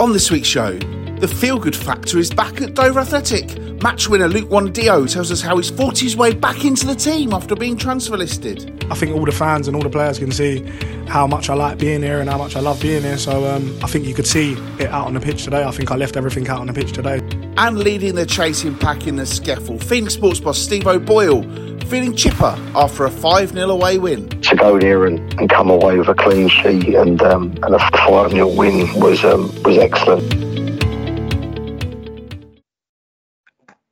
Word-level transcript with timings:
On 0.00 0.12
this 0.12 0.30
week's 0.30 0.46
show, 0.46 0.78
the 1.18 1.26
feel 1.26 1.58
good 1.58 1.74
factor 1.74 2.18
is 2.18 2.30
back 2.30 2.60
at 2.60 2.74
Dover 2.74 3.00
Athletic. 3.00 3.82
Match 3.82 4.08
winner 4.08 4.28
Luke 4.28 4.48
Wanadio 4.48 5.12
tells 5.12 5.32
us 5.32 5.40
how 5.40 5.56
he's 5.56 5.70
fought 5.70 5.98
his 5.98 6.16
way 6.16 6.32
back 6.32 6.64
into 6.64 6.86
the 6.86 6.94
team 6.94 7.32
after 7.32 7.56
being 7.56 7.76
transfer 7.76 8.16
listed. 8.16 8.84
I 8.92 8.94
think 8.94 9.16
all 9.16 9.24
the 9.24 9.32
fans 9.32 9.66
and 9.66 9.76
all 9.76 9.82
the 9.82 9.90
players 9.90 10.20
can 10.20 10.30
see 10.30 10.60
how 11.08 11.26
much 11.26 11.50
I 11.50 11.54
like 11.54 11.78
being 11.78 12.00
here 12.00 12.20
and 12.20 12.30
how 12.30 12.38
much 12.38 12.54
I 12.54 12.60
love 12.60 12.80
being 12.80 13.02
here. 13.02 13.18
So 13.18 13.44
um, 13.50 13.76
I 13.82 13.88
think 13.88 14.06
you 14.06 14.14
could 14.14 14.26
see 14.28 14.52
it 14.78 14.86
out 14.86 15.08
on 15.08 15.14
the 15.14 15.20
pitch 15.20 15.42
today. 15.42 15.64
I 15.64 15.72
think 15.72 15.90
I 15.90 15.96
left 15.96 16.16
everything 16.16 16.46
out 16.46 16.60
on 16.60 16.68
the 16.68 16.72
pitch 16.72 16.92
today. 16.92 17.18
And 17.56 17.80
leading 17.80 18.14
the 18.14 18.24
chasing 18.24 18.78
pack 18.78 19.08
in 19.08 19.16
the 19.16 19.24
SCEFL, 19.24 19.82
Phoenix 19.82 20.14
Sports 20.14 20.38
boss 20.38 20.58
Steve 20.58 20.86
O'Boyle 20.86 21.42
feeling 21.88 22.14
chipper 22.14 22.54
after 22.74 23.06
a 23.06 23.10
5 23.10 23.52
0 23.52 23.70
away 23.70 23.98
win. 23.98 24.28
To 24.28 24.56
go 24.56 24.78
there 24.78 25.06
and, 25.06 25.18
and 25.40 25.48
come 25.48 25.70
away 25.70 25.96
with 25.96 26.08
a 26.08 26.14
clean 26.14 26.48
sheet 26.48 26.94
and, 26.94 27.20
um, 27.22 27.58
and 27.62 27.74
a 27.74 27.78
5 27.78 28.32
0 28.32 28.46
win 28.48 29.00
was, 29.00 29.24
um, 29.24 29.50
was 29.62 29.78
excellent. 29.78 30.34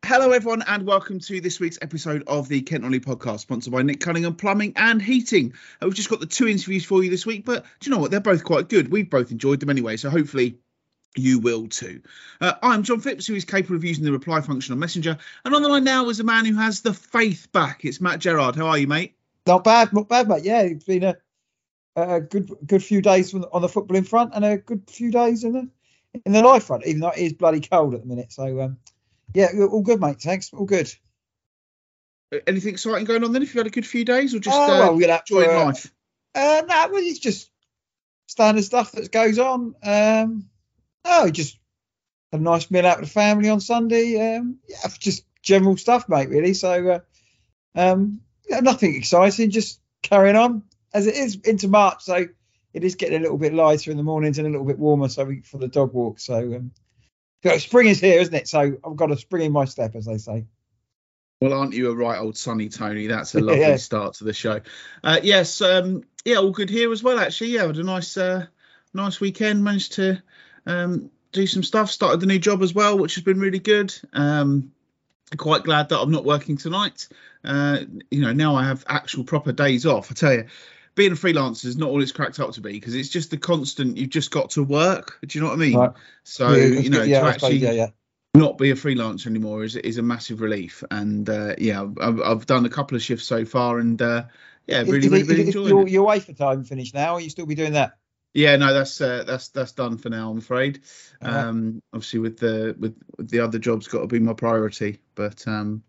Hello, 0.04 0.30
everyone, 0.30 0.62
and 0.66 0.86
welcome 0.86 1.20
to 1.20 1.40
this 1.40 1.58
week's 1.58 1.78
episode 1.80 2.22
of 2.26 2.48
the 2.48 2.60
Kent 2.60 2.82
Non-League 2.82 3.04
podcast, 3.04 3.40
sponsored 3.40 3.72
by 3.72 3.82
Nick 3.82 4.00
Cunningham 4.00 4.36
Plumbing 4.36 4.74
and 4.76 5.00
Heating. 5.00 5.54
Uh, 5.82 5.86
we've 5.86 5.94
just 5.94 6.10
got 6.10 6.20
the 6.20 6.26
two 6.26 6.46
interviews 6.46 6.84
for 6.84 7.02
you 7.02 7.10
this 7.10 7.26
week, 7.26 7.44
but 7.44 7.64
do 7.80 7.90
you 7.90 7.96
know 7.96 8.00
what? 8.00 8.10
They're 8.10 8.20
both 8.20 8.44
quite 8.44 8.68
good. 8.68 8.92
We've 8.92 9.08
both 9.08 9.32
enjoyed 9.32 9.58
them 9.58 9.70
anyway, 9.70 9.96
so 9.96 10.10
hopefully 10.10 10.58
you 11.18 11.38
will 11.38 11.68
too. 11.68 12.02
Uh, 12.40 12.54
I'm 12.62 12.82
John 12.82 13.00
Phipps, 13.00 13.26
who 13.26 13.34
is 13.34 13.44
capable 13.44 13.76
of 13.76 13.84
using 13.84 14.04
the 14.04 14.12
reply 14.12 14.40
function 14.40 14.72
on 14.72 14.78
Messenger. 14.78 15.18
And 15.44 15.54
on 15.54 15.62
the 15.62 15.68
line 15.68 15.84
now 15.84 16.08
is 16.08 16.20
a 16.20 16.24
man 16.24 16.44
who 16.44 16.56
has 16.56 16.80
the 16.80 16.94
faith 16.94 17.50
back. 17.52 17.84
It's 17.84 18.00
Matt 18.00 18.20
Gerard. 18.20 18.56
How 18.56 18.66
are 18.68 18.78
you, 18.78 18.86
mate? 18.86 19.16
Not 19.46 19.64
bad, 19.64 19.92
not 19.92 20.08
bad, 20.08 20.28
mate. 20.28 20.44
Yeah, 20.44 20.62
it's 20.62 20.84
been 20.84 21.04
a, 21.04 21.16
a 21.94 22.20
good 22.20 22.50
good 22.66 22.82
few 22.82 23.00
days 23.00 23.34
on 23.34 23.62
the 23.62 23.68
football 23.68 23.96
in 23.96 24.04
front 24.04 24.32
and 24.34 24.44
a 24.44 24.58
good 24.58 24.90
few 24.90 25.10
days 25.10 25.44
in 25.44 25.52
the 25.52 25.68
in 26.24 26.32
the 26.32 26.42
life 26.42 26.64
front, 26.64 26.86
even 26.86 27.00
though 27.00 27.10
it 27.10 27.18
is 27.18 27.32
bloody 27.32 27.60
cold 27.60 27.94
at 27.94 28.00
the 28.00 28.06
minute. 28.06 28.32
So, 28.32 28.60
um, 28.60 28.78
yeah, 29.34 29.48
all 29.70 29.82
good, 29.82 30.00
mate. 30.00 30.20
Thanks. 30.20 30.52
All 30.52 30.64
good. 30.64 30.92
Uh, 32.34 32.38
anything 32.46 32.72
exciting 32.72 33.04
going 33.04 33.22
on 33.22 33.32
then? 33.32 33.42
If 33.42 33.48
you've 33.48 33.60
had 33.60 33.66
a 33.66 33.70
good 33.70 33.86
few 33.86 34.04
days, 34.04 34.34
or 34.34 34.40
just 34.40 34.56
oh, 34.56 34.64
uh, 34.64 34.78
well, 34.78 34.96
we're 34.96 35.10
enjoying 35.10 35.50
uh, 35.50 35.64
life? 35.66 35.92
Uh, 36.34 36.62
no, 36.66 36.88
well, 36.90 37.02
it's 37.02 37.18
just 37.18 37.50
standard 38.26 38.64
stuff 38.64 38.92
that 38.92 39.12
goes 39.12 39.38
on. 39.38 39.74
Um, 39.82 40.48
oh, 41.06 41.30
just 41.30 41.58
had 42.32 42.40
a 42.40 42.44
nice 42.44 42.70
meal 42.70 42.86
out 42.86 43.00
with 43.00 43.08
the 43.08 43.12
family 43.12 43.48
on 43.48 43.60
Sunday. 43.60 44.36
Um, 44.36 44.58
yeah, 44.68 44.90
just 44.98 45.24
general 45.42 45.76
stuff, 45.76 46.08
mate. 46.08 46.28
Really. 46.28 46.54
So, 46.54 46.88
uh, 46.88 47.00
um, 47.74 48.20
yeah, 48.48 48.60
nothing 48.60 48.94
exciting. 48.94 49.50
Just 49.50 49.80
carrying 50.02 50.36
on 50.36 50.62
as 50.92 51.06
it 51.06 51.14
is 51.14 51.36
into 51.44 51.68
March. 51.68 52.02
So 52.02 52.26
it 52.72 52.84
is 52.84 52.94
getting 52.94 53.18
a 53.18 53.22
little 53.22 53.38
bit 53.38 53.54
lighter 53.54 53.90
in 53.90 53.96
the 53.96 54.02
mornings 54.02 54.38
and 54.38 54.46
a 54.46 54.50
little 54.50 54.66
bit 54.66 54.78
warmer. 54.78 55.08
So 55.08 55.24
we, 55.24 55.40
for 55.40 55.58
the 55.58 55.68
dog 55.68 55.92
walk. 55.92 56.20
So 56.20 56.36
um, 56.36 56.70
spring 57.58 57.88
is 57.88 58.00
here, 58.00 58.20
isn't 58.20 58.34
it? 58.34 58.48
So 58.48 58.76
I've 58.84 58.96
got 58.96 59.10
a 59.10 59.16
spring 59.16 59.46
in 59.46 59.52
my 59.52 59.64
step, 59.64 59.94
as 59.94 60.06
they 60.06 60.18
say. 60.18 60.46
Well, 61.40 61.52
aren't 61.52 61.74
you 61.74 61.90
a 61.90 61.94
right 61.94 62.18
old 62.18 62.36
sunny 62.36 62.68
Tony? 62.68 63.08
That's 63.08 63.34
a 63.34 63.40
lovely 63.42 63.60
yeah. 63.60 63.76
start 63.76 64.14
to 64.14 64.24
the 64.24 64.32
show. 64.32 64.60
Uh, 65.04 65.20
yes, 65.22 65.60
um, 65.60 66.04
yeah, 66.24 66.36
all 66.36 66.50
good 66.50 66.70
here 66.70 66.90
as 66.90 67.02
well. 67.02 67.18
Actually, 67.18 67.50
yeah, 67.50 67.66
had 67.66 67.76
a 67.76 67.82
nice, 67.82 68.16
uh, 68.16 68.46
nice 68.94 69.20
weekend. 69.20 69.62
Managed 69.62 69.94
to 69.94 70.22
um, 70.66 71.10
do 71.32 71.46
some 71.46 71.62
stuff. 71.62 71.90
Started 71.90 72.20
the 72.20 72.26
new 72.26 72.38
job 72.38 72.62
as 72.62 72.74
well, 72.74 72.98
which 72.98 73.14
has 73.14 73.24
been 73.24 73.40
really 73.40 73.58
good. 73.58 73.94
Um, 74.12 74.72
quite 75.36 75.64
glad 75.64 75.88
that 75.88 76.00
I'm 76.00 76.10
not 76.10 76.24
working 76.24 76.56
tonight. 76.56 77.08
Uh, 77.44 77.80
you 78.10 78.20
know, 78.20 78.32
now 78.32 78.56
I 78.56 78.64
have 78.64 78.84
actual 78.88 79.24
proper 79.24 79.52
days 79.52 79.86
off. 79.86 80.10
I 80.10 80.14
tell 80.14 80.32
you, 80.32 80.46
being 80.94 81.12
a 81.12 81.16
freelancer 81.16 81.66
is 81.66 81.76
not 81.76 81.90
all 81.90 82.02
it's 82.02 82.12
cracked 82.12 82.40
up 82.40 82.52
to 82.52 82.60
be 82.60 82.72
because 82.72 82.94
it's 82.94 83.08
just 83.08 83.30
the 83.30 83.36
constant. 83.36 83.96
You've 83.96 84.10
just 84.10 84.30
got 84.30 84.50
to 84.50 84.64
work. 84.64 85.18
Do 85.24 85.38
you 85.38 85.44
know 85.44 85.50
what 85.50 85.56
I 85.56 85.60
mean? 85.60 85.76
Right. 85.76 85.92
So 86.24 86.50
yeah, 86.52 86.80
you 86.80 86.90
know, 86.90 87.02
yeah, 87.02 87.20
to 87.20 87.26
actually 87.26 87.56
yeah, 87.56 87.72
yeah. 87.72 87.86
not 88.34 88.58
be 88.58 88.70
a 88.70 88.74
freelancer 88.74 89.26
anymore 89.26 89.64
is 89.64 89.76
is 89.76 89.98
a 89.98 90.02
massive 90.02 90.40
relief. 90.40 90.82
And 90.90 91.28
uh, 91.28 91.54
yeah, 91.58 91.86
I've, 92.00 92.20
I've, 92.20 92.46
done 92.46 92.64
a 92.64 92.70
couple 92.70 92.96
of 92.96 93.02
shifts 93.02 93.26
so 93.26 93.44
far, 93.44 93.78
and 93.78 94.00
uh, 94.00 94.24
yeah, 94.66 94.82
really, 94.82 95.08
really, 95.08 95.22
really 95.24 95.46
enjoying 95.46 95.68
your, 95.68 95.82
it. 95.82 95.90
Your 95.90 96.06
wafer 96.06 96.32
time 96.32 96.64
finished 96.64 96.94
now? 96.94 97.14
Or 97.14 97.20
you 97.20 97.30
still 97.30 97.46
be 97.46 97.54
doing 97.54 97.74
that? 97.74 97.98
Yeah, 98.36 98.56
no, 98.56 98.74
that's 98.74 99.00
uh, 99.00 99.24
that's 99.26 99.48
that's 99.48 99.72
done 99.72 99.96
for 99.96 100.10
now. 100.10 100.30
I'm 100.30 100.36
afraid. 100.36 100.82
Um, 101.22 101.82
obviously, 101.94 102.18
with 102.18 102.38
the 102.38 102.76
with, 102.78 102.94
with, 103.16 103.30
the 103.30 103.40
other 103.40 103.58
jobs, 103.58 103.88
got 103.88 104.02
to 104.02 104.06
be 104.06 104.18
my 104.18 104.34
priority. 104.34 105.00
But 105.14 105.48
um, 105.48 105.82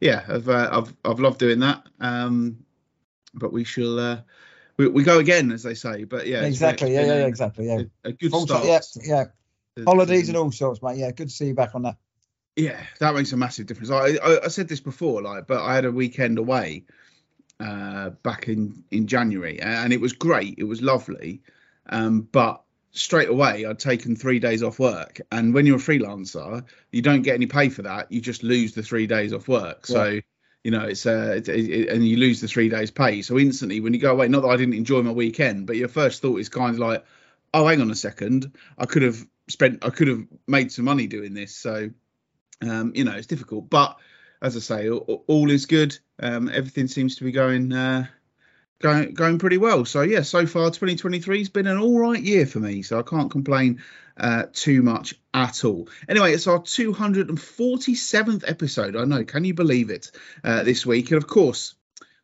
yeah, 0.00 0.24
I've 0.28 0.48
uh, 0.48 0.70
I've 0.72 0.96
I've 1.04 1.20
loved 1.20 1.38
doing 1.38 1.60
that. 1.60 1.86
Um, 2.00 2.64
but 3.32 3.52
we 3.52 3.62
shall 3.62 3.96
uh, 4.00 4.20
we, 4.76 4.88
we 4.88 5.04
go 5.04 5.20
again, 5.20 5.52
as 5.52 5.62
they 5.62 5.74
say. 5.74 6.02
But 6.02 6.26
yeah, 6.26 6.42
exactly. 6.42 6.92
Yeah, 6.92 7.06
yeah, 7.06 7.26
exactly. 7.26 7.66
Yeah, 7.68 7.82
a, 8.04 8.08
a 8.08 8.12
good 8.12 8.32
Full 8.32 8.48
start. 8.48 8.66
Yeah, 8.66 8.80
yeah. 9.04 9.84
Holidays 9.84 10.26
and 10.26 10.36
all 10.36 10.50
sorts, 10.50 10.82
mate. 10.82 10.98
Yeah, 10.98 11.12
good 11.12 11.28
to 11.28 11.34
see 11.34 11.46
you 11.46 11.54
back 11.54 11.76
on 11.76 11.82
that. 11.82 11.96
Yeah, 12.56 12.80
that 12.98 13.14
makes 13.14 13.32
a 13.32 13.36
massive 13.36 13.66
difference. 13.66 13.92
I, 13.92 14.16
I, 14.16 14.44
I 14.46 14.48
said 14.48 14.66
this 14.66 14.80
before, 14.80 15.22
like, 15.22 15.46
but 15.46 15.62
I 15.62 15.76
had 15.76 15.84
a 15.84 15.92
weekend 15.92 16.38
away 16.38 16.86
uh, 17.60 18.10
back 18.10 18.48
in 18.48 18.82
in 18.90 19.06
January, 19.06 19.60
and 19.60 19.92
it 19.92 20.00
was 20.00 20.12
great. 20.12 20.56
It 20.58 20.64
was 20.64 20.82
lovely. 20.82 21.40
Um, 21.88 22.28
but 22.32 22.62
straight 22.92 23.28
away, 23.28 23.66
I'd 23.66 23.78
taken 23.78 24.16
three 24.16 24.38
days 24.38 24.62
off 24.62 24.78
work. 24.78 25.20
And 25.30 25.52
when 25.52 25.66
you're 25.66 25.76
a 25.76 25.80
freelancer, 25.80 26.64
you 26.92 27.02
don't 27.02 27.22
get 27.22 27.34
any 27.34 27.46
pay 27.46 27.68
for 27.68 27.82
that. 27.82 28.10
You 28.10 28.20
just 28.20 28.42
lose 28.42 28.72
the 28.72 28.82
three 28.82 29.06
days 29.06 29.32
off 29.32 29.48
work. 29.48 29.86
So, 29.86 30.04
yeah. 30.04 30.20
you 30.62 30.70
know, 30.70 30.84
it's 30.84 31.04
uh, 31.04 31.34
it, 31.36 31.48
it, 31.48 31.88
and 31.88 32.06
you 32.06 32.16
lose 32.16 32.40
the 32.40 32.48
three 32.48 32.68
days 32.68 32.90
pay. 32.90 33.22
So 33.22 33.38
instantly, 33.38 33.80
when 33.80 33.94
you 33.94 34.00
go 34.00 34.12
away, 34.12 34.28
not 34.28 34.42
that 34.42 34.48
I 34.48 34.56
didn't 34.56 34.74
enjoy 34.74 35.02
my 35.02 35.12
weekend, 35.12 35.66
but 35.66 35.76
your 35.76 35.88
first 35.88 36.22
thought 36.22 36.38
is 36.38 36.48
kind 36.48 36.74
of 36.74 36.78
like, 36.78 37.04
oh, 37.52 37.66
hang 37.66 37.80
on 37.80 37.90
a 37.90 37.94
second, 37.94 38.52
I 38.78 38.86
could 38.86 39.02
have 39.02 39.24
spent, 39.48 39.84
I 39.84 39.90
could 39.90 40.08
have 40.08 40.24
made 40.46 40.72
some 40.72 40.84
money 40.84 41.06
doing 41.06 41.34
this. 41.34 41.54
So, 41.54 41.90
um, 42.62 42.92
you 42.94 43.04
know, 43.04 43.12
it's 43.12 43.26
difficult. 43.26 43.70
But 43.70 43.96
as 44.42 44.56
I 44.56 44.60
say, 44.60 44.90
all, 44.90 45.24
all 45.26 45.50
is 45.50 45.66
good. 45.66 45.98
Um, 46.20 46.48
everything 46.48 46.88
seems 46.88 47.16
to 47.16 47.24
be 47.24 47.32
going. 47.32 47.72
Uh, 47.72 48.06
going 48.80 49.14
going 49.14 49.38
pretty 49.38 49.58
well. 49.58 49.84
So 49.84 50.02
yeah, 50.02 50.22
so 50.22 50.46
far 50.46 50.70
2023 50.70 51.38
has 51.38 51.48
been 51.48 51.66
an 51.66 51.78
all 51.78 51.98
right 51.98 52.22
year 52.22 52.46
for 52.46 52.60
me. 52.60 52.82
So 52.82 52.98
I 52.98 53.02
can't 53.02 53.30
complain 53.30 53.82
uh, 54.16 54.44
too 54.52 54.82
much 54.82 55.14
at 55.32 55.64
all. 55.64 55.88
Anyway, 56.08 56.32
it's 56.32 56.46
our 56.46 56.60
247th 56.60 58.44
episode. 58.46 58.96
I 58.96 59.04
know, 59.04 59.24
can 59.24 59.44
you 59.44 59.54
believe 59.54 59.90
it? 59.90 60.10
Uh, 60.42 60.62
this 60.62 60.86
week, 60.86 61.10
and 61.10 61.18
of 61.18 61.26
course, 61.26 61.74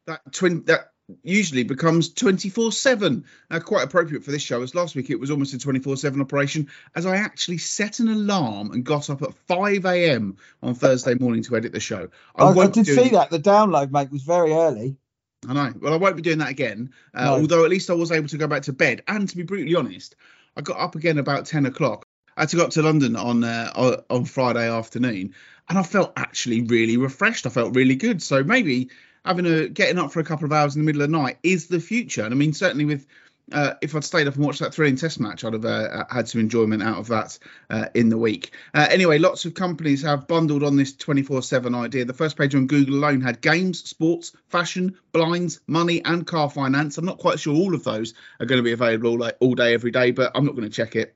that 0.07 0.21
twin 0.33 0.65
that 0.65 0.91
usually 1.23 1.65
becomes 1.65 2.13
24 2.15 2.71
7 2.71 3.25
uh, 3.51 3.59
quite 3.59 3.85
appropriate 3.85 4.23
for 4.23 4.31
this 4.31 4.43
show 4.43 4.63
as 4.63 4.77
last 4.77 4.95
week 4.95 5.11
it 5.11 5.19
was 5.19 5.33
almost 5.33 5.55
a 5.55 5.59
24 5.59 5.97
7 5.97 6.21
operation 6.21 6.69
as 6.95 7.05
i 7.05 7.17
actually 7.17 7.59
set 7.59 7.99
an 7.99 8.07
alarm 8.07 8.71
and 8.71 8.85
got 8.85 9.11
up 9.11 9.21
at 9.23 9.35
5 9.49 9.87
a.m 9.87 10.37
on 10.63 10.75
thursday 10.75 11.15
morning 11.15 11.43
to 11.43 11.57
edit 11.57 11.73
the 11.73 11.81
show 11.81 12.09
i, 12.37 12.45
I, 12.45 12.53
I 12.53 12.67
did 12.69 12.87
see 12.87 13.09
that 13.09 13.31
the 13.31 13.41
download 13.41 13.91
mate 13.91 14.13
was 14.13 14.23
very 14.23 14.53
early 14.53 14.99
I 15.49 15.55
know. 15.55 15.73
Well, 15.81 15.95
I 15.95 15.97
won't 15.97 16.17
be 16.17 16.23
doing 16.23 16.39
that 16.39 16.51
again. 16.51 16.91
Uh, 17.15 17.25
no. 17.25 17.33
Although 17.37 17.65
at 17.65 17.71
least 17.71 17.91
I 17.91 17.95
was 17.95 18.13
able 18.13 18.29
to 18.29 18.39
go 18.39 18.47
back 18.47 18.63
to 18.63 18.73
bed. 18.73 19.03
And 19.09 19.29
to 19.29 19.37
be 19.37 19.43
brutally 19.43 19.75
honest, 19.75 20.15
I 20.57 20.61
got 20.61 20.79
up 20.79 20.95
again 20.95 21.19
about 21.19 21.47
ten 21.47 21.67
o'clock. 21.67 22.07
I 22.37 22.43
had 22.43 22.51
to 22.51 22.57
go 22.57 22.65
up 22.65 22.71
to 22.71 22.83
London 22.83 23.17
on 23.17 23.45
uh, 23.45 24.03
on 24.11 24.25
Friday 24.25 24.69
afternoon, 24.71 25.35
and 25.69 25.79
I 25.79 25.83
felt 25.83 26.13
actually 26.17 26.63
really 26.63 26.97
refreshed. 26.97 27.47
I 27.47 27.51
felt 27.51 27.75
really 27.75 27.97
good. 27.97 28.23
So 28.23 28.45
maybe 28.45 28.91
having 29.25 29.47
a 29.47 29.69
getting 29.69 29.99
up 29.99 30.13
for 30.13 30.21
a 30.21 30.25
couple 30.25 30.47
of 30.47 30.53
hours 30.53 30.77
in 30.77 30.83
the 30.83 30.87
middle 30.87 31.03
of 31.03 31.11
the 31.11 31.17
night 31.17 31.39
is 31.43 31.67
the 31.67 31.81
future. 31.81 32.25
And 32.25 32.35
I 32.35 32.37
mean, 32.37 32.53
certainly 32.53 32.85
with 32.85 33.07
uh, 33.53 33.75
if 33.81 33.95
I'd 33.95 34.05
stayed 34.05 34.27
up 34.27 34.37
and 34.37 34.45
watched 34.45 34.61
that 34.61 34.75
thrilling 34.75 34.97
test 34.97 35.21
match, 35.21 35.45
I'd 35.45 35.53
have 35.53 35.65
uh, 35.65 36.05
had 36.11 36.29
some 36.29 36.41
enjoyment 36.41 36.83
out 36.83 36.99
of 36.99 37.09
that 37.09 37.39
uh, 37.69 37.87
in 37.95 38.09
the 38.09 38.19
week. 38.19 38.53
Uh, 38.75 38.87
anyway, 38.91 39.19
lots 39.19 39.45
of 39.45 39.55
companies 39.55 40.03
have 40.03 40.27
bundled 40.27 40.63
on 40.63 40.77
this 40.77 40.95
24 40.95 41.43
7 41.43 41.75
idea. 41.75 42.05
The 42.05 42.13
first 42.13 42.37
page 42.37 42.55
on 42.55 42.67
Google 42.67 42.97
alone 42.97 43.21
had 43.21 43.41
games, 43.41 43.83
sports, 43.83 44.33
fashion, 44.49 44.97
blinds, 45.13 45.61
money, 45.67 46.05
and 46.05 46.27
car 46.27 46.51
finance. 46.51 46.99
I'm 46.99 47.05
not 47.05 47.19
quite 47.19 47.41
sure 47.41 47.55
all 47.55 47.75
of 47.75 47.85
those 47.85 48.15
are 48.39 48.47
going 48.47 48.59
to 48.59 48.65
be 48.65 48.73
available 48.73 49.19
like 49.19 49.37
all 49.41 49.55
day, 49.55 49.75
every 49.75 49.91
day, 49.91 50.11
but 50.11 50.33
I'm 50.35 50.45
not 50.45 50.55
going 50.57 50.69
to 50.69 50.75
check 50.75 50.97
it. 50.97 51.15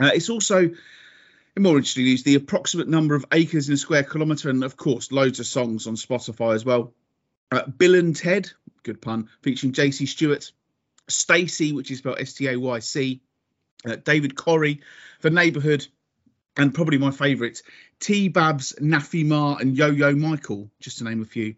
Uh, 0.00 0.10
it's 0.14 0.30
also 0.30 0.70
in 1.56 1.62
more 1.62 1.76
interesting 1.76 2.04
news 2.04 2.22
the 2.22 2.34
approximate 2.34 2.88
number 2.88 3.14
of 3.14 3.24
acres 3.32 3.68
in 3.68 3.74
a 3.74 3.78
square 3.78 4.02
kilometre, 4.02 4.50
and 4.50 4.64
of 4.64 4.76
course, 4.76 5.12
loads 5.12 5.40
of 5.40 5.46
songs 5.46 5.86
on 5.86 5.94
Spotify 5.94 6.54
as 6.54 6.64
well. 6.64 6.92
Uh, 7.52 7.66
Bill 7.66 7.94
and 7.94 8.16
Ted, 8.16 8.50
good 8.82 9.00
pun, 9.00 9.28
featuring 9.42 9.72
JC 9.72 10.08
Stewart, 10.08 10.50
Stacey, 11.08 11.72
which 11.72 11.90
is 11.90 11.98
spelled 11.98 12.18
S 12.18 12.34
T 12.34 12.48
A 12.48 12.56
Y 12.58 12.78
C, 12.78 13.20
uh, 13.86 13.96
David 13.96 14.36
Corrie, 14.36 14.80
The 15.20 15.30
Neighbourhood, 15.30 15.86
and 16.56 16.74
probably 16.74 16.98
my 16.98 17.10
favourite, 17.10 17.62
T 18.00 18.28
Babs, 18.28 18.74
Nafi 18.80 19.24
Mar, 19.26 19.58
and 19.60 19.76
Yo 19.76 19.90
Yo 19.90 20.14
Michael, 20.14 20.70
just 20.80 20.98
to 20.98 21.04
name 21.04 21.22
a 21.22 21.26
few 21.26 21.54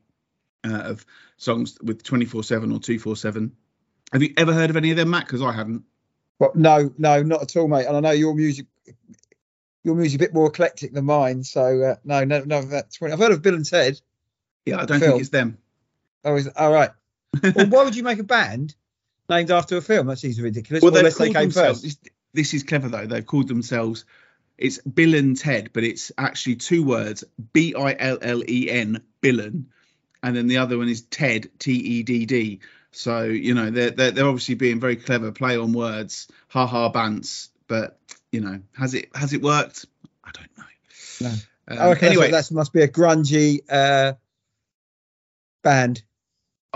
uh, 0.65 0.75
of 0.75 1.07
songs 1.37 1.79
with 1.83 2.03
24 2.03 2.43
7 2.43 2.71
or 2.71 2.81
247. 2.81 3.53
Have 4.13 4.23
you 4.23 4.33
ever 4.37 4.53
heard 4.53 4.71
of 4.71 4.77
any 4.77 4.91
of 4.91 4.97
them, 4.97 5.11
Matt? 5.11 5.27
Because 5.27 5.43
I 5.43 5.53
haven't. 5.53 5.83
Well, 6.39 6.53
no, 6.55 6.93
no, 6.99 7.23
not 7.23 7.43
at 7.43 7.57
all, 7.57 7.69
mate. 7.69 7.87
And 7.87 7.97
I 7.97 8.01
know 8.01 8.11
your 8.11 8.35
music, 8.35 8.67
your 9.83 9.95
music 9.95 10.21
a 10.21 10.25
bit 10.25 10.35
more 10.35 10.49
eclectic 10.49 10.93
than 10.93 11.05
mine. 11.05 11.45
So 11.45 11.83
uh, 11.83 11.97
no, 12.05 12.25
no, 12.25 12.43
no. 12.45 12.63
That's 12.63 13.01
I've 13.03 13.19
heard 13.19 13.33
of 13.33 13.43
Bill 13.43 13.55
and 13.55 13.65
Ted. 13.65 14.01
Yeah, 14.65 14.81
I 14.81 14.85
don't 14.85 15.01
film. 15.01 15.13
think 15.13 15.21
it's 15.21 15.31
them. 15.31 15.59
Oh, 16.25 16.37
is 16.37 16.49
all 16.49 16.73
right. 16.73 16.91
well, 17.55 17.67
why 17.69 17.85
would 17.85 17.97
you 17.97 18.03
make 18.03 18.19
a 18.19 18.25
band 18.25 18.75
named 19.29 19.51
after 19.51 19.77
a 19.77 19.83
film. 19.83 20.07
That 20.07 20.19
seems 20.19 20.41
ridiculous. 20.41 20.83
Well, 20.83 20.97
unless 20.97 21.19
they 21.19 21.33
came 21.33 21.51
first. 21.51 21.99
this 22.33 22.55
is 22.55 22.63
clever 22.63 22.89
though. 22.89 23.07
They've 23.07 23.27
called 23.27 23.49
themselves 23.49 24.05
it's 24.59 24.79
Bill 24.79 25.15
and 25.15 25.37
Ted, 25.37 25.71
but 25.73 25.85
it's 25.85 26.13
actually 26.17 26.57
two 26.57 26.83
words: 26.83 27.25
B 27.53 27.75
I 27.75 27.95
L 27.99 28.19
L 28.23 28.43
E 28.49 28.71
N, 28.71 29.03
Billen, 29.23 29.67
and 30.23 30.37
then 30.37 30.47
the 30.47 30.59
other 30.59 30.79
one 30.79 30.89
is 30.89 31.03
Ted, 31.03 31.49
T 31.59 31.73
E 31.73 32.03
D 32.03 32.27
D. 32.27 32.61
So 32.91 33.25
you 33.25 33.55
know 33.55 33.71
they're, 33.71 33.91
they're 33.91 34.11
they're 34.13 34.27
obviously 34.27 34.55
being 34.55 34.81
very 34.81 34.97
clever, 34.97 35.31
play 35.33 35.59
on 35.59 35.73
words, 35.73 36.29
ha 36.49 36.67
ha 36.67 36.91
bants. 36.91 37.51
But 37.69 37.99
you 38.33 38.41
know, 38.41 38.61
has 38.77 38.95
it 38.95 39.15
has 39.15 39.33
it 39.33 39.43
worked? 39.43 39.87
I 40.25 40.31
don't 40.33 40.59
know. 40.59 41.29
No. 41.29 41.91
Um, 41.91 41.97
anyway, 42.01 42.31
that 42.31 42.51
must 42.53 42.73
be 42.73 42.83
a 42.83 42.89
grungy 42.89 43.61
uh, 43.69 44.15
band. 45.63 46.03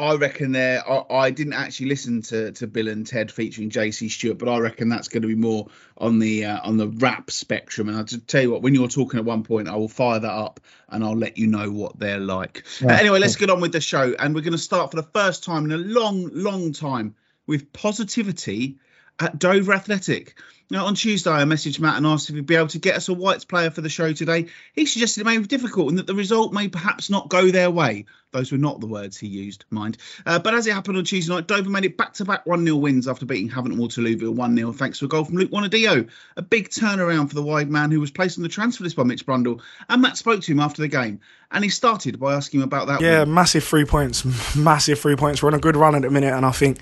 I 0.01 0.15
reckon 0.15 0.53
there. 0.53 0.83
I, 0.91 1.05
I, 1.11 1.31
didn't 1.31 1.53
actually 1.53 1.91
listen 1.91 2.23
to, 2.23 2.53
to 2.53 2.67
Bill 2.67 2.89
and 2.89 3.07
Ted 3.07 3.31
featuring 3.31 3.69
JC 3.69 4.11
Stewart, 4.11 4.39
but 4.39 4.49
I 4.49 4.59
reckon 4.59 4.89
that's 4.89 5.09
going 5.09 5.21
to 5.21 5.29
be 5.29 5.35
more 5.35 5.69
on 5.99 6.19
the 6.19 6.47
uh, 6.47 6.61
on 6.65 6.79
the 6.79 6.89
rap 6.89 7.31
spectrum. 7.31 7.89
And 7.89 7.99
I'll 7.99 8.05
tell 8.05 8.41
you 8.41 8.51
what, 8.51 8.63
when 8.63 8.75
you're 8.75 8.89
talking 8.89 9.19
at 9.21 9.27
one 9.27 9.43
point, 9.43 9.69
I 9.69 9.77
will 9.77 9.89
fire 9.89 10.19
that 10.19 10.33
up 10.33 10.59
and 10.89 11.05
I'll 11.05 11.17
let 11.17 11.37
you 11.37 11.47
know 11.49 11.71
what 11.71 11.99
they're 11.99 12.19
like. 12.19 12.65
Right. 12.81 12.95
Uh, 12.95 12.99
anyway, 12.99 13.19
let's 13.19 13.37
get 13.37 13.51
on 13.51 13.61
with 13.61 13.73
the 13.73 13.81
show, 13.81 14.15
and 14.19 14.35
we're 14.35 14.41
going 14.41 14.53
to 14.53 14.59
start 14.59 14.91
for 14.91 14.97
the 14.97 15.09
first 15.15 15.45
time 15.45 15.67
in 15.67 15.73
a 15.73 15.77
long, 15.77 16.31
long 16.33 16.73
time 16.73 17.15
with 17.47 17.71
positivity 17.75 18.79
at 19.21 19.39
Dover 19.39 19.73
Athletic. 19.73 20.35
Now, 20.73 20.87
on 20.87 20.95
Tuesday, 20.95 21.31
I 21.31 21.43
messaged 21.43 21.81
Matt 21.81 21.97
and 21.97 22.07
asked 22.07 22.31
if 22.31 22.37
he'd 22.37 22.47
be 22.47 22.55
able 22.55 22.69
to 22.69 22.79
get 22.79 22.95
us 22.95 23.09
a 23.09 23.13
Whites 23.13 23.45
player 23.45 23.71
for 23.71 23.81
the 23.81 23.89
show 23.89 24.13
today. 24.13 24.47
He 24.73 24.87
suggested 24.87 25.21
it 25.21 25.25
may 25.25 25.37
be 25.37 25.47
difficult 25.47 25.89
and 25.89 25.99
that 25.99 26.07
the 26.07 26.15
result 26.15 26.53
may 26.53 26.69
perhaps 26.69 27.11
not 27.11 27.29
go 27.29 27.51
their 27.51 27.73
way. 27.73 28.05
Those 28.31 28.53
were 28.53 28.59
not 28.59 28.79
the 28.79 28.87
words 28.87 29.19
he 29.19 29.27
used, 29.27 29.65
mind. 29.71 29.97
Uh, 30.25 30.39
but 30.39 30.55
as 30.55 30.69
it 30.69 30.73
happened 30.73 30.97
on 30.97 31.03
Tuesday 31.03 31.35
night, 31.35 31.49
Dover 31.49 31.69
made 31.69 31.85
it 31.85 31.97
back 31.97 32.13
to 32.15 32.25
back 32.25 32.47
1 32.47 32.65
0 32.65 32.77
wins 32.77 33.09
after 33.09 33.27
beating 33.27 33.51
Havant 33.51 33.75
Waterlooville 33.75 34.33
1 34.33 34.57
0, 34.57 34.71
thanks 34.71 35.01
to 35.01 35.07
a 35.07 35.09
goal 35.09 35.25
from 35.25 35.35
Luke 35.35 35.51
Wanadio. 35.51 36.09
A 36.37 36.43
big 36.43 36.69
turnaround 36.69 37.29
for 37.29 37.35
the 37.35 37.43
wide 37.43 37.69
man 37.69 37.91
who 37.91 37.99
was 37.99 38.13
placed 38.13 38.39
on 38.39 38.45
the 38.45 38.49
transfer 38.49 38.85
list 38.85 38.95
by 38.95 39.03
Mitch 39.03 39.27
Brundle. 39.27 39.61
And 39.89 40.01
Matt 40.01 40.17
spoke 40.17 40.41
to 40.43 40.53
him 40.53 40.61
after 40.61 40.83
the 40.83 40.89
game. 40.89 41.19
And 41.51 41.65
he 41.65 41.71
started 41.71 42.21
by 42.21 42.35
asking 42.35 42.61
him 42.61 42.65
about 42.65 42.87
that. 42.87 43.01
Yeah, 43.01 43.21
win. 43.21 43.35
massive 43.35 43.65
three 43.65 43.85
points. 43.85 44.25
Massive 44.57 45.01
three 45.01 45.17
points. 45.17 45.43
We're 45.43 45.49
on 45.49 45.55
a 45.55 45.59
good 45.59 45.75
run 45.75 45.97
at 45.97 46.03
the 46.03 46.11
minute. 46.11 46.33
And 46.33 46.47
I 46.47 46.53
think 46.53 46.79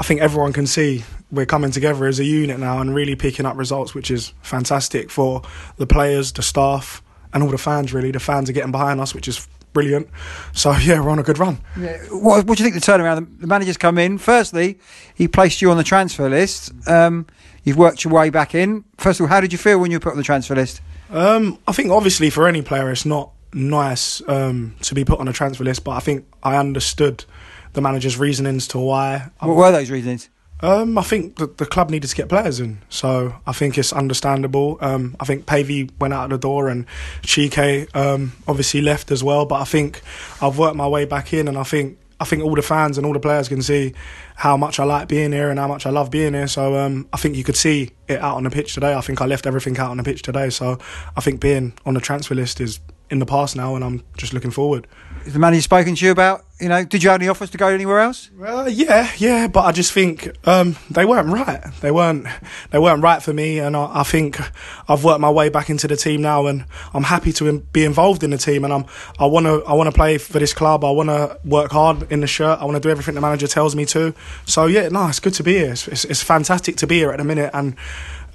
I 0.00 0.02
think 0.02 0.22
everyone 0.22 0.54
can 0.54 0.66
see 0.66 1.04
we're 1.30 1.44
coming 1.44 1.70
together 1.70 2.06
as 2.06 2.18
a 2.18 2.24
unit 2.24 2.58
now 2.58 2.80
and 2.80 2.94
really 2.94 3.14
picking 3.16 3.44
up 3.44 3.54
results, 3.58 3.94
which 3.94 4.10
is 4.10 4.32
fantastic 4.40 5.10
for 5.10 5.42
the 5.76 5.86
players, 5.86 6.32
the 6.32 6.42
staff, 6.42 7.02
and 7.34 7.42
all 7.42 7.50
the 7.50 7.58
fans. 7.58 7.92
Really, 7.92 8.10
the 8.10 8.18
fans 8.18 8.48
are 8.48 8.54
getting 8.54 8.72
behind 8.72 8.98
us, 8.98 9.14
which 9.14 9.28
is 9.28 9.46
brilliant. 9.74 10.08
So 10.54 10.72
yeah, 10.80 11.00
we're 11.00 11.10
on 11.10 11.18
a 11.18 11.22
good 11.22 11.38
run. 11.38 11.58
Yeah. 11.78 11.98
What, 12.10 12.46
what 12.46 12.56
do 12.56 12.64
you 12.64 12.70
think 12.70 12.82
the 12.82 12.92
turnaround? 12.92 13.40
The 13.40 13.46
manager's 13.46 13.76
come 13.76 13.98
in. 13.98 14.16
Firstly, 14.16 14.78
he 15.14 15.28
placed 15.28 15.60
you 15.60 15.70
on 15.70 15.76
the 15.76 15.84
transfer 15.84 16.30
list. 16.30 16.72
Um, 16.88 17.26
you've 17.62 17.76
worked 17.76 18.02
your 18.02 18.14
way 18.14 18.30
back 18.30 18.54
in. 18.54 18.84
First 18.96 19.20
of 19.20 19.24
all, 19.24 19.28
how 19.28 19.42
did 19.42 19.52
you 19.52 19.58
feel 19.58 19.78
when 19.78 19.90
you 19.90 19.96
were 19.96 20.02
put 20.02 20.12
on 20.12 20.16
the 20.16 20.24
transfer 20.24 20.54
list? 20.54 20.80
Um, 21.10 21.58
I 21.68 21.72
think 21.72 21.90
obviously 21.90 22.30
for 22.30 22.48
any 22.48 22.62
player, 22.62 22.90
it's 22.90 23.04
not 23.04 23.32
nice 23.52 24.26
um, 24.28 24.76
to 24.80 24.94
be 24.94 25.04
put 25.04 25.20
on 25.20 25.28
a 25.28 25.32
transfer 25.34 25.64
list, 25.64 25.84
but 25.84 25.90
I 25.90 26.00
think 26.00 26.26
I 26.42 26.56
understood 26.56 27.26
the 27.72 27.80
manager's 27.80 28.18
reasonings 28.18 28.68
to 28.68 28.78
why. 28.78 29.30
What 29.40 29.56
were 29.56 29.72
those 29.72 29.90
reasonings? 29.90 30.28
Um, 30.62 30.98
I 30.98 31.02
think 31.02 31.36
the, 31.36 31.46
the 31.46 31.64
club 31.64 31.88
needed 31.88 32.08
to 32.08 32.16
get 32.16 32.28
players 32.28 32.60
in, 32.60 32.82
so 32.90 33.34
I 33.46 33.52
think 33.52 33.78
it's 33.78 33.94
understandable. 33.94 34.76
Um, 34.82 35.16
I 35.18 35.24
think 35.24 35.46
Pavey 35.46 35.88
went 35.98 36.12
out 36.12 36.24
of 36.24 36.30
the 36.30 36.38
door 36.38 36.68
and 36.68 36.84
Chike 37.22 37.96
um, 37.96 38.32
obviously 38.46 38.82
left 38.82 39.10
as 39.10 39.24
well. 39.24 39.46
But 39.46 39.62
I 39.62 39.64
think 39.64 40.02
I've 40.42 40.58
worked 40.58 40.76
my 40.76 40.86
way 40.86 41.06
back 41.06 41.32
in, 41.32 41.48
and 41.48 41.56
I 41.56 41.62
think 41.62 41.98
I 42.20 42.26
think 42.26 42.42
all 42.44 42.54
the 42.54 42.62
fans 42.62 42.98
and 42.98 43.06
all 43.06 43.14
the 43.14 43.20
players 43.20 43.48
can 43.48 43.62
see 43.62 43.94
how 44.36 44.58
much 44.58 44.78
I 44.78 44.84
like 44.84 45.08
being 45.08 45.32
here 45.32 45.48
and 45.48 45.58
how 45.58 45.66
much 45.66 45.86
I 45.86 45.90
love 45.90 46.10
being 46.10 46.34
here. 46.34 46.46
So 46.46 46.76
um, 46.76 47.08
I 47.14 47.16
think 47.16 47.36
you 47.36 47.44
could 47.44 47.56
see 47.56 47.92
it 48.08 48.20
out 48.20 48.36
on 48.36 48.44
the 48.44 48.50
pitch 48.50 48.74
today. 48.74 48.92
I 48.92 49.00
think 49.00 49.22
I 49.22 49.26
left 49.26 49.46
everything 49.46 49.78
out 49.78 49.90
on 49.90 49.96
the 49.96 50.02
pitch 50.02 50.20
today. 50.20 50.50
So 50.50 50.78
I 51.16 51.22
think 51.22 51.40
being 51.40 51.72
on 51.86 51.94
the 51.94 52.00
transfer 52.00 52.34
list 52.34 52.60
is 52.60 52.80
in 53.08 53.18
the 53.18 53.26
past 53.26 53.56
now, 53.56 53.74
and 53.74 53.82
I'm 53.82 54.02
just 54.18 54.34
looking 54.34 54.50
forward. 54.50 54.86
Has 55.24 55.34
the 55.34 55.38
manager 55.38 55.60
spoken 55.60 55.94
to 55.94 56.04
you 56.04 56.12
about, 56.12 56.46
you 56.58 56.70
know, 56.70 56.82
did 56.82 57.02
you 57.02 57.10
have 57.10 57.20
any 57.20 57.28
offers 57.28 57.50
to 57.50 57.58
go 57.58 57.68
anywhere 57.68 58.00
else? 58.00 58.30
Well, 58.38 58.70
yeah, 58.70 59.10
yeah, 59.18 59.48
but 59.48 59.66
I 59.66 59.72
just 59.72 59.92
think 59.92 60.30
um, 60.48 60.76
they 60.90 61.04
weren't 61.04 61.28
right. 61.28 61.62
They 61.82 61.90
weren't, 61.90 62.26
they 62.70 62.78
weren't 62.78 63.02
right 63.02 63.22
for 63.22 63.34
me, 63.34 63.58
and 63.58 63.76
I, 63.76 64.00
I, 64.00 64.02
think 64.02 64.40
I've 64.88 65.04
worked 65.04 65.20
my 65.20 65.28
way 65.28 65.50
back 65.50 65.68
into 65.68 65.86
the 65.86 65.96
team 65.96 66.22
now, 66.22 66.46
and 66.46 66.64
I'm 66.94 67.02
happy 67.02 67.32
to 67.34 67.58
be 67.58 67.84
involved 67.84 68.22
in 68.22 68.30
the 68.30 68.38
team, 68.38 68.64
and 68.64 68.72
I'm, 68.72 68.86
I 69.18 69.26
want 69.26 69.44
to, 69.44 69.62
I 69.66 69.74
want 69.74 69.88
to 69.88 69.94
play 69.94 70.16
for 70.16 70.38
this 70.38 70.54
club. 70.54 70.84
I 70.84 70.90
want 70.90 71.10
to 71.10 71.38
work 71.44 71.70
hard 71.70 72.10
in 72.10 72.20
the 72.20 72.26
shirt. 72.26 72.58
I 72.58 72.64
want 72.64 72.76
to 72.76 72.80
do 72.80 72.88
everything 72.88 73.14
the 73.14 73.20
manager 73.20 73.46
tells 73.46 73.76
me 73.76 73.84
to. 73.86 74.14
So 74.46 74.66
yeah, 74.66 74.88
no, 74.88 75.06
it's 75.08 75.20
good 75.20 75.34
to 75.34 75.42
be 75.42 75.58
here. 75.58 75.72
It's, 75.72 75.86
it's, 75.86 76.04
it's 76.06 76.22
fantastic 76.22 76.76
to 76.76 76.86
be 76.86 76.96
here 76.96 77.10
at 77.10 77.18
the 77.18 77.24
minute, 77.24 77.50
and 77.52 77.76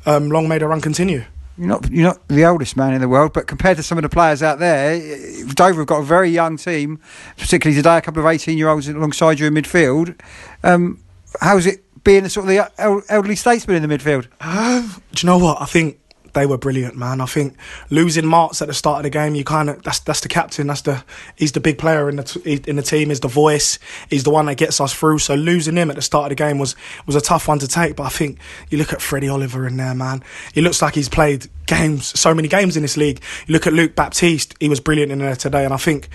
um, 0.05 0.29
long 0.29 0.47
may 0.47 0.59
the 0.59 0.67
run 0.67 0.81
continue 0.81 1.25
you're 1.57 1.67
not 1.67 1.89
you're 1.91 2.07
not 2.07 2.27
the 2.27 2.45
oldest 2.45 2.75
man 2.75 2.93
in 2.93 3.01
the 3.01 3.07
world, 3.07 3.33
but 3.33 3.47
compared 3.47 3.77
to 3.77 3.83
some 3.83 3.97
of 3.97 4.01
the 4.01 4.09
players 4.09 4.43
out 4.43 4.59
there, 4.59 4.99
Dover 5.53 5.81
have 5.81 5.87
got 5.87 5.99
a 5.99 6.03
very 6.03 6.29
young 6.29 6.57
team, 6.57 6.99
particularly 7.37 7.75
today, 7.75 7.97
a 7.97 8.01
couple 8.01 8.21
of 8.21 8.27
18 8.27 8.57
year 8.57 8.69
olds 8.69 8.87
alongside 8.87 9.39
you 9.39 9.47
in 9.47 9.53
midfield. 9.53 10.19
Um, 10.63 11.01
how's 11.39 11.65
it 11.65 11.83
being 12.03 12.25
a 12.25 12.29
sort 12.29 12.45
of 12.45 12.49
the 12.49 13.03
elderly 13.09 13.35
statesman 13.35 13.77
in 13.81 13.87
the 13.87 13.97
midfield? 13.97 14.27
Uh, 14.41 14.81
do 15.13 15.25
you 15.25 15.27
know 15.27 15.37
what? 15.37 15.61
I 15.61 15.65
think 15.65 15.99
they 16.35 16.45
were 16.45 16.57
brilliant, 16.57 16.95
man. 16.95 17.21
I 17.21 17.25
think 17.25 17.55
losing 17.89 18.25
Martz 18.25 18.61
at 18.61 18.67
the 18.67 18.73
start 18.73 18.97
of 18.97 19.03
the 19.03 19.09
game, 19.09 19.33
you 19.33 19.43
kind 19.43 19.69
of 19.69 19.81
that's 19.81 19.99
that's 19.99 20.19
the 20.19 20.27
captain. 20.27 20.67
That's 20.67 20.81
the 20.81 21.03
he's 21.35 21.53
the 21.53 21.59
big 21.59 21.79
player 21.79 22.07
in 22.07 22.17
the 22.17 22.23
t- 22.23 22.61
in 22.67 22.75
the 22.75 22.83
team. 22.83 23.09
He's 23.09 23.21
the 23.21 23.27
voice. 23.27 23.79
He's 24.09 24.23
the 24.23 24.29
one 24.29 24.45
that 24.45 24.55
gets 24.55 24.79
us 24.79 24.93
through. 24.93 25.19
So 25.19 25.33
losing 25.33 25.75
him 25.75 25.89
at 25.89 25.95
the 25.95 26.01
start 26.03 26.31
of 26.31 26.37
the 26.37 26.43
game 26.43 26.59
was 26.59 26.75
was 27.07 27.15
a 27.15 27.21
tough 27.21 27.47
one 27.47 27.57
to 27.59 27.67
take. 27.67 27.95
But 27.95 28.03
I 28.03 28.09
think 28.09 28.37
you 28.69 28.77
look 28.77 28.93
at 28.93 29.01
Freddie 29.01 29.29
Oliver 29.29 29.65
in 29.65 29.77
there, 29.77 29.95
man. 29.95 30.23
He 30.53 30.61
looks 30.61 30.81
like 30.81 30.93
he's 30.93 31.09
played 31.09 31.47
games, 31.65 32.19
so 32.19 32.35
many 32.35 32.47
games 32.47 32.77
in 32.77 32.83
this 32.83 32.97
league. 32.97 33.21
You 33.47 33.53
look 33.53 33.65
at 33.65 33.73
Luke 33.73 33.95
Baptiste. 33.95 34.55
He 34.59 34.69
was 34.69 34.79
brilliant 34.79 35.11
in 35.11 35.19
there 35.19 35.35
today, 35.35 35.65
and 35.65 35.73
I 35.73 35.77
think 35.77 36.09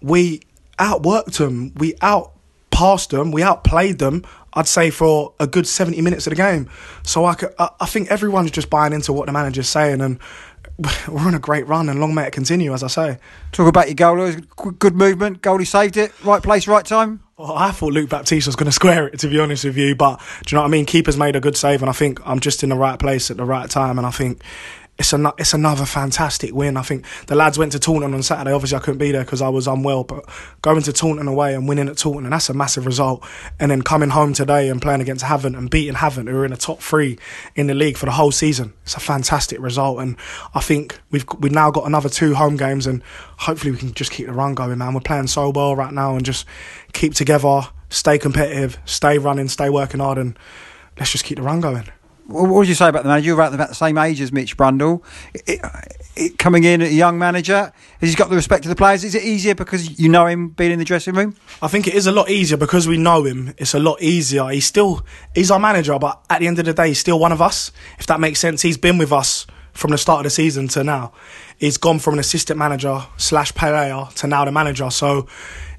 we 0.00 0.40
outworked 0.78 1.40
him. 1.40 1.74
We 1.74 1.94
outpassed 2.00 3.10
them. 3.10 3.32
We 3.32 3.42
outplayed 3.42 3.98
them. 3.98 4.24
I'd 4.58 4.66
say 4.66 4.90
for 4.90 5.34
a 5.38 5.46
good 5.46 5.68
70 5.68 6.02
minutes 6.02 6.26
of 6.26 6.32
the 6.32 6.36
game. 6.36 6.68
So 7.04 7.24
I, 7.24 7.34
could, 7.34 7.54
I, 7.60 7.68
I 7.78 7.86
think 7.86 8.10
everyone's 8.10 8.50
just 8.50 8.68
buying 8.68 8.92
into 8.92 9.12
what 9.12 9.26
the 9.26 9.32
manager's 9.32 9.68
saying 9.68 10.00
and 10.00 10.18
we're 11.08 11.20
on 11.20 11.34
a 11.34 11.38
great 11.38 11.68
run 11.68 11.88
and 11.88 12.00
long 12.00 12.12
may 12.12 12.26
it 12.26 12.32
continue, 12.32 12.74
as 12.74 12.82
I 12.82 12.88
say. 12.88 13.18
Talk 13.52 13.68
about 13.68 13.86
your 13.86 13.94
goal. 13.94 14.32
Good 14.78 14.96
movement. 14.96 15.42
Goalie 15.42 15.64
saved 15.64 15.96
it. 15.96 16.12
Right 16.24 16.42
place, 16.42 16.66
right 16.66 16.84
time. 16.84 17.22
Well, 17.36 17.52
I 17.52 17.70
thought 17.70 17.92
Luke 17.92 18.10
Baptiste 18.10 18.48
was 18.48 18.56
going 18.56 18.66
to 18.70 18.72
square 18.72 19.06
it, 19.06 19.20
to 19.20 19.28
be 19.28 19.38
honest 19.38 19.64
with 19.64 19.76
you. 19.76 19.94
But 19.94 20.20
do 20.44 20.52
you 20.52 20.56
know 20.56 20.62
what 20.62 20.68
I 20.68 20.70
mean? 20.72 20.86
Keeper's 20.86 21.16
made 21.16 21.36
a 21.36 21.40
good 21.40 21.56
save, 21.56 21.80
and 21.80 21.88
I 21.88 21.92
think 21.92 22.20
I'm 22.26 22.40
just 22.40 22.64
in 22.64 22.70
the 22.70 22.76
right 22.76 22.98
place 22.98 23.30
at 23.30 23.36
the 23.36 23.44
right 23.44 23.70
time. 23.70 23.96
And 23.96 24.06
I 24.06 24.10
think 24.10 24.42
it's 24.98 25.12
an, 25.12 25.28
it's 25.38 25.54
another 25.54 25.86
fantastic 25.86 26.52
win. 26.52 26.76
I 26.76 26.82
think 26.82 27.04
the 27.28 27.36
lads 27.36 27.56
went 27.56 27.70
to 27.72 27.78
Taunton 27.78 28.14
on 28.14 28.22
Saturday. 28.22 28.52
Obviously, 28.52 28.76
I 28.76 28.80
couldn't 28.80 28.98
be 28.98 29.12
there 29.12 29.24
because 29.24 29.40
I 29.40 29.48
was 29.48 29.68
unwell, 29.68 30.02
but 30.02 30.28
going 30.60 30.82
to 30.82 30.92
Taunton 30.92 31.28
away 31.28 31.54
and 31.54 31.68
winning 31.68 31.88
at 31.88 31.98
Taunton, 31.98 32.28
that's 32.28 32.48
a 32.48 32.54
massive 32.54 32.84
result. 32.84 33.24
And 33.60 33.70
then 33.70 33.82
coming 33.82 34.10
home 34.10 34.32
today 34.32 34.68
and 34.68 34.82
playing 34.82 35.00
against 35.00 35.24
Havant 35.24 35.56
and 35.56 35.70
beating 35.70 35.94
Havant, 35.94 36.28
who 36.28 36.36
are 36.36 36.44
in 36.44 36.50
the 36.50 36.56
top 36.56 36.80
three 36.80 37.16
in 37.54 37.68
the 37.68 37.74
league 37.74 37.96
for 37.96 38.06
the 38.06 38.12
whole 38.12 38.32
season, 38.32 38.72
it's 38.82 38.96
a 38.96 39.00
fantastic 39.00 39.60
result. 39.60 40.00
And 40.00 40.16
I 40.54 40.60
think 40.60 41.00
we've 41.12 41.24
we've 41.38 41.52
now 41.52 41.70
got 41.70 41.86
another 41.86 42.08
two 42.08 42.34
home 42.34 42.56
games, 42.56 42.86
and 42.86 43.02
hopefully 43.36 43.70
we 43.70 43.78
can 43.78 43.94
just 43.94 44.10
keep 44.10 44.26
the 44.26 44.32
run 44.32 44.54
going, 44.54 44.78
man. 44.78 44.94
We're 44.94 45.00
playing 45.00 45.28
so 45.28 45.50
well 45.50 45.76
right 45.76 45.92
now, 45.92 46.16
and 46.16 46.24
just 46.24 46.44
keep 46.92 47.14
together, 47.14 47.60
stay 47.88 48.18
competitive, 48.18 48.78
stay 48.84 49.18
running, 49.18 49.46
stay 49.46 49.70
working 49.70 50.00
hard, 50.00 50.18
and 50.18 50.36
let's 50.98 51.12
just 51.12 51.24
keep 51.24 51.36
the 51.36 51.44
run 51.44 51.60
going 51.60 51.88
what 52.28 52.50
would 52.50 52.68
you 52.68 52.74
say 52.74 52.88
about 52.88 53.04
the 53.04 53.08
manager? 53.08 53.26
You're 53.26 53.40
about 53.40 53.56
the 53.56 53.74
same 53.74 53.96
age 53.96 54.20
as 54.20 54.32
Mitch 54.32 54.56
Brundle. 54.56 55.02
It, 55.32 55.60
it, 56.14 56.38
coming 56.38 56.64
in, 56.64 56.82
at 56.82 56.88
a 56.88 56.94
young 56.94 57.18
manager, 57.18 57.72
has 58.00 58.10
he 58.10 58.14
got 58.14 58.28
the 58.28 58.36
respect 58.36 58.66
of 58.66 58.68
the 58.68 58.76
players? 58.76 59.02
Is 59.02 59.14
it 59.14 59.24
easier 59.24 59.54
because 59.54 59.98
you 59.98 60.10
know 60.10 60.26
him 60.26 60.50
being 60.50 60.70
in 60.70 60.78
the 60.78 60.84
dressing 60.84 61.14
room? 61.14 61.36
I 61.62 61.68
think 61.68 61.86
it 61.86 61.94
is 61.94 62.06
a 62.06 62.12
lot 62.12 62.28
easier 62.28 62.58
because 62.58 62.86
we 62.86 62.98
know 62.98 63.24
him. 63.24 63.54
It's 63.56 63.72
a 63.72 63.78
lot 63.78 64.02
easier. 64.02 64.46
He's 64.48 64.66
still 64.66 65.06
he's 65.34 65.50
our 65.50 65.58
manager, 65.58 65.98
but 65.98 66.22
at 66.28 66.40
the 66.40 66.46
end 66.46 66.58
of 66.58 66.66
the 66.66 66.74
day, 66.74 66.88
he's 66.88 66.98
still 66.98 67.18
one 67.18 67.32
of 67.32 67.40
us. 67.40 67.72
If 67.98 68.06
that 68.08 68.20
makes 68.20 68.40
sense, 68.40 68.60
he's 68.60 68.76
been 68.76 68.98
with 68.98 69.10
us 69.12 69.46
from 69.72 69.92
the 69.92 69.98
start 69.98 70.20
of 70.20 70.24
the 70.24 70.30
season 70.30 70.68
to 70.68 70.84
now. 70.84 71.12
He's 71.56 71.78
gone 71.78 71.98
from 71.98 72.14
an 72.14 72.20
assistant 72.20 72.58
manager 72.58 73.06
slash 73.16 73.54
player 73.54 74.06
to 74.16 74.26
now 74.26 74.44
the 74.44 74.52
manager. 74.52 74.90
So 74.90 75.28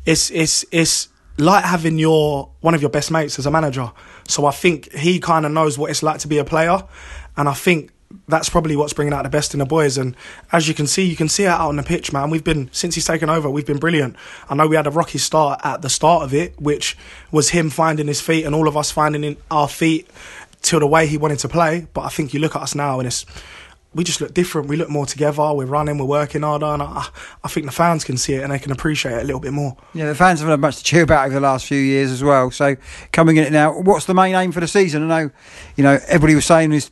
it's 0.03 0.31
it's 0.31 0.65
it's 0.71 1.09
like 1.39 1.63
having 1.63 1.97
your 1.97 2.51
one 2.61 2.75
of 2.75 2.81
your 2.81 2.89
best 2.89 3.11
mates 3.11 3.39
as 3.39 3.45
a 3.45 3.51
manager. 3.51 3.91
So 4.27 4.45
I 4.45 4.51
think 4.51 4.91
he 4.93 5.19
kind 5.19 5.45
of 5.45 5.51
knows 5.51 5.77
what 5.77 5.89
it's 5.89 6.03
like 6.03 6.19
to 6.19 6.27
be 6.27 6.37
a 6.37 6.45
player, 6.45 6.83
and 7.37 7.49
I 7.49 7.53
think 7.53 7.91
that's 8.27 8.49
probably 8.49 8.75
what's 8.75 8.93
bringing 8.93 9.13
out 9.13 9.23
the 9.23 9.29
best 9.29 9.53
in 9.53 9.59
the 9.59 9.65
boys. 9.65 9.97
And 9.97 10.15
as 10.51 10.67
you 10.67 10.73
can 10.73 10.87
see, 10.87 11.03
you 11.03 11.15
can 11.15 11.29
see 11.29 11.43
it 11.43 11.47
out 11.47 11.67
on 11.67 11.75
the 11.75 11.83
pitch, 11.83 12.11
man. 12.11 12.29
We've 12.29 12.43
been 12.43 12.69
since 12.71 12.95
he's 12.95 13.05
taken 13.05 13.29
over, 13.29 13.49
we've 13.49 13.65
been 13.65 13.77
brilliant. 13.77 14.15
I 14.49 14.55
know 14.55 14.67
we 14.67 14.75
had 14.75 14.87
a 14.87 14.91
rocky 14.91 15.19
start 15.19 15.61
at 15.63 15.81
the 15.81 15.89
start 15.89 16.23
of 16.23 16.33
it, 16.33 16.59
which 16.59 16.97
was 17.31 17.49
him 17.49 17.69
finding 17.69 18.07
his 18.07 18.21
feet 18.21 18.45
and 18.45 18.55
all 18.55 18.67
of 18.67 18.75
us 18.75 18.91
finding 18.91 19.37
our 19.51 19.67
feet 19.67 20.09
to 20.63 20.79
the 20.79 20.87
way 20.87 21.07
he 21.07 21.17
wanted 21.17 21.39
to 21.39 21.49
play. 21.49 21.87
But 21.93 22.01
I 22.01 22.09
think 22.09 22.33
you 22.33 22.39
look 22.39 22.55
at 22.55 22.61
us 22.61 22.75
now, 22.75 22.99
and 22.99 23.07
it's 23.07 23.25
we 23.93 24.03
just 24.03 24.21
look 24.21 24.33
different. 24.33 24.67
We 24.67 24.75
look 24.75 24.89
more 24.89 25.05
together. 25.05 25.53
We're 25.53 25.65
running. 25.65 25.97
We're 25.97 26.05
working 26.05 26.43
harder, 26.43 26.67
and 26.67 26.83
I, 26.83 27.07
I 27.43 27.47
think 27.47 27.65
the 27.65 27.71
fans 27.71 28.03
can 28.03 28.17
see 28.17 28.35
it 28.35 28.43
and 28.43 28.51
they 28.51 28.59
can 28.59 28.71
appreciate 28.71 29.13
it 29.13 29.21
a 29.21 29.23
little 29.23 29.39
bit 29.39 29.51
more. 29.51 29.75
Yeah, 29.93 30.07
the 30.07 30.15
fans 30.15 30.39
have 30.41 30.49
had 30.49 30.59
much 30.59 30.77
to 30.77 30.83
cheer 30.83 31.03
about 31.03 31.25
over 31.25 31.35
the 31.35 31.41
last 31.41 31.65
few 31.65 31.79
years 31.79 32.11
as 32.11 32.23
well. 32.23 32.51
So 32.51 32.75
coming 33.11 33.37
in 33.37 33.45
it 33.45 33.51
now, 33.51 33.79
what's 33.79 34.05
the 34.05 34.13
main 34.13 34.35
aim 34.35 34.51
for 34.51 34.59
the 34.59 34.67
season? 34.67 35.09
I 35.09 35.23
know, 35.23 35.31
you 35.75 35.83
know, 35.83 35.99
everybody 36.07 36.35
was 36.35 36.45
saying 36.45 36.71
is 36.71 36.91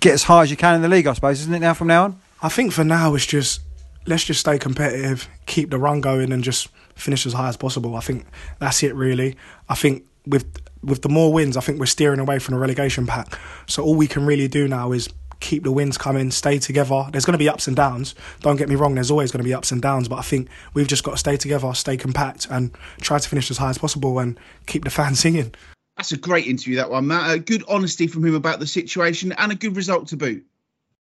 get 0.00 0.14
as 0.14 0.22
high 0.22 0.42
as 0.42 0.50
you 0.50 0.56
can 0.56 0.74
in 0.74 0.82
the 0.82 0.88
league, 0.88 1.06
I 1.06 1.12
suppose, 1.12 1.40
isn't 1.40 1.52
it? 1.52 1.60
Now 1.60 1.74
from 1.74 1.88
now 1.88 2.04
on. 2.04 2.20
I 2.40 2.48
think 2.48 2.72
for 2.72 2.84
now 2.84 3.14
it's 3.14 3.26
just 3.26 3.60
let's 4.06 4.24
just 4.24 4.40
stay 4.40 4.58
competitive, 4.58 5.28
keep 5.44 5.70
the 5.70 5.78
run 5.78 6.00
going, 6.00 6.32
and 6.32 6.42
just 6.42 6.68
finish 6.94 7.26
as 7.26 7.34
high 7.34 7.48
as 7.48 7.56
possible. 7.56 7.94
I 7.94 8.00
think 8.00 8.26
that's 8.58 8.82
it 8.82 8.94
really. 8.94 9.36
I 9.68 9.74
think 9.74 10.06
with 10.26 10.46
with 10.82 11.02
the 11.02 11.08
more 11.08 11.32
wins, 11.32 11.56
I 11.56 11.60
think 11.60 11.78
we're 11.78 11.86
steering 11.86 12.20
away 12.20 12.38
from 12.38 12.54
the 12.54 12.60
relegation 12.60 13.06
pack. 13.06 13.38
So 13.66 13.82
all 13.82 13.96
we 13.96 14.06
can 14.06 14.24
really 14.24 14.48
do 14.48 14.66
now 14.66 14.92
is 14.92 15.08
keep 15.40 15.62
the 15.62 15.72
wins 15.72 15.98
coming, 15.98 16.30
stay 16.30 16.58
together. 16.58 17.06
There's 17.10 17.24
going 17.24 17.34
to 17.34 17.38
be 17.38 17.48
ups 17.48 17.66
and 17.66 17.76
downs. 17.76 18.14
Don't 18.40 18.56
get 18.56 18.68
me 18.68 18.74
wrong. 18.74 18.94
There's 18.94 19.10
always 19.10 19.30
going 19.30 19.42
to 19.42 19.48
be 19.48 19.54
ups 19.54 19.72
and 19.72 19.80
downs, 19.80 20.08
but 20.08 20.16
I 20.16 20.22
think 20.22 20.48
we've 20.74 20.88
just 20.88 21.04
got 21.04 21.12
to 21.12 21.16
stay 21.18 21.36
together, 21.36 21.72
stay 21.74 21.96
compact, 21.96 22.46
and 22.50 22.76
try 23.00 23.18
to 23.18 23.28
finish 23.28 23.50
as 23.50 23.58
high 23.58 23.70
as 23.70 23.78
possible 23.78 24.18
and 24.18 24.38
keep 24.66 24.84
the 24.84 24.90
fans 24.98 25.20
singing. 25.20 25.54
That's 25.96 26.12
a 26.12 26.16
great 26.16 26.46
interview, 26.46 26.76
that 26.76 26.90
one, 26.90 27.08
Matt. 27.08 27.34
A 27.34 27.38
good 27.38 27.64
honesty 27.68 28.06
from 28.06 28.24
him 28.24 28.34
about 28.34 28.60
the 28.60 28.66
situation 28.66 29.32
and 29.32 29.50
a 29.50 29.56
good 29.56 29.76
result 29.76 30.08
to 30.08 30.16
boot. 30.16 30.44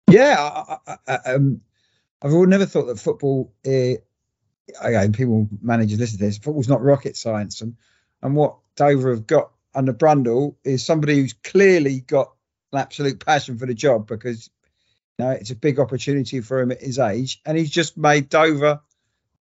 Yeah, 0.09 0.37
I, 0.39 0.77
I, 0.87 0.97
I, 1.07 1.33
um, 1.33 1.61
I've 2.21 2.31
never 2.31 2.65
thought 2.65 2.85
that 2.85 2.99
football. 2.99 3.53
Uh, 3.65 3.99
again, 4.81 5.11
people 5.11 5.49
managers 5.61 5.99
listen 5.99 6.19
to 6.19 6.25
this. 6.25 6.37
Football's 6.37 6.69
not 6.69 6.81
rocket 6.81 7.17
science, 7.17 7.59
and 7.59 7.75
and 8.21 8.35
what 8.35 8.57
Dover 8.77 9.09
have 9.09 9.27
got 9.27 9.51
under 9.75 9.93
Brundle 9.93 10.55
is 10.63 10.85
somebody 10.85 11.17
who's 11.17 11.33
clearly 11.33 11.99
got 11.99 12.31
an 12.73 12.79
absolute 12.79 13.23
passion 13.25 13.57
for 13.57 13.65
the 13.65 13.73
job 13.73 14.07
because 14.07 14.49
you 15.17 15.25
know 15.25 15.31
it's 15.31 15.51
a 15.51 15.55
big 15.55 15.79
opportunity 15.79 16.41
for 16.41 16.59
him 16.59 16.71
at 16.71 16.81
his 16.81 16.99
age, 16.99 17.41
and 17.45 17.57
he's 17.57 17.71
just 17.71 17.97
made 17.97 18.29
Dover 18.29 18.81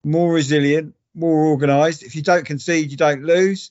more 0.05 0.33
resilient, 0.33 0.95
more 1.15 1.47
organised. 1.47 2.03
If 2.03 2.17
you 2.17 2.23
don't 2.23 2.47
concede, 2.47 2.91
you 2.91 2.97
don't 2.97 3.25
lose. 3.25 3.71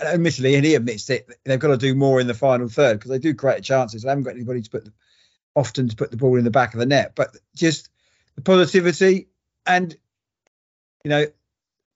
admittedly, 0.00 0.54
and 0.54 0.64
he 0.64 0.74
admits 0.74 1.10
it, 1.10 1.28
they've 1.44 1.58
got 1.58 1.68
to 1.68 1.76
do 1.76 1.94
more 1.94 2.20
in 2.20 2.26
the 2.26 2.34
final 2.34 2.68
third 2.68 2.98
because 2.98 3.10
they 3.10 3.18
do 3.18 3.34
create 3.34 3.62
chances. 3.62 4.02
They 4.02 4.08
haven't 4.08 4.24
got 4.24 4.34
anybody 4.34 4.62
to 4.62 4.70
put 4.70 4.84
the, 4.84 4.92
often 5.54 5.88
to 5.88 5.96
put 5.96 6.10
the 6.10 6.16
ball 6.16 6.38
in 6.38 6.44
the 6.44 6.50
back 6.50 6.74
of 6.74 6.80
the 6.80 6.86
net, 6.86 7.12
but 7.14 7.36
just 7.54 7.88
the 8.34 8.42
positivity 8.42 9.28
and 9.66 9.96
you 11.04 11.08
know 11.08 11.26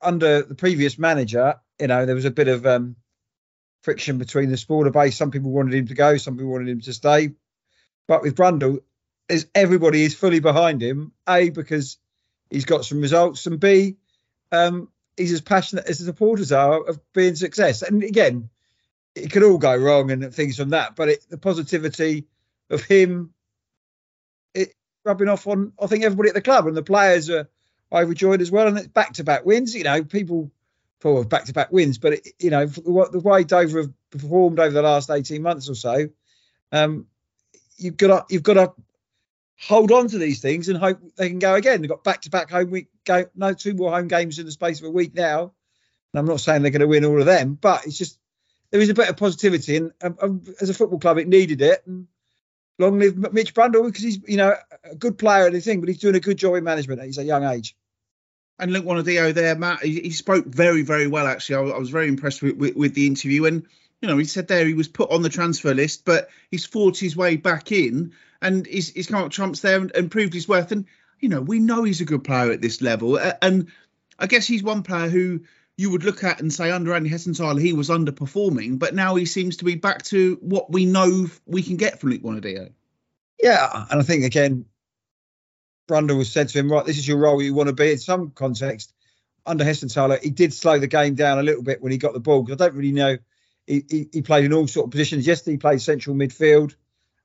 under 0.00 0.42
the 0.42 0.54
previous 0.54 0.98
manager, 0.98 1.56
you 1.78 1.86
know 1.86 2.06
there 2.06 2.14
was 2.14 2.24
a 2.24 2.30
bit 2.30 2.48
of 2.48 2.66
um, 2.66 2.96
friction 3.82 4.18
between 4.18 4.50
the 4.50 4.56
supporter 4.56 4.90
base. 4.90 5.16
Some 5.16 5.30
people 5.30 5.50
wanted 5.50 5.74
him 5.74 5.86
to 5.88 5.94
go, 5.94 6.16
some 6.16 6.36
people 6.36 6.52
wanted 6.52 6.68
him 6.68 6.80
to 6.82 6.92
stay. 6.92 7.32
But 8.06 8.22
with 8.22 8.36
Brundle, 8.36 8.80
is 9.28 9.46
everybody 9.54 10.02
is 10.02 10.14
fully 10.14 10.40
behind 10.40 10.82
him. 10.82 11.12
A 11.28 11.50
because 11.50 11.96
he's 12.50 12.64
got 12.64 12.84
some 12.84 13.00
results, 13.00 13.46
and 13.46 13.60
B, 13.60 13.96
um, 14.52 14.88
he's 15.16 15.32
as 15.32 15.40
passionate 15.40 15.86
as 15.86 15.98
the 15.98 16.06
supporters 16.06 16.52
are 16.52 16.82
of 16.82 17.00
being 17.12 17.36
success. 17.36 17.82
And 17.82 18.02
again, 18.02 18.50
it 19.14 19.30
could 19.30 19.42
all 19.42 19.58
go 19.58 19.76
wrong 19.76 20.10
and 20.10 20.34
things 20.34 20.56
from 20.56 20.70
that, 20.70 20.96
but 20.96 21.08
it, 21.08 21.26
the 21.28 21.38
positivity 21.38 22.26
of 22.68 22.82
him, 22.82 23.32
it 24.54 24.74
rubbing 25.04 25.28
off 25.28 25.46
on 25.46 25.72
I 25.80 25.86
think 25.86 26.04
everybody 26.04 26.28
at 26.28 26.34
the 26.34 26.42
club 26.42 26.66
and 26.66 26.76
the 26.76 26.82
players 26.82 27.30
are 27.30 27.48
overjoyed 27.92 28.40
as 28.40 28.50
well. 28.50 28.68
And 28.68 28.78
it's 28.78 28.88
back 28.88 29.14
to 29.14 29.24
back 29.24 29.44
wins. 29.44 29.74
You 29.74 29.84
know, 29.84 30.04
people 30.04 30.50
for 31.00 31.24
back 31.24 31.46
to 31.46 31.52
back 31.52 31.72
wins. 31.72 31.98
But 31.98 32.14
it, 32.14 32.28
you 32.38 32.50
know, 32.50 32.66
the 32.66 33.20
way 33.22 33.44
Dover 33.44 33.82
have 33.82 33.92
performed 34.10 34.60
over 34.60 34.70
the 34.70 34.82
last 34.82 35.10
eighteen 35.10 35.42
months 35.42 35.68
or 35.68 35.74
so, 35.74 36.08
um, 36.72 37.06
you've 37.76 37.96
got 37.96 38.28
to, 38.28 38.34
you've 38.34 38.42
got 38.42 38.54
to 38.54 38.72
hold 39.58 39.92
on 39.92 40.08
to 40.08 40.18
these 40.18 40.40
things 40.40 40.68
and 40.68 40.78
hope 40.78 40.98
they 41.16 41.28
can 41.28 41.38
go 41.38 41.54
again. 41.54 41.80
They've 41.80 41.90
got 41.90 42.04
back 42.04 42.22
to 42.22 42.30
back 42.30 42.50
home 42.50 42.70
week, 42.70 42.88
go, 43.04 43.26
no 43.34 43.52
two 43.52 43.74
more 43.74 43.90
home 43.90 44.08
games 44.08 44.38
in 44.38 44.46
the 44.46 44.52
space 44.52 44.80
of 44.80 44.86
a 44.86 44.90
week 44.90 45.14
now. 45.14 45.52
And 46.12 46.18
I'm 46.18 46.26
not 46.26 46.40
saying 46.40 46.62
they're 46.62 46.70
going 46.70 46.80
to 46.80 46.88
win 46.88 47.04
all 47.04 47.20
of 47.20 47.26
them, 47.26 47.54
but 47.60 47.86
it's 47.86 47.98
just 47.98 48.18
there 48.70 48.80
is 48.80 48.88
a 48.88 48.94
bit 48.94 49.08
of 49.08 49.16
positivity, 49.16 49.76
and 49.76 49.92
as 50.60 50.70
a 50.70 50.74
football 50.74 50.98
club, 50.98 51.18
it 51.18 51.28
needed 51.28 51.60
it. 51.60 51.82
And 51.86 52.06
long 52.78 52.98
live 52.98 53.32
Mitch 53.32 53.54
Brundle 53.54 53.84
because 53.84 54.02
he's 54.02 54.20
you 54.26 54.36
know 54.36 54.54
a 54.84 54.94
good 54.94 55.18
player 55.18 55.46
and 55.46 55.54
everything, 55.54 55.80
but 55.80 55.88
he's 55.88 55.98
doing 55.98 56.14
a 56.14 56.20
good 56.20 56.36
job 56.36 56.54
in 56.54 56.64
management 56.64 57.00
at 57.00 57.06
his 57.06 57.18
young 57.18 57.44
age. 57.44 57.76
And 58.60 58.72
Luke 58.72 58.84
Wanadio 58.84 59.32
there, 59.32 59.54
Matt. 59.56 59.82
He, 59.82 60.00
he, 60.00 60.10
spoke 60.10 60.46
very, 60.46 60.82
very 60.82 61.06
well. 61.06 61.26
Actually, 61.26 61.70
I, 61.70 61.76
I 61.76 61.78
was 61.78 61.90
very 61.90 62.08
impressed 62.08 62.42
with, 62.42 62.56
with, 62.56 62.76
with, 62.76 62.94
the 62.94 63.06
interview. 63.06 63.46
And 63.46 63.66
you 64.00 64.08
know, 64.08 64.18
he 64.18 64.24
said 64.24 64.48
there 64.48 64.66
he 64.66 64.74
was 64.74 64.88
put 64.88 65.10
on 65.10 65.22
the 65.22 65.28
transfer 65.28 65.74
list, 65.74 66.04
but 66.04 66.28
he's 66.50 66.66
fought 66.66 66.98
his 66.98 67.16
way 67.16 67.36
back 67.36 67.72
in, 67.72 68.12
and 68.42 68.66
he's, 68.66 68.90
he's 68.90 69.06
come 69.06 69.24
up 69.24 69.30
trumps 69.30 69.60
there 69.60 69.80
and, 69.80 69.94
and 69.94 70.10
proved 70.10 70.34
his 70.34 70.48
worth. 70.48 70.72
And 70.72 70.86
you 71.20 71.28
know, 71.28 71.40
we 71.40 71.58
know 71.58 71.84
he's 71.84 72.00
a 72.00 72.06
good 72.06 72.24
player 72.24 72.52
at 72.52 72.60
this 72.60 72.80
level. 72.80 73.18
And 73.42 73.68
I 74.18 74.26
guess 74.26 74.46
he's 74.46 74.62
one 74.62 74.82
player 74.82 75.08
who 75.08 75.40
you 75.76 75.90
would 75.90 76.04
look 76.04 76.24
at 76.24 76.40
and 76.40 76.52
say 76.52 76.70
under 76.70 76.94
Andy 76.94 77.08
Hessenthaler 77.08 77.60
he 77.60 77.72
was 77.72 77.88
underperforming, 77.88 78.78
but 78.78 78.94
now 78.94 79.14
he 79.14 79.24
seems 79.24 79.58
to 79.58 79.64
be 79.64 79.76
back 79.76 80.02
to 80.04 80.36
what 80.42 80.70
we 80.70 80.84
know 80.84 81.26
we 81.46 81.62
can 81.62 81.76
get 81.76 82.00
from 82.00 82.10
Luke 82.10 82.22
Wanadio. 82.22 82.70
Yeah, 83.42 83.86
and 83.90 84.00
I 84.00 84.02
think 84.02 84.24
again 84.24 84.66
Brundle 85.90 86.16
was 86.16 86.30
said 86.30 86.48
to 86.48 86.58
him, 86.58 86.70
right, 86.70 86.86
this 86.86 86.98
is 86.98 87.06
your 87.06 87.18
role 87.18 87.42
you 87.42 87.52
want 87.52 87.68
to 87.68 87.74
be. 87.74 87.90
In 87.90 87.98
some 87.98 88.30
context, 88.30 88.94
under 89.44 89.64
Hessenthaler, 89.64 90.22
he 90.22 90.30
did 90.30 90.54
slow 90.54 90.78
the 90.78 90.86
game 90.86 91.16
down 91.16 91.38
a 91.38 91.42
little 91.42 91.62
bit 91.62 91.82
when 91.82 91.92
he 91.92 91.98
got 91.98 92.12
the 92.12 92.20
ball 92.20 92.42
because 92.42 92.60
I 92.60 92.66
don't 92.66 92.76
really 92.76 92.92
know. 92.92 93.18
He, 93.66 93.84
he, 93.88 94.08
he, 94.12 94.22
played 94.22 94.44
in 94.44 94.52
all 94.52 94.66
sort 94.66 94.86
of 94.86 94.90
positions. 94.90 95.26
Yesterday, 95.26 95.52
he 95.52 95.58
played 95.58 95.82
central 95.82 96.16
midfield. 96.16 96.74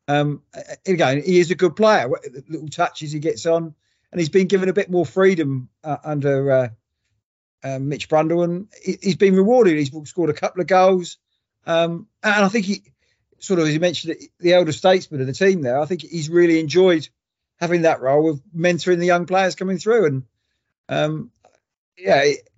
Um, 0.08 0.42
again, 0.86 1.22
he 1.24 1.40
is 1.40 1.52
a 1.52 1.56
good 1.56 1.76
player. 1.76 2.10
Little 2.48 2.68
touches 2.68 3.12
he 3.12 3.20
gets 3.20 3.46
on, 3.46 3.74
and 4.12 4.20
he's 4.20 4.30
been 4.30 4.48
given 4.48 4.70
a 4.70 4.74
bit 4.74 4.90
more 4.90 5.06
freedom 5.06 5.70
uh, 5.84 5.98
under 6.04 6.52
uh, 6.52 6.70
uh, 7.64 7.80
Mitch 7.80 8.10
Brundle, 8.10 8.44
and 8.44 8.68
he, 8.84 8.98
has 9.04 9.16
been 9.16 9.36
rewarded. 9.36 9.78
He's 9.78 9.92
scored 10.08 10.30
a 10.30 10.34
couple 10.34 10.62
of 10.62 10.68
goals, 10.68 11.18
um, 11.66 12.08
and 12.24 12.46
I 12.46 12.50
think 12.50 12.66
he 12.66 12.84
sort 13.40 13.60
of, 13.60 13.68
as 13.68 13.74
you 13.74 13.80
mentioned, 13.80 14.16
the 14.40 14.54
elder 14.54 14.72
statesman 14.72 15.22
of 15.22 15.28
the 15.28 15.34
team 15.34 15.62
there. 15.62 15.80
I 15.80 15.86
think 15.86 16.02
he's 16.02 16.30
really 16.30 16.60
enjoyed 16.60 17.08
having 17.60 17.84
that 17.84 18.02
role 18.02 18.30
of 18.30 18.42
mentoring 18.56 19.00
the 19.00 19.06
young 19.06 19.26
players 19.26 19.56
coming 19.56 19.78
through. 19.78 20.06
And 20.06 20.24
um, 20.90 21.32
yeah, 21.98 22.22
it, 22.24 22.50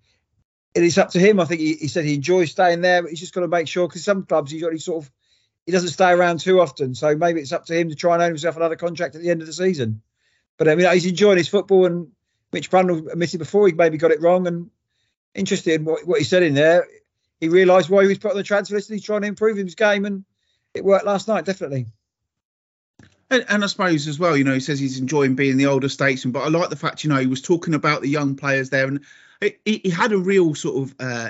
it 0.74 0.84
is 0.84 0.98
up 0.98 1.12
to 1.12 1.20
him. 1.20 1.39
I 1.39 1.46
think 1.46 1.62
he, 1.62 1.74
he, 1.74 1.88
said 1.88 2.06
he 2.06 2.16
enjoys 2.16 2.51
staying 2.51 2.82
there, 2.82 3.01
but 3.01 3.10
he's 3.10 3.20
just 3.20 3.34
got 3.34 3.42
to 3.42 3.48
make 3.48 3.68
sure 3.68 3.88
because 3.88 4.04
some 4.04 4.24
clubs 4.24 4.51
he's 4.51 4.62
got 4.62 4.77
sort 4.80 5.04
of 5.04 5.12
he 5.66 5.72
doesn't 5.72 5.89
stay 5.89 6.12
around 6.12 6.39
too 6.39 6.62
often. 6.62 6.96
So 6.96 7.16
maybe 7.16 7.42
it's 7.42 7.51
up 7.51 7.66
to 7.66 7.77
him 7.77 7.89
to 7.89 7.96
try 7.96 8.13
and 8.13 8.24
earn 8.24 8.30
himself 8.30 8.56
another 8.56 8.77
contract 8.77 9.16
at 9.16 9.22
the 9.22 9.30
end 9.30 9.42
of 9.42 9.48
the 9.48 9.54
season. 9.54 10.01
But 10.58 10.70
I 10.70 10.75
mean, 10.75 10.92
he's 10.92 11.06
enjoying 11.06 11.38
his 11.38 11.50
football, 11.50 11.86
and 11.86 12.12
Mitch 12.51 12.72
Brundle 12.72 13.12
admitted 13.12 13.38
before 13.39 13.68
he 13.68 13.74
maybe 13.74 13.98
got 13.98 14.12
it 14.12 14.22
wrong. 14.22 14.48
And 14.48 14.72
interesting 15.36 15.74
in 15.74 15.86
what, 15.86 16.08
what 16.08 16.20
he 16.20 16.25
said 16.25 16.44
in 16.44 16.54
there, 16.54 16.88
he 17.39 17.50
realised 17.50 17.89
why 17.89 18.01
he 18.04 18.08
was 18.08 18.18
put 18.18 18.32
on 18.32 18.38
the 18.38 18.44
transfer 18.44 18.75
list, 18.75 18.89
and 18.89 18.98
he's 18.98 19.06
trying 19.06 19.22
to 19.22 19.27
improve 19.27 19.58
his 19.58 19.75
game, 19.75 20.06
and 20.06 20.24
it 20.74 20.86
worked 20.86 21.06
last 21.06 21.27
night, 21.27 21.46
definitely. 21.46 21.88
And, 23.29 23.46
and, 23.50 23.63
I 23.63 23.67
suppose 23.67 24.07
as 24.07 24.17
well, 24.17 24.38
you 24.38 24.46
know, 24.46 24.53
he 24.53 24.62
says 24.62 24.79
he's 24.79 25.00
enjoying 25.00 25.36
being 25.36 25.57
the 25.57 25.65
older 25.65 25.89
statesman, 25.89 26.31
but 26.31 26.43
I 26.43 26.48
like 26.48 26.69
the 26.69 26.77
fact, 26.77 27.03
you 27.03 27.10
know, 27.10 27.17
he 27.17 27.27
was 27.27 27.41
talking 27.41 27.74
about 27.74 28.01
the 28.01 28.07
young 28.07 28.36
players 28.36 28.69
there, 28.69 28.88
and 28.88 29.01
he, 29.41 29.81
he 29.84 29.89
had 29.89 30.13
a 30.13 30.17
real 30.17 30.55
sort 30.55 30.77
of 30.77 30.96
uh, 31.00 31.29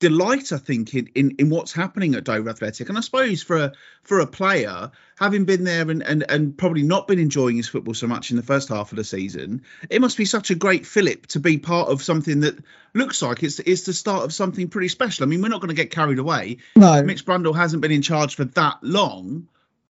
delight, 0.00 0.52
I 0.52 0.56
think, 0.56 0.94
in, 0.94 1.08
in, 1.14 1.36
in 1.38 1.50
what's 1.50 1.72
happening 1.72 2.14
at 2.14 2.24
Dover 2.24 2.50
Athletic. 2.50 2.88
And 2.88 2.98
I 2.98 3.02
suppose 3.02 3.42
for 3.42 3.56
a 3.56 3.72
for 4.02 4.20
a 4.20 4.26
player, 4.26 4.90
having 5.18 5.44
been 5.44 5.62
there 5.62 5.88
and, 5.88 6.02
and 6.02 6.24
and 6.28 6.58
probably 6.58 6.82
not 6.82 7.06
been 7.06 7.18
enjoying 7.18 7.56
his 7.56 7.68
football 7.68 7.94
so 7.94 8.06
much 8.06 8.30
in 8.30 8.36
the 8.36 8.42
first 8.42 8.68
half 8.70 8.90
of 8.90 8.96
the 8.96 9.04
season, 9.04 9.62
it 9.88 10.00
must 10.00 10.16
be 10.16 10.24
such 10.24 10.50
a 10.50 10.54
great 10.54 10.86
fillip 10.86 11.26
to 11.28 11.40
be 11.40 11.58
part 11.58 11.88
of 11.88 12.02
something 12.02 12.40
that 12.40 12.58
looks 12.94 13.22
like 13.22 13.42
it's 13.42 13.60
it's 13.60 13.82
the 13.82 13.92
start 13.92 14.24
of 14.24 14.32
something 14.32 14.68
pretty 14.68 14.88
special. 14.88 15.24
I 15.24 15.28
mean, 15.28 15.42
we're 15.42 15.48
not 15.48 15.60
going 15.60 15.68
to 15.68 15.82
get 15.82 15.90
carried 15.90 16.18
away. 16.18 16.58
No. 16.74 17.02
Mitch 17.02 17.24
Brundle 17.24 17.54
hasn't 17.54 17.82
been 17.82 17.92
in 17.92 18.02
charge 18.02 18.34
for 18.34 18.44
that 18.44 18.78
long, 18.82 19.48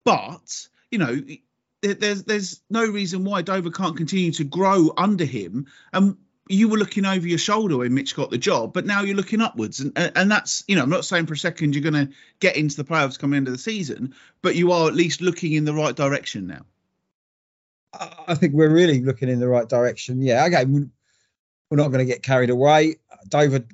but 0.05 0.69
you 0.97 1.05
know, 1.05 1.21
there's 1.83 2.25
there's 2.25 2.63
no 2.71 2.85
reason 2.87 3.25
why 3.25 3.43
Dover 3.43 3.71
can't 3.71 3.97
continue 3.97 4.33
to 4.33 4.45
grow 4.45 4.93
under 4.97 5.27
him. 5.27 5.67
And 5.93 6.17
you 6.49 6.69
were 6.69 6.79
looking 6.79 7.05
over 7.05 7.27
your 7.27 7.39
shoulder 7.39 7.77
when 7.77 7.93
Mitch 7.93 8.17
got 8.17 8.31
the 8.31 8.39
job, 8.39 8.73
but 8.73 8.87
now 8.87 9.03
you're 9.03 9.17
looking 9.17 9.43
upwards, 9.43 9.81
and 9.81 9.93
and 9.97 10.31
that's 10.31 10.65
you 10.67 10.77
know 10.77 10.83
I'm 10.83 10.91
not 10.91 11.05
saying 11.05 11.27
for 11.27 11.35
a 11.35 11.39
second 11.39 11.75
you're 11.75 11.91
going 11.91 12.07
to 12.07 12.15
get 12.41 12.57
into 12.57 12.77
the 12.77 12.85
playoffs 12.85 13.19
coming 13.19 13.39
into 13.39 13.51
the 13.51 13.59
season, 13.59 14.15
but 14.41 14.57
you 14.57 14.73
are 14.73 14.89
at 14.89 14.95
least 14.95 15.21
looking 15.21 15.53
in 15.53 15.67
the 15.67 15.75
right 15.75 15.95
direction 15.95 16.47
now. 16.47 16.65
I 18.27 18.35
think 18.35 18.55
we're 18.55 18.73
really 18.73 19.03
looking 19.03 19.29
in 19.29 19.41
the 19.41 19.49
right 19.49 19.69
direction. 19.69 20.23
Yeah, 20.23 20.47
okay, 20.47 20.65
we're 20.65 21.77
not 21.77 21.89
going 21.89 22.07
to 22.07 22.11
get 22.11 22.23
carried 22.23 22.51
away. 22.51 22.97
Dover, 23.29 23.65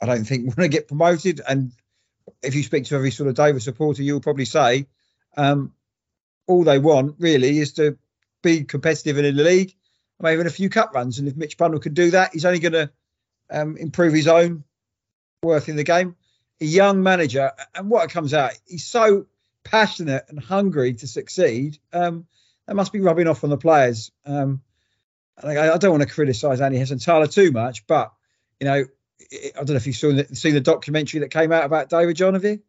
I 0.00 0.06
don't 0.06 0.24
think 0.24 0.46
we're 0.46 0.54
going 0.54 0.70
to 0.70 0.76
get 0.76 0.86
promoted, 0.86 1.40
and 1.48 1.72
if 2.40 2.54
you 2.54 2.62
speak 2.62 2.84
to 2.84 2.94
every 2.94 3.10
sort 3.10 3.28
of 3.28 3.34
Dover 3.34 3.58
supporter, 3.58 4.02
you'll 4.02 4.20
probably 4.20 4.44
say 4.44 4.86
um, 5.36 5.72
all 6.48 6.64
they 6.64 6.78
want 6.78 7.16
really 7.18 7.58
is 7.58 7.74
to 7.74 7.96
be 8.42 8.64
competitive 8.64 9.18
in 9.18 9.36
the 9.36 9.42
league, 9.42 9.74
maybe 10.20 10.34
even 10.34 10.46
a 10.46 10.50
few 10.50 10.68
cup 10.68 10.94
runs. 10.94 11.18
And 11.18 11.28
if 11.28 11.36
Mitch 11.36 11.56
Brundle 11.56 11.80
can 11.80 11.94
do 11.94 12.10
that, 12.12 12.32
he's 12.32 12.44
only 12.44 12.58
going 12.58 12.72
to 12.72 12.90
um, 13.50 13.76
improve 13.76 14.12
his 14.12 14.26
own 14.26 14.64
worth 15.42 15.68
in 15.68 15.76
the 15.76 15.84
game. 15.84 16.16
A 16.60 16.64
young 16.64 17.02
manager, 17.04 17.52
and 17.74 17.88
what 17.88 18.10
comes 18.10 18.34
out, 18.34 18.52
he's 18.66 18.84
so 18.84 19.26
passionate 19.62 20.24
and 20.28 20.40
hungry 20.40 20.94
to 20.94 21.06
succeed. 21.06 21.78
Um, 21.92 22.26
that 22.66 22.74
must 22.74 22.92
be 22.92 23.00
rubbing 23.00 23.28
off 23.28 23.44
on 23.44 23.50
the 23.50 23.56
players. 23.56 24.10
Um, 24.26 24.62
I, 25.40 25.70
I, 25.70 25.78
don't 25.78 25.92
want 25.92 26.02
to 26.02 26.12
criticise 26.12 26.60
Andy 26.60 26.78
Hessenthaler 26.78 27.32
too 27.32 27.52
much, 27.52 27.86
but 27.86 28.12
you 28.58 28.66
know, 28.66 28.84
I 29.32 29.50
don't 29.54 29.70
know 29.70 29.76
if 29.76 29.86
you've 29.86 29.94
seen 29.94 30.16
the, 30.16 30.34
seen 30.34 30.54
the 30.54 30.60
documentary 30.60 31.20
that 31.20 31.30
came 31.30 31.52
out 31.52 31.64
about 31.64 31.90
David 31.90 32.16
John, 32.16 32.34
have 32.34 32.44
you? 32.44 32.60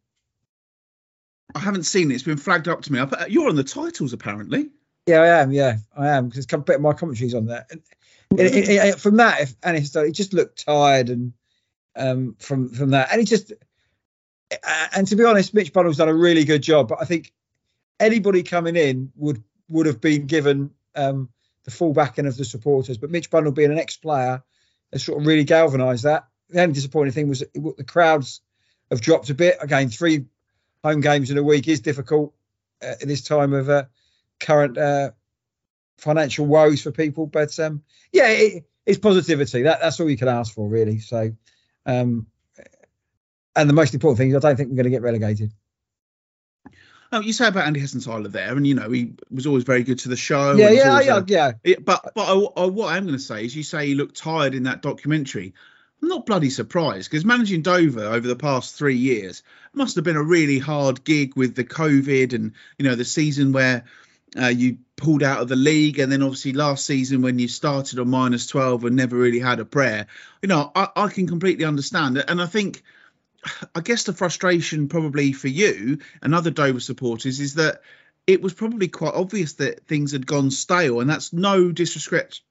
I 1.54 1.58
haven't 1.58 1.84
seen 1.84 2.10
it. 2.10 2.14
It's 2.14 2.22
been 2.22 2.36
flagged 2.36 2.68
up 2.68 2.82
to 2.82 2.92
me. 2.92 3.00
You're 3.28 3.48
on 3.48 3.56
the 3.56 3.64
titles 3.64 4.12
apparently. 4.12 4.70
Yeah, 5.06 5.22
I 5.22 5.40
am. 5.40 5.52
Yeah, 5.52 5.76
I 5.96 6.08
am 6.08 6.28
because 6.28 6.46
a 6.52 6.58
bit 6.58 6.76
of 6.76 6.82
my 6.82 6.92
commentaries 6.92 7.34
on 7.34 7.46
that. 7.46 7.70
And 7.70 7.82
it, 8.38 8.54
it, 8.54 8.68
it, 8.68 9.00
from 9.00 9.16
that, 9.16 9.40
if 9.40 9.56
Anis, 9.62 9.92
he 9.92 10.12
just 10.12 10.32
looked 10.32 10.64
tired 10.64 11.08
and 11.08 11.32
um, 11.96 12.36
from 12.38 12.68
from 12.68 12.90
that, 12.90 13.08
and 13.10 13.18
he 13.20 13.24
just 13.24 13.52
and 14.94 15.06
to 15.06 15.16
be 15.16 15.24
honest, 15.24 15.54
Mitch 15.54 15.72
Brundle's 15.72 15.96
done 15.96 16.08
a 16.08 16.14
really 16.14 16.44
good 16.44 16.62
job. 16.62 16.88
But 16.88 16.98
I 17.00 17.04
think 17.04 17.32
anybody 17.98 18.42
coming 18.42 18.76
in 18.76 19.12
would 19.16 19.42
would 19.68 19.86
have 19.86 20.00
been 20.00 20.26
given 20.26 20.70
um, 20.94 21.28
the 21.64 21.70
full 21.70 21.92
backing 21.92 22.26
of 22.26 22.36
the 22.36 22.44
supporters. 22.44 22.98
But 22.98 23.10
Mitch 23.10 23.30
Brundle 23.30 23.54
being 23.54 23.70
an 23.70 23.78
ex-player 23.78 24.42
has 24.92 25.04
sort 25.04 25.20
of 25.20 25.26
really 25.26 25.44
galvanised 25.44 26.04
that. 26.04 26.26
The 26.48 26.62
only 26.62 26.74
disappointing 26.74 27.12
thing 27.12 27.28
was 27.28 27.44
the 27.54 27.84
crowds 27.86 28.40
have 28.90 29.00
dropped 29.00 29.30
a 29.30 29.34
bit. 29.34 29.58
Again, 29.60 29.88
three 29.88 30.26
home 30.82 31.00
games 31.00 31.30
in 31.30 31.38
a 31.38 31.42
week 31.42 31.68
is 31.68 31.80
difficult 31.80 32.34
uh, 32.82 32.94
at 33.00 33.06
this 33.06 33.22
time 33.22 33.52
of 33.52 33.68
uh, 33.68 33.84
current 34.38 34.78
uh, 34.78 35.10
financial 35.98 36.46
woes 36.46 36.82
for 36.82 36.90
people. 36.90 37.26
But 37.26 37.58
um, 37.58 37.82
yeah, 38.12 38.28
it, 38.28 38.64
it's 38.86 38.98
positivity. 38.98 39.62
That, 39.62 39.80
that's 39.80 40.00
all 40.00 40.10
you 40.10 40.16
can 40.16 40.28
ask 40.28 40.54
for, 40.54 40.68
really. 40.68 40.98
So, 40.98 41.32
um, 41.86 42.26
and 43.54 43.68
the 43.68 43.74
most 43.74 43.94
important 43.94 44.18
thing 44.18 44.30
is 44.30 44.36
I 44.36 44.40
don't 44.40 44.56
think 44.56 44.70
we're 44.70 44.76
going 44.76 44.84
to 44.84 44.90
get 44.90 45.02
relegated. 45.02 45.52
Oh, 47.12 47.20
you 47.20 47.32
say 47.32 47.48
about 47.48 47.66
Andy 47.66 47.80
Hessenthaler 47.80 48.30
there, 48.30 48.56
and 48.56 48.64
you 48.64 48.74
know 48.74 48.88
he 48.88 49.14
was 49.32 49.44
always 49.44 49.64
very 49.64 49.82
good 49.82 49.98
to 50.00 50.08
the 50.08 50.16
show. 50.16 50.54
Yeah, 50.54 50.70
yeah, 50.70 51.00
yeah, 51.00 51.20
yeah. 51.26 51.52
It, 51.64 51.84
but 51.84 52.12
but 52.14 52.22
I, 52.22 52.62
I, 52.62 52.66
what 52.66 52.94
I'm 52.94 53.04
going 53.04 53.18
to 53.18 53.22
say 53.22 53.44
is, 53.44 53.56
you 53.56 53.64
say 53.64 53.88
he 53.88 53.94
looked 53.96 54.16
tired 54.16 54.54
in 54.54 54.62
that 54.64 54.80
documentary. 54.80 55.54
I'm 56.02 56.08
not 56.08 56.26
bloody 56.26 56.50
surprised 56.50 57.10
because 57.10 57.24
managing 57.24 57.62
Dover 57.62 58.04
over 58.04 58.26
the 58.26 58.36
past 58.36 58.74
three 58.74 58.96
years 58.96 59.42
must 59.72 59.96
have 59.96 60.04
been 60.04 60.16
a 60.16 60.22
really 60.22 60.58
hard 60.58 61.04
gig 61.04 61.36
with 61.36 61.54
the 61.54 61.64
COVID 61.64 62.32
and 62.32 62.52
you 62.78 62.86
know 62.86 62.94
the 62.94 63.04
season 63.04 63.52
where 63.52 63.84
uh, 64.40 64.46
you 64.46 64.78
pulled 64.96 65.22
out 65.22 65.40
of 65.40 65.48
the 65.48 65.56
league, 65.56 65.98
and 65.98 66.12
then 66.12 66.22
obviously 66.22 66.52
last 66.52 66.86
season 66.86 67.22
when 67.22 67.38
you 67.38 67.48
started 67.48 67.98
on 67.98 68.08
minus 68.08 68.46
12 68.46 68.84
and 68.84 68.96
never 68.96 69.16
really 69.16 69.40
had 69.40 69.58
a 69.58 69.64
prayer. 69.64 70.06
You 70.42 70.48
know, 70.48 70.70
I, 70.74 70.88
I 70.94 71.08
can 71.08 71.26
completely 71.26 71.64
understand 71.64 72.16
it, 72.16 72.26
and 72.28 72.40
I 72.40 72.46
think 72.46 72.82
I 73.74 73.80
guess 73.80 74.04
the 74.04 74.12
frustration 74.12 74.88
probably 74.88 75.32
for 75.32 75.48
you 75.48 75.98
and 76.22 76.34
other 76.34 76.50
Dover 76.50 76.80
supporters 76.80 77.40
is 77.40 77.54
that 77.54 77.82
it 78.26 78.42
was 78.42 78.54
probably 78.54 78.88
quite 78.88 79.14
obvious 79.14 79.54
that 79.54 79.86
things 79.86 80.12
had 80.12 80.26
gone 80.26 80.50
stale, 80.50 81.00
and 81.00 81.10
that's 81.10 81.32
no 81.32 81.72
disrespect 81.72 82.42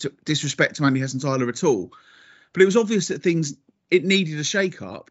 to, 0.00 0.12
disrespect 0.24 0.76
to 0.76 0.84
Andy 0.84 1.00
Hessenthaler 1.00 1.48
at 1.48 1.64
all. 1.64 1.92
But 2.52 2.62
it 2.62 2.66
was 2.66 2.76
obvious 2.76 3.08
that 3.08 3.22
things 3.22 3.54
it 3.90 4.04
needed 4.04 4.38
a 4.38 4.44
shake 4.44 4.82
up, 4.82 5.10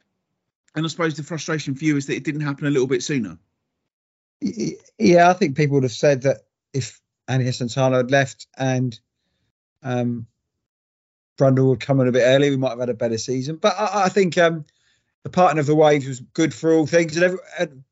and 0.76 0.86
I 0.86 0.90
suppose 0.90 1.16
the 1.16 1.24
frustration 1.24 1.76
for 1.76 1.86
you 1.86 1.98
is 1.98 2.08
that 2.08 2.16
it 2.16 2.24
didn't 2.24 2.42
happen 2.42 2.68
a 2.68 2.72
little 2.72 2.88
bit 2.88 3.04
sooner. 3.04 3.38
Yeah, 4.40 5.30
I 5.30 5.34
think 5.34 5.58
people 5.58 5.76
would 5.76 5.84
have 5.84 5.92
said 5.92 6.24
that 6.24 6.42
if 6.74 7.02
Andy 7.28 7.46
Hessenthaler 7.46 7.98
had 7.98 8.12
left 8.12 8.48
and 8.56 9.00
um, 9.82 10.28
Brundle 11.38 11.70
would 11.70 11.80
come 11.80 12.00
in 12.02 12.08
a 12.08 12.12
bit 12.12 12.24
earlier, 12.24 12.52
we 12.52 12.58
might 12.58 12.70
have 12.72 12.80
had 12.80 12.90
a 12.90 12.94
better 12.94 13.18
season. 13.18 13.56
But 13.56 13.76
I, 13.78 14.06
I 14.06 14.10
think 14.10 14.38
um, 14.38 14.66
the 15.24 15.30
parting 15.30 15.60
of 15.60 15.66
the 15.66 15.76
waves 15.76 16.08
was 16.08 16.20
good 16.20 16.54
for 16.54 16.74
all 16.74 16.86
things. 16.86 17.16
And, 17.16 17.26
every, 17.26 17.40
and, 17.58 17.84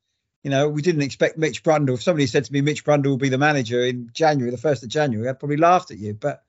you 0.43 0.51
know, 0.51 0.69
we 0.69 0.83
didn't 0.83 1.01
expect 1.01 1.37
Mitch 1.37 1.63
Brundle. 1.63 1.95
If 1.95 2.03
somebody 2.03 2.27
said 2.27 2.45
to 2.45 2.53
me 2.53 2.61
Mitch 2.61 2.85
Brundle 2.85 3.07
will 3.07 3.17
be 3.17 3.29
the 3.29 3.37
manager 3.37 3.83
in 3.83 4.09
January, 4.13 4.51
the 4.51 4.57
first 4.57 4.83
of 4.83 4.89
January, 4.89 5.27
I'd 5.27 5.39
probably 5.39 5.57
laughed 5.57 5.89
at 5.89 5.97
you. 5.97 6.13
But 6.13 6.43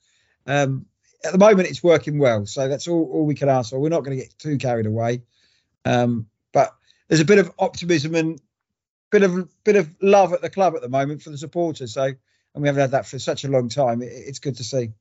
um, 0.47 0.87
at 1.27 1.33
the 1.33 1.39
moment, 1.39 1.69
it's 1.69 1.83
working 1.83 2.19
well. 2.19 2.47
So 2.47 2.69
that's 2.69 2.89
all, 2.89 3.11
all 3.13 3.27
we 3.27 3.35
can 3.35 3.49
ask 3.49 3.71
for. 3.71 3.79
We're 3.79 3.89
not 3.89 4.05
going 4.05 4.17
to 4.17 4.25
get 4.25 4.39
too 4.39 4.59
carried 4.59 4.87
away. 4.87 5.23
Um, 5.85 6.27
but 6.53 6.75
there's 7.09 7.21
a 7.21 7.25
bit 7.25 7.39
of 7.39 7.53
optimism 7.59 8.15
and 8.15 8.41
bit 9.11 9.23
of 9.23 9.49
bit 9.65 9.77
of 9.77 9.91
love 10.01 10.33
at 10.33 10.43
the 10.43 10.51
club 10.51 10.75
at 10.75 10.83
the 10.83 10.89
moment 10.89 11.23
for 11.23 11.31
the 11.31 11.39
supporters. 11.39 11.95
So, 11.95 12.03
and 12.03 12.17
we 12.55 12.69
haven't 12.69 12.81
had 12.81 12.91
that 12.93 13.07
for 13.07 13.19
such 13.19 13.45
a 13.45 13.49
long 13.49 13.69
time. 13.69 14.03
It, 14.03 14.13
it's 14.13 14.39
good 14.39 14.57
to 14.57 14.65
see 14.65 14.93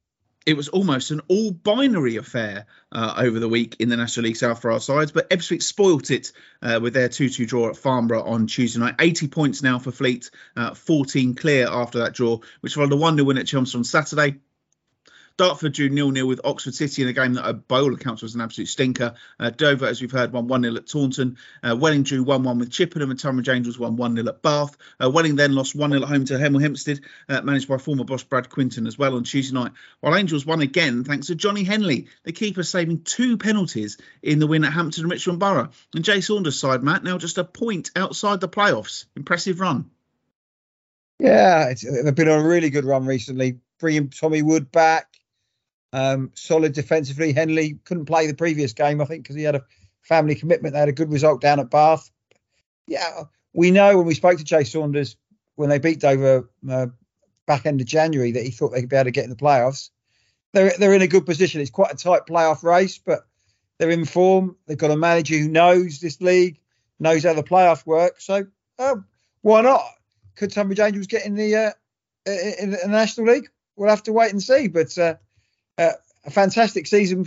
it 0.46 0.56
was 0.56 0.70
almost 0.70 1.12
an 1.12 1.22
all 1.28 1.52
binary 1.52 2.18
affair 2.18 2.68
uh, 2.92 3.16
over 3.18 3.40
the 3.40 3.50
week 3.50 3.78
in 3.80 3.90
the 3.90 3.98
National 3.98 4.26
League 4.26 4.36
South 4.36 4.62
for 4.62 4.72
our 4.72 4.80
sides, 4.80 5.12
but 5.12 5.30
Ebbsfleet 5.30 5.64
spoilt 5.64 6.12
it 6.12 6.32
uh, 6.62 6.80
with 6.82 6.94
their 6.94 7.10
2 7.10 7.30
2 7.30 7.46
draw 7.46 7.70
at 7.70 7.78
Farnborough 7.78 8.24
on 8.24 8.48
Tuesday 8.48 8.80
night. 8.80 8.96
80 9.00 9.28
points 9.28 9.64
now 9.64 9.80
for 9.80 9.92
Fleet, 9.92 10.30
uh, 10.56 10.76
14 10.76 11.36
clear 11.36 11.68
after 11.68 12.00
that 12.00 12.14
draw, 12.14 12.40
which 12.62 12.76
followed 12.76 12.94
a 12.94 12.96
1 12.96 13.16
0 13.16 13.26
win 13.26 13.38
at 13.38 13.48
Chelmsford 13.48 13.80
on 13.80 13.84
Saturday. 13.84 14.38
Dartford 15.38 15.74
drew 15.74 15.90
nil 15.90 16.12
nil 16.12 16.28
with 16.28 16.40
Oxford 16.46 16.74
City 16.74 17.02
in 17.02 17.10
a 17.10 17.14
game 17.14 17.34
that 17.34 17.68
by 17.68 17.80
all 17.80 17.94
accounts 17.94 18.22
was 18.22 18.36
an 18.36 18.42
absolute 18.42 18.68
stinker. 18.68 19.16
Uh, 19.38 19.50
Dover, 19.50 19.86
as 19.86 20.00
we've 20.00 20.12
heard, 20.12 20.32
won 20.32 20.48
1 20.48 20.64
0 20.64 20.76
at 20.76 20.88
Taunton. 20.88 21.38
Uh, 21.62 21.76
Welling 21.76 22.04
drew 22.04 22.24
1 22.24 22.44
1 22.44 22.60
with 22.60 22.72
Chippenham 22.72 23.12
and 23.12 23.20
Tonbridge 23.20 23.50
Angels 23.50 23.78
won 23.78 23.98
1 23.98 24.16
0 24.16 24.28
at 24.30 24.42
Bath. 24.42 24.78
Uh, 25.04 25.10
Welling 25.10 25.36
then 25.36 25.54
lost 25.54 25.76
1 25.76 25.92
0 25.92 26.04
at 26.04 26.08
home 26.08 26.24
to 26.26 26.36
Hemel 26.36 26.62
Hempstead, 26.62 27.02
uh, 27.28 27.42
managed 27.42 27.68
by 27.68 27.78
former 27.78 28.06
boss 28.06 28.24
Brad 28.24 28.50
Quinton 28.50 28.88
as 28.88 28.98
well 28.98 29.16
on 29.16 29.26
Tuesday 29.26 29.54
night. 29.54 29.74
While 30.00 30.16
Angels 30.16 30.46
won 30.46 30.62
again 30.62 31.04
thanks 31.04 31.28
to 31.28 31.36
Johnny 31.36 31.64
Henley, 31.64 32.08
the 32.24 32.32
keeper 32.32 32.64
saving 32.64 33.02
two 33.04 33.38
penalties 33.38 33.98
in 34.24 34.40
the 34.40 34.48
win 34.48 34.64
at 34.64 34.72
Hampton 34.72 35.04
and 35.04 35.12
Richmond 35.12 35.40
Borough. 35.40 35.70
And 35.94 36.06
Jay 36.06 36.22
Saunders' 36.22 36.58
side, 36.58 36.82
Matt, 36.82 37.04
now 37.04 37.18
just 37.18 37.38
a 37.38 37.44
point 37.44 37.92
outside 37.98 38.40
the 38.40 38.48
playoffs. 38.48 39.06
Impressive 39.18 39.60
run. 39.60 39.92
Yeah, 41.20 41.74
they've 41.74 42.16
been 42.16 42.30
on 42.30 42.46
a 42.46 42.48
really 42.48 42.70
good 42.70 42.86
run 42.86 43.06
recently, 43.06 43.60
bringing 43.80 44.10
Tommy 44.10 44.42
Wood 44.42 44.72
back. 44.72 45.08
Um, 45.96 46.32
solid 46.34 46.74
defensively. 46.74 47.32
Henley 47.32 47.80
couldn't 47.86 48.04
play 48.04 48.28
the 48.28 48.34
previous 48.34 48.74
game, 48.74 49.00
I 49.00 49.06
think, 49.06 49.24
because 49.24 49.38
he 49.38 49.44
had 49.44 49.56
a 49.56 49.64
family 50.02 50.36
commitment. 50.36 50.74
They 50.74 50.80
had 50.80 50.90
a 50.90 50.92
good 50.92 51.10
result 51.10 51.40
down 51.40 51.62
at 51.62 51.70
Bath. 51.70 52.12
Yeah, 52.86 53.24
we 53.54 53.72
know 53.72 53.96
when 53.96 54.06
we 54.06 54.14
spoke 54.14 54.38
to 54.38 54.44
Jay 54.44 54.66
Saunders 54.66 55.16
when 55.56 55.70
they 55.70 55.80
beat 55.80 56.02
Dover 56.02 56.50
uh, 56.70 56.88
back 57.46 57.66
end 57.66 57.80
of 57.80 57.88
January 57.88 58.34
that 58.34 58.44
he 58.44 58.52
thought 58.52 58.74
they 58.74 58.82
could 58.82 58.90
be 58.90 58.98
able 58.98 59.06
to 59.06 59.12
get 59.12 59.24
in 59.24 59.30
the 59.30 59.38
playoffs. 59.38 59.90
They're 60.52 60.74
they're 60.78 60.94
in 60.94 61.02
a 61.02 61.08
good 61.08 61.26
position. 61.26 61.62
It's 61.62 61.72
quite 61.72 61.94
a 61.94 61.96
tight 61.96 62.26
playoff 62.28 62.62
race, 62.64 62.98
but 62.98 63.26
they're 63.78 63.90
in 63.90 64.04
form. 64.04 64.58
They've 64.68 64.78
got 64.78 64.92
a 64.92 64.98
manager 64.98 65.38
who 65.38 65.48
knows 65.48 66.02
this 66.02 66.20
league, 66.20 66.60
knows 67.00 67.24
how 67.24 67.36
the 67.36 67.44
playoff 67.44 67.86
work. 67.86 68.20
So 68.20 68.48
uh, 68.78 68.96
why 69.44 69.62
not? 69.62 69.82
Could 70.36 70.52
Tonbridge 70.52 70.82
Angels 70.82 71.08
get 71.08 71.26
in 71.26 71.36
the 71.36 71.56
uh, 71.56 71.72
in 72.26 72.72
the 72.72 72.80
National 72.88 73.34
League? 73.34 73.48
We'll 73.78 73.90
have 73.90 74.04
to 74.04 74.14
wait 74.14 74.32
and 74.32 74.44
see. 74.44 74.68
But 74.68 74.98
uh, 75.78 75.92
a 76.26 76.32
fantastic 76.32 76.88
season, 76.88 77.26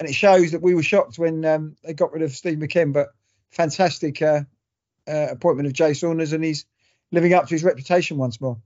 and 0.00 0.08
it 0.08 0.14
shows 0.14 0.52
that 0.52 0.62
we 0.62 0.74
were 0.74 0.82
shocked 0.82 1.18
when 1.18 1.44
um, 1.44 1.76
they 1.84 1.94
got 1.94 2.12
rid 2.12 2.22
of 2.22 2.32
Steve 2.32 2.58
McKimm, 2.58 2.92
but 2.92 3.08
fantastic 3.50 4.20
uh, 4.22 4.42
uh, 5.06 5.28
appointment 5.30 5.66
of 5.66 5.72
Jay 5.72 5.94
Saunders, 5.94 6.32
and 6.32 6.44
he's 6.44 6.66
living 7.10 7.34
up 7.34 7.46
to 7.46 7.54
his 7.54 7.64
reputation 7.64 8.16
once 8.16 8.40
more. 8.40 8.58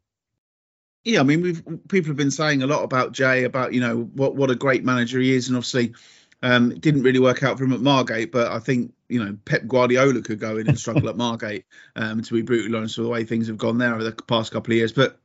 Yeah, 1.05 1.21
I 1.21 1.23
mean, 1.25 1.43
we've 1.43 1.65
people 1.89 2.11
have 2.11 2.17
been 2.17 2.31
saying 2.31 2.63
a 2.63 2.67
lot 2.67 2.85
about 2.85 3.13
Jay, 3.13 3.45
about 3.45 3.73
you 3.73 3.81
know 3.81 4.03
what 4.15 4.37
what 4.37 4.51
a 4.51 4.55
great 4.55 4.85
manager 4.85 5.19
he 5.21 5.35
is, 5.35 5.49
and 5.49 5.57
obviously 5.57 5.95
um, 6.43 6.73
it 6.73 6.81
didn't 6.81 7.03
really 7.03 7.19
work 7.19 7.43
out 7.43 7.59
for 7.59 7.65
him 7.65 7.73
at 7.73 7.81
Margate, 7.81 8.31
but 8.31 8.53
I 8.53 8.61
think 8.61 8.95
you 9.09 9.25
know 9.25 9.37
Pep 9.45 9.67
Guardiola 9.67 10.23
could 10.23 10.39
go 10.39 10.59
in 10.59 10.69
and 10.69 10.79
struggle 10.79 11.09
at 11.09 11.17
Margate. 11.17 11.65
Um, 11.97 12.23
to 12.23 12.35
be 12.35 12.43
brutally 12.43 12.77
honest, 12.77 12.99
with 12.99 13.07
the 13.07 13.11
way 13.11 13.25
things 13.25 13.49
have 13.49 13.59
gone 13.59 13.79
there 13.79 13.95
over 13.95 14.05
the 14.05 14.13
past 14.13 14.53
couple 14.53 14.73
of 14.73 14.77
years, 14.77 14.93
but 14.93 15.19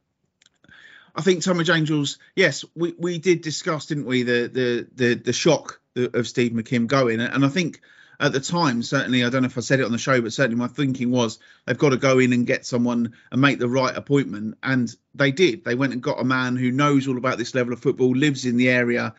I 1.17 1.21
think 1.21 1.43
Tonbridge 1.43 1.71
Angels, 1.71 2.19
yes, 2.35 2.63
we, 2.75 2.93
we 2.97 3.17
did 3.17 3.41
discuss, 3.41 3.87
didn't 3.87 4.05
we, 4.05 4.21
the 4.21 4.47
the 4.47 4.87
the, 4.93 5.13
the 5.15 5.33
shock 5.33 5.81
of 5.95 6.27
Steve 6.27 6.51
McKimm 6.51 6.85
going, 6.85 7.19
and 7.19 7.43
I 7.43 7.49
think 7.49 7.81
at 8.19 8.33
the 8.33 8.39
time, 8.39 8.81
certainly, 8.83 9.23
I 9.23 9.29
don't 9.29 9.41
know 9.41 9.47
if 9.47 9.57
I 9.57 9.61
said 9.61 9.79
it 9.79 9.85
on 9.85 9.91
the 9.91 9.97
show, 9.97 10.21
but 10.21 10.33
certainly 10.33 10.57
my 10.57 10.67
thinking 10.67 11.11
was 11.11 11.39
they've 11.65 11.77
got 11.77 11.89
to 11.89 11.97
go 11.97 12.19
in 12.19 12.33
and 12.33 12.47
get 12.47 12.65
someone 12.65 13.13
and 13.31 13.41
make 13.41 13.57
the 13.57 13.67
right 13.67 13.95
appointment, 13.95 14.57
and 14.61 14.95
they 15.15 15.31
did. 15.31 15.63
They 15.63 15.75
went 15.75 15.93
and 15.93 16.03
got 16.03 16.19
a 16.19 16.23
man 16.23 16.55
who 16.55 16.71
knows 16.71 17.07
all 17.07 17.17
about 17.17 17.39
this 17.39 17.55
level 17.55 17.73
of 17.73 17.79
football, 17.79 18.15
lives 18.15 18.45
in 18.45 18.57
the 18.57 18.69
area. 18.69 19.15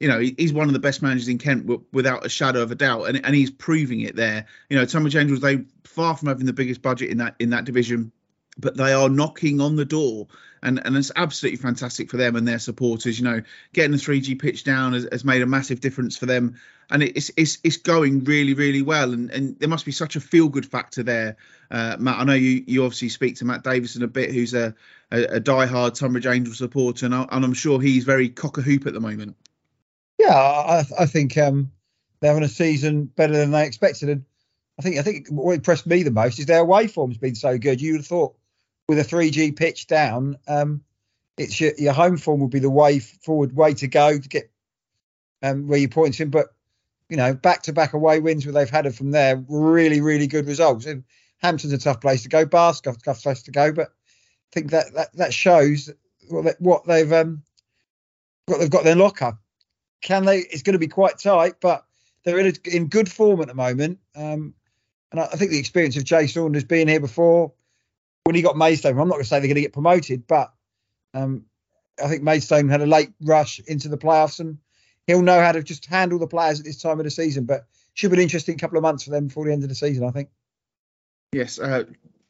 You 0.00 0.08
know, 0.08 0.20
he's 0.20 0.52
one 0.52 0.68
of 0.68 0.74
the 0.74 0.78
best 0.78 1.02
managers 1.02 1.28
in 1.28 1.38
Kent 1.38 1.68
without 1.92 2.24
a 2.24 2.28
shadow 2.28 2.62
of 2.62 2.70
a 2.70 2.76
doubt, 2.76 3.04
and, 3.04 3.24
and 3.24 3.34
he's 3.34 3.50
proving 3.50 4.00
it 4.00 4.16
there. 4.16 4.46
You 4.68 4.76
know, 4.76 4.84
Tonbridge 4.84 5.16
Angels, 5.16 5.40
they 5.40 5.64
far 5.84 6.16
from 6.16 6.28
having 6.28 6.46
the 6.46 6.52
biggest 6.52 6.82
budget 6.82 7.10
in 7.10 7.18
that 7.18 7.36
in 7.38 7.50
that 7.50 7.64
division 7.64 8.12
but 8.58 8.76
they 8.76 8.92
are 8.92 9.08
knocking 9.08 9.60
on 9.60 9.76
the 9.76 9.84
door. 9.84 10.26
And 10.60 10.84
and 10.84 10.96
it's 10.96 11.12
absolutely 11.14 11.58
fantastic 11.58 12.10
for 12.10 12.16
them 12.16 12.34
and 12.34 12.46
their 12.46 12.58
supporters 12.58 13.16
you 13.16 13.24
know 13.24 13.42
getting 13.72 13.92
the 13.92 13.96
3g 13.96 14.40
pitch 14.40 14.64
down 14.64 14.92
has, 14.92 15.06
has 15.12 15.24
made 15.24 15.40
a 15.40 15.46
massive 15.46 15.80
difference 15.80 16.16
for 16.16 16.26
them. 16.26 16.56
And 16.90 17.02
it's 17.02 17.30
it's 17.36 17.58
it's 17.62 17.76
going 17.76 18.24
really 18.24 18.54
really 18.54 18.82
well. 18.82 19.12
And 19.12 19.30
and 19.30 19.58
there 19.60 19.68
must 19.68 19.86
be 19.86 19.92
such 19.92 20.16
a 20.16 20.20
feel 20.20 20.48
good 20.48 20.66
factor 20.66 21.04
there 21.04 21.36
uh, 21.70 21.96
matt. 22.00 22.18
I 22.18 22.24
know 22.24 22.34
you 22.34 22.64
you 22.66 22.84
obviously 22.84 23.10
speak 23.10 23.36
to 23.36 23.44
matt 23.44 23.62
davison 23.62 24.02
a 24.02 24.08
bit 24.08 24.32
who's 24.32 24.52
a 24.54 24.74
a, 25.12 25.22
a 25.24 25.40
die-hard 25.40 25.94
Tonbridge 25.94 26.26
angel 26.26 26.54
supporter 26.54 27.06
and, 27.06 27.14
I, 27.14 27.26
and 27.30 27.42
i'm 27.42 27.54
sure 27.54 27.80
he's 27.80 28.04
very 28.04 28.28
cock 28.28 28.58
a 28.58 28.62
hoop 28.62 28.86
at 28.86 28.94
the 28.94 29.00
moment. 29.00 29.36
Yeah 30.18 30.34
i, 30.34 30.84
I 30.98 31.06
think 31.06 31.38
um, 31.38 31.70
they're 32.20 32.32
having 32.32 32.44
a 32.44 32.48
season 32.48 33.04
better 33.04 33.36
than 33.36 33.50
they 33.50 33.66
expected. 33.66 34.08
And 34.08 34.24
I 34.78 34.82
think 34.82 34.98
I 34.98 35.02
think 35.02 35.28
what 35.28 35.54
impressed 35.54 35.86
me 35.86 36.02
the 36.02 36.10
most 36.10 36.38
is 36.38 36.46
their 36.46 36.60
away 36.60 36.86
form's 36.86 37.18
been 37.18 37.34
so 37.34 37.58
good. 37.58 37.80
You 37.80 37.92
would 37.92 38.00
have 38.00 38.06
thought 38.06 38.36
with 38.88 38.98
a 38.98 39.04
3G 39.04 39.54
pitch 39.54 39.86
down, 39.86 40.38
um, 40.48 40.82
it's 41.36 41.60
your, 41.60 41.72
your, 41.78 41.92
home 41.92 42.16
form 42.16 42.40
will 42.40 42.48
be 42.48 42.58
the 42.58 42.70
way 42.70 42.98
forward, 42.98 43.54
way 43.54 43.74
to 43.74 43.86
go 43.86 44.18
to 44.18 44.28
get 44.28 44.50
um, 45.42 45.68
where 45.68 45.78
you're 45.78 45.88
pointing. 45.88 46.30
But 46.30 46.48
you 47.08 47.16
know, 47.16 47.34
back 47.34 47.62
to 47.62 47.72
back 47.72 47.92
away 47.92 48.20
wins 48.20 48.44
where 48.44 48.52
they've 48.52 48.68
had 48.68 48.86
it 48.86 48.94
from 48.94 49.12
there, 49.12 49.42
really, 49.48 50.00
really 50.00 50.26
good 50.26 50.46
results. 50.46 50.86
And 50.86 51.04
Hampton's 51.38 51.72
a 51.72 51.78
tough 51.78 52.00
place 52.00 52.22
to 52.24 52.28
go. 52.28 52.44
Bath's 52.44 52.80
a 52.80 52.92
tough 52.92 53.22
place 53.22 53.42
to 53.44 53.50
go, 53.50 53.72
but 53.72 53.88
I 53.88 54.50
think 54.52 54.70
that 54.72 54.94
that, 54.94 55.16
that 55.16 55.34
shows 55.34 55.90
what 56.28 56.84
they've 56.86 57.12
um, 57.12 57.42
what 58.46 58.58
they've 58.58 58.70
got 58.70 58.84
their 58.84 58.96
locker. 58.96 59.38
Can 60.00 60.24
they? 60.24 60.38
It's 60.38 60.62
going 60.62 60.74
to 60.74 60.78
be 60.78 60.88
quite 60.88 61.18
tight, 61.18 61.54
but 61.60 61.84
they're 62.24 62.38
in, 62.38 62.46
a, 62.46 62.76
in 62.76 62.88
good 62.88 63.10
form 63.10 63.40
at 63.40 63.48
the 63.48 63.54
moment. 63.54 63.98
Um, 64.16 64.54
and 65.10 65.20
I, 65.20 65.24
I, 65.24 65.36
think 65.36 65.50
the 65.50 65.58
experience 65.58 65.96
of 65.96 66.04
Jay 66.04 66.26
Saunders 66.26 66.64
being 66.64 66.88
here 66.88 67.00
before, 67.00 67.52
when 68.28 68.34
he 68.34 68.42
got 68.42 68.58
Maidstone, 68.58 68.90
I'm 68.90 69.08
not 69.08 69.14
going 69.14 69.22
to 69.22 69.26
say 69.26 69.38
they're 69.38 69.48
going 69.48 69.54
to 69.54 69.62
get 69.62 69.72
promoted, 69.72 70.26
but 70.26 70.52
um, 71.14 71.46
I 71.98 72.08
think 72.08 72.22
Maidstone 72.22 72.68
had 72.68 72.82
a 72.82 72.86
late 72.86 73.08
rush 73.22 73.58
into 73.60 73.88
the 73.88 73.96
playoffs, 73.96 74.38
and 74.38 74.58
he'll 75.06 75.22
know 75.22 75.40
how 75.40 75.52
to 75.52 75.62
just 75.62 75.86
handle 75.86 76.18
the 76.18 76.26
players 76.26 76.60
at 76.60 76.66
this 76.66 76.82
time 76.82 77.00
of 77.00 77.04
the 77.04 77.10
season. 77.10 77.46
But 77.46 77.64
should 77.94 78.10
be 78.10 78.18
an 78.18 78.22
interesting 78.22 78.58
couple 78.58 78.76
of 78.76 78.82
months 78.82 79.04
for 79.04 79.12
them 79.12 79.28
before 79.28 79.46
the 79.46 79.52
end 79.54 79.62
of 79.62 79.70
the 79.70 79.74
season, 79.74 80.04
I 80.04 80.10
think. 80.10 80.28
Yes, 81.32 81.58
uh, 81.58 81.84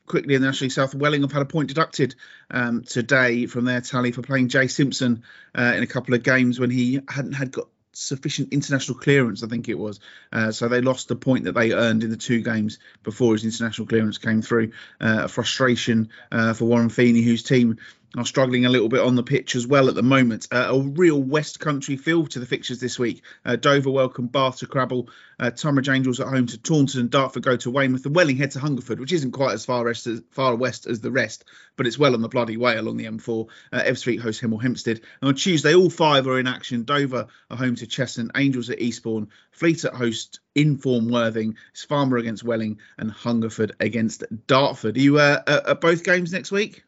quickly 0.07 0.37
in 0.37 0.41
the 0.41 0.47
National 0.47 0.71
South, 0.71 0.95
Welling 0.95 1.23
have 1.23 1.33
had 1.33 1.43
a 1.43 1.47
point 1.47 1.67
deducted 1.67 2.15
um, 2.49 2.85
today 2.85 3.47
from 3.47 3.65
their 3.65 3.81
tally 3.81 4.13
for 4.13 4.23
playing 4.23 4.51
Jay 4.51 4.69
Simpson 4.69 5.25
uh, 5.53 5.73
in 5.77 5.83
a 5.83 5.89
couple 5.89 6.15
of 6.15 6.23
games 6.23 6.61
when 6.61 6.71
he 6.71 7.01
hadn't 7.09 7.33
had 7.33 7.51
got 7.51 7.67
sufficient 7.99 8.53
international 8.53 8.97
clearance, 8.99 9.43
I 9.43 9.49
think 9.49 9.69
it 9.69 9.79
was. 9.79 10.01
Uh, 10.33 10.53
so 10.53 10.69
they 10.69 10.81
lost 10.81 11.09
the 11.09 11.17
point 11.17 11.45
that 11.45 11.53
they 11.53 11.73
earned 11.73 12.05
in 12.05 12.11
the 12.11 12.17
two 12.17 12.41
games 12.41 12.79
before 13.03 13.33
his 13.33 13.45
international 13.45 13.89
clearance 13.89 14.19
came 14.19 14.41
through. 14.41 14.73
Uh, 15.01 15.23
a 15.25 15.29
frustration 15.29 16.11
uh, 16.31 16.55
for 16.55 16.67
Warren 16.67 16.89
Feeney, 16.89 17.23
whose 17.23 17.43
team 17.43 17.79
are 18.16 18.25
struggling 18.25 18.64
a 18.64 18.71
little 18.71 18.88
bit 18.88 19.01
on 19.01 19.16
the 19.16 19.23
pitch 19.23 19.55
as 19.55 19.66
well 19.66 19.88
at 19.88 19.94
the 19.94 20.03
moment. 20.03 20.49
Uh, 20.51 20.68
a 20.71 20.81
real 20.81 21.23
West 21.23 21.61
Country 21.61 21.97
feel 21.97 22.27
to 22.27 22.40
the 22.40 22.47
fixtures 22.47 22.81
this 22.81 22.99
week. 22.99 23.23
Uh, 23.44 23.57
Dover 23.57 23.90
welcome 23.90 24.29
Bath 24.29 24.59
to 24.59 24.66
Crabble. 24.66 25.09
Uh, 25.38 25.51
Tonbridge 25.51 25.90
Angels 25.90 26.18
at 26.18 26.27
home 26.27 26.47
to 26.47 26.59
Taunton 26.59 27.01
and 27.01 27.11
Dartford 27.11 27.42
go 27.42 27.57
to 27.57 27.71
Weymouth. 27.71 28.07
And 28.07 28.16
Welling 28.16 28.38
head 28.38 28.53
to 28.53 28.61
Hungerford, 28.61 28.99
which 28.99 29.12
isn't 29.12 29.33
quite 29.33 29.53
as 29.53 29.66
far 29.66 29.85
west 29.85 30.07
as, 30.07 30.23
far 30.31 30.55
west 30.57 30.87
as 30.87 31.01
the 31.01 31.11
rest, 31.11 31.44
but 31.77 31.87
it's 31.87 31.99
well 31.99 32.14
on 32.14 32.23
the 32.23 32.29
bloody 32.29 32.57
way 32.57 32.79
along 32.79 32.97
the 32.97 33.05
M4. 33.05 33.47
Uh, 33.73 33.83
Ebbsfleet 33.83 34.21
host 34.21 34.40
Hemel 34.40 34.62
Hempstead. 34.62 35.01
And 35.21 35.29
on 35.29 35.35
Tuesday, 35.35 35.75
all 35.75 35.90
five 35.90 36.27
are 36.27 36.40
in 36.40 36.47
action. 36.47 36.85
Dover 36.85 37.27
are 37.51 37.57
home 37.57 37.75
to 37.77 37.87
Cheshunt, 37.87 38.31
Angels 38.37 38.71
at 38.71 38.81
Eastbourne, 38.81 39.29
Fleet 39.51 39.85
at 39.85 39.94
host 39.94 40.40
Inform 40.55 41.09
Worthing, 41.09 41.57
Farmer 41.87 42.16
against 42.16 42.42
Welling, 42.42 42.79
and 42.97 43.11
Hungerford 43.11 43.77
against 43.81 44.25
Dartford. 44.47 44.97
Are 44.97 45.01
you 45.01 45.18
uh, 45.18 45.42
at 45.47 45.81
both 45.81 46.05
games 46.05 46.33
next 46.33 46.51
week? 46.51 46.85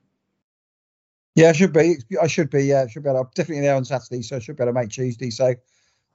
Yeah, 1.37 1.51
I 1.51 1.53
should 1.53 1.73
be. 1.73 1.97
I 2.21 2.27
should 2.27 2.51
be. 2.51 2.64
Yeah, 2.64 2.83
I 2.83 2.87
should 2.88 3.05
be. 3.05 3.11
I'm 3.11 3.29
definitely 3.35 3.62
there 3.62 3.77
on 3.77 3.85
Saturday, 3.85 4.23
so 4.23 4.37
I 4.37 4.38
should 4.40 4.57
be 4.57 4.62
able 4.62 4.73
to 4.73 4.81
make 4.81 4.90
Tuesday. 4.90 5.31
So, 5.31 5.55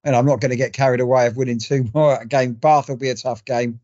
and 0.03 0.15
I'm 0.15 0.25
not 0.25 0.41
going 0.41 0.51
to 0.51 0.57
get 0.57 0.73
carried 0.73 0.99
away 0.99 1.27
of 1.27 1.37
winning 1.37 1.59
two 1.59 1.89
more 1.93 2.23
game. 2.25 2.53
Bath 2.53 2.89
will 2.89 2.97
be 2.97 3.09
a 3.09 3.15
tough 3.15 3.45
game 3.45 3.79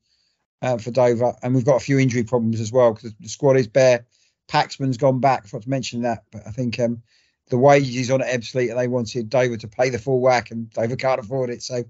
uh, 0.62 0.78
for 0.78 0.91
Dover, 0.91 1.34
and 1.41 1.56
we've 1.56 1.65
got 1.65 1.78
a 1.78 1.86
few 1.86 2.00
injury 2.00 2.24
problems 2.24 2.60
as 2.60 2.72
well 2.72 2.94
because 2.94 3.13
the 3.20 3.30
squad 3.30 3.58
is 3.58 3.67
bare. 3.67 4.06
Paxman's 4.50 4.98
gone 4.98 5.20
back. 5.20 5.46
Forgot 5.46 5.63
to 5.63 5.70
mention 5.70 6.02
that, 6.02 6.26
but 6.32 6.46
I 6.46 6.52
think 6.52 6.78
um, 6.80 7.02
the 7.50 7.58
wages 7.58 8.12
on 8.12 8.22
at 8.22 8.28
Ebbsfleet, 8.28 8.70
and 8.70 8.78
they 8.78 8.89
wanted 8.89 9.30
Dover 9.30 9.58
to 9.58 9.67
pay 9.67 9.89
the 9.89 10.00
full 10.00 10.20
whack, 10.20 10.52
and 10.52 10.70
Dover 10.72 10.98
can't 10.98 11.22
afford 11.22 11.50
it. 11.50 11.63
So, 11.63 11.84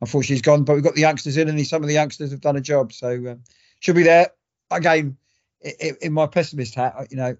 unfortunately, 0.00 0.36
he's 0.36 0.42
gone. 0.42 0.64
But 0.64 0.74
we've 0.74 0.84
got 0.84 0.94
the 0.94 1.02
youngsters 1.02 1.36
in, 1.36 1.48
and 1.48 1.66
some 1.66 1.82
of 1.82 1.88
the 1.88 1.94
youngsters 1.94 2.30
have 2.30 2.40
done 2.40 2.56
a 2.56 2.62
job. 2.62 2.94
So, 2.94 3.10
um, 3.10 3.42
should 3.80 3.96
be 3.96 4.04
there 4.04 4.30
again. 4.70 5.18
In, 5.60 5.96
in 6.00 6.12
my 6.12 6.28
pessimist 6.28 6.76
hat, 6.76 7.08
you 7.10 7.16
know, 7.16 7.36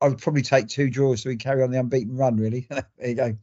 I 0.00 0.08
would 0.08 0.18
probably 0.18 0.42
take 0.42 0.68
two 0.68 0.90
draws 0.90 1.22
so 1.22 1.30
we 1.30 1.36
carry 1.36 1.62
on 1.62 1.70
the 1.70 1.78
unbeaten 1.78 2.16
run. 2.16 2.36
Really, 2.36 2.66
there 2.70 2.84
you 3.08 3.14
go. 3.14 3.36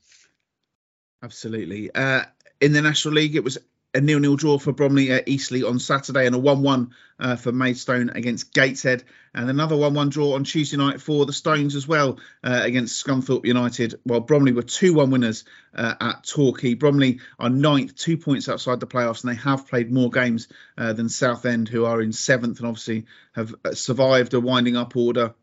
Absolutely. 1.24 1.94
Uh, 1.94 2.24
in 2.62 2.74
the 2.74 2.82
National 2.82 3.16
League, 3.16 3.36
it 3.36 3.44
was 3.44 3.58
a 3.94 4.02
nil-nil 4.02 4.36
draw 4.36 4.60
for 4.60 4.74
Bromley 4.74 5.12
at 5.12 5.28
Eastleigh 5.28 5.68
on 5.68 5.80
Saturday, 5.80 6.28
and 6.28 6.36
a 6.36 6.40
one-one 6.40 6.92
uh, 7.20 7.36
for 7.36 7.52
Maidstone 7.52 8.12
against 8.12 8.54
Gateshead, 8.54 9.04
and 9.34 9.50
another 9.50 9.76
one-one 9.76 10.10
draw 10.10 10.36
on 10.36 10.44
Tuesday 10.44 10.78
night 10.78 11.02
for 11.02 11.26
the 11.26 11.34
Stones 11.34 11.76
as 11.76 11.88
well 11.88 12.20
uh, 12.44 12.62
against 12.64 13.04
Scunthorpe 13.04 13.46
United. 13.46 14.00
While 14.04 14.20
Bromley 14.20 14.52
were 14.52 14.62
two-one 14.62 15.10
winners 15.10 15.46
uh, 15.74 15.96
at 16.00 16.24
Torquay. 16.26 16.76
Bromley 16.76 17.20
are 17.40 17.50
ninth, 17.50 17.96
two 17.96 18.18
points 18.18 18.50
outside 18.50 18.80
the 18.80 18.88
playoffs, 18.88 19.24
and 19.24 19.32
they 19.32 19.42
have 19.42 19.68
played 19.68 19.92
more 19.92 20.12
games 20.12 20.48
uh, 20.78 20.94
than 20.94 21.10
Southend, 21.10 21.68
who 21.68 21.86
are 21.86 22.02
in 22.02 22.12
seventh, 22.12 22.60
and 22.60 22.68
obviously 22.68 23.06
have 23.34 23.56
uh, 23.66 23.74
survived 23.74 24.34
a 24.34 24.40
winding-up 24.40 24.96
order 24.96 25.34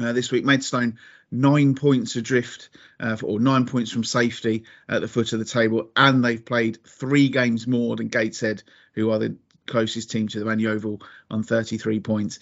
uh, 0.00 0.12
this 0.12 0.30
week. 0.30 0.44
Maidstone 0.44 0.98
nine 1.30 1.74
points 1.74 2.16
adrift, 2.16 2.70
uh, 2.98 3.16
or 3.22 3.38
nine 3.38 3.66
points 3.66 3.90
from 3.90 4.04
safety 4.04 4.64
at 4.88 5.00
the 5.00 5.08
foot 5.08 5.32
of 5.32 5.38
the 5.38 5.44
table, 5.44 5.90
and 5.96 6.24
they've 6.24 6.44
played 6.44 6.78
three 6.84 7.28
games 7.28 7.66
more 7.66 7.96
than 7.96 8.08
Gateshead, 8.08 8.62
who 8.94 9.10
are 9.10 9.18
the 9.18 9.36
closest 9.66 10.10
team 10.10 10.28
to 10.28 10.38
the 10.38 10.44
Man 10.44 10.58
Yeovil 10.58 11.00
on 11.30 11.42
33 11.42 12.00
points. 12.00 12.40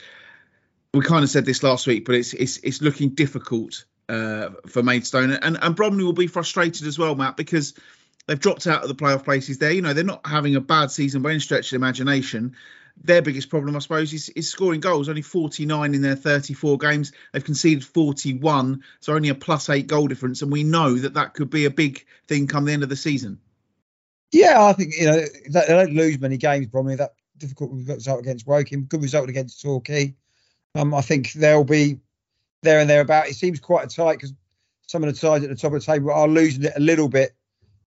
We 0.94 1.02
kind 1.02 1.22
of 1.22 1.30
said 1.30 1.44
this 1.44 1.62
last 1.62 1.86
week, 1.86 2.06
but 2.06 2.14
it's 2.14 2.32
it's 2.32 2.58
it's 2.58 2.80
looking 2.80 3.10
difficult 3.10 3.84
uh, 4.08 4.50
for 4.66 4.82
Maidstone, 4.82 5.32
and 5.32 5.58
and 5.60 5.76
Bromley 5.76 6.04
will 6.04 6.14
be 6.14 6.26
frustrated 6.26 6.86
as 6.86 6.98
well, 6.98 7.14
Matt, 7.14 7.36
because 7.36 7.74
they've 8.26 8.40
dropped 8.40 8.66
out 8.66 8.82
of 8.82 8.88
the 8.88 8.94
playoff 8.94 9.24
places. 9.24 9.58
There, 9.58 9.70
you 9.70 9.82
know, 9.82 9.92
they're 9.92 10.04
not 10.04 10.26
having 10.26 10.56
a 10.56 10.60
bad 10.60 10.90
season 10.90 11.20
by 11.20 11.30
any 11.30 11.40
stretch 11.40 11.72
of 11.72 11.76
imagination 11.76 12.56
their 13.02 13.22
biggest 13.22 13.48
problem, 13.48 13.76
I 13.76 13.78
suppose, 13.78 14.12
is, 14.12 14.28
is 14.30 14.50
scoring 14.50 14.80
goals. 14.80 15.08
Only 15.08 15.22
49 15.22 15.94
in 15.94 16.02
their 16.02 16.16
34 16.16 16.78
games. 16.78 17.12
They've 17.32 17.44
conceded 17.44 17.84
41, 17.84 18.82
so 19.00 19.14
only 19.14 19.28
a 19.28 19.34
plus 19.34 19.68
eight 19.70 19.86
goal 19.86 20.08
difference. 20.08 20.42
And 20.42 20.52
we 20.52 20.64
know 20.64 20.94
that 20.94 21.14
that 21.14 21.34
could 21.34 21.50
be 21.50 21.64
a 21.64 21.70
big 21.70 22.04
thing 22.26 22.46
come 22.46 22.64
the 22.64 22.72
end 22.72 22.82
of 22.82 22.88
the 22.88 22.96
season. 22.96 23.38
Yeah, 24.30 24.62
I 24.62 24.72
think 24.74 24.94
you 24.98 25.06
know 25.06 25.24
they 25.48 25.66
don't 25.68 25.94
lose 25.94 26.18
many 26.18 26.36
games. 26.36 26.66
Probably 26.66 26.96
that 26.96 27.14
difficult 27.38 27.70
result 27.72 28.20
against 28.20 28.46
Woking, 28.46 28.86
good 28.86 29.02
result 29.02 29.28
against 29.28 29.62
Torquay. 29.62 30.14
Um, 30.74 30.92
I 30.92 31.00
think 31.00 31.32
they'll 31.32 31.64
be 31.64 32.00
there 32.62 32.80
and 32.80 32.90
thereabout. 32.90 33.28
It 33.28 33.36
seems 33.36 33.58
quite 33.58 33.88
tight 33.88 34.16
because 34.16 34.34
some 34.86 35.02
of 35.02 35.10
the 35.10 35.18
sides 35.18 35.44
at 35.44 35.50
the 35.50 35.56
top 35.56 35.72
of 35.72 35.80
the 35.80 35.86
table 35.86 36.10
are 36.10 36.28
losing 36.28 36.64
it 36.64 36.74
a 36.76 36.80
little 36.80 37.08
bit 37.08 37.34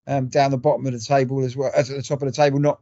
um, 0.08 0.28
down 0.28 0.52
the 0.52 0.58
bottom 0.58 0.86
of 0.88 0.94
the 0.94 1.00
table 1.00 1.44
as 1.44 1.56
well 1.56 1.72
as 1.76 1.92
at 1.92 1.98
the 1.98 2.04
top 2.04 2.22
of 2.22 2.28
the 2.28 2.36
table, 2.36 2.60
not 2.60 2.80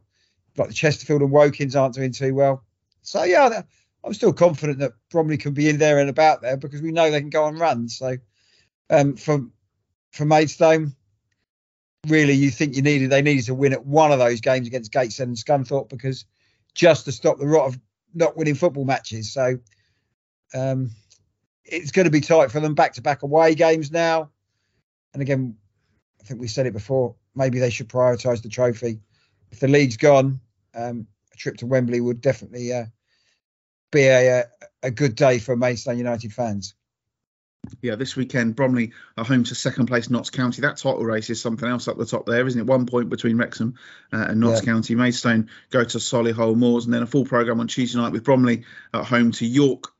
like 0.56 0.68
the 0.68 0.74
Chesterfield 0.74 1.22
and 1.22 1.30
Wokins 1.30 1.80
aren't 1.80 1.94
doing 1.94 2.12
too 2.12 2.34
well. 2.34 2.64
So 3.02 3.24
yeah, 3.24 3.62
I'm 4.04 4.14
still 4.14 4.32
confident 4.32 4.78
that 4.78 4.92
Bromley 5.10 5.36
can 5.36 5.54
be 5.54 5.68
in 5.68 5.78
there 5.78 5.98
and 5.98 6.10
about 6.10 6.42
there 6.42 6.56
because 6.56 6.82
we 6.82 6.92
know 6.92 7.10
they 7.10 7.20
can 7.20 7.30
go 7.30 7.44
on 7.44 7.56
runs. 7.56 7.96
So 7.96 8.16
um, 8.88 9.16
for 9.16 9.46
for 10.12 10.24
Maidstone, 10.24 10.94
really, 12.06 12.32
you 12.32 12.50
think 12.50 12.74
you 12.74 12.82
needed 12.82 13.10
they 13.10 13.22
needed 13.22 13.46
to 13.46 13.54
win 13.54 13.72
at 13.72 13.84
one 13.84 14.12
of 14.12 14.18
those 14.18 14.40
games 14.40 14.66
against 14.66 14.92
Gateshead 14.92 15.28
and 15.28 15.36
Scunthorpe 15.36 15.88
because 15.88 16.24
just 16.74 17.04
to 17.04 17.12
stop 17.12 17.38
the 17.38 17.46
rot 17.46 17.68
of 17.68 17.80
not 18.14 18.36
winning 18.36 18.54
football 18.54 18.84
matches. 18.84 19.32
So 19.32 19.58
um, 20.54 20.90
it's 21.64 21.92
going 21.92 22.06
to 22.06 22.10
be 22.10 22.20
tight 22.20 22.50
for 22.50 22.60
them 22.60 22.74
back 22.74 22.94
to 22.94 23.02
back 23.02 23.22
away 23.22 23.54
games 23.54 23.90
now. 23.90 24.30
And 25.12 25.22
again, 25.22 25.56
I 26.20 26.24
think 26.24 26.40
we 26.40 26.48
said 26.48 26.66
it 26.66 26.72
before. 26.72 27.16
Maybe 27.34 27.58
they 27.58 27.70
should 27.70 27.88
prioritise 27.88 28.42
the 28.42 28.48
trophy 28.48 29.00
if 29.50 29.60
the 29.60 29.68
league's 29.68 29.96
gone, 29.96 30.40
um, 30.74 31.06
a 31.32 31.36
trip 31.36 31.58
to 31.58 31.66
Wembley 31.66 32.00
would 32.00 32.20
definitely 32.20 32.72
uh, 32.72 32.84
be 33.90 34.06
a, 34.06 34.44
a 34.82 34.90
good 34.90 35.14
day 35.14 35.38
for 35.38 35.56
Maidstone 35.56 35.98
United 35.98 36.32
fans. 36.32 36.74
Yeah, 37.82 37.96
this 37.96 38.16
weekend 38.16 38.56
Bromley 38.56 38.92
are 39.18 39.24
home 39.24 39.44
to 39.44 39.54
second 39.54 39.86
place 39.86 40.08
Notts 40.08 40.30
County. 40.30 40.62
That 40.62 40.78
title 40.78 41.04
race 41.04 41.28
is 41.28 41.42
something 41.42 41.68
else 41.68 41.88
up 41.88 41.98
the 41.98 42.06
top 42.06 42.24
there, 42.24 42.46
isn't 42.46 42.58
it? 42.58 42.66
One 42.66 42.86
point 42.86 43.10
between 43.10 43.36
Wrexham 43.36 43.74
uh, 44.12 44.26
and 44.28 44.40
Notts 44.40 44.62
yeah. 44.62 44.72
County. 44.72 44.94
Maidstone 44.94 45.50
go 45.70 45.84
to 45.84 45.98
Solihull 45.98 46.56
Moors, 46.56 46.86
and 46.86 46.94
then 46.94 47.02
a 47.02 47.06
full 47.06 47.26
programme 47.26 47.60
on 47.60 47.68
Tuesday 47.68 47.98
night 47.98 48.12
with 48.12 48.24
Bromley 48.24 48.64
at 48.94 49.04
home 49.04 49.32
to 49.32 49.46
York 49.46 49.92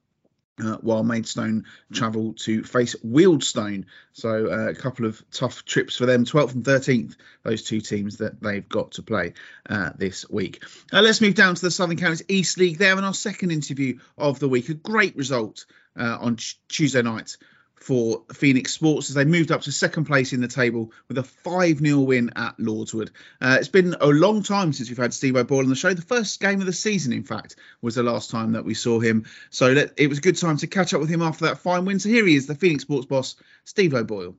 uh, 0.62 0.76
while 0.80 1.02
Maidstone 1.02 1.64
travel 1.92 2.34
to 2.34 2.62
face 2.62 2.94
Wealdstone. 3.04 3.84
So 4.12 4.50
uh, 4.50 4.70
a 4.70 4.74
couple 4.74 5.06
of 5.06 5.22
tough 5.30 5.64
trips 5.64 5.96
for 5.96 6.06
them. 6.06 6.24
12th 6.24 6.54
and 6.54 6.64
13th, 6.64 7.16
those 7.42 7.62
two 7.62 7.80
teams 7.80 8.18
that 8.18 8.40
they've 8.42 8.68
got 8.68 8.92
to 8.92 9.02
play 9.02 9.34
uh, 9.68 9.90
this 9.96 10.28
week. 10.28 10.64
Uh, 10.92 11.00
let's 11.00 11.20
move 11.20 11.34
down 11.34 11.54
to 11.54 11.62
the 11.62 11.70
Southern 11.70 11.96
Counties 11.96 12.22
East 12.28 12.58
League 12.58 12.78
there 12.78 12.96
in 12.96 13.04
our 13.04 13.14
second 13.14 13.50
interview 13.50 13.98
of 14.18 14.38
the 14.38 14.48
week. 14.48 14.68
A 14.68 14.74
great 14.74 15.16
result 15.16 15.66
uh, 15.98 16.18
on 16.20 16.36
Tuesday 16.68 17.02
night 17.02 17.36
for 17.80 18.22
Phoenix 18.32 18.74
Sports 18.74 19.08
as 19.08 19.16
they 19.16 19.24
moved 19.24 19.50
up 19.50 19.62
to 19.62 19.72
second 19.72 20.04
place 20.04 20.32
in 20.32 20.40
the 20.40 20.48
table 20.48 20.92
with 21.08 21.18
a 21.18 21.22
5 21.22 21.78
0 21.78 22.00
win 22.00 22.30
at 22.36 22.56
Lordswood. 22.58 23.10
Uh, 23.40 23.56
it's 23.58 23.68
been 23.68 23.96
a 24.00 24.06
long 24.06 24.42
time 24.42 24.72
since 24.72 24.88
we've 24.88 24.98
had 24.98 25.14
Steve 25.14 25.34
O'Boyle 25.34 25.60
on 25.60 25.68
the 25.68 25.74
show. 25.74 25.94
The 25.94 26.02
first 26.02 26.40
game 26.40 26.60
of 26.60 26.66
the 26.66 26.72
season, 26.72 27.12
in 27.12 27.24
fact, 27.24 27.56
was 27.80 27.94
the 27.94 28.02
last 28.02 28.30
time 28.30 28.52
that 28.52 28.64
we 28.64 28.74
saw 28.74 29.00
him. 29.00 29.24
So 29.48 29.74
it 29.96 30.08
was 30.08 30.18
a 30.18 30.22
good 30.22 30.36
time 30.36 30.58
to 30.58 30.66
catch 30.66 30.92
up 30.92 31.00
with 31.00 31.08
him 31.08 31.22
after 31.22 31.46
that 31.46 31.58
fine 31.58 31.86
win. 31.86 31.98
So 31.98 32.10
here 32.10 32.26
he 32.26 32.36
is, 32.36 32.46
the 32.46 32.54
Phoenix 32.54 32.82
Sports 32.82 33.06
boss, 33.06 33.36
Steve 33.64 33.94
O'Boyle. 33.94 34.36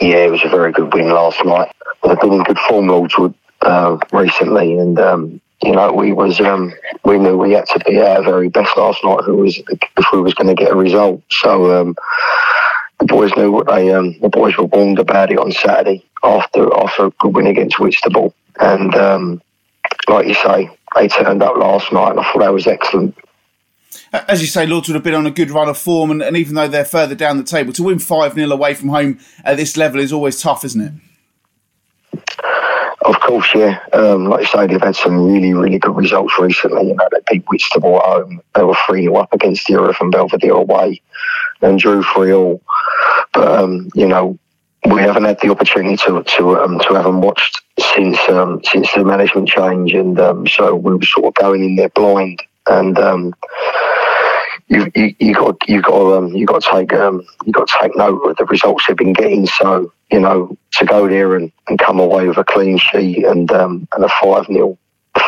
Yeah, 0.00 0.26
it 0.26 0.30
was 0.30 0.44
a 0.44 0.48
very 0.50 0.72
good 0.72 0.92
win 0.92 1.08
last 1.08 1.42
night. 1.44 1.74
They've 2.02 2.20
been 2.20 2.34
in 2.34 2.42
good 2.42 2.58
form, 2.58 2.86
Lordswood, 2.86 3.34
uh, 3.62 3.96
recently, 4.12 4.78
and 4.78 4.98
um, 4.98 5.40
you 5.62 5.72
know, 5.72 5.92
we 5.92 6.12
was 6.12 6.40
um, 6.40 6.72
we 7.04 7.18
knew 7.18 7.38
we 7.38 7.52
had 7.52 7.66
to 7.66 7.78
be 7.86 7.96
at 7.98 8.16
our 8.16 8.22
very 8.22 8.48
best 8.48 8.76
last 8.76 9.02
night. 9.04 9.28
Was 9.28 9.56
if 9.68 10.06
we 10.12 10.20
was 10.20 10.34
going 10.34 10.54
to 10.54 10.60
get 10.60 10.72
a 10.72 10.76
result? 10.76 11.22
So 11.30 11.80
um, 11.80 11.94
boys 13.12 13.30
knew 13.36 13.52
what 13.52 13.66
they 13.66 13.92
um, 13.92 14.18
the 14.20 14.28
boys 14.28 14.56
were 14.56 14.64
warned 14.64 14.98
about 14.98 15.30
it 15.30 15.38
on 15.38 15.52
Saturday 15.52 16.04
after 16.24 16.74
after 16.76 17.06
a 17.06 17.10
good 17.10 17.34
win 17.34 17.46
against 17.46 17.78
Whitstable, 17.78 18.34
and 18.58 18.94
um, 18.94 19.42
like 20.08 20.26
you 20.26 20.34
say, 20.34 20.70
they 20.96 21.08
turned 21.08 21.42
up 21.42 21.56
last 21.56 21.92
night, 21.92 22.10
and 22.10 22.20
I 22.20 22.24
thought 22.24 22.40
that 22.40 22.52
was 22.52 22.66
excellent. 22.66 23.16
as 24.12 24.40
you 24.40 24.46
say, 24.46 24.66
Lordswood 24.66 24.94
have 24.94 25.02
been 25.02 25.14
on 25.14 25.26
a 25.26 25.30
good 25.30 25.50
run 25.50 25.68
of 25.68 25.78
form, 25.78 26.10
and, 26.10 26.22
and 26.22 26.36
even 26.36 26.54
though 26.54 26.68
they're 26.68 26.84
further 26.84 27.14
down 27.14 27.36
the 27.36 27.44
table, 27.44 27.72
to 27.74 27.82
win 27.82 27.98
5 27.98 28.34
0 28.34 28.50
away 28.50 28.74
from 28.74 28.88
home 28.88 29.18
at 29.44 29.56
this 29.56 29.76
level 29.76 30.00
is 30.00 30.12
always 30.12 30.40
tough, 30.40 30.64
isn't 30.64 30.80
it? 30.80 30.92
Of 33.04 33.18
course, 33.18 33.48
yeah. 33.54 33.80
Um, 33.92 34.26
like 34.26 34.42
you 34.42 34.46
say, 34.46 34.66
they've 34.66 34.80
had 34.80 34.94
some 34.94 35.26
really, 35.26 35.52
really 35.52 35.78
good 35.78 35.96
results 35.96 36.38
recently. 36.38 36.88
You 36.88 36.94
know, 36.94 37.08
they 37.10 37.34
beat 37.34 37.44
Whitstable 37.48 37.98
at 37.98 38.04
home. 38.04 38.40
They 38.54 38.62
were 38.62 38.76
3 38.86 39.02
0 39.02 39.16
up 39.16 39.32
against 39.32 39.66
the 39.66 39.74
Erith 39.74 40.00
and 40.00 40.12
Belvedere 40.12 40.52
away 40.52 41.02
and 41.60 41.78
drew 41.78 42.02
3 42.02 42.32
all. 42.32 42.62
But, 43.32 43.48
um, 43.48 43.88
you 43.94 44.06
know, 44.06 44.38
we 44.84 45.00
haven't 45.00 45.24
had 45.24 45.38
the 45.40 45.50
opportunity 45.50 45.96
to 45.98 46.22
to 46.22 46.58
um, 46.58 46.80
to 46.80 46.94
have 46.94 47.04
them 47.04 47.20
watched 47.20 47.62
since 47.94 48.18
um, 48.28 48.60
since 48.64 48.92
the 48.92 49.04
management 49.04 49.48
change, 49.48 49.94
and 49.94 50.18
um, 50.18 50.46
so 50.46 50.74
we 50.74 50.94
were 50.94 51.02
sort 51.02 51.26
of 51.26 51.34
going 51.34 51.64
in 51.64 51.76
there 51.76 51.88
blind. 51.90 52.42
And 52.66 52.98
um, 52.98 53.34
you, 54.68 54.90
you, 54.94 55.14
you 55.18 55.34
got 55.34 55.68
you 55.68 55.82
got 55.82 56.16
um, 56.16 56.28
you 56.28 56.46
got 56.46 56.62
to 56.62 56.70
take 56.70 56.92
um, 56.94 57.24
you 57.44 57.52
got 57.52 57.68
to 57.68 57.78
take 57.80 57.96
note 57.96 58.22
of 58.22 58.36
the 58.36 58.44
results 58.46 58.84
they've 58.86 58.96
been 58.96 59.12
getting. 59.12 59.46
So 59.46 59.92
you 60.10 60.20
know 60.20 60.56
to 60.72 60.84
go 60.84 61.08
there 61.08 61.36
and, 61.36 61.52
and 61.68 61.78
come 61.78 62.00
away 62.00 62.26
with 62.26 62.38
a 62.38 62.44
clean 62.44 62.78
sheet 62.78 63.24
and 63.24 63.50
um, 63.52 63.86
and 63.94 64.04
a 64.04 64.08
five 64.08 64.46
0 64.46 64.78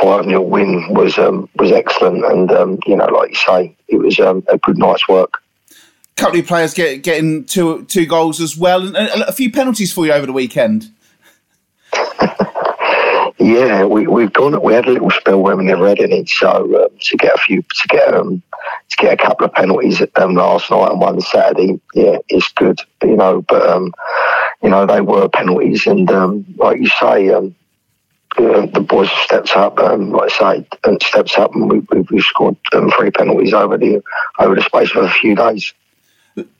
five 0.00 0.24
0 0.24 0.40
win 0.42 0.92
was 0.92 1.16
um, 1.18 1.48
was 1.56 1.70
excellent. 1.70 2.24
And 2.24 2.50
um, 2.50 2.78
you 2.86 2.96
know, 2.96 3.06
like 3.06 3.30
you 3.30 3.36
say, 3.36 3.76
it 3.86 3.98
was 3.98 4.18
um, 4.18 4.42
a 4.48 4.58
good 4.58 4.78
night's 4.78 5.06
work. 5.08 5.43
Couple 6.16 6.38
of 6.38 6.46
players 6.46 6.74
get, 6.74 7.02
getting 7.02 7.44
two 7.44 7.84
two 7.86 8.06
goals 8.06 8.40
as 8.40 8.56
well, 8.56 8.86
and 8.86 8.96
a, 8.96 9.28
a 9.28 9.32
few 9.32 9.50
penalties 9.50 9.92
for 9.92 10.06
you 10.06 10.12
over 10.12 10.26
the 10.26 10.32
weekend. 10.32 10.90
Yeah, 13.44 13.84
we 13.84 14.06
we've 14.06 14.32
gone. 14.32 14.58
We 14.62 14.72
had 14.72 14.86
a 14.86 14.92
little 14.92 15.10
spell 15.10 15.42
where 15.42 15.54
we 15.54 15.64
never 15.64 15.86
had 15.86 16.00
any, 16.00 16.24
so 16.24 16.48
um, 16.82 16.88
to 16.98 17.16
get 17.18 17.34
a 17.34 17.38
few, 17.38 17.60
to 17.60 17.88
get 17.88 18.14
um, 18.14 18.42
to 18.88 18.96
get 18.96 19.12
a 19.12 19.16
couple 19.22 19.44
of 19.44 19.52
penalties 19.52 20.00
um, 20.16 20.34
last 20.34 20.70
night 20.70 20.92
and 20.92 21.00
one 21.00 21.20
Saturday, 21.20 21.78
yeah, 21.94 22.18
it's 22.28 22.50
good, 22.52 22.80
you 23.02 23.16
know. 23.16 23.42
But 23.42 23.68
um, 23.68 23.92
you 24.62 24.70
know, 24.70 24.86
they 24.86 25.02
were 25.02 25.28
penalties, 25.28 25.86
and 25.86 26.10
um, 26.10 26.46
like 26.56 26.78
you 26.78 26.86
say, 26.86 27.28
um, 27.30 27.54
the 28.36 28.86
boys 28.88 29.10
stepped 29.24 29.54
up. 29.56 29.78
Um, 29.78 30.10
like 30.10 30.32
I 30.40 30.56
say, 30.56 30.68
and 30.84 31.02
steps 31.02 31.36
up, 31.36 31.54
and 31.54 31.68
we, 31.68 31.80
we, 31.90 32.00
we 32.10 32.20
scored 32.22 32.56
three 32.96 33.10
penalties 33.10 33.52
over 33.52 33.76
the 33.76 34.02
over 34.38 34.54
the 34.54 34.62
space 34.62 34.94
of 34.94 35.04
a 35.04 35.10
few 35.10 35.34
days. 35.34 35.74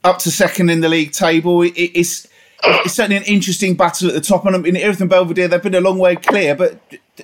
Up 0.04 0.18
to 0.20 0.30
second 0.30 0.70
in 0.70 0.80
the 0.80 0.88
league 0.88 1.12
table, 1.12 1.62
it, 1.62 1.72
it's 1.74 2.28
it's 2.62 2.94
certainly 2.94 3.16
an 3.16 3.24
interesting 3.24 3.74
battle 3.74 4.08
at 4.08 4.14
the 4.14 4.20
top. 4.20 4.46
And 4.46 4.66
in 4.66 4.76
Erith 4.76 5.00
and 5.00 5.10
Belvedere, 5.10 5.48
they've 5.48 5.62
been 5.62 5.74
a 5.74 5.80
long 5.80 5.98
way 5.98 6.16
clear, 6.16 6.54
but 6.54 6.80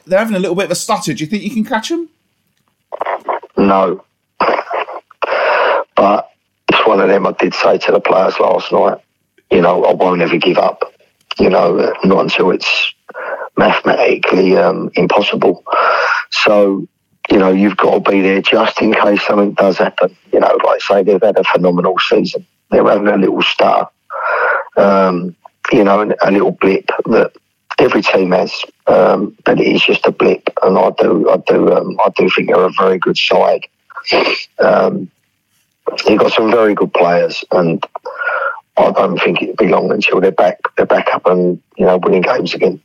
they're 0.06 0.18
having 0.18 0.36
a 0.36 0.40
little 0.40 0.56
bit 0.56 0.66
of 0.66 0.70
a 0.70 0.74
stutter. 0.74 1.14
Do 1.14 1.24
you 1.24 1.30
think 1.30 1.42
you 1.42 1.50
can 1.50 1.64
catch 1.64 1.88
them? 1.88 2.08
No. 3.56 4.04
But 5.96 6.30
it's 6.68 6.86
one 6.86 7.00
of 7.00 7.08
them 7.08 7.26
I 7.26 7.32
did 7.32 7.54
say 7.54 7.78
to 7.78 7.92
the 7.92 8.00
players 8.00 8.38
last 8.40 8.72
night, 8.72 8.98
you 9.50 9.60
know, 9.60 9.84
I 9.84 9.92
won't 9.92 10.22
ever 10.22 10.38
give 10.38 10.58
up, 10.58 10.82
you 11.38 11.50
know, 11.50 11.92
not 12.04 12.20
until 12.24 12.50
it's 12.50 12.94
mathematically 13.56 14.56
um, 14.56 14.90
impossible. 14.94 15.64
So, 16.30 16.86
you 17.30 17.38
know, 17.38 17.50
you've 17.50 17.76
got 17.76 18.04
to 18.04 18.10
be 18.10 18.20
there 18.20 18.42
just 18.42 18.80
in 18.80 18.92
case 18.92 19.24
something 19.26 19.52
does 19.52 19.78
happen. 19.78 20.16
You 20.32 20.40
know, 20.40 20.58
like 20.64 20.80
say 20.82 21.02
they've 21.02 21.22
had 21.22 21.38
a 21.38 21.44
phenomenal 21.44 21.96
season. 21.98 22.46
They're 22.70 22.86
having 22.86 23.08
a 23.08 23.16
little 23.16 23.42
start 23.42 23.92
um, 24.76 25.36
you 25.72 25.84
know, 25.84 26.12
a 26.22 26.30
little 26.30 26.52
blip 26.52 26.86
that 27.06 27.32
every 27.78 28.02
team 28.02 28.32
has, 28.32 28.52
um, 28.86 29.36
but 29.44 29.60
it 29.60 29.66
is 29.66 29.82
just 29.82 30.06
a 30.06 30.12
blip. 30.12 30.48
And 30.62 30.78
I 30.78 30.90
do, 30.98 31.28
I 31.30 31.36
do, 31.46 31.72
um, 31.72 31.98
I 32.04 32.10
do 32.16 32.28
think 32.30 32.48
they're 32.48 32.64
a 32.64 32.72
very 32.72 32.98
good 32.98 33.16
side. 33.16 33.66
Um, 34.58 35.10
they've 36.06 36.18
got 36.18 36.32
some 36.32 36.50
very 36.50 36.74
good 36.74 36.92
players, 36.92 37.44
and 37.52 37.84
I 38.76 38.90
don't 38.92 39.18
think 39.18 39.42
it'll 39.42 39.56
be 39.56 39.68
long 39.68 39.92
until 39.92 40.20
they're 40.20 40.32
back, 40.32 40.58
they're 40.76 40.86
back 40.86 41.08
up 41.12 41.26
and 41.26 41.60
you 41.76 41.86
know 41.86 41.98
winning 41.98 42.22
games 42.22 42.54
again. 42.54 42.80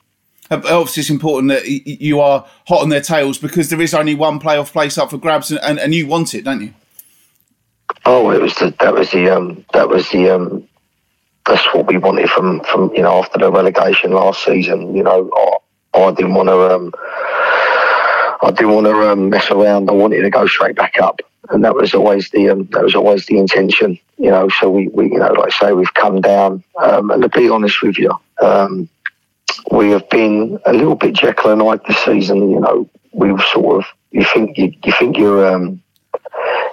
Obviously, 0.52 1.02
it's 1.02 1.10
important 1.10 1.52
that 1.52 1.68
you 1.68 2.20
are 2.20 2.46
hot 2.68 2.82
on 2.82 2.90
their 2.90 3.02
tails 3.02 3.38
because 3.38 3.70
there 3.70 3.82
is 3.82 3.94
only 3.94 4.14
one 4.14 4.40
playoff 4.40 4.72
place 4.72 4.98
up 4.98 5.10
for 5.10 5.18
grabs, 5.18 5.50
and, 5.50 5.60
and, 5.62 5.80
and 5.80 5.96
you 5.96 6.06
want 6.08 6.36
it, 6.36 6.44
don't 6.44 6.62
you? 6.62 6.74
Oh, 8.06 8.30
it 8.30 8.42
was 8.42 8.54
the, 8.56 8.74
that 8.80 8.94
was 8.94 9.10
the 9.12 9.30
um, 9.30 9.66
that 9.74 9.90
was 9.90 10.10
the 10.10 10.30
um, 10.30 10.68
that's 11.46 11.66
what 11.74 11.88
we 11.88 11.98
wanted 11.98 12.30
from 12.30 12.62
from 12.62 12.94
you 12.94 13.02
know 13.02 13.20
after 13.20 13.40
the 13.40 13.52
relegation 13.52 14.12
last 14.12 14.44
season. 14.44 14.96
You 14.96 15.04
know, 15.04 15.30
I, 15.94 16.00
I 16.00 16.12
didn't 16.12 16.36
want 16.36 16.50
to 16.50 16.76
um, 16.76 16.94
I 18.44 18.52
didn't 18.52 18.74
want 18.74 18.86
to 18.88 19.12
um, 19.12 19.30
mess 19.30 19.50
around. 19.50 19.90
I 19.90 19.94
wanted 19.94 20.22
to 20.22 20.30
go 20.30 20.46
straight 20.46 20.76
back 20.76 21.00
up, 21.00 21.20
and 21.50 21.64
that 21.64 21.76
was 21.76 21.96
always 21.96 22.30
the 22.30 22.50
um, 22.50 22.66
that 22.72 22.84
was 22.84 22.96
always 22.96 23.26
the 23.26 23.40
intention. 23.40 24.00
You 24.18 24.30
know, 24.30 24.50
so 24.50 24.70
we, 24.70 24.88
we 24.90 25.06
you 25.06 25.18
know 25.18 25.32
like 25.34 25.54
I 25.54 25.58
say 25.58 25.74
we've 25.74 25.94
come 25.94 26.22
down, 26.22 26.64
um, 26.82 27.10
and 27.10 27.24
to 27.24 27.30
be 27.30 27.50
honest 27.50 27.82
with 27.82 27.98
you, 27.98 28.12
um, 28.42 28.88
we 29.76 29.92
have 29.92 30.10
been 30.10 30.58
a 30.66 30.72
little 30.72 30.96
bit 30.96 31.14
Jekyll 31.14 31.52
and 31.52 31.62
Hyde 31.62 31.82
this 31.86 31.98
season. 32.04 32.50
You 32.50 32.62
know, 32.62 32.90
we've 33.12 33.42
sort 33.42 33.84
of 33.84 33.92
you 34.12 34.24
think 34.24 34.58
you, 34.58 34.74
you 34.84 34.94
think 34.98 35.18
you're 35.18 35.54
um, 35.54 35.82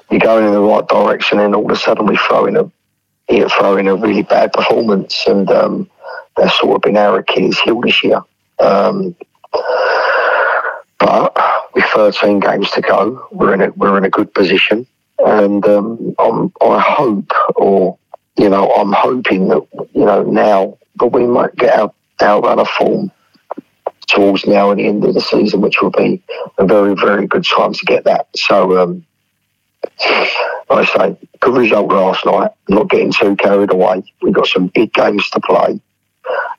you're 0.09 0.21
going 0.21 0.47
in 0.47 0.53
the 0.53 0.61
right 0.61 0.87
direction, 0.87 1.41
and 1.41 1.55
all 1.55 1.65
of 1.65 1.71
a 1.71 1.77
sudden 1.77 2.07
we 2.07 2.17
throw 2.17 2.47
in 2.47 2.57
a 2.57 2.71
he 3.29 3.45
throw 3.45 3.77
in 3.77 3.89
a 3.89 3.97
really 3.97 4.23
bad 4.23 4.53
performance, 4.53 5.25
and 5.27 5.51
um, 5.51 5.91
that's 6.37 6.59
sort 6.61 6.77
of 6.77 6.83
been 6.83 6.97
our 6.97 7.19
Achilles 7.19 7.59
heel 7.59 7.81
this 7.81 8.05
year. 8.05 8.21
Um, 8.61 9.17
but 10.99 11.37
with 11.75 11.85
13 11.87 12.39
games 12.39 12.71
to 12.73 12.83
go, 12.83 13.27
we're 13.33 13.55
in 13.55 13.63
a 13.63 13.71
we're 13.73 13.99
in 13.99 14.05
a 14.05 14.11
good 14.11 14.33
position, 14.33 14.87
and 15.19 15.65
um, 15.67 16.15
i 16.21 16.81
hope, 16.81 17.33
or 17.57 17.99
you 18.37 18.49
know, 18.49 18.71
I'm 18.73 18.93
hoping 18.93 19.49
that 19.49 19.67
you 19.93 20.05
know 20.05 20.23
now 20.23 20.79
that 21.01 21.07
we 21.07 21.27
might 21.27 21.57
get 21.57 21.81
our 21.81 21.93
our 22.21 22.41
run 22.41 22.65
form 22.67 23.11
towards 24.09 24.47
now 24.47 24.71
and 24.71 24.81
the 24.81 24.87
end 24.87 25.05
of 25.05 25.15
the 25.15 25.21
season, 25.21 25.61
which 25.61 25.81
will 25.81 25.91
be 25.91 26.23
a 26.59 26.67
very 26.67 26.95
very 26.95 27.27
good 27.27 27.45
time 27.45 27.73
to 27.73 27.85
get 27.85 28.05
that. 28.05 28.29
So. 28.37 28.79
Um, 28.79 29.07
like 30.71 30.89
I 30.89 31.11
say, 31.11 31.29
good 31.41 31.57
result 31.57 31.91
last 31.91 32.25
night. 32.25 32.53
Not 32.69 32.89
getting 32.89 33.13
too 33.13 33.37
carried 33.37 33.73
away. 33.73 34.03
We've 34.23 34.33
got 34.33 34.47
some 34.47 34.69
big 34.69 34.93
games 34.93 35.29
to 35.31 35.41
play. 35.41 35.81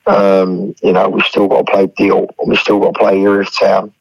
Um, 0.06 0.74
you 0.82 0.92
know, 0.92 1.08
we've 1.08 1.24
still 1.24 1.48
got 1.48 1.66
to 1.66 1.72
play 1.72 1.86
Deal. 1.96 2.28
We've 2.46 2.58
still 2.58 2.80
got 2.80 2.94
to 2.94 2.98
play 2.98 3.22
Erith 3.22 3.58
Town. 3.58 3.92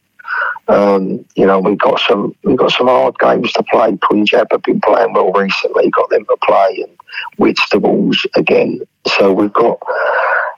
Um, 0.68 1.26
you 1.36 1.46
know, 1.46 1.60
we've 1.60 1.78
got 1.78 2.00
some 2.00 2.36
we've 2.44 2.58
got 2.58 2.72
some 2.72 2.88
hard 2.88 3.18
games 3.20 3.52
to 3.54 3.64
play. 3.64 3.98
Punjab 3.98 4.48
have 4.52 4.64
been 4.64 4.82
playing 4.82 5.14
well 5.14 5.32
recently. 5.32 5.90
Got 5.90 6.10
them 6.10 6.26
to 6.26 6.38
play, 6.44 6.86
and 6.86 6.98
Whitstables 7.38 8.26
again. 8.36 8.82
So 9.08 9.34
we've 9.34 9.52
got, 9.52 9.80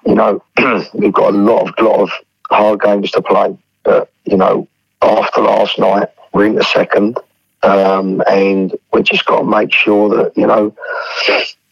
you 0.06 0.16
know, 0.16 0.44
we've 0.94 1.14
got 1.14 1.34
a 1.34 1.38
lot 1.38 1.70
of 1.70 1.86
lot 1.86 2.02
of 2.02 2.10
hard 2.50 2.82
games 2.82 3.12
to 3.12 3.22
play. 3.22 3.58
But 3.84 4.12
you 4.26 4.38
know, 4.38 4.68
after 5.02 5.42
last 5.42 5.78
night, 5.80 6.10
we're 6.34 6.46
in 6.46 6.56
the 6.56 6.64
second. 6.64 7.18
Um, 7.64 8.22
and 8.30 8.76
we 8.94 9.02
just 9.02 9.26
got 9.26 9.40
to 9.40 9.46
make 9.46 9.74
sure 9.74 10.10
that 10.10 10.38
you 10.38 10.46
know 10.46 10.76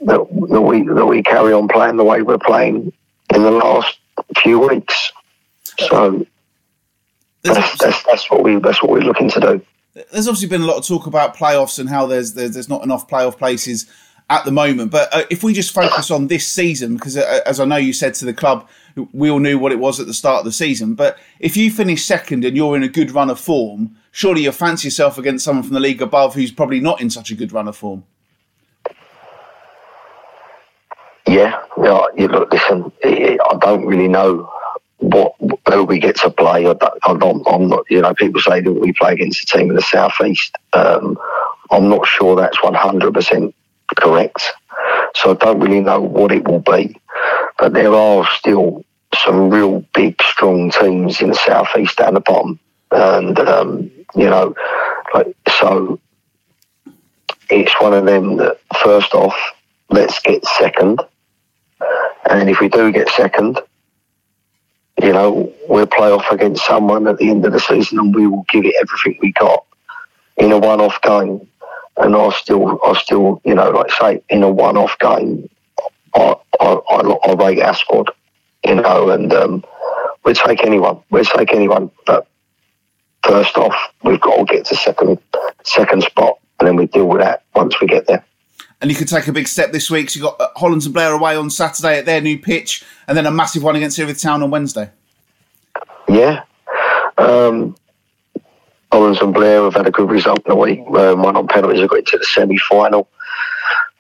that, 0.02 0.28
that 0.50 0.62
we 0.62 0.84
that 0.84 1.06
we 1.06 1.22
carry 1.22 1.54
on 1.54 1.67
playing 1.67 1.98
the 1.98 2.04
way 2.04 2.22
we're 2.22 2.39
playing 2.39 2.91
in 3.34 3.43
the 3.43 3.52
last 3.52 4.00
few 4.38 4.60
weeks. 4.60 5.12
So 5.78 6.26
that's, 7.43 7.78
that's, 7.78 8.04
that's 8.04 8.32
what 8.32 8.43
we 8.43 8.56
that's 8.58 8.82
what 8.82 8.91
we're 8.91 9.02
looking 9.02 9.30
to 9.32 9.39
do. 9.39 9.62
There's 10.12 10.28
obviously 10.28 10.48
been 10.48 10.62
a 10.62 10.65
lot 10.65 10.78
of 10.78 10.88
talk 10.88 11.06
about 11.06 11.36
playoffs 11.36 11.78
and 11.78 11.88
how 11.88 12.08
there's 12.08 12.34
there's, 12.34 12.56
there's 12.56 12.69
not 12.69 12.84
enough 12.84 13.08
playoff 13.08 13.38
places 13.38 13.86
at 14.34 14.46
the 14.46 14.52
moment. 14.52 14.89
But 14.89 15.13
uh, 15.13 15.24
if 15.30 15.43
we 15.43 15.54
just 15.54 15.72
focus 15.72 16.10
on 16.10 16.28
this 16.28 16.48
season, 16.48 16.96
because 16.96 17.15
uh, 17.15 17.41
as 17.46 17.60
I 17.60 17.65
know 17.65 17.76
you 17.76 17.93
said 17.93 18.15
to 18.15 18.26
the 18.26 18.34
club, 18.34 18.67
we 19.12 19.30
all 19.30 19.39
knew 19.39 19.60
what 19.60 19.72
it 19.72 19.78
was 19.80 20.00
at 20.00 20.08
the 20.08 20.13
start 20.13 20.39
of 20.39 20.46
the 20.46 20.52
season. 20.52 20.96
But 20.96 21.19
if 21.39 21.56
you 21.56 21.69
finish 21.69 22.04
second 22.04 22.43
and 22.43 22.58
you're 22.58 22.76
in 22.76 22.82
a 22.82 22.88
good 22.88 23.12
run 23.12 23.30
of 23.30 23.39
form, 23.39 23.96
surely 24.12 24.41
you'll 24.41 24.54
fancy 24.54 24.88
yourself 24.88 25.19
against 25.19 25.46
someone 25.46 25.63
from 25.63 25.76
the 25.76 25.80
league 25.80 26.02
above 26.02 26.34
who's 26.34 26.52
probably 26.52 26.80
not 26.80 27.00
in 27.00 27.12
such 27.12 27.30
a 27.30 27.36
good 27.36 27.52
run 27.52 27.67
of 27.67 27.78
form. 27.78 28.04
Yeah, 31.28 31.62
yeah. 31.78 32.02
You 32.17 32.28
look, 32.28 32.52
listen. 32.52 32.91
I 33.04 33.58
don't 33.60 33.86
really 33.86 34.08
know 34.08 34.52
what 34.98 35.36
who 35.69 35.84
we 35.84 36.00
get 36.00 36.15
to 36.17 36.32
play. 36.32 36.65
I 36.65 36.72
am 37.08 37.19
not, 37.19 37.41
I'm 37.46 37.67
not. 37.67 37.86
You 37.89 38.02
know, 38.02 38.15
people 38.15 38.41
say 38.41 38.62
that 38.62 38.72
we 38.72 38.93
play 38.93 39.13
against 39.13 39.43
a 39.43 39.58
team 39.58 39.69
in 39.69 39.76
the 39.76 39.82
southeast. 39.82 40.56
Um, 40.74 41.19
I'm 41.72 41.88
not 41.88 42.08
sure 42.08 42.36
that's 42.36 42.62
100 42.63 43.13
percent 43.13 43.56
correct. 43.96 44.42
So 45.16 45.32
I 45.32 45.34
don't 45.36 45.60
really 45.60 45.82
know 45.82 46.02
what 46.02 46.32
it 46.32 46.48
will 46.48 46.60
be. 46.60 47.00
But 47.58 47.74
there 47.74 47.94
are 47.94 48.28
still 48.38 48.84
some 49.16 49.50
real 49.50 49.86
big, 49.94 50.22
strong 50.22 50.72
teams 50.72 51.22
in 51.22 51.30
the 51.30 51.36
southeast 51.36 51.98
down 51.98 52.16
the 52.16 52.20
bottom. 52.20 52.60
And, 52.92 53.40
um, 53.40 53.92
you 54.16 54.30
know, 54.30 54.56
like, 55.14 55.36
so 55.60 56.00
it's 57.50 57.74
one 57.80 57.94
of 57.94 58.06
them 58.06 58.38
that, 58.38 58.60
first 58.84 59.14
off, 59.14 59.36
let's 59.90 60.20
get 60.22 60.46
second. 60.46 61.00
And 62.30 62.50
if 62.50 62.60
we 62.60 62.70
do 62.70 62.92
get 62.92 63.10
second, 63.10 63.60
you 65.02 65.12
know, 65.12 65.54
we'll 65.68 65.88
play 65.88 66.12
off 66.12 66.32
against 66.32 66.66
someone 66.66 67.08
at 67.08 67.18
the 67.18 67.30
end 67.30 67.46
of 67.46 67.52
the 67.52 67.60
season 67.60 68.00
and 68.00 68.16
we 68.16 68.28
will 68.28 68.46
give 68.50 68.66
it 68.66 68.76
everything 68.82 69.20
we 69.22 69.32
got 69.34 69.66
in 70.38 70.52
a 70.52 70.58
one 70.58 70.82
off 70.82 71.02
game 71.02 71.48
and 71.98 72.16
I 72.16 72.30
still, 72.32 72.80
I 72.84 72.94
still, 72.94 73.42
you 73.46 73.56
know, 73.56 73.70
like 73.70 73.92
say 73.92 74.22
in 74.30 74.44
a 74.44 74.50
one-off 74.50 74.98
game, 75.00 75.50
I, 76.16 76.36
I, 76.60 76.66
I, 76.90 77.00
I 77.02 77.34
rate 77.34 77.62
our 77.62 77.76
squad, 77.76 78.12
you 78.66 78.76
know, 78.76 79.10
and 79.10 79.34
um, 79.34 79.64
we'd 80.26 80.36
take 80.36 80.64
anyone, 80.64 81.02
we'd 81.10 81.26
take 81.26 81.54
anyone, 81.54 81.92
but 82.06 82.28
first 83.24 83.58
off, 83.58 83.76
we've 84.04 84.22
got 84.22 84.38
to 84.38 84.46
get 84.46 84.66
to 84.66 84.76
second, 84.76 85.20
second 85.64 86.04
spot, 86.04 86.40
and 86.60 86.68
then 86.68 86.76
we 86.76 86.88
deal 86.88 87.08
with 87.08 87.22
that 87.22 87.44
once 87.56 87.80
we 87.80 87.88
get 87.88 88.08
there. 88.08 88.24
And 88.82 88.92
you 88.92 88.98
could 88.98 89.08
take 89.08 89.28
a 89.28 89.32
big 89.32 89.48
step 89.48 89.72
this 89.72 89.90
week. 89.90 90.10
So 90.10 90.18
you 90.18 90.26
got 90.26 90.42
uh, 90.42 90.50
Hollands 90.58 90.86
and 90.86 90.94
Blair 90.94 91.14
away 91.14 91.38
on 91.38 91.50
Saturday 91.50 91.98
at 91.98 92.06
their 92.06 92.20
new 92.20 92.38
pitch, 92.38 92.84
and 93.08 93.18
then 93.18 93.26
a 93.26 93.32
massive 93.32 93.64
one 93.64 93.78
against 93.78 93.98
Town 94.22 94.44
on 94.44 94.52
Wednesday. 94.52 94.90
Yeah. 96.10 96.44
Um, 97.18 97.76
Hollands 98.94 99.22
and 99.22 99.34
Blair 99.34 99.64
have 99.64 99.74
had 99.74 99.88
a 99.88 99.92
good 99.92 100.12
result 100.12 100.46
in 100.46 100.50
the 100.50 100.56
week. 100.56 100.80
Um, 100.80 101.24
one 101.24 101.36
on 101.36 101.48
penalties, 101.48 101.80
have 101.80 101.90
got 101.90 102.00
into 102.00 102.20
the 102.20 102.26
semi 102.26 102.60
final. 102.60 103.10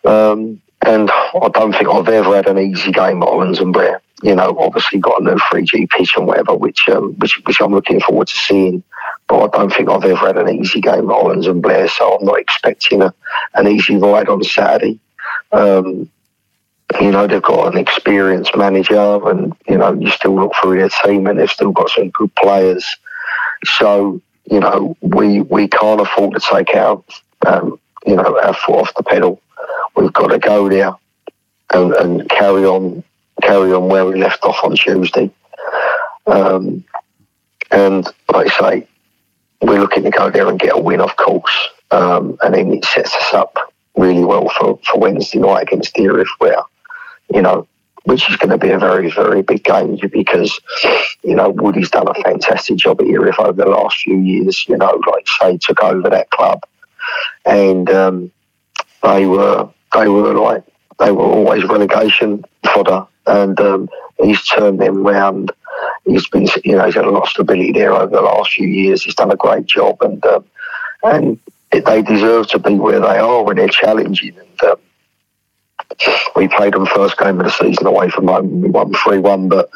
Um, 0.05 0.61
and 0.85 1.09
I 1.09 1.49
don't 1.51 1.71
think 1.71 1.89
I've 1.89 2.07
ever 2.07 2.35
had 2.35 2.47
an 2.47 2.59
easy 2.59 2.91
game 2.91 3.23
at 3.23 3.27
Hollands 3.27 3.59
and 3.59 3.73
Blair. 3.73 4.03
You 4.21 4.35
know, 4.35 4.55
obviously 4.59 4.99
got 4.99 5.19
a 5.19 5.23
new 5.23 5.31
3G 5.31 5.89
pitch 5.89 6.13
and 6.15 6.27
whatever, 6.27 6.53
which, 6.53 6.87
um, 6.89 7.13
which 7.17 7.41
which 7.43 7.59
I'm 7.59 7.73
looking 7.73 8.01
forward 8.01 8.27
to 8.27 8.35
seeing. 8.35 8.83
But 9.27 9.45
I 9.45 9.57
don't 9.57 9.73
think 9.73 9.89
I've 9.89 10.03
ever 10.03 10.27
had 10.27 10.37
an 10.37 10.49
easy 10.49 10.79
game 10.79 11.09
at 11.09 11.13
Hollands 11.13 11.47
and 11.47 11.63
Blair, 11.63 11.87
so 11.87 12.15
I'm 12.15 12.25
not 12.25 12.39
expecting 12.39 13.01
a, 13.01 13.15
an 13.55 13.67
easy 13.67 13.97
ride 13.97 14.29
on 14.29 14.43
Saturday. 14.43 14.99
Um, 15.51 16.07
you 17.01 17.09
know, 17.09 17.25
they've 17.25 17.41
got 17.41 17.73
an 17.73 17.79
experienced 17.79 18.55
manager, 18.55 19.27
and 19.27 19.55
you 19.67 19.79
know, 19.79 19.93
you 19.93 20.11
still 20.11 20.35
look 20.35 20.53
through 20.61 20.77
their 20.77 20.89
team, 21.03 21.25
and 21.25 21.39
they've 21.39 21.49
still 21.49 21.71
got 21.71 21.89
some 21.89 22.11
good 22.11 22.33
players. 22.35 22.85
So 23.65 24.21
you 24.45 24.59
know, 24.59 24.95
we 25.01 25.41
we 25.41 25.67
can't 25.67 26.01
afford 26.01 26.33
to 26.33 26.39
take 26.39 26.75
our 26.75 27.03
um, 27.45 27.79
you 28.05 28.15
know 28.15 28.39
our 28.41 28.53
foot 28.53 28.75
off 28.75 28.95
the 28.95 29.03
pedal. 29.03 29.41
We've 29.95 30.13
got 30.13 30.27
to 30.27 30.39
go 30.39 30.69
there 30.69 30.93
and, 31.73 31.93
and 31.93 32.29
carry 32.29 32.65
on 32.65 33.03
carry 33.41 33.73
on 33.73 33.87
where 33.87 34.05
we 34.05 34.19
left 34.19 34.43
off 34.43 34.63
on 34.63 34.75
Tuesday. 34.75 35.31
Um, 36.25 36.83
and 37.71 38.05
like 38.31 38.51
I 38.51 38.59
say, 38.59 38.87
we're 39.61 39.79
looking 39.79 40.03
to 40.03 40.09
go 40.09 40.29
there 40.29 40.47
and 40.47 40.59
get 40.59 40.75
a 40.75 40.79
win, 40.79 41.01
of 41.01 41.15
course. 41.15 41.69
Um, 41.91 42.37
and 42.41 42.53
then 42.53 42.73
it 42.73 42.85
sets 42.85 43.15
us 43.15 43.33
up 43.33 43.57
really 43.95 44.23
well 44.23 44.49
for, 44.49 44.79
for 44.85 44.99
Wednesday 44.99 45.39
night 45.39 45.63
against 45.63 45.97
Erith, 45.97 46.27
where, 46.39 46.61
you 47.33 47.41
know, 47.41 47.67
which 48.03 48.29
is 48.29 48.35
going 48.35 48.49
to 48.49 48.57
be 48.57 48.69
a 48.69 48.79
very, 48.79 49.09
very 49.09 49.41
big 49.41 49.63
game 49.63 49.97
because, 50.11 50.59
you 51.23 51.35
know, 51.35 51.49
Woody's 51.49 51.89
done 51.89 52.07
a 52.07 52.13
fantastic 52.15 52.77
job 52.77 53.01
at 53.01 53.07
Erith 53.07 53.39
over 53.39 53.63
the 53.63 53.69
last 53.69 53.97
few 53.97 54.17
years, 54.17 54.67
you 54.67 54.77
know, 54.77 55.01
like 55.09 55.27
say, 55.39 55.57
took 55.57 55.81
over 55.81 56.09
that 56.09 56.29
club. 56.29 56.63
And 57.45 57.89
um, 57.89 58.31
they 59.01 59.25
were, 59.25 59.69
they 59.93 60.07
were 60.07 60.33
like, 60.33 60.63
they 60.99 61.11
were 61.11 61.23
always 61.23 61.63
relegation 61.63 62.43
fodder. 62.65 63.07
And 63.25 63.59
um, 63.61 63.89
he's 64.21 64.45
turned 64.47 64.81
them 64.81 65.03
round. 65.03 65.53
He's 66.05 66.27
been, 66.27 66.47
you 66.65 66.75
know, 66.75 66.85
he's 66.85 66.95
had 66.95 67.05
a 67.05 67.09
lot 67.09 67.23
of 67.23 67.29
stability 67.29 67.71
there 67.71 67.93
over 67.93 68.07
the 68.07 68.21
last 68.21 68.51
few 68.51 68.67
years. 68.67 69.03
He's 69.03 69.15
done 69.15 69.31
a 69.31 69.37
great 69.37 69.65
job. 69.65 70.01
And, 70.01 70.25
um, 70.25 70.45
and 71.03 71.39
they 71.71 72.01
deserve 72.01 72.47
to 72.49 72.59
be 72.59 72.75
where 72.75 72.99
they 72.99 73.17
are 73.17 73.43
when 73.43 73.55
they're 73.55 73.69
challenging. 73.69 74.37
And, 74.37 74.63
um, 74.71 74.75
we 76.35 76.47
played 76.47 76.73
them 76.73 76.85
first 76.85 77.17
game 77.17 77.39
of 77.39 77.45
the 77.45 77.51
season 77.51 77.87
away 77.87 78.09
from 78.09 78.27
home. 78.27 78.61
We 78.61 78.69
won 78.69 78.93
three 78.93 79.19
one, 79.19 79.49
but 79.49 79.69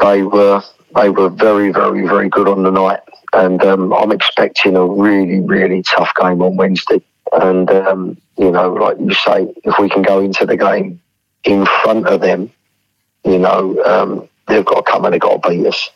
they 0.00 0.22
were 0.22 0.62
they 0.94 1.10
were 1.10 1.30
very 1.30 1.72
very 1.72 2.06
very 2.06 2.28
good 2.28 2.48
on 2.48 2.62
the 2.62 2.70
night, 2.70 3.00
and 3.32 3.62
um, 3.64 3.92
I'm 3.92 4.12
expecting 4.12 4.76
a 4.76 4.86
really 4.86 5.40
really 5.40 5.82
tough 5.82 6.12
game 6.20 6.42
on 6.42 6.56
Wednesday. 6.56 7.02
And 7.32 7.70
um, 7.70 8.16
you 8.36 8.50
know, 8.50 8.72
like 8.72 8.98
you 8.98 9.12
say, 9.12 9.52
if 9.64 9.78
we 9.78 9.88
can 9.88 10.02
go 10.02 10.20
into 10.20 10.46
the 10.46 10.56
game 10.56 11.00
in 11.44 11.66
front 11.82 12.06
of 12.06 12.20
them, 12.20 12.50
you 13.24 13.38
know, 13.38 13.82
um, 13.84 14.28
they've 14.46 14.64
got 14.64 14.86
to 14.86 14.90
come 14.90 15.04
and 15.04 15.14
they've 15.14 15.20
got 15.20 15.42
to 15.42 15.48
beat 15.48 15.66
us. 15.66 15.90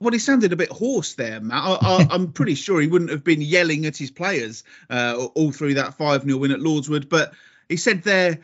Well, 0.00 0.12
he 0.12 0.18
sounded 0.18 0.52
a 0.52 0.56
bit 0.56 0.70
hoarse 0.70 1.14
there, 1.14 1.40
Matt. 1.40 1.82
I, 1.82 2.06
am 2.10 2.32
pretty 2.32 2.54
sure 2.54 2.80
he 2.80 2.86
wouldn't 2.86 3.10
have 3.10 3.22
been 3.22 3.42
yelling 3.42 3.84
at 3.84 3.98
his 3.98 4.10
players 4.10 4.64
uh, 4.88 5.28
all 5.34 5.52
through 5.52 5.74
that 5.74 5.98
5 5.98 6.22
0 6.22 6.38
win 6.38 6.52
at 6.52 6.60
Lordswood. 6.60 7.10
But 7.10 7.34
he 7.70 7.76
said 7.76 8.02
there, 8.02 8.40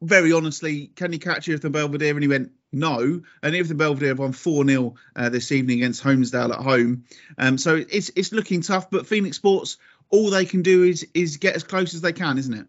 very 0.00 0.32
honestly, 0.32 0.88
can 0.88 1.12
you 1.12 1.18
catch 1.18 1.48
Erith 1.48 1.64
and 1.64 1.72
Belvedere? 1.72 2.14
And 2.14 2.22
he 2.22 2.28
went, 2.28 2.52
no. 2.72 3.20
And 3.42 3.54
Erith 3.54 3.70
and 3.70 3.78
Belvedere 3.78 4.14
won 4.14 4.32
4 4.32 4.66
0 4.66 4.94
uh, 5.14 5.28
this 5.28 5.52
evening 5.52 5.78
against 5.78 6.02
Holmesdale 6.02 6.52
at 6.52 6.60
home. 6.60 7.04
Um, 7.36 7.58
so 7.58 7.76
it's 7.76 8.10
it's 8.16 8.32
looking 8.32 8.62
tough. 8.62 8.90
But 8.90 9.06
Phoenix 9.06 9.36
Sports, 9.36 9.76
all 10.10 10.30
they 10.30 10.46
can 10.46 10.62
do 10.62 10.82
is 10.82 11.06
is 11.14 11.36
get 11.36 11.56
as 11.56 11.62
close 11.62 11.94
as 11.94 12.00
they 12.00 12.12
can, 12.12 12.38
isn't 12.38 12.54
it? 12.54 12.66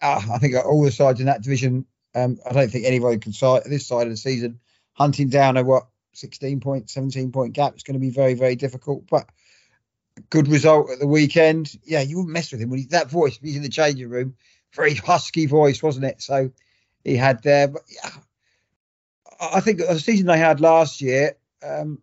Uh, 0.00 0.22
I 0.32 0.38
think 0.38 0.54
all 0.54 0.84
the 0.84 0.92
sides 0.92 1.20
in 1.20 1.26
that 1.26 1.42
division, 1.42 1.86
um, 2.14 2.38
I 2.48 2.52
don't 2.52 2.70
think 2.70 2.86
anybody 2.86 3.18
can 3.18 3.32
side 3.32 3.62
this 3.64 3.86
side 3.86 4.06
of 4.06 4.12
the 4.12 4.16
season 4.16 4.60
hunting 4.92 5.28
down 5.28 5.56
a 5.56 5.64
what 5.64 5.88
16 6.14 6.60
point, 6.60 6.90
17 6.90 7.32
point 7.32 7.52
gap. 7.54 7.76
is 7.76 7.82
going 7.82 7.94
to 7.94 8.00
be 8.00 8.10
very, 8.10 8.34
very 8.34 8.56
difficult. 8.56 9.04
But 9.10 9.28
good 10.30 10.48
result 10.48 10.90
at 10.90 10.98
the 10.98 11.06
weekend. 11.06 11.76
Yeah, 11.84 12.00
you 12.00 12.16
wouldn't 12.16 12.32
mess 12.32 12.52
with 12.52 12.60
him 12.60 12.70
when 12.70 12.80
he, 12.80 12.86
that 12.86 13.10
voice. 13.10 13.38
He's 13.40 13.56
in 13.56 13.62
the 13.62 13.68
changing 13.68 14.08
room 14.08 14.36
very 14.76 14.94
husky 14.94 15.46
voice, 15.46 15.82
wasn't 15.82 16.04
it? 16.04 16.22
So 16.22 16.50
he 17.04 17.16
had 17.16 17.42
there. 17.42 17.68
But 17.68 17.82
yeah, 17.92 18.10
I 19.40 19.60
think 19.60 19.78
the 19.78 19.98
season 19.98 20.26
they 20.26 20.38
had 20.38 20.60
last 20.60 21.00
year, 21.00 21.36
um, 21.62 22.00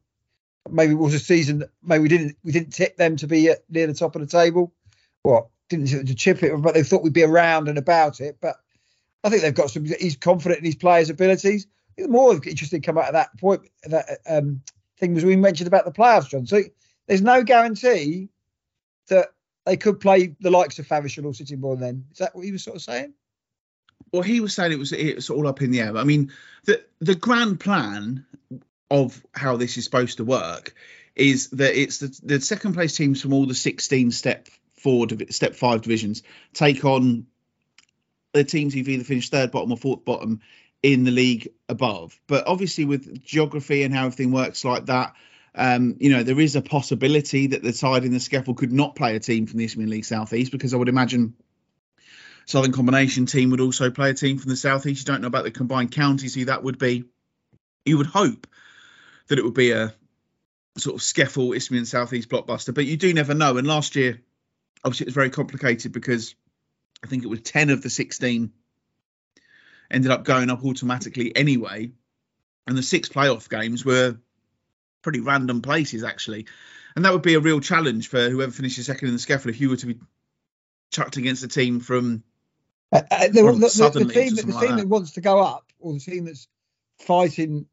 maybe 0.69 0.93
it 0.93 0.97
was 0.97 1.13
a 1.13 1.19
season. 1.19 1.63
Maybe 1.83 2.01
we 2.01 2.09
didn't 2.09 2.38
we 2.43 2.51
didn't 2.51 2.71
tip 2.73 2.97
them 2.97 3.15
to 3.17 3.27
be 3.27 3.49
at, 3.49 3.59
near 3.69 3.88
the 3.88 3.93
top 3.93 4.15
of 4.15 4.21
the 4.21 4.27
table. 4.27 4.73
What 5.21 5.47
didn't 5.69 6.07
to 6.07 6.15
chip 6.15 6.43
it, 6.43 6.55
but 6.62 6.73
they 6.73 6.83
thought 6.83 7.03
we'd 7.03 7.13
be 7.13 7.23
around 7.23 7.67
and 7.67 7.77
about 7.77 8.19
it. 8.19 8.38
But 8.41 8.57
I 9.23 9.29
think 9.29 9.41
they've 9.41 9.53
got 9.53 9.69
some. 9.69 9.86
He's 9.86 10.17
confident 10.17 10.59
in 10.59 10.65
his 10.65 10.75
players' 10.75 11.09
abilities. 11.09 11.67
The 11.97 12.07
more 12.07 12.33
interesting 12.33 12.81
come 12.81 12.97
out 12.97 13.07
of 13.07 13.13
that 13.13 13.38
point, 13.38 13.62
that 13.83 14.19
um, 14.27 14.62
thing 14.99 15.13
was 15.13 15.23
we 15.23 15.36
mentioned 15.36 15.67
about 15.67 15.86
the 15.86 15.91
playoffs, 15.91 16.29
John. 16.29 16.47
So 16.47 16.62
there's 17.07 17.21
no 17.21 17.43
guarantee 17.43 18.29
that 19.09 19.33
they 19.65 19.78
could 19.78 19.99
play 19.99 20.36
the 20.39 20.52
likes 20.52 20.80
of 20.80 20.88
Faversham 20.88 21.26
or 21.26 21.34
Sittingbourne 21.34 21.80
then. 21.80 22.06
Is 22.12 22.19
that 22.19 22.36
what 22.36 22.45
he 22.45 22.52
was 22.52 22.63
sort 22.63 22.76
of 22.76 22.82
saying? 22.82 23.13
Well, 24.12 24.21
he 24.21 24.41
was 24.41 24.54
saying 24.54 24.71
it 24.71 24.80
was 24.80 24.91
it's 24.91 25.30
all 25.30 25.47
up 25.47 25.62
in 25.62 25.71
the 25.71 25.82
air. 25.82 25.97
I 25.97 26.04
mean, 26.04 26.32
the 26.65 26.84
the 26.99 27.15
grand 27.15 27.60
plan 27.60 28.26
of 28.91 29.26
how 29.34 29.58
this 29.58 29.78
is 29.78 29.86
supposed 29.86 30.17
to 30.17 30.23
work 30.23 30.76
is 31.15 31.49
that 31.52 31.80
it's 31.80 31.99
the, 31.99 32.19
the 32.23 32.41
second 32.41 32.73
place 32.73 32.95
teams 32.95 33.21
from 33.21 33.34
all 33.34 33.45
the 33.45 33.56
16 33.56 34.12
step 34.12 34.47
four 34.76 35.08
step 35.30 35.56
five 35.56 35.82
divisions 35.82 36.23
take 36.54 36.84
on 36.84 37.26
the 38.34 38.43
teams 38.43 38.73
who've 38.73 38.89
either 38.89 39.04
finished 39.04 39.32
third 39.32 39.52
bottom 39.52 39.71
or 39.71 39.78
fourth 39.78 40.04
bottom 40.04 40.41
in 40.82 41.06
the 41.06 41.12
league 41.12 41.49
above. 41.69 42.19
But 42.28 42.45
obviously, 42.47 42.86
with 42.86 43.23
geography 43.23 43.84
and 43.84 43.93
how 43.93 44.08
everything 44.08 44.32
works 44.32 44.65
like 44.65 44.88
that, 44.88 45.13
um, 45.55 45.97
you 45.99 46.09
know, 46.09 46.23
there 46.23 46.39
is 46.39 46.55
a 46.55 46.61
possibility 46.61 47.47
that 47.47 47.61
the 47.61 47.73
side 47.73 48.05
in 48.05 48.11
the 48.11 48.17
SCEFL 48.17 48.57
could 48.57 48.71
not 48.71 48.95
play 48.95 49.15
a 49.15 49.19
team 49.19 49.45
from 49.45 49.59
the 49.59 49.65
Isthmian 49.65 49.89
League 49.89 50.05
Southeast 50.05 50.51
because 50.51 50.73
I 50.73 50.77
would 50.77 50.89
imagine 50.89 51.35
Southern 52.45 52.71
Combination 52.71 53.25
team 53.25 53.51
would 53.51 53.61
also 53.61 53.91
play 53.91 54.09
a 54.09 54.13
team 54.15 54.37
from 54.37 54.49
the 54.49 54.55
Southeast. 54.55 55.07
You 55.07 55.13
don't 55.13 55.21
know 55.21 55.27
about 55.27 55.43
the 55.43 55.51
combined 55.51 55.91
counties 55.91 56.33
who 56.35 56.45
that 56.45 56.63
would 56.63 56.79
be. 56.79 57.05
You 57.85 57.97
would 57.97 58.07
hope 58.07 58.47
that 59.27 59.37
it 59.37 59.43
would 59.43 59.53
be 59.53 59.71
a 59.71 59.93
sort 60.77 60.95
of 60.95 61.01
SCEFL 61.01 61.55
Isthmian 61.55 61.85
Southeast 61.85 62.29
blockbuster, 62.29 62.73
but 62.73 62.85
you 62.85 62.97
do 62.97 63.13
never 63.13 63.33
know. 63.33 63.57
And 63.57 63.67
last 63.67 63.95
year, 63.95 64.21
obviously, 64.83 65.05
it 65.05 65.09
was 65.09 65.15
very 65.15 65.29
complicated 65.29 65.91
because 65.91 66.35
I 67.03 67.07
think 67.07 67.23
it 67.23 67.29
was 67.29 67.41
10 67.41 67.69
of 67.69 67.81
the 67.81 67.89
16 67.89 68.51
ended 69.91 70.11
up 70.11 70.23
going 70.23 70.49
up 70.49 70.65
automatically 70.65 71.35
anyway. 71.35 71.91
And 72.65 72.77
the 72.77 72.83
six 72.83 73.10
playoff 73.10 73.49
games 73.49 73.85
were 73.85 74.17
pretty 75.04 75.19
random 75.19 75.62
places 75.62 76.04
actually, 76.04 76.47
and 76.95 77.06
that 77.06 77.13
would 77.13 77.21
be 77.21 77.35
a 77.35 77.39
real 77.39 77.60
challenge 77.60 78.08
for 78.08 78.29
whoever 78.29 78.51
finishes 78.51 78.87
second 78.87 79.10
in 79.10 79.13
the 79.13 79.19
SCEFL 79.19 79.49
if 79.49 79.62
you 79.62 79.69
were 79.69 79.77
to 79.77 79.85
be 79.85 79.99
chucked 80.91 81.17
against 81.17 81.43
a 81.43 81.47
team 81.47 81.79
from. 81.79 82.23
Uh, 82.91 83.01
uh, 83.12 83.27
the, 83.27 83.33
the, 83.33 83.41
the, 83.41 84.06
the, 84.06 84.13
team, 84.13 84.35
the 84.35 84.41
team 84.43 84.54
that. 84.54 84.77
that 84.77 84.87
wants 84.87 85.12
to 85.12 85.21
go 85.21 85.39
up, 85.39 85.65
or 85.79 85.93
the 85.93 85.99
team 85.99 86.25
that's 86.25 86.47
fighting, 86.99 87.65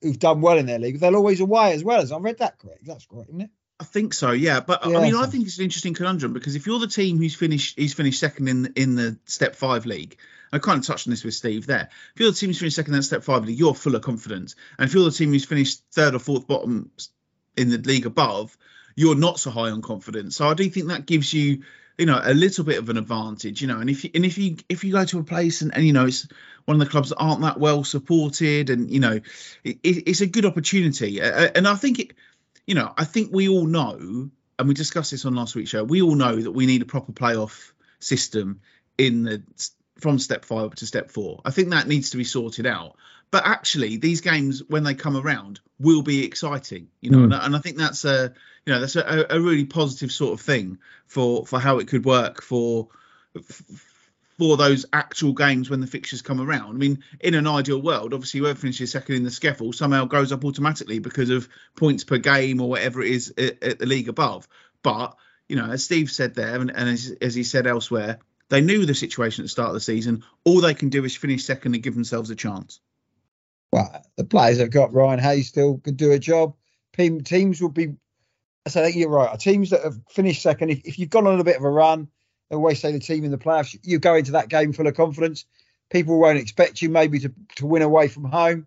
who've 0.00 0.18
done 0.18 0.40
well 0.40 0.58
in 0.58 0.66
their 0.66 0.78
league, 0.78 0.98
they're 0.98 1.14
always 1.14 1.40
away 1.40 1.72
as 1.72 1.84
well. 1.84 2.00
As 2.00 2.12
I 2.12 2.18
read 2.18 2.38
that 2.38 2.58
correct, 2.58 2.84
that's 2.84 3.06
correct, 3.06 3.30
isn't 3.30 3.42
it? 3.42 3.50
I 3.78 3.84
think 3.84 4.14
so, 4.14 4.30
yeah. 4.30 4.60
But 4.60 4.86
yeah, 4.86 4.98
I 4.98 5.02
mean, 5.02 5.14
I 5.16 5.26
think 5.26 5.46
it's 5.46 5.58
an 5.58 5.64
interesting 5.64 5.94
conundrum 5.94 6.32
because 6.32 6.54
if 6.54 6.66
you're 6.66 6.78
the 6.78 6.86
team 6.86 7.18
who's 7.18 7.34
finished, 7.34 7.78
he's 7.78 7.94
finished 7.94 8.20
second 8.20 8.48
in 8.48 8.72
in 8.76 8.94
the 8.94 9.18
Step 9.26 9.56
Five 9.56 9.86
league. 9.86 10.18
I 10.52 10.58
kind 10.58 10.78
of 10.78 10.86
touched 10.86 11.06
on 11.06 11.10
this 11.10 11.24
with 11.24 11.34
Steve 11.34 11.66
there. 11.66 11.88
If 12.14 12.20
you're 12.20 12.30
the 12.30 12.36
team 12.36 12.50
who's 12.50 12.58
finished 12.58 12.76
second 12.76 12.94
in 12.94 13.02
Step 13.02 13.22
Five 13.22 13.48
you're 13.48 13.74
full 13.74 13.94
of 13.94 14.02
confidence. 14.02 14.54
And 14.78 14.88
if 14.88 14.94
you're 14.94 15.04
the 15.04 15.10
team 15.10 15.30
who's 15.30 15.44
finished 15.44 15.82
third 15.92 16.14
or 16.14 16.18
fourth 16.18 16.46
bottom 16.46 16.90
in 17.56 17.70
the 17.70 17.78
league 17.78 18.06
above, 18.06 18.56
you're 18.94 19.14
not 19.14 19.38
so 19.38 19.50
high 19.50 19.70
on 19.70 19.82
confidence. 19.82 20.36
So 20.36 20.48
I 20.48 20.54
do 20.54 20.68
think 20.68 20.88
that 20.88 21.06
gives 21.06 21.32
you, 21.32 21.62
you 21.96 22.06
know, 22.06 22.20
a 22.22 22.34
little 22.34 22.64
bit 22.64 22.78
of 22.78 22.88
an 22.88 22.98
advantage. 22.98 23.62
You 23.62 23.68
know, 23.68 23.80
and 23.80 23.88
if 23.88 24.04
you, 24.04 24.10
and 24.14 24.24
if 24.24 24.36
you 24.36 24.56
if 24.68 24.84
you 24.84 24.92
go 24.92 25.04
to 25.04 25.18
a 25.18 25.24
place 25.24 25.62
and, 25.62 25.74
and 25.74 25.86
you 25.86 25.92
know 25.92 26.06
it's 26.06 26.28
one 26.64 26.80
of 26.80 26.86
the 26.86 26.90
clubs 26.90 27.08
that 27.08 27.16
aren't 27.16 27.40
that 27.42 27.58
well 27.58 27.84
supported, 27.84 28.70
and 28.70 28.90
you 28.90 29.00
know, 29.00 29.20
it, 29.64 29.78
it's 29.82 30.20
a 30.20 30.26
good 30.26 30.44
opportunity. 30.44 31.20
And 31.20 31.66
I 31.66 31.74
think 31.74 31.98
it, 31.98 32.12
you 32.66 32.74
know, 32.74 32.92
I 32.96 33.04
think 33.04 33.30
we 33.32 33.48
all 33.48 33.66
know 33.66 34.30
and 34.58 34.68
we 34.68 34.74
discussed 34.74 35.10
this 35.10 35.24
on 35.24 35.34
last 35.34 35.56
week's 35.56 35.70
show. 35.70 35.82
We 35.82 36.02
all 36.02 36.14
know 36.14 36.36
that 36.36 36.52
we 36.52 36.66
need 36.66 36.82
a 36.82 36.86
proper 36.86 37.10
playoff 37.10 37.72
system 37.98 38.60
in 38.96 39.24
the 39.24 39.42
from 39.98 40.18
step 40.18 40.44
five 40.44 40.74
to 40.76 40.86
step 40.86 41.10
four. 41.10 41.40
I 41.44 41.50
think 41.50 41.70
that 41.70 41.86
needs 41.86 42.10
to 42.10 42.16
be 42.16 42.24
sorted 42.24 42.66
out. 42.66 42.96
But 43.30 43.46
actually, 43.46 43.96
these 43.96 44.20
games 44.20 44.62
when 44.68 44.84
they 44.84 44.94
come 44.94 45.16
around 45.16 45.60
will 45.78 46.02
be 46.02 46.24
exciting, 46.24 46.88
you 47.00 47.10
know, 47.10 47.18
mm. 47.18 47.24
and, 47.24 47.34
and, 47.34 47.56
I 47.56 47.60
think 47.60 47.78
that's 47.78 48.04
a 48.04 48.34
you 48.66 48.72
know 48.72 48.80
that's 48.80 48.96
a, 48.96 49.26
a 49.30 49.40
really 49.40 49.64
positive 49.64 50.12
sort 50.12 50.38
of 50.38 50.44
thing 50.44 50.78
for 51.06 51.46
for 51.46 51.58
how 51.58 51.78
it 51.78 51.88
could 51.88 52.04
work 52.04 52.42
for 52.42 52.88
for 54.38 54.56
those 54.56 54.84
actual 54.92 55.32
games 55.32 55.70
when 55.70 55.80
the 55.80 55.86
fixtures 55.86 56.20
come 56.20 56.40
around. 56.40 56.74
I 56.74 56.78
mean, 56.78 57.04
in 57.20 57.34
an 57.34 57.46
ideal 57.46 57.80
world, 57.80 58.12
obviously 58.12 58.40
whoever 58.40 58.58
finishes 58.58 58.90
second 58.90 59.14
in 59.14 59.24
the 59.24 59.30
SCEFL 59.30 59.74
somehow 59.74 60.04
goes 60.04 60.32
up 60.32 60.44
automatically 60.44 60.98
because 60.98 61.30
of 61.30 61.48
points 61.76 62.04
per 62.04 62.18
game 62.18 62.60
or 62.60 62.68
whatever 62.68 63.02
it 63.02 63.12
is 63.12 63.32
at, 63.38 63.62
at 63.62 63.78
the 63.78 63.86
league 63.86 64.08
above. 64.08 64.46
But 64.82 65.16
you 65.48 65.56
know, 65.56 65.70
as 65.70 65.84
Steve 65.84 66.10
said 66.10 66.34
there, 66.34 66.60
and, 66.60 66.70
and 66.70 66.88
as, 66.88 67.14
as 67.20 67.34
he 67.34 67.44
said 67.44 67.66
elsewhere, 67.66 68.18
they 68.52 68.60
knew 68.60 68.84
the 68.84 68.94
situation 68.94 69.42
at 69.42 69.46
the 69.46 69.48
start 69.48 69.68
of 69.68 69.74
the 69.74 69.80
season. 69.80 70.24
All 70.44 70.60
they 70.60 70.74
can 70.74 70.90
do 70.90 71.06
is 71.06 71.16
finish 71.16 71.42
second 71.42 71.72
and 71.72 71.82
give 71.82 71.94
themselves 71.94 72.28
a 72.28 72.36
chance. 72.36 72.80
Well, 73.72 74.04
the 74.18 74.24
players 74.24 74.58
have 74.58 74.70
got 74.70 74.92
Ryan 74.92 75.20
Hayes 75.20 75.48
still 75.48 75.78
could 75.78 75.96
do 75.96 76.12
a 76.12 76.18
job. 76.18 76.54
Teams 76.92 77.62
will 77.62 77.70
be. 77.70 77.94
I 78.66 78.68
say 78.68 78.92
you're 78.92 79.08
right. 79.08 79.40
Teams 79.40 79.70
that 79.70 79.82
have 79.82 79.98
finished 80.10 80.42
second, 80.42 80.68
if, 80.68 80.84
if 80.84 80.98
you've 80.98 81.08
gone 81.08 81.26
on 81.26 81.40
a 81.40 81.44
bit 81.44 81.56
of 81.56 81.64
a 81.64 81.70
run, 81.70 82.08
I 82.50 82.56
always 82.56 82.78
say 82.78 82.92
the 82.92 82.98
team 82.98 83.24
in 83.24 83.30
the 83.30 83.38
playoffs, 83.38 83.78
you 83.82 83.98
go 83.98 84.16
into 84.16 84.32
that 84.32 84.50
game 84.50 84.74
full 84.74 84.86
of 84.86 84.94
confidence. 84.94 85.46
People 85.88 86.20
won't 86.20 86.38
expect 86.38 86.82
you 86.82 86.90
maybe 86.90 87.20
to, 87.20 87.32
to 87.56 87.64
win 87.64 87.80
away 87.80 88.08
from 88.08 88.24
home. 88.24 88.66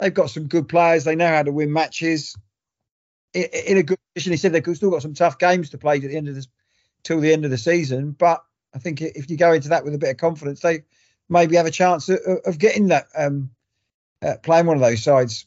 They've 0.00 0.14
got 0.14 0.30
some 0.30 0.48
good 0.48 0.68
players. 0.70 1.04
They 1.04 1.16
know 1.16 1.28
how 1.28 1.42
to 1.42 1.52
win 1.52 1.70
matches. 1.70 2.34
In, 3.34 3.44
in 3.66 3.76
a 3.76 3.82
good 3.82 3.98
position, 4.14 4.32
he 4.32 4.38
said 4.38 4.52
they've 4.52 4.74
still 4.74 4.90
got 4.90 5.02
some 5.02 5.12
tough 5.12 5.38
games 5.38 5.68
to 5.70 5.78
play 5.78 5.96
at 5.96 6.02
the 6.02 6.16
end 6.16 6.28
of 6.28 6.34
this 6.34 6.48
till 7.02 7.20
the 7.20 7.34
end 7.34 7.44
of 7.44 7.50
the 7.50 7.58
season. 7.58 8.12
But 8.12 8.42
I 8.78 8.80
think 8.80 9.02
if 9.02 9.28
you 9.28 9.36
go 9.36 9.52
into 9.52 9.70
that 9.70 9.84
with 9.84 9.94
a 9.94 9.98
bit 9.98 10.10
of 10.10 10.16
confidence, 10.18 10.60
they 10.60 10.84
maybe 11.28 11.56
have 11.56 11.66
a 11.66 11.70
chance 11.70 12.08
of, 12.08 12.20
of 12.46 12.58
getting 12.58 12.88
that 12.88 13.08
um, 13.16 13.50
uh, 14.22 14.36
playing 14.42 14.66
one 14.66 14.76
of 14.76 14.82
those 14.82 15.02
sides. 15.02 15.46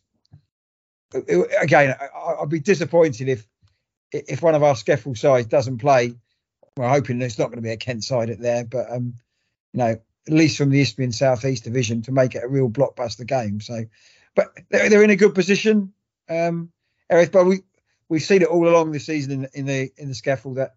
Again, 1.61 1.95
I'd 2.41 2.49
be 2.49 2.59
disappointed 2.59 3.29
if 3.29 3.47
if 4.11 4.41
one 4.41 4.55
of 4.55 4.63
our 4.63 4.75
SCEFL 4.75 5.17
sides 5.17 5.47
doesn't 5.47 5.77
play 5.77 6.15
we're 6.77 6.89
hoping 6.89 7.21
it's 7.21 7.39
not 7.39 7.47
going 7.47 7.57
to 7.57 7.61
be 7.61 7.71
a 7.71 7.77
Kent 7.77 8.03
side 8.03 8.29
at 8.29 8.39
there, 8.39 8.63
but 8.63 8.91
um, 8.91 9.15
you 9.73 9.77
know, 9.79 9.97
at 10.27 10.33
least 10.33 10.57
from 10.57 10.69
the 10.69 10.81
Isthmian 10.81 11.11
South 11.11 11.43
East 11.45 11.63
Division 11.63 12.01
to 12.03 12.11
make 12.11 12.35
it 12.35 12.43
a 12.43 12.47
real 12.47 12.69
blockbuster 12.69 13.25
game. 13.25 13.59
So, 13.61 13.85
but 14.35 14.51
they're, 14.69 14.89
they're 14.89 15.03
in 15.03 15.09
a 15.09 15.15
good 15.15 15.35
position, 15.35 15.93
um, 16.29 16.71
Eric. 17.09 17.31
But 17.31 17.45
we 17.45 17.59
we've 18.07 18.21
seen 18.21 18.41
it 18.41 18.47
all 18.47 18.67
along 18.67 18.91
this 18.91 19.05
season 19.05 19.31
in, 19.31 19.49
in 19.53 19.65
the 19.65 19.91
in 19.97 20.07
the 20.07 20.15
SCEFL 20.15 20.55
that 20.55 20.75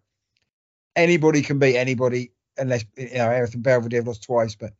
anybody 0.95 1.41
can 1.41 1.59
beat 1.59 1.77
anybody, 1.77 2.31
unless 2.57 2.85
you 2.97 3.13
know 3.15 3.31
and 3.31 3.63
Belvedere 3.63 3.99
have 3.99 4.07
lost 4.07 4.23
twice, 4.23 4.55
but 4.55 4.73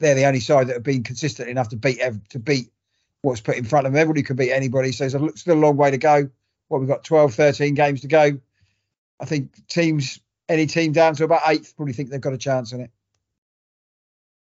they're 0.00 0.14
the 0.14 0.26
only 0.26 0.40
side 0.40 0.68
that 0.68 0.74
have 0.74 0.82
been 0.82 1.02
consistent 1.02 1.48
enough 1.48 1.68
to 1.70 1.76
beat 1.76 2.00
to 2.30 2.38
beat 2.38 2.70
what's 3.22 3.40
put 3.40 3.56
in 3.56 3.64
front 3.64 3.86
of 3.86 3.92
them. 3.92 4.00
Everybody 4.00 4.22
can 4.22 4.36
beat 4.36 4.52
anybody, 4.52 4.92
so 4.92 5.08
there's 5.08 5.40
still 5.40 5.56
a 5.56 5.58
long 5.58 5.76
way 5.76 5.90
to 5.90 5.98
go. 5.98 6.28
What 6.68 6.80
we've 6.80 6.88
got 6.88 7.04
12, 7.04 7.34
13 7.34 7.74
games 7.74 8.00
to 8.00 8.08
go. 8.08 8.38
I 9.20 9.24
think 9.24 9.66
teams 9.68 10.20
any 10.48 10.66
team 10.66 10.92
down 10.92 11.14
to 11.16 11.24
about 11.24 11.42
eighth 11.46 11.76
probably 11.76 11.94
think 11.94 12.10
they've 12.10 12.20
got 12.20 12.32
a 12.32 12.38
chance 12.38 12.72
in 12.72 12.80
it. 12.80 12.90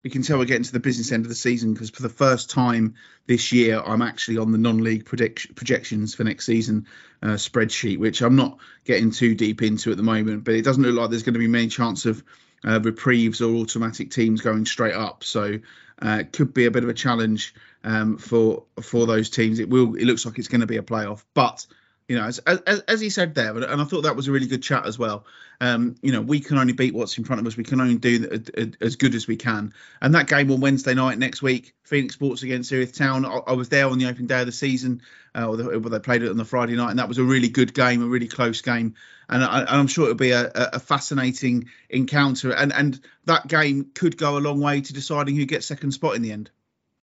You 0.07 0.11
can 0.11 0.23
tell 0.23 0.39
we're 0.39 0.45
getting 0.45 0.63
to 0.63 0.73
the 0.73 0.79
business 0.79 1.11
end 1.11 1.25
of 1.25 1.29
the 1.29 1.35
season 1.35 1.73
because 1.73 1.91
for 1.91 2.03
the 2.03 2.09
first 2.09 2.49
time 2.49 2.95
this 3.27 3.51
year, 3.51 3.83
I'm 3.85 4.03
actually 4.03 4.39
on 4.39 4.53
the 4.53 4.57
non-league 4.57 5.05
predict- 5.05 5.57
projections 5.57 6.15
for 6.15 6.23
next 6.23 6.47
season 6.47 6.87
uh, 7.25 7.31
spreadsheet, 7.31 7.99
which 7.99 8.23
I'm 8.23 8.37
not 8.37 8.59
getting 8.85 9.11
too 9.11 9.35
deep 9.35 9.63
into 9.63 9.91
at 9.91 9.97
the 9.97 10.05
moment. 10.05 10.45
But 10.45 10.55
it 10.55 10.63
doesn't 10.63 10.81
look 10.81 10.95
like 10.95 11.11
there's 11.11 11.25
going 11.25 11.35
to 11.35 11.41
be 11.41 11.49
many 11.49 11.67
chance 11.67 12.07
of 12.07 12.23
uh, 12.65 12.79
reprieves 12.81 13.41
or 13.43 13.53
automatic 13.57 14.13
teams 14.13 14.43
going 14.43 14.65
straight 14.65 14.95
up. 14.95 15.25
So 15.25 15.59
uh, 16.01 16.19
it 16.21 16.33
could 16.33 16.55
be 16.55 16.67
a 16.67 16.71
bit 16.71 16.85
of 16.85 16.89
a 16.89 16.95
challenge 16.95 17.53
um, 17.83 18.17
for 18.17 18.63
for 18.81 19.07
those 19.07 19.29
teams. 19.29 19.59
It 19.59 19.69
will. 19.69 19.97
It 19.97 20.05
looks 20.05 20.25
like 20.25 20.39
it's 20.39 20.47
going 20.47 20.61
to 20.61 20.69
be 20.69 20.77
a 20.77 20.83
playoff, 20.83 21.25
but 21.35 21.67
you 22.09 22.17
know, 22.17 22.25
as, 22.25 22.39
as, 22.39 22.81
as 22.81 23.01
he 23.01 23.11
said 23.11 23.35
there, 23.35 23.57
and 23.57 23.81
I 23.81 23.85
thought 23.85 24.03
that 24.03 24.15
was 24.15 24.29
a 24.29 24.33
really 24.33 24.47
good 24.47 24.63
chat 24.63 24.87
as 24.87 24.97
well. 24.97 25.25
Um, 25.61 25.97
you 26.03 26.13
know, 26.13 26.21
we 26.21 26.39
can 26.39 26.57
only 26.57 26.73
beat 26.73 26.95
what's 26.95 27.19
in 27.19 27.25
front 27.25 27.41
of 27.41 27.47
us. 27.47 27.57
We 27.57 27.65
can 27.65 27.81
only 27.81 27.97
do 27.97 28.43
as 28.81 28.95
good 28.97 29.15
as 29.15 29.27
we 29.27 29.37
can. 29.37 29.75
And 30.01 30.15
that 30.15 30.29
game 30.29 30.51
on 30.53 30.61
Wednesday 30.61 30.95
night 30.95 31.19
next 31.19 31.43
week, 31.43 31.75
Phoenix 31.83 32.15
Sports 32.15 32.43
against 32.45 32.71
Erith 32.73 32.97
Town. 32.97 33.25
I, 33.25 33.39
I, 33.49 33.53
was 33.55 33.69
there 33.69 33.89
on 33.89 33.99
the 33.99 34.07
opening 34.07 34.29
day 34.29 34.41
of 34.41 34.47
the 34.47 34.53
season, 34.53 35.03
uh, 35.35 35.49
or, 35.49 35.57
the, 35.57 35.81
they 35.81 35.99
played 35.99 36.23
it 36.23 36.31
on 36.31 36.37
the 36.37 36.45
Friday 36.45 36.77
night, 36.77 36.91
and 36.91 36.99
that 37.01 37.09
was 37.09 37.19
a 37.19 37.25
really 37.25 37.49
good 37.49 37.75
game, 37.75 38.03
a 38.03 38.07
really 38.07 38.29
close 38.29 38.61
game. 38.61 38.95
And, 39.29 39.43
I, 39.43 39.79
am 39.81 39.89
sure 39.89 40.05
it'll 40.05 40.17
be 40.17 40.31
a, 40.31 40.49
a, 40.55 40.79
fascinating 40.79 41.71
encounter. 41.91 42.53
And 42.53 42.73
and 42.73 43.01
that 43.25 43.49
game 43.49 43.91
could 43.95 44.17
go 44.17 44.37
a 44.37 44.41
long 44.41 44.61
way 44.61 44.81
to 44.81 44.93
deciding 44.93 45.35
who 45.35 45.45
gets 45.45 45.67
second 45.67 45.91
spot 45.91 46.15
in 46.15 46.23
the 46.23 46.31
end. 46.31 46.51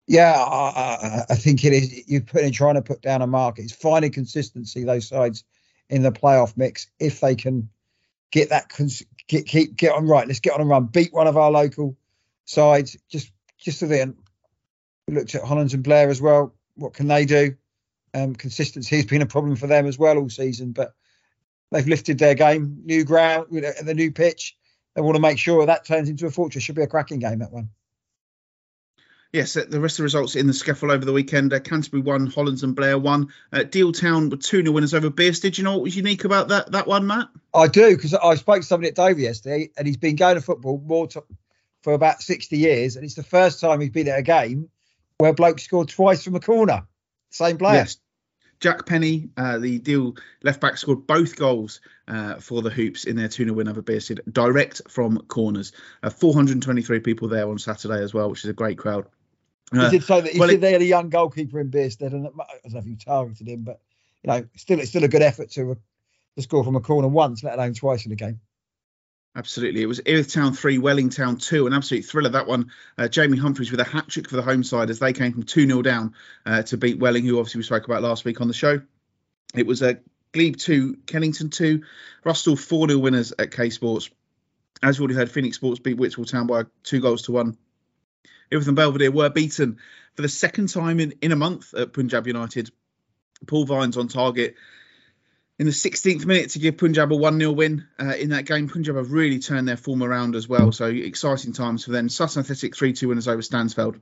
Yeah, 0.06 0.32
I, 0.34 1.24
I, 1.30 1.34
think 1.36 1.64
it 1.64 1.72
is. 1.72 2.08
You're 2.08 2.22
putting 2.22 2.52
trying 2.52 2.74
to 2.74 2.82
put 2.82 3.02
down 3.02 3.22
a 3.22 3.26
mark. 3.26 3.58
It's 3.58 3.72
finding 3.72 4.10
consistency 4.10 4.84
those 4.84 5.06
sides 5.06 5.44
in 5.88 6.02
the 6.02 6.10
playoff 6.10 6.56
mix 6.56 6.88
if 6.98 7.20
they 7.20 7.36
can 7.36 7.68
get 8.32 8.48
that 8.48 8.72
get 9.28 9.46
keep 9.46 9.76
get 9.76 9.92
on 9.92 10.06
right. 10.06 10.26
Let's 10.26 10.40
get 10.40 10.54
on 10.54 10.60
a 10.60 10.64
run. 10.64 10.86
Beat 10.86 11.12
one 11.12 11.28
of 11.28 11.36
our 11.36 11.50
local 11.50 11.96
sides. 12.44 12.96
Just 13.08 13.30
just 13.58 13.78
so 13.78 13.86
then 13.86 14.16
we 15.06 15.14
looked 15.14 15.34
at 15.34 15.44
Hollands 15.44 15.74
and 15.74 15.84
Blair 15.84 16.08
as 16.08 16.20
well. 16.20 16.54
What 16.74 16.94
can 16.94 17.06
they 17.06 17.24
do? 17.24 17.54
Um, 18.14 18.34
consistency 18.34 18.96
has 18.96 19.06
been 19.06 19.22
a 19.22 19.26
problem 19.26 19.56
for 19.56 19.66
them 19.66 19.86
as 19.86 19.98
well 19.98 20.18
all 20.18 20.28
season, 20.28 20.72
but 20.72 20.94
they've 21.70 21.86
lifted 21.86 22.18
their 22.18 22.34
game. 22.34 22.82
New 22.84 23.04
ground, 23.04 23.46
you 23.50 23.60
know, 23.60 23.72
the 23.82 23.94
new 23.94 24.10
pitch. 24.10 24.56
They 24.94 25.00
want 25.00 25.14
to 25.14 25.22
make 25.22 25.38
sure 25.38 25.64
that 25.64 25.86
turns 25.86 26.08
into 26.08 26.26
a 26.26 26.30
fortress. 26.30 26.64
Should 26.64 26.74
be 26.74 26.82
a 26.82 26.86
cracking 26.86 27.20
game 27.20 27.38
that 27.38 27.52
one. 27.52 27.70
Yes, 29.32 29.54
the 29.54 29.80
rest 29.80 29.94
of 29.94 29.98
the 29.98 30.02
results 30.02 30.36
in 30.36 30.46
the 30.46 30.52
SCEFL 30.52 30.92
over 30.92 31.06
the 31.06 31.12
weekend. 31.12 31.54
Uh, 31.54 31.60
Canterbury 31.60 32.02
won, 32.02 32.26
Hollands 32.26 32.64
and 32.64 32.76
Blair 32.76 32.98
won. 32.98 33.28
Uh, 33.50 33.62
Deal 33.62 33.90
Town 33.90 34.28
were 34.28 34.36
2 34.36 34.62
0 34.62 34.72
winners 34.72 34.92
over 34.92 35.08
Beers. 35.08 35.40
Did 35.40 35.56
you 35.56 35.64
know 35.64 35.72
what 35.72 35.82
was 35.84 35.96
unique 35.96 36.24
about 36.24 36.48
that 36.48 36.72
that 36.72 36.86
one, 36.86 37.06
Matt? 37.06 37.28
I 37.54 37.66
do, 37.68 37.96
because 37.96 38.12
I 38.12 38.34
spoke 38.34 38.60
to 38.60 38.66
somebody 38.66 38.88
at 38.88 38.94
Dover 38.94 39.18
yesterday, 39.18 39.70
and 39.74 39.86
he's 39.86 39.96
been 39.96 40.16
going 40.16 40.34
to 40.34 40.42
football 40.42 40.82
more 40.84 41.06
to, 41.08 41.24
for 41.80 41.94
about 41.94 42.20
60 42.20 42.58
years, 42.58 42.96
and 42.96 43.06
it's 43.06 43.14
the 43.14 43.22
first 43.22 43.58
time 43.58 43.80
he's 43.80 43.88
been 43.88 44.08
at 44.08 44.18
a 44.18 44.22
game 44.22 44.68
where 45.16 45.32
bloke 45.32 45.60
scored 45.60 45.88
twice 45.88 46.24
from 46.24 46.34
a 46.34 46.40
corner. 46.40 46.86
Same 47.30 47.56
player. 47.56 47.76
Yes. 47.76 47.96
Jack 48.60 48.84
Penny, 48.84 49.30
uh, 49.38 49.58
the 49.58 49.78
deal 49.78 50.14
left 50.42 50.60
back, 50.60 50.76
scored 50.76 51.06
both 51.06 51.36
goals 51.36 51.80
uh, 52.06 52.34
for 52.34 52.60
the 52.60 52.70
Hoops 52.70 53.04
in 53.04 53.16
their 53.16 53.28
2 53.28 53.44
0 53.44 53.56
win 53.56 53.68
over 53.68 53.82
Bearsted, 53.82 54.20
direct 54.30 54.82
from 54.90 55.16
corners. 55.26 55.72
Uh, 56.02 56.10
423 56.10 57.00
people 57.00 57.28
there 57.28 57.48
on 57.48 57.58
Saturday 57.58 58.02
as 58.02 58.12
well, 58.12 58.28
which 58.28 58.44
is 58.44 58.50
a 58.50 58.52
great 58.52 58.76
crowd. 58.76 59.06
He 59.72 59.90
did 59.90 60.04
say 60.04 60.20
that 60.20 60.32
he 60.32 60.38
well, 60.38 60.48
said 60.48 60.56
it, 60.56 60.60
they 60.60 60.72
had 60.72 60.82
a 60.82 60.86
young 60.86 61.08
goalkeeper 61.08 61.60
in 61.60 61.70
Bearsted, 61.70 62.12
and 62.12 62.26
I 62.26 62.30
don't 62.62 62.72
know 62.72 62.78
if 62.78 62.86
you 62.86 62.96
targeted 62.96 63.48
him, 63.48 63.62
but 63.62 63.80
you 64.22 64.28
know, 64.28 64.46
still 64.56 64.80
it's 64.80 64.90
still 64.90 65.04
a 65.04 65.08
good 65.08 65.22
effort 65.22 65.50
to, 65.52 65.76
to 66.36 66.42
score 66.42 66.64
from 66.64 66.76
a 66.76 66.80
corner 66.80 67.08
once, 67.08 67.42
let 67.42 67.54
alone 67.54 67.74
twice 67.74 68.06
in 68.06 68.12
a 68.12 68.16
game. 68.16 68.40
Absolutely. 69.34 69.80
It 69.80 69.86
was 69.86 70.00
Erith 70.04 70.30
Town 70.30 70.52
3, 70.52 70.76
Welling 70.76 71.08
Town 71.08 71.38
2, 71.38 71.66
an 71.66 71.72
absolute 71.72 72.04
thriller. 72.04 72.28
That 72.28 72.46
one, 72.46 72.70
uh, 72.98 73.08
Jamie 73.08 73.38
Humphreys 73.38 73.70
with 73.70 73.80
a 73.80 73.84
hat 73.84 74.08
trick 74.08 74.28
for 74.28 74.36
the 74.36 74.42
home 74.42 74.62
side 74.62 74.90
as 74.90 74.98
they 74.98 75.14
came 75.14 75.32
from 75.32 75.44
2 75.44 75.66
0 75.66 75.80
down 75.80 76.14
uh, 76.44 76.62
to 76.64 76.76
beat 76.76 76.98
Welling, 76.98 77.24
who 77.24 77.38
obviously 77.38 77.60
we 77.60 77.64
spoke 77.64 77.86
about 77.86 78.02
last 78.02 78.26
week 78.26 78.42
on 78.42 78.48
the 78.48 78.54
show. 78.54 78.82
It 79.54 79.66
was 79.66 79.80
a 79.80 79.90
uh, 79.90 79.94
Glebe 80.32 80.56
2, 80.56 80.96
Kennington 81.06 81.48
2, 81.50 81.82
Rusthall 82.24 82.58
4 82.58 82.88
0 82.88 82.98
winners 82.98 83.32
at 83.38 83.52
K 83.52 83.70
Sports. 83.70 84.10
As 84.82 84.98
we 84.98 85.04
already 85.04 85.16
heard, 85.16 85.30
Phoenix 85.30 85.56
Sports 85.56 85.80
beat 85.80 85.96
Whitwell 85.96 86.24
Town 86.26 86.46
by 86.46 86.64
two 86.82 87.00
goals 87.00 87.22
to 87.22 87.32
one. 87.32 87.56
And 88.52 88.76
Belvedere 88.76 89.10
were 89.10 89.30
beaten 89.30 89.78
for 90.14 90.22
the 90.22 90.28
second 90.28 90.68
time 90.68 91.00
in, 91.00 91.14
in 91.22 91.32
a 91.32 91.36
month 91.36 91.74
at 91.74 91.92
Punjab 91.92 92.26
United. 92.26 92.70
Paul 93.46 93.64
Vines 93.64 93.96
on 93.96 94.08
target 94.08 94.54
in 95.58 95.66
the 95.66 95.72
16th 95.72 96.24
minute 96.26 96.50
to 96.50 96.58
give 96.58 96.76
Punjab 96.76 97.12
a 97.12 97.16
1 97.16 97.38
0 97.38 97.52
win 97.52 97.86
uh, 98.00 98.14
in 98.18 98.30
that 98.30 98.46
game. 98.46 98.68
Punjab 98.68 98.96
have 98.96 99.12
really 99.12 99.38
turned 99.38 99.68
their 99.68 99.76
form 99.76 100.02
around 100.02 100.34
as 100.34 100.48
well. 100.48 100.72
So 100.72 100.86
exciting 100.86 101.52
times 101.52 101.84
for 101.84 101.92
them. 101.92 102.08
Sutton 102.08 102.40
Athletic 102.40 102.76
3 102.76 102.92
2 102.92 103.08
winners 103.08 103.28
over 103.28 103.42
Stansfeld. 103.42 104.00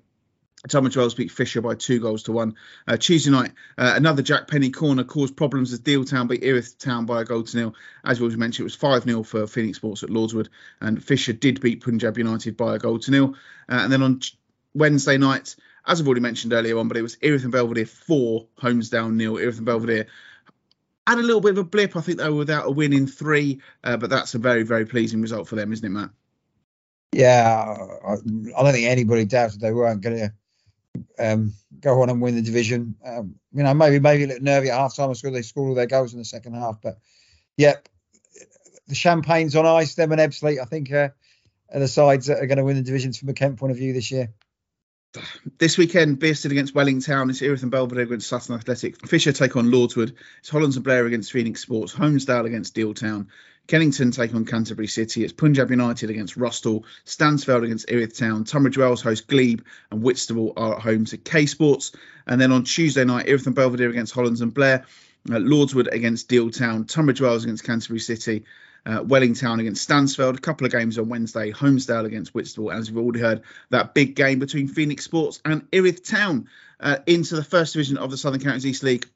Tunbridge 0.69 0.97
Wells 0.97 1.15
beat 1.15 1.31
Fisher 1.31 1.63
by 1.63 1.75
two 1.75 2.01
goals 2.01 2.25
to 2.25 2.33
one. 2.33 2.55
Uh, 2.87 2.99
Tuesday 2.99 3.31
night, 3.31 3.53
uh, 3.79 3.95
another 3.97 4.21
Jack 4.21 4.47
Penny 4.47 4.71
corner 4.71 5.05
caused 5.05 5.35
problems 5.35 5.73
as 5.73 5.79
Deal 5.79 6.05
Town 6.05 6.27
beat 6.27 6.45
Erith 6.45 6.77
Town 6.77 7.07
by 7.07 7.23
a 7.23 7.25
goal 7.25 7.45
to 7.45 7.57
nil. 7.57 7.75
As 8.05 8.21
we 8.21 8.29
mentioned, 8.37 8.65
it 8.65 8.65
was 8.65 8.75
5 8.75 9.05
0 9.05 9.23
for 9.23 9.47
Phoenix 9.47 9.79
Sports 9.79 10.03
at 10.03 10.11
Lordswood, 10.11 10.49
and 10.83 11.03
Fisher 11.03 11.33
did 11.33 11.63
beat 11.63 11.83
Punjab 11.83 12.19
United 12.19 12.59
by 12.59 12.77
a 12.77 12.79
goal 12.79 12.99
to 12.99 13.11
nil. 13.11 13.35
Uh, 13.71 13.81
and 13.85 13.93
then 13.93 14.03
on 14.03 14.21
Wednesday 14.75 15.19
night, 15.19 15.57
as 15.87 16.01
I've 16.01 16.07
already 16.07 16.21
mentioned 16.21 16.53
earlier 16.53 16.79
on, 16.79 16.89
but 16.89 16.97
it 16.97 17.03
was 17.03 17.17
Erith 17.23 17.43
and 17.43 17.53
Belvedere 17.53 17.87
4, 17.87 18.47
Holmesdale 18.61 19.13
nil. 19.13 19.39
Erith 19.39 19.59
and 19.59 19.67
Belvedere 19.67 20.07
had 21.07 21.19
a 21.19 21.23
little 21.23 21.41
bit 21.41 21.53
of 21.53 21.59
a 21.59 21.65
blip. 21.65 21.97
I 21.97 22.01
think 22.01 22.19
they 22.19 22.29
were 22.29 22.37
without 22.37 22.67
a 22.67 22.71
win 22.71 22.93
in 22.93 23.07
three, 23.07 23.61
uh, 23.83 23.97
but 23.97 24.11
that's 24.11 24.35
a 24.35 24.39
very, 24.39 24.63
very 24.63 24.87
pleasing 24.87 25.21
result 25.21 25.49
for 25.49 25.57
them, 25.57 25.73
isn't 25.73 25.85
it, 25.85 25.91
Matt? 25.91 26.11
Yeah, 27.13 27.77
I, 28.07 28.13
I 28.13 28.63
don't 28.63 28.73
think 28.73 28.87
anybody 28.87 29.25
doubted 29.25 29.61
they 29.61 29.73
weren't 29.73 30.01
going 30.01 30.19
to 30.19 30.33
um, 31.19 31.53
go 31.81 32.03
on 32.03 32.11
and 32.11 32.21
win 32.21 32.37
the 32.37 32.43
division. 32.43 32.95
Um, 33.05 33.35
you 33.53 33.63
know, 33.63 33.75
maybe 33.75 33.99
maybe 33.99 34.25
a 34.25 34.27
little 34.29 34.45
nervy 34.45 34.71
at 34.71 34.79
half 34.79 34.95
time. 34.95 35.11
I 35.11 35.15
sure 35.15 35.31
they 35.31 35.43
scored 35.43 35.71
all 35.71 35.75
their 35.75 35.87
goals 35.87 36.13
in 36.13 36.19
the 36.19 36.25
second 36.25 36.55
half, 36.55 36.81
but 36.81 36.99
yep, 37.57 37.89
the 38.87 38.95
champagne's 38.95 39.57
on 39.57 39.67
ice. 39.67 39.95
Them 39.95 40.13
and 40.13 40.21
Ebbsfleet, 40.21 40.61
I 40.61 40.65
think, 40.65 40.93
uh, 40.93 41.09
are 41.73 41.81
the 41.81 41.89
sides 41.89 42.27
that 42.27 42.39
are 42.39 42.47
going 42.47 42.59
to 42.59 42.65
win 42.65 42.77
the 42.77 42.83
divisions 42.83 43.19
from 43.19 43.29
a 43.29 43.35
Kent 43.35 43.59
point 43.59 43.73
of 43.73 43.79
view 43.79 43.93
this 43.93 44.11
year. 44.11 44.33
This 45.59 45.77
weekend, 45.77 46.21
Bearsted 46.21 46.53
against 46.53 46.73
Welling 46.73 47.01
Town. 47.01 47.31
It's 47.31 47.43
Erith 47.43 47.63
and 47.63 47.71
Belvedere 47.71 48.05
against 48.05 48.29
Sutton 48.29 48.55
Athletic. 48.55 49.05
Fisher 49.09 49.33
take 49.33 49.57
on 49.57 49.67
Lordswood. 49.67 50.15
It's 50.39 50.49
Hollands 50.49 50.77
and 50.77 50.85
Blair 50.85 51.05
against 51.05 51.33
Phoenix 51.33 51.61
Sports. 51.61 51.93
Holmesdale 51.93 52.47
against 52.47 52.77
Dealtown. 52.77 53.27
Kennington 53.67 54.13
take 54.13 54.33
on 54.37 54.45
Canterbury 54.45 54.87
City. 54.87 55.25
It's 55.25 55.33
Punjab 55.33 55.71
United 55.71 56.11
against 56.11 56.39
Rusthall. 56.39 56.85
Stansfeld 57.07 57.65
against 57.65 57.91
Erith 57.91 58.17
Town. 58.17 58.45
Tunbridge 58.45 58.79
Wells 58.79 59.03
host 59.03 59.27
Glebe. 59.27 59.65
And 59.91 60.01
Whitstable 60.01 60.53
are 60.57 60.77
at 60.77 60.83
home 60.83 61.05
to 61.07 61.17
K 61.17 61.47
Sports. 61.47 61.91
And 62.29 62.41
then 62.41 62.53
on 62.53 62.63
Tuesday 62.63 63.05
night, 63.05 63.27
Erith 63.29 63.47
and 63.47 63.57
Belvedere 63.57 63.91
against 63.91 64.15
Hollands 64.15 64.43
and 64.43 64.55
Blair. 64.55 64.87
Uh, 65.29 65.35
Lordswood 65.35 65.89
against 65.89 66.29
Dealtown. 66.29 66.87
Tunbridge 66.87 67.21
Wells 67.21 67.43
against 67.43 67.65
Canterbury 67.65 67.99
City 67.99 68.45
uh, 68.87 69.03
Welling 69.05 69.35
Town 69.35 69.61
against 69.61 69.89
Stansfeld, 69.89 70.37
a 70.37 70.41
couple 70.41 70.67
of 70.67 70.73
games 70.73 70.99
on 70.99 71.09
Wednesday, 71.09 71.53
Holmesdale 71.53 72.07
against 72.07 72.35
Whitstable, 72.35 72.73
as 72.73 72.91
we've 72.91 73.03
already 73.03 73.21
heard, 73.21 73.43
that 73.71 73.95
big 73.95 74.15
game 74.15 74.39
between 74.39 74.69
Phoenix 74.69 75.05
Sports 75.05 75.41
and 75.45 75.67
Erith 75.73 76.05
Town 76.05 76.49
uh, 76.81 76.99
into 77.07 77.37
the 77.37 77.45
first 77.45 77.75
division 77.75 77.99
of 77.99 78.11
the 78.11 78.17
Southern 78.17 78.41
Counties 78.41 78.67
East 78.67 78.83
League. 78.83 79.07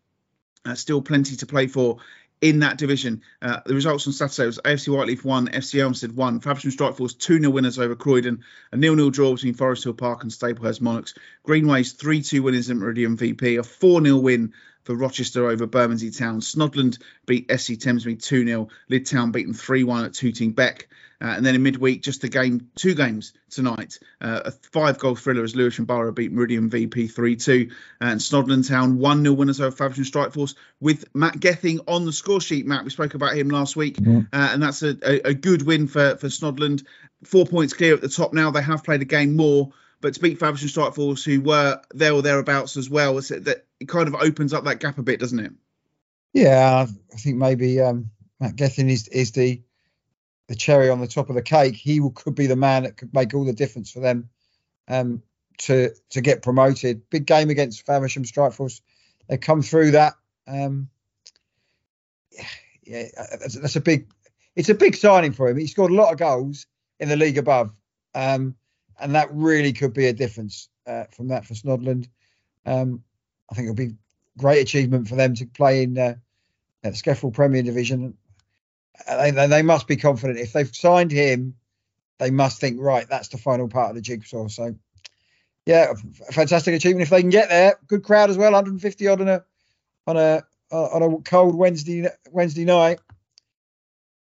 Uh, 0.67 0.75
still 0.75 1.03
plenty 1.03 1.37
to 1.37 1.47
play 1.47 1.67
for 1.67 1.99
in 2.41 2.61
that 2.61 2.79
division. 2.79 3.23
Uh, 3.41 3.61
the 3.65 3.75
results 3.75 4.07
on 4.07 4.13
Saturday 4.13 4.47
was 4.47 4.59
AFC 4.59 4.89
Whyteleafe 4.89 5.25
1, 5.25 5.49
FC 5.49 5.81
Elmstead 5.81 6.15
1, 6.15 6.41
Faversham 6.41 6.71
Strikeforce 6.71 7.19
2 7.19 7.41
0 7.41 7.51
winners 7.51 7.79
over 7.79 7.95
Croydon, 7.95 8.45
a 8.73 8.77
nil 8.77 8.97
nil 8.97 9.11
draw 9.11 9.33
between 9.33 9.55
Forest 9.55 9.85
Hill 9.85 9.95
Park 9.95 10.23
and 10.23 10.33
Staplehurst 10.33 10.81
Monarchs, 10.81 11.15
Greenways 11.43 11.93
3 11.93 12.23
2 12.23 12.43
winners 12.43 12.71
in 12.71 12.79
Meridian 12.79 13.17
VP, 13.17 13.57
a 13.57 13.63
4 13.63 14.05
0 14.05 14.17
win 14.19 14.53
for 14.85 14.95
Rochester 14.95 15.49
over 15.49 15.67
Bermondsey 15.67 16.11
Town. 16.11 16.41
Snodland 16.41 17.01
beat 17.27 17.51
SC 17.51 17.73
Thamesmead 17.73 18.23
2 18.23 18.47
0. 18.47 18.69
Lydd 18.91 19.09
Town 19.09 19.33
beaten 19.33 19.55
3 19.55 19.85
1 19.85 20.05
at 20.05 20.15
Tooting 20.15 20.53
Bec. 20.53 20.89
Uh, 21.21 21.29
and 21.29 21.47
then 21.47 21.55
in 21.55 21.63
midweek, 21.63 22.03
just 22.03 22.25
a 22.25 22.29
game, 22.29 22.69
two 22.75 22.95
games 22.95 23.33
tonight. 23.49 23.99
Uh, 24.21 24.43
a 24.47 24.51
five 24.51 24.99
goal 24.99 25.15
thriller 25.15 25.43
as 25.43 25.57
Lewisham 25.57 25.87
Borough 25.87 26.13
beat 26.13 26.33
Meridian 26.33 26.69
VP 26.69 27.07
3 27.07 27.37
2. 27.37 27.71
And 28.01 28.21
Snodland 28.21 28.69
Town 28.69 28.99
1 28.99 29.23
0 29.23 29.35
winners 29.35 29.61
over 29.61 29.75
Faversham 29.75 30.05
Strikeforce 30.05 30.55
with 30.81 31.05
Matt 31.15 31.41
Gething 31.41 31.81
on 31.89 32.05
the 32.05 32.13
score 32.13 32.41
sheet. 32.41 32.67
Matt, 32.67 32.85
we 32.85 32.91
spoke 32.91 33.15
about 33.15 33.37
him 33.37 33.49
last 33.49 33.75
week. 33.75 33.97
Mm-hmm. 33.97 34.19
Uh, 34.33 34.49
and 34.53 34.63
that's 34.63 34.83
a, 34.83 34.97
a, 35.03 35.31
a, 35.31 35.35
good 35.35 35.63
win 35.63 35.87
for, 35.87 36.17
for 36.17 36.27
Snodland. 36.27 36.85
Four 37.23 37.47
points 37.47 37.73
clear 37.73 37.95
at 37.95 38.03
the 38.03 38.09
top 38.09 38.35
now. 38.35 38.51
They 38.51 38.63
have 38.63 38.85
played 38.85 39.01
a 39.01 39.07
game 39.07 39.35
more 39.35 39.73
but 40.05 40.13
to 40.13 40.21
beat 40.21 40.39
Faversham 40.39 40.69
Strikeforce, 40.69 41.25
who 41.25 41.41
were 41.41 41.81
there 41.95 42.13
or 42.13 42.21
thereabouts 42.21 42.77
as 42.77 42.91
well, 42.91 43.15
that 43.15 43.65
it 43.81 43.89
kind 43.89 44.07
of 44.07 44.15
opens 44.15 44.53
up 44.53 44.65
that 44.65 44.79
gap 44.79 44.99
a 44.99 45.03
bit, 45.03 45.19
doesn't 45.19 45.39
it? 45.39 45.53
Yeah, 46.35 46.85
I 47.11 47.17
think 47.17 47.39
maybe 47.39 47.81
um, 47.81 48.11
Matt 48.39 48.55
Gethin 48.55 48.91
is 48.91 49.09
is 49.09 49.33
the 49.33 49.63
the 50.49 50.57
cherry 50.57 50.91
on 50.91 51.01
the 51.01 51.07
top 51.07 51.31
of 51.31 51.37
the 51.37 51.43
cake. 51.43 51.75
He 51.75 52.01
will, 52.01 52.11
could 52.11 52.35
be 52.35 52.47
the 52.47 52.55
man 52.55 52.83
that 52.83 52.99
could 52.99 53.15
make 53.15 53.33
all 53.33 53.47
the 53.47 53.55
difference 53.55 53.91
for 53.91 54.01
them 54.01 54.29
um, 54.89 55.23
to 55.61 55.95
to 56.11 56.21
get 56.21 56.43
promoted. 56.43 57.09
Big 57.09 57.25
game 57.25 57.49
against 57.49 57.87
Faversham 57.87 58.25
Strikeforce. 58.25 58.83
They 59.27 59.39
come 59.39 59.63
through 59.63 59.93
that. 59.93 60.17
Um, 60.47 60.91
yeah, 62.83 63.07
that's, 63.41 63.55
that's, 63.55 63.77
a 63.77 63.81
big. 63.81 64.09
It's 64.55 64.69
a 64.69 64.75
big 64.75 64.97
signing 64.97 65.33
for 65.33 65.49
him. 65.49 65.57
He 65.57 65.67
scored 65.67 65.93
a 65.93 65.95
lot 65.95 66.13
of 66.13 66.19
goals 66.19 66.67
in 67.01 67.09
the 67.09 67.17
league 67.17 67.39
above. 67.39 67.73
Um, 68.15 68.55
and 69.01 69.15
that 69.15 69.29
really 69.33 69.73
could 69.73 69.93
be 69.93 70.07
a 70.07 70.13
difference 70.13 70.69
uh, 70.87 71.05
from 71.11 71.29
that 71.29 71.45
for 71.45 71.55
Snodland. 71.55 72.09
Um, 72.67 73.03
I 73.51 73.55
think 73.55 73.67
it'll 73.67 73.75
be 73.75 73.97
great 74.39 74.63
achievement 74.63 75.09
for 75.09 75.17
them 75.17 75.35
to 75.35 75.47
play 75.47 75.83
in 75.83 75.99
uh, 75.99 76.15
the 76.83 76.91
SCEFL 76.91 77.35
Premier 77.35 77.63
Division. 77.63 78.17
Uh, 79.07 79.31
they, 79.31 79.47
they 79.47 79.63
must 79.63 79.87
be 79.87 79.97
confident 79.97 80.39
if 80.39 80.53
they've 80.53 80.75
signed 80.75 81.13
him. 81.13 81.55
They 82.19 82.31
must 82.31 82.61
think 82.61 82.81
right. 82.81 83.07
That's 83.09 83.29
the 83.29 83.39
final 83.39 83.69
part 83.69 83.91
of 83.91 83.97
the 83.97 84.03
jigsaw. 84.03 84.49
So, 84.49 84.77
yeah, 85.67 85.95
fantastic 86.31 86.75
achievement 86.75 87.03
if 87.03 87.11
they 87.11 87.21
can 87.21 87.31
get 87.31 87.49
there. 87.49 87.79
Good 87.87 88.05
crowd 88.05 88.31
as 88.31 88.39
well. 88.39 88.53
150 88.53 89.09
odd 89.09 89.21
on 89.21 89.29
a 89.29 89.45
on 90.07 90.17
a 90.17 90.43
on 90.71 91.03
a 91.03 91.23
cold 91.23 91.57
Wednesday 91.57 92.09
Wednesday 92.31 92.65
night. 92.65 93.01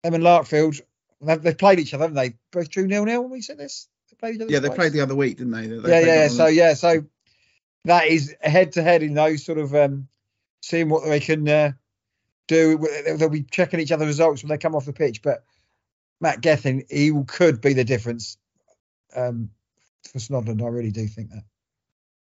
Them 0.03 0.15
and 0.15 0.25
Larkfield, 0.25 0.81
they've, 1.21 1.57
played 1.57 1.79
each 1.79 1.95
other, 1.95 2.05
haven't 2.05 2.17
they? 2.17 2.35
Both 2.51 2.71
true 2.71 2.89
nil 2.89 3.05
nil 3.05 3.23
when 3.23 3.31
we 3.31 3.41
said 3.41 3.59
this 3.59 3.89
played? 4.23 4.51
Yeah, 4.51 4.61
they 4.61 4.71
played 4.71 4.93
the 4.93 5.01
other 5.01 5.15
week, 5.15 5.39
didn't 5.39 5.53
they? 5.53 5.67
they 5.67 6.07
yeah, 6.07 6.23
yeah. 6.23 6.29
So 6.29 6.47
yeah, 6.47 6.75
so 6.75 7.05
that 7.85 8.07
is 8.07 8.35
head 8.41 8.73
to 8.73 8.83
head 8.83 9.03
in 9.03 9.15
those 9.15 9.45
sort 9.45 9.59
of 9.59 9.75
um, 9.75 10.09
seeing 10.63 10.89
what 10.89 11.05
they 11.05 11.21
can 11.21 11.49
uh, 11.49 11.73
do. 12.47 12.79
They'll 13.17 13.29
be 13.29 13.43
checking 13.43 13.81
each 13.81 13.93
other's 13.93 14.07
results 14.07 14.43
when 14.43 14.51
they 14.51 14.59
come 14.59 14.75
off 14.75 14.87
the 14.87 14.93
pitch. 14.93 15.23
But 15.23 15.45
Matt 16.21 16.41
Gethin, 16.41 16.85
he 16.89 17.13
could 17.27 17.61
be 17.61 17.73
the 17.73 17.85
difference 17.85 18.37
um, 19.15 19.51
for 20.11 20.19
Snodland. 20.19 20.63
I 20.63 20.69
really 20.69 20.93
do 20.93 21.07
think 21.07 21.31
that. 21.31 21.45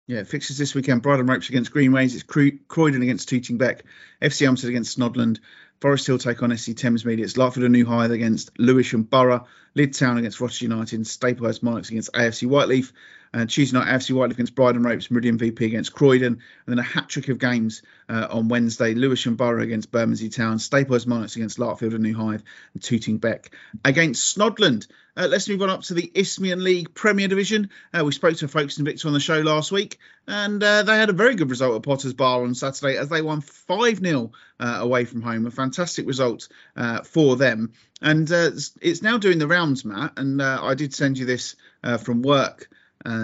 Yeah, 0.08 0.24
fixtures 0.24 0.58
this 0.60 0.76
weekend. 0.76 1.02
Bridon 1.02 1.28
Ropes 1.28 1.50
against 1.50 1.72
Greenways. 1.72 2.14
It's 2.14 2.24
Croydon 2.68 3.02
against 3.02 3.28
Tooting 3.28 3.58
Bec. 3.58 3.84
FC 4.22 4.46
Elmstead 4.46 4.70
against 4.70 4.98
Snodland. 4.98 5.40
Forest 5.82 6.06
Hill 6.06 6.20
take 6.20 6.44
on 6.44 6.56
SC 6.56 6.70
Thamesmead. 6.70 7.20
It's 7.20 7.34
Larkfield 7.34 7.66
and 7.66 7.74
New 7.74 7.86
Hythe 7.86 8.12
against 8.12 8.52
Lewisham 8.60 9.04
Borough. 9.04 9.48
Lydd 9.76 9.98
Town 9.98 10.18
against 10.18 10.40
Rochester 10.40 10.66
United. 10.66 11.02
Staplehurst 11.02 11.64
Monarchs 11.64 11.90
against 11.90 12.14
AFC 12.14 12.48
Whyteleafe. 12.48 12.92
And 13.36 13.50
Tuesday 13.50 13.78
night, 13.78 13.90
AFC 13.90 14.16
Whyteleafe 14.16 14.32
against 14.32 14.56
Bridon 14.56 14.86
Ropes. 14.86 15.12
Meridian 15.12 15.38
VP 15.38 15.66
against 15.66 15.94
Croydon. 15.94 16.34
And 16.36 16.40
then 16.66 16.80
a 16.80 16.84
hat 16.84 17.10
trick 17.10 17.28
of 17.28 17.38
games 17.38 17.82
uh, 18.08 18.28
on 18.30 18.48
Wednesday. 18.48 18.94
Lewisham 18.94 19.36
Borough 19.36 19.62
against 19.62 19.92
Bermondsey 19.92 20.30
Town. 20.30 20.58
Staplehurst 20.58 21.06
Monarchs 21.06 21.36
against 21.36 21.58
Larkfield 21.58 21.94
and 21.94 22.04
New 22.04 22.16
Hythe. 22.16 22.44
And 22.74 22.82
Tooting 22.82 23.18
Bec 23.18 23.52
against 23.84 24.38
Snodland. 24.38 24.88
Uh, 25.18 25.28
let's 25.30 25.50
move 25.50 25.62
on 25.62 25.70
up 25.70 25.82
to 25.82 25.94
the 25.94 26.10
Isthmian 26.14 26.64
League 26.64 26.94
Premier 26.94 27.28
Division. 27.28 27.72
Uh, 27.94 28.06
we 28.06 28.14
spoke 28.14 28.38
to 28.38 28.48
Folkestone 28.48 28.86
Invicta 28.86 29.06
on 29.06 29.14
the 29.14 29.20
show 29.20 29.40
last 29.40 29.72
week, 29.72 29.98
and 30.28 30.62
uh, 30.62 30.84
they 30.84 30.98
had 30.98 31.10
a 31.10 31.14
very 31.14 31.36
good 31.36 31.50
result 31.50 31.76
at 31.76 31.84
Potters 31.84 32.14
Bar 32.14 32.44
on 32.44 32.54
Saturday 32.54 32.98
as 32.98 33.08
they 33.10 33.22
won 33.22 33.40
5 33.42 34.00
0 34.00 34.32
uh, 34.62 34.78
away 34.80 35.04
from 35.04 35.22
home. 35.22 35.46
A 35.46 35.52
fantastic 35.52 36.08
result 36.08 36.48
uh, 36.76 37.02
for 37.04 37.36
them. 37.36 37.74
And 38.02 38.30
uh, 38.32 38.52
it's 38.82 39.02
now 39.02 39.18
doing 39.18 39.40
the 39.40 39.48
rounds, 39.48 39.84
Matt. 39.84 40.14
And 40.18 40.42
I 40.42 40.74
did 40.76 40.94
send 40.94 41.18
you 41.18 41.26
this 41.26 41.56
from 42.00 42.22
work 42.22 42.70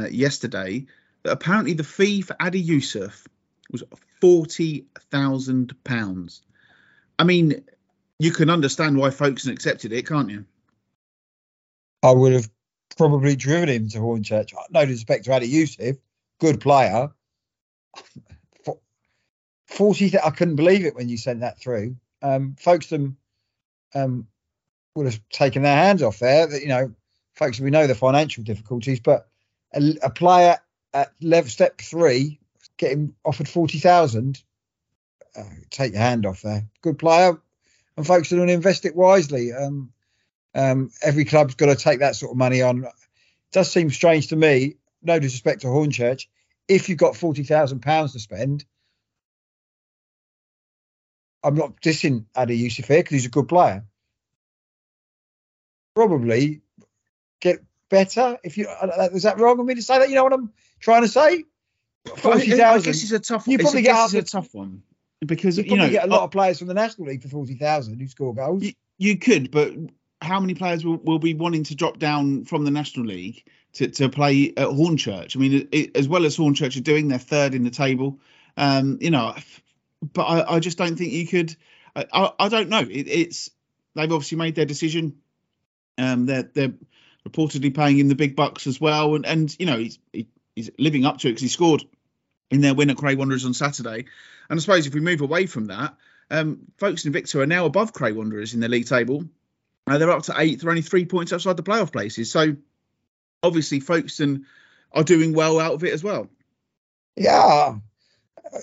yesterday. 0.09 0.85
That 1.23 1.33
apparently 1.33 1.73
the 1.73 1.83
fee 1.83 2.21
for 2.21 2.35
Adi 2.39 2.59
Yussuf 2.59 3.27
was 3.71 3.83
£40,000. 4.21 6.41
I 7.19 7.23
mean, 7.23 7.63
you 8.19 8.31
can 8.31 8.49
understand 8.49 8.97
why 8.97 9.11
Folkestone 9.11 9.53
accepted 9.53 9.93
it, 9.93 10.07
can't 10.07 10.29
you? 10.29 10.45
I 12.03 12.11
would 12.11 12.33
have 12.33 12.49
probably 12.97 13.35
driven 13.35 13.69
him 13.69 13.87
to 13.89 13.99
Hornchurch. 13.99 14.53
No 14.71 14.85
disrespect 14.85 15.25
to 15.25 15.33
Adi 15.33 15.47
Yussuf, 15.47 15.97
good 16.39 16.59
player. 16.59 17.11
40, 19.67 20.19
I 20.19 20.29
couldn't 20.31 20.55
believe 20.57 20.85
it 20.85 20.95
when 20.95 21.09
you 21.09 21.17
sent 21.17 21.39
that 21.39 21.59
through. 21.59 21.95
Um, 22.21 22.55
Folkestone 22.59 23.15
um, 23.95 24.27
would 24.95 25.05
have 25.05 25.21
taken 25.29 25.63
their 25.63 25.75
hands 25.75 26.03
off 26.03 26.19
there. 26.19 26.53
You 26.55 26.67
know, 26.67 26.93
folks, 27.35 27.59
we 27.59 27.69
know 27.69 27.87
the 27.87 27.95
financial 27.95 28.43
difficulties, 28.43 28.99
but 28.99 29.29
a, 29.73 29.97
a 30.03 30.09
player 30.09 30.57
at 30.93 31.13
level 31.21 31.49
step 31.49 31.79
three 31.79 32.39
getting 32.77 33.13
offered 33.23 33.47
forty 33.47 33.79
thousand, 33.79 34.41
uh, 35.35 35.43
take 35.69 35.93
your 35.93 36.01
hand 36.01 36.25
off 36.25 36.41
there. 36.41 36.65
Good 36.81 36.97
player, 36.99 37.39
and 37.95 38.07
folks 38.07 38.29
don't 38.29 38.49
invest 38.49 38.85
it 38.85 38.95
wisely. 38.95 39.53
Um, 39.53 39.91
um, 40.53 40.91
every 41.01 41.25
club's 41.25 41.55
got 41.55 41.67
to 41.67 41.75
take 41.75 41.99
that 41.99 42.15
sort 42.15 42.31
of 42.31 42.37
money 42.37 42.61
on. 42.61 42.83
It 42.83 42.91
does 43.51 43.71
seem 43.71 43.89
strange 43.89 44.27
to 44.27 44.35
me. 44.35 44.75
No 45.03 45.19
disrespect 45.19 45.61
to 45.61 45.67
Hornchurch, 45.67 46.27
if 46.67 46.89
you've 46.89 46.97
got 46.97 47.15
forty 47.15 47.43
thousand 47.43 47.81
pounds 47.81 48.13
to 48.13 48.19
spend, 48.19 48.65
I'm 51.43 51.55
not 51.55 51.81
dissing 51.81 52.25
Adi 52.35 52.57
Yussuf 52.57 52.87
here 52.87 52.99
because 52.99 53.13
he's 53.13 53.25
a 53.25 53.29
good 53.29 53.47
player. 53.47 53.83
Probably 55.95 56.61
get 57.39 57.59
better 57.91 58.39
if 58.43 58.57
you. 58.57 58.67
Is 59.13 59.23
that 59.23 59.39
wrong 59.39 59.59
of 59.59 59.65
me 59.65 59.75
to 59.75 59.81
say 59.83 59.99
that? 59.99 60.09
You 60.09 60.15
know 60.15 60.23
what 60.23 60.33
I'm 60.33 60.51
trying 60.79 61.03
to 61.03 61.07
say? 61.07 61.43
Forty 62.17 62.49
thousand. 62.49 62.63
I 62.63 62.93
guess 62.93 63.03
it's 63.03 63.11
a 63.11 63.19
tough. 63.19 63.47
You 63.47 63.59
probably 63.59 63.83
get 63.83 64.13
a 64.15 64.23
tough 64.23 64.51
one 64.55 64.81
because 65.23 65.59
you, 65.59 65.65
you 65.65 65.77
know 65.77 65.87
get 65.87 66.05
a 66.05 66.07
lot 66.07 66.21
uh, 66.21 66.25
of 66.25 66.31
players 66.31 66.57
from 66.57 66.67
the 66.67 66.73
National 66.73 67.09
League 67.09 67.21
for 67.21 67.27
forty 67.27 67.53
thousand 67.53 67.99
who 67.99 68.07
score 68.07 68.33
goals. 68.33 68.63
You, 68.63 68.73
you 68.97 69.17
could, 69.17 69.51
but 69.51 69.73
how 70.21 70.39
many 70.39 70.55
players 70.55 70.83
will, 70.83 70.97
will 70.97 71.19
be 71.19 71.33
wanting 71.33 71.63
to 71.65 71.75
drop 71.75 71.99
down 71.99 72.45
from 72.45 72.63
the 72.63 72.71
National 72.71 73.05
League 73.05 73.43
to, 73.73 73.87
to 73.87 74.09
play 74.09 74.49
at 74.49 74.67
Hornchurch? 74.67 75.35
I 75.35 75.39
mean, 75.39 75.67
it, 75.71 75.95
as 75.95 76.07
well 76.07 76.25
as 76.25 76.37
Hornchurch 76.37 76.77
are 76.77 76.81
doing, 76.81 77.07
they're 77.07 77.19
third 77.19 77.53
in 77.53 77.63
the 77.63 77.71
table. 77.71 78.19
Um, 78.57 78.97
you 79.01 79.11
know, 79.11 79.35
but 80.13 80.23
I, 80.23 80.55
I, 80.55 80.59
just 80.59 80.77
don't 80.77 80.95
think 80.95 81.11
you 81.11 81.27
could. 81.27 81.55
I, 81.95 82.31
I 82.39 82.49
don't 82.49 82.69
know. 82.69 82.81
It, 82.81 83.07
it's 83.07 83.49
they've 83.95 84.11
obviously 84.11 84.37
made 84.37 84.55
their 84.55 84.65
decision. 84.65 85.17
Um, 85.97 86.25
they're 86.25 86.43
they're 86.43 86.73
reportedly 87.27 87.73
paying 87.73 87.97
him 87.97 88.07
the 88.07 88.15
big 88.15 88.35
bucks 88.35 88.67
as 88.67 88.79
well, 88.79 89.15
and 89.15 89.25
and 89.25 89.55
you 89.59 89.65
know 89.65 89.77
he's 89.77 89.99
he, 90.11 90.27
he's 90.55 90.69
living 90.77 91.05
up 91.05 91.19
to 91.19 91.27
it 91.27 91.31
because 91.31 91.41
he 91.41 91.47
scored 91.47 91.83
in 92.49 92.61
their 92.61 92.73
win 92.73 92.89
at 92.89 92.97
Cray 92.97 93.15
Wanderers 93.15 93.45
on 93.45 93.53
Saturday. 93.53 94.05
And 94.49 94.59
I 94.59 94.61
suppose 94.61 94.85
if 94.85 94.93
we 94.93 94.99
move 94.99 95.21
away 95.21 95.45
from 95.45 95.67
that, 95.67 95.95
um, 96.29 96.59
Folkestone 96.77 97.13
Victor 97.13 97.41
are 97.41 97.47
now 97.47 97.65
above 97.65 97.93
Cray 97.93 98.11
Wanderers 98.11 98.53
in 98.53 98.59
the 98.59 98.67
league 98.67 98.87
table. 98.87 99.23
Uh, 99.87 99.97
they're 99.97 100.11
up 100.11 100.23
to 100.23 100.35
eighth. 100.37 100.61
They're 100.61 100.69
only 100.69 100.81
three 100.81 101.05
points 101.05 101.33
outside 101.33 101.57
the 101.57 101.63
playoff 101.63 101.91
places. 101.91 102.31
So 102.31 102.55
obviously, 103.41 103.79
Folkestone 103.79 104.45
are 104.91 105.03
doing 105.03 105.33
well 105.33 105.59
out 105.59 105.73
of 105.73 105.83
it 105.83 105.93
as 105.93 106.03
well. 106.03 106.27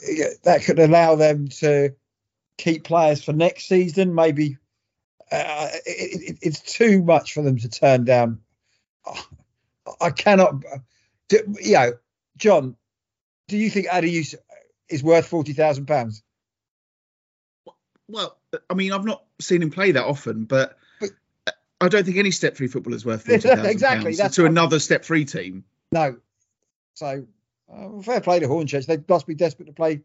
Yeah, 0.07 0.29
that 0.45 0.65
could 0.65 0.79
allow 0.79 1.17
them 1.17 1.49
to 1.49 1.95
keep 2.59 2.85
players 2.85 3.25
for 3.25 3.33
next 3.33 3.69
season. 3.69 4.15
Maybe 4.15 4.59
uh, 5.33 5.69
it, 5.87 6.31
it, 6.31 6.39
it's 6.43 6.61
too 6.61 7.03
much 7.03 7.33
for 7.33 7.43
them 7.43 7.59
to 7.59 7.69
turn 7.69 8.05
down. 8.05 8.41
I 10.01 10.11
cannot. 10.11 10.62
Do, 11.28 11.55
you 11.61 11.72
know, 11.74 11.92
John, 12.36 12.76
do 13.49 13.57
you 13.57 13.70
think 13.70 13.86
Adeyus 13.88 14.34
is 14.88 15.03
worth 15.03 15.26
forty 15.26 15.53
thousand 15.53 15.86
pounds? 15.86 16.22
Well, 18.09 18.38
I 18.70 18.74
mean, 18.74 18.92
I've 18.92 19.05
not 19.05 19.24
seen 19.40 19.62
him 19.62 19.70
play 19.70 19.92
that 19.92 20.05
often, 20.05 20.44
but, 20.44 20.78
but 20.99 21.11
I 21.80 21.88
don't 21.88 22.05
think 22.05 22.16
any 22.16 22.30
step 22.30 22.57
three 22.57 22.68
footballer 22.68 22.96
is 22.96 23.05
worth 23.05 23.22
forty 23.26 23.40
thousand 23.40 23.66
exactly. 23.66 24.14
That's 24.14 24.36
to 24.36 24.46
another 24.46 24.78
step 24.78 25.05
three 25.05 25.24
team. 25.24 25.64
No, 25.92 26.16
so 26.94 27.26
uh, 27.72 28.03
fair 28.03 28.20
play 28.20 28.40
to 28.40 28.46
Hornchurch. 28.46 28.86
They 28.86 28.99
must 29.09 29.26
be 29.26 29.34
desperate 29.34 29.66
to 29.66 29.72
play 29.72 30.03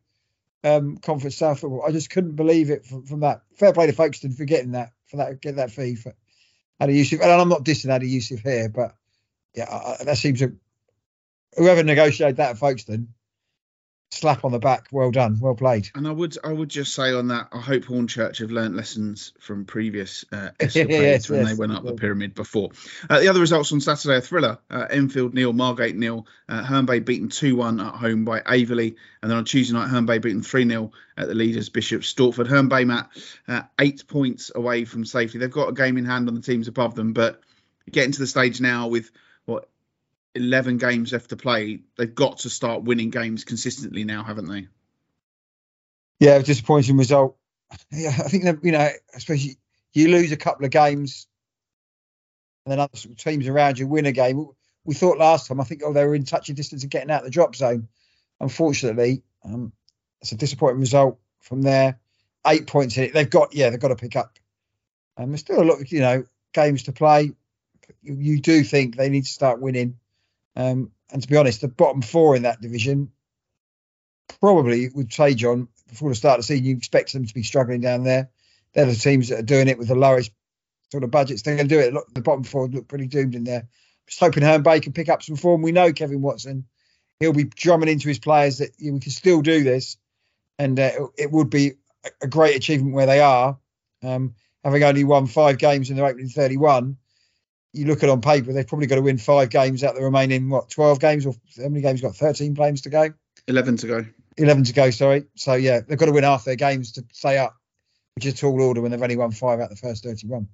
um, 0.63 0.97
Conference 0.97 1.37
South 1.37 1.59
football. 1.59 1.83
I 1.85 1.91
just 1.91 2.09
couldn't 2.09 2.35
believe 2.35 2.69
it 2.69 2.85
from, 2.85 3.05
from 3.05 3.21
that. 3.21 3.41
Fair 3.55 3.73
play 3.73 3.87
to 3.87 3.93
Folkestone 3.93 4.31
for 4.31 4.45
getting 4.45 4.71
that 4.71 4.91
for 5.05 5.17
that 5.17 5.41
get 5.41 5.57
that 5.57 5.71
fee 5.71 5.95
for 5.95 6.13
Adi 6.83 6.93
Yussuf. 6.95 7.21
And 7.21 7.31
I'm 7.31 7.49
not 7.49 7.63
dissing 7.63 7.93
Adi 7.93 8.07
Yussuf 8.07 8.41
here, 8.41 8.69
but 8.69 8.95
yeah, 9.55 9.95
that 10.03 10.17
seems 10.17 10.41
a 10.41 10.51
whoever 11.55 11.83
negotiated 11.83 12.37
that 12.37 12.51
at 12.51 12.57
Folkestone 12.57 13.09
slap 14.13 14.45
on 14.45 14.51
the 14.51 14.59
back. 14.59 14.87
Well 14.91 15.11
done, 15.11 15.37
well 15.39 15.55
played. 15.55 15.89
And 15.95 16.07
I 16.07 16.11
would 16.11 16.37
I 16.43 16.51
would 16.51 16.69
just 16.69 16.93
say 16.93 17.13
on 17.13 17.27
that, 17.29 17.49
I 17.51 17.59
hope 17.59 17.83
Hornchurch 17.83 18.39
have 18.39 18.51
learnt 18.51 18.75
lessons 18.75 19.33
from 19.39 19.65
previous 19.65 20.25
uh, 20.31 20.49
escapades 20.59 20.91
yes, 20.91 21.29
when 21.29 21.41
yes, 21.41 21.49
they 21.49 21.55
went 21.55 21.73
up 21.73 21.83
the 21.83 21.93
pyramid 21.93 22.35
before. 22.35 22.71
Uh, 23.09 23.19
the 23.19 23.27
other 23.27 23.39
results 23.39 23.71
on 23.71 23.81
Saturday 23.81 24.15
are 24.15 24.21
thriller: 24.21 24.59
uh, 24.69 24.87
Enfield 24.89 25.33
nil, 25.33 25.53
Margate 25.53 25.95
nil, 25.95 26.27
uh, 26.47 26.63
Herne 26.63 26.85
Bay 26.85 26.99
beaten 26.99 27.29
two 27.29 27.55
one 27.55 27.79
at 27.79 27.95
home 27.95 28.25
by 28.25 28.41
Aveley. 28.41 28.95
and 29.21 29.31
then 29.31 29.37
on 29.37 29.45
Tuesday 29.45 29.73
night, 29.73 29.89
Herne 29.89 30.05
Bay 30.05 30.19
beaten 30.19 30.41
three 30.41 30.67
0 30.67 30.91
at 31.17 31.27
the 31.27 31.35
leaders 31.35 31.69
Bishop 31.69 32.01
Stortford. 32.01 32.47
Herne 32.47 32.69
Bay, 32.69 32.85
Matt, 32.85 33.09
uh, 33.47 33.63
eight 33.79 34.07
points 34.07 34.51
away 34.53 34.85
from 34.85 35.05
safety. 35.05 35.37
They've 35.37 35.51
got 35.51 35.69
a 35.69 35.73
game 35.73 35.97
in 35.97 36.05
hand 36.05 36.27
on 36.27 36.35
the 36.35 36.41
teams 36.41 36.67
above 36.67 36.95
them, 36.95 37.13
but 37.13 37.41
getting 37.91 38.11
to 38.13 38.19
the 38.19 38.27
stage 38.27 38.61
now 38.61 38.87
with 38.87 39.11
11 40.35 40.77
games 40.77 41.13
left 41.13 41.29
to 41.29 41.37
play, 41.37 41.81
they've 41.97 42.13
got 42.13 42.39
to 42.39 42.49
start 42.49 42.83
winning 42.83 43.09
games 43.09 43.43
consistently 43.43 44.03
now, 44.03 44.23
haven't 44.23 44.49
they? 44.49 44.67
Yeah, 46.19 46.39
disappointing 46.39 46.97
result. 46.97 47.37
Yeah, 47.91 48.09
I 48.09 48.29
think 48.29 48.43
that 48.43 48.63
you 48.63 48.71
know, 48.71 48.87
especially 49.15 49.57
you 49.93 50.09
lose 50.09 50.31
a 50.31 50.37
couple 50.37 50.65
of 50.65 50.71
games, 50.71 51.27
and 52.65 52.71
then 52.71 52.79
other 52.79 52.97
teams 53.17 53.47
around 53.47 53.79
you 53.79 53.87
win 53.87 54.05
a 54.05 54.11
game. 54.11 54.47
We 54.85 54.93
thought 54.93 55.17
last 55.17 55.47
time, 55.47 55.59
I 55.59 55.63
think, 55.63 55.81
oh, 55.83 55.93
they 55.93 56.05
were 56.05 56.15
in 56.15 56.25
touching 56.25 56.55
distance 56.55 56.83
of 56.83 56.89
getting 56.89 57.09
out 57.09 57.21
of 57.21 57.25
the 57.25 57.31
drop 57.31 57.55
zone. 57.55 57.87
Unfortunately, 58.39 59.23
um, 59.45 59.71
it's 60.21 60.33
a 60.33 60.37
disappointing 60.37 60.81
result 60.81 61.19
from 61.39 61.61
there. 61.61 61.99
Eight 62.45 62.67
points 62.67 62.97
in 62.97 63.05
it. 63.05 63.13
They've 63.13 63.29
got, 63.29 63.55
yeah, 63.55 63.69
they've 63.69 63.79
got 63.79 63.89
to 63.89 63.95
pick 63.95 64.15
up. 64.15 64.37
And 65.15 65.25
um, 65.25 65.29
there's 65.31 65.41
still 65.41 65.61
a 65.61 65.63
lot, 65.63 65.79
of, 65.79 65.91
you 65.91 66.01
know, 66.01 66.25
games 66.53 66.83
to 66.83 66.91
play. 66.91 67.31
You, 68.01 68.15
you 68.15 68.41
do 68.41 68.63
think 68.63 68.97
they 68.97 69.09
need 69.09 69.23
to 69.23 69.31
start 69.31 69.61
winning 69.61 69.97
um, 70.55 70.91
and 71.11 71.21
to 71.21 71.27
be 71.27 71.37
honest, 71.37 71.61
the 71.61 71.67
bottom 71.67 72.01
four 72.01 72.35
in 72.35 72.43
that 72.43 72.61
division 72.61 73.11
probably 74.39 74.89
would 74.89 75.11
say, 75.13 75.33
John, 75.33 75.67
before 75.87 76.09
the 76.09 76.15
start 76.15 76.39
of 76.39 76.45
the 76.45 76.47
season, 76.47 76.65
you 76.65 76.75
expect 76.75 77.13
them 77.13 77.25
to 77.25 77.33
be 77.33 77.43
struggling 77.43 77.81
down 77.81 78.03
there. 78.03 78.29
They're 78.73 78.85
the 78.85 78.95
teams 78.95 79.29
that 79.29 79.39
are 79.39 79.43
doing 79.43 79.67
it 79.67 79.77
with 79.77 79.87
the 79.87 79.95
lowest 79.95 80.31
sort 80.91 81.03
of 81.03 81.11
budgets. 81.11 81.41
They're 81.41 81.55
going 81.55 81.67
to 81.67 81.75
do 81.75 81.79
it. 81.81 81.93
The 82.13 82.21
bottom 82.21 82.43
four 82.43 82.67
look 82.67 82.87
pretty 82.87 83.07
doomed 83.07 83.35
in 83.35 83.43
there. 83.43 83.67
Just 84.07 84.19
hoping 84.19 84.43
Herne 84.43 84.63
Bay 84.63 84.79
can 84.79 84.93
pick 84.93 85.09
up 85.09 85.23
some 85.23 85.35
form. 85.35 85.61
We 85.61 85.71
know 85.71 85.93
Kevin 85.93 86.21
Watson. 86.21 86.65
He'll 87.19 87.33
be 87.33 87.45
drumming 87.45 87.89
into 87.89 88.09
his 88.09 88.19
players 88.19 88.57
that 88.57 88.71
we 88.81 88.99
can 88.99 89.11
still 89.11 89.41
do 89.41 89.63
this, 89.63 89.97
and 90.59 90.79
uh, 90.79 91.07
it 91.17 91.31
would 91.31 91.49
be 91.49 91.73
a 92.21 92.27
great 92.27 92.55
achievement 92.55 92.95
where 92.95 93.05
they 93.05 93.21
are, 93.21 93.57
um, 94.01 94.35
having 94.63 94.83
only 94.83 95.03
won 95.03 95.27
five 95.27 95.57
games 95.57 95.89
in 95.89 95.95
their 95.95 96.05
opening 96.05 96.27
31 96.27 96.97
you 97.73 97.85
look 97.85 98.03
at 98.03 98.09
on 98.09 98.21
paper, 98.21 98.53
they've 98.53 98.67
probably 98.67 98.87
got 98.87 98.95
to 98.95 99.01
win 99.01 99.17
five 99.17 99.49
games 99.49 99.83
out 99.83 99.95
the 99.95 100.03
remaining 100.03 100.49
what 100.49 100.69
twelve 100.69 100.99
games 100.99 101.25
or 101.25 101.33
how 101.57 101.69
many 101.69 101.81
games 101.81 102.01
got? 102.01 102.15
Thirteen 102.15 102.53
games 102.53 102.81
to 102.81 102.89
go. 102.89 103.13
Eleven 103.47 103.77
to 103.77 103.87
go. 103.87 104.05
Eleven 104.37 104.63
to 104.63 104.73
go. 104.73 104.89
Sorry. 104.91 105.25
So 105.35 105.53
yeah, 105.53 105.81
they've 105.81 105.97
got 105.97 106.05
to 106.05 106.11
win 106.11 106.23
half 106.23 106.45
their 106.45 106.55
games 106.55 106.93
to 106.93 107.05
stay 107.11 107.37
up, 107.37 107.55
which 108.15 108.25
is 108.25 108.33
a 108.35 108.37
tall 108.37 108.61
order 108.61 108.81
when 108.81 108.91
they've 108.91 109.01
only 109.01 109.17
won 109.17 109.31
five 109.31 109.59
out 109.59 109.69
the 109.69 109.75
first 109.75 110.03
thirty-one. 110.03 110.47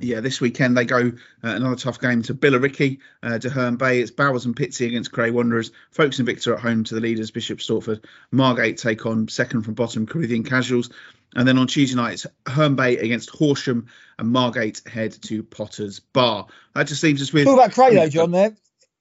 Yeah, 0.00 0.20
this 0.20 0.40
weekend 0.40 0.76
they 0.76 0.84
go 0.84 0.98
uh, 0.98 1.10
another 1.42 1.76
tough 1.76 2.00
game 2.00 2.22
to 2.22 2.34
Billericay, 2.34 2.98
uh, 3.22 3.38
to 3.38 3.48
Herne 3.48 3.76
Bay. 3.76 4.00
It's 4.00 4.10
Bowers 4.10 4.44
and 4.44 4.56
Pitsea 4.56 4.88
against 4.88 5.12
Cray 5.12 5.30
Wanderers. 5.30 5.68
Folks 5.68 6.16
Folkestone 6.16 6.26
Victor 6.26 6.54
at 6.54 6.60
home 6.60 6.82
to 6.84 6.94
the 6.94 7.00
leaders, 7.00 7.30
Bishop 7.30 7.60
Stortford. 7.60 8.04
Margate 8.32 8.78
take 8.78 9.06
on 9.06 9.28
second 9.28 9.62
from 9.62 9.74
bottom, 9.74 10.06
Corinthian 10.06 10.42
Casuals. 10.42 10.90
And 11.36 11.46
then 11.46 11.58
on 11.58 11.68
Tuesday 11.68 11.96
night, 11.96 12.14
it's 12.14 12.26
Herne 12.46 12.74
Bay 12.74 12.96
against 12.96 13.30
Horsham 13.30 13.86
and 14.18 14.30
Margate 14.30 14.82
head 14.86 15.12
to 15.22 15.42
Potter's 15.42 16.00
Bar. 16.00 16.46
That 16.74 16.88
just 16.88 17.02
leaves 17.02 17.22
us 17.22 17.32
with. 17.32 17.44
Talk 17.44 17.54
about 17.54 17.72
Cray 17.72 17.94
though, 17.94 18.08
John. 18.08 18.32
There, 18.32 18.54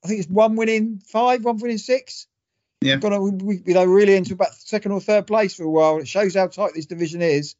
I 0.04 0.08
think 0.08 0.20
it's 0.20 0.30
one 0.30 0.56
winning 0.56 1.02
five, 1.06 1.44
one 1.44 1.58
winning 1.58 1.78
six. 1.80 2.28
Yeah, 2.82 2.98
got 2.98 3.18
we, 3.20 3.62
we, 3.66 3.74
know 3.74 3.86
really 3.86 4.16
into 4.16 4.34
about 4.34 4.54
second 4.54 4.92
or 4.92 5.00
third 5.00 5.26
place 5.26 5.56
for 5.56 5.64
a 5.64 5.70
while. 5.70 6.00
It 6.00 6.08
shows 6.08 6.36
how 6.36 6.48
tight 6.48 6.74
this 6.76 6.86
division 6.86 7.22
is, 7.22 7.56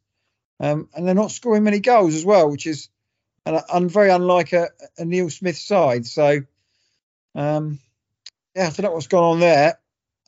um, 0.60 0.88
and 0.94 1.06
they're 1.06 1.14
not 1.14 1.30
scoring 1.30 1.64
many 1.64 1.80
goals 1.80 2.14
as 2.14 2.24
well, 2.24 2.50
which 2.50 2.66
is 2.66 2.90
and, 3.46 3.60
and 3.72 3.90
very 3.90 4.10
unlike 4.10 4.52
a, 4.52 4.68
a, 4.98 5.04
Neil 5.04 5.30
Smith 5.30 5.58
side. 5.58 6.06
So, 6.06 6.40
um, 7.34 7.78
yeah, 8.54 8.66
I 8.66 8.70
don't 8.70 8.82
know 8.82 8.92
what's 8.92 9.06
gone 9.06 9.24
on 9.24 9.40
there. 9.40 9.78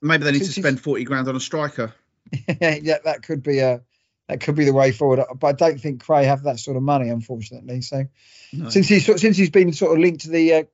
Maybe 0.02 0.24
they 0.24 0.32
need 0.32 0.38
Since 0.38 0.54
to 0.54 0.60
spend 0.60 0.80
forty 0.80 1.04
grand 1.04 1.28
on 1.28 1.36
a 1.36 1.40
striker. 1.40 1.94
yeah, 2.60 2.98
that 3.04 3.22
could 3.22 3.42
be 3.42 3.60
a 3.60 3.82
that 4.28 4.40
could 4.40 4.56
be 4.56 4.64
the 4.64 4.72
way 4.72 4.92
forward. 4.92 5.24
But 5.38 5.46
I 5.46 5.52
don't 5.52 5.80
think 5.80 6.04
Cray 6.04 6.24
have 6.24 6.42
that 6.44 6.58
sort 6.58 6.76
of 6.76 6.82
money, 6.82 7.08
unfortunately. 7.08 7.80
So 7.80 8.06
no. 8.52 8.68
since 8.68 8.88
he's 8.88 9.06
since 9.20 9.36
he's 9.36 9.50
been 9.50 9.72
sort 9.72 9.92
of 9.92 9.98
linked 9.98 10.22
to 10.22 10.30
the 10.30 10.52
uh, 10.54 10.64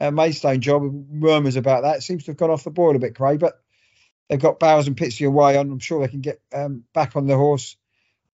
uh, 0.00 0.10
Maidstone 0.10 0.60
job, 0.60 0.82
murmurs 1.10 1.56
about 1.56 1.82
that, 1.82 1.98
it 1.98 2.02
seems 2.02 2.24
to 2.24 2.32
have 2.32 2.38
gone 2.38 2.50
off 2.50 2.64
the 2.64 2.70
boil 2.70 2.96
a 2.96 2.98
bit, 2.98 3.14
Cray. 3.14 3.36
But 3.36 3.60
they've 4.28 4.40
got 4.40 4.58
Bowers 4.58 4.88
and 4.88 4.96
Pitsea 4.96 5.28
away 5.28 5.56
on. 5.56 5.70
I'm 5.70 5.78
sure 5.78 6.00
they 6.00 6.10
can 6.10 6.20
get 6.20 6.40
um, 6.52 6.84
back 6.92 7.16
on 7.16 7.26
the 7.26 7.36
horse 7.36 7.76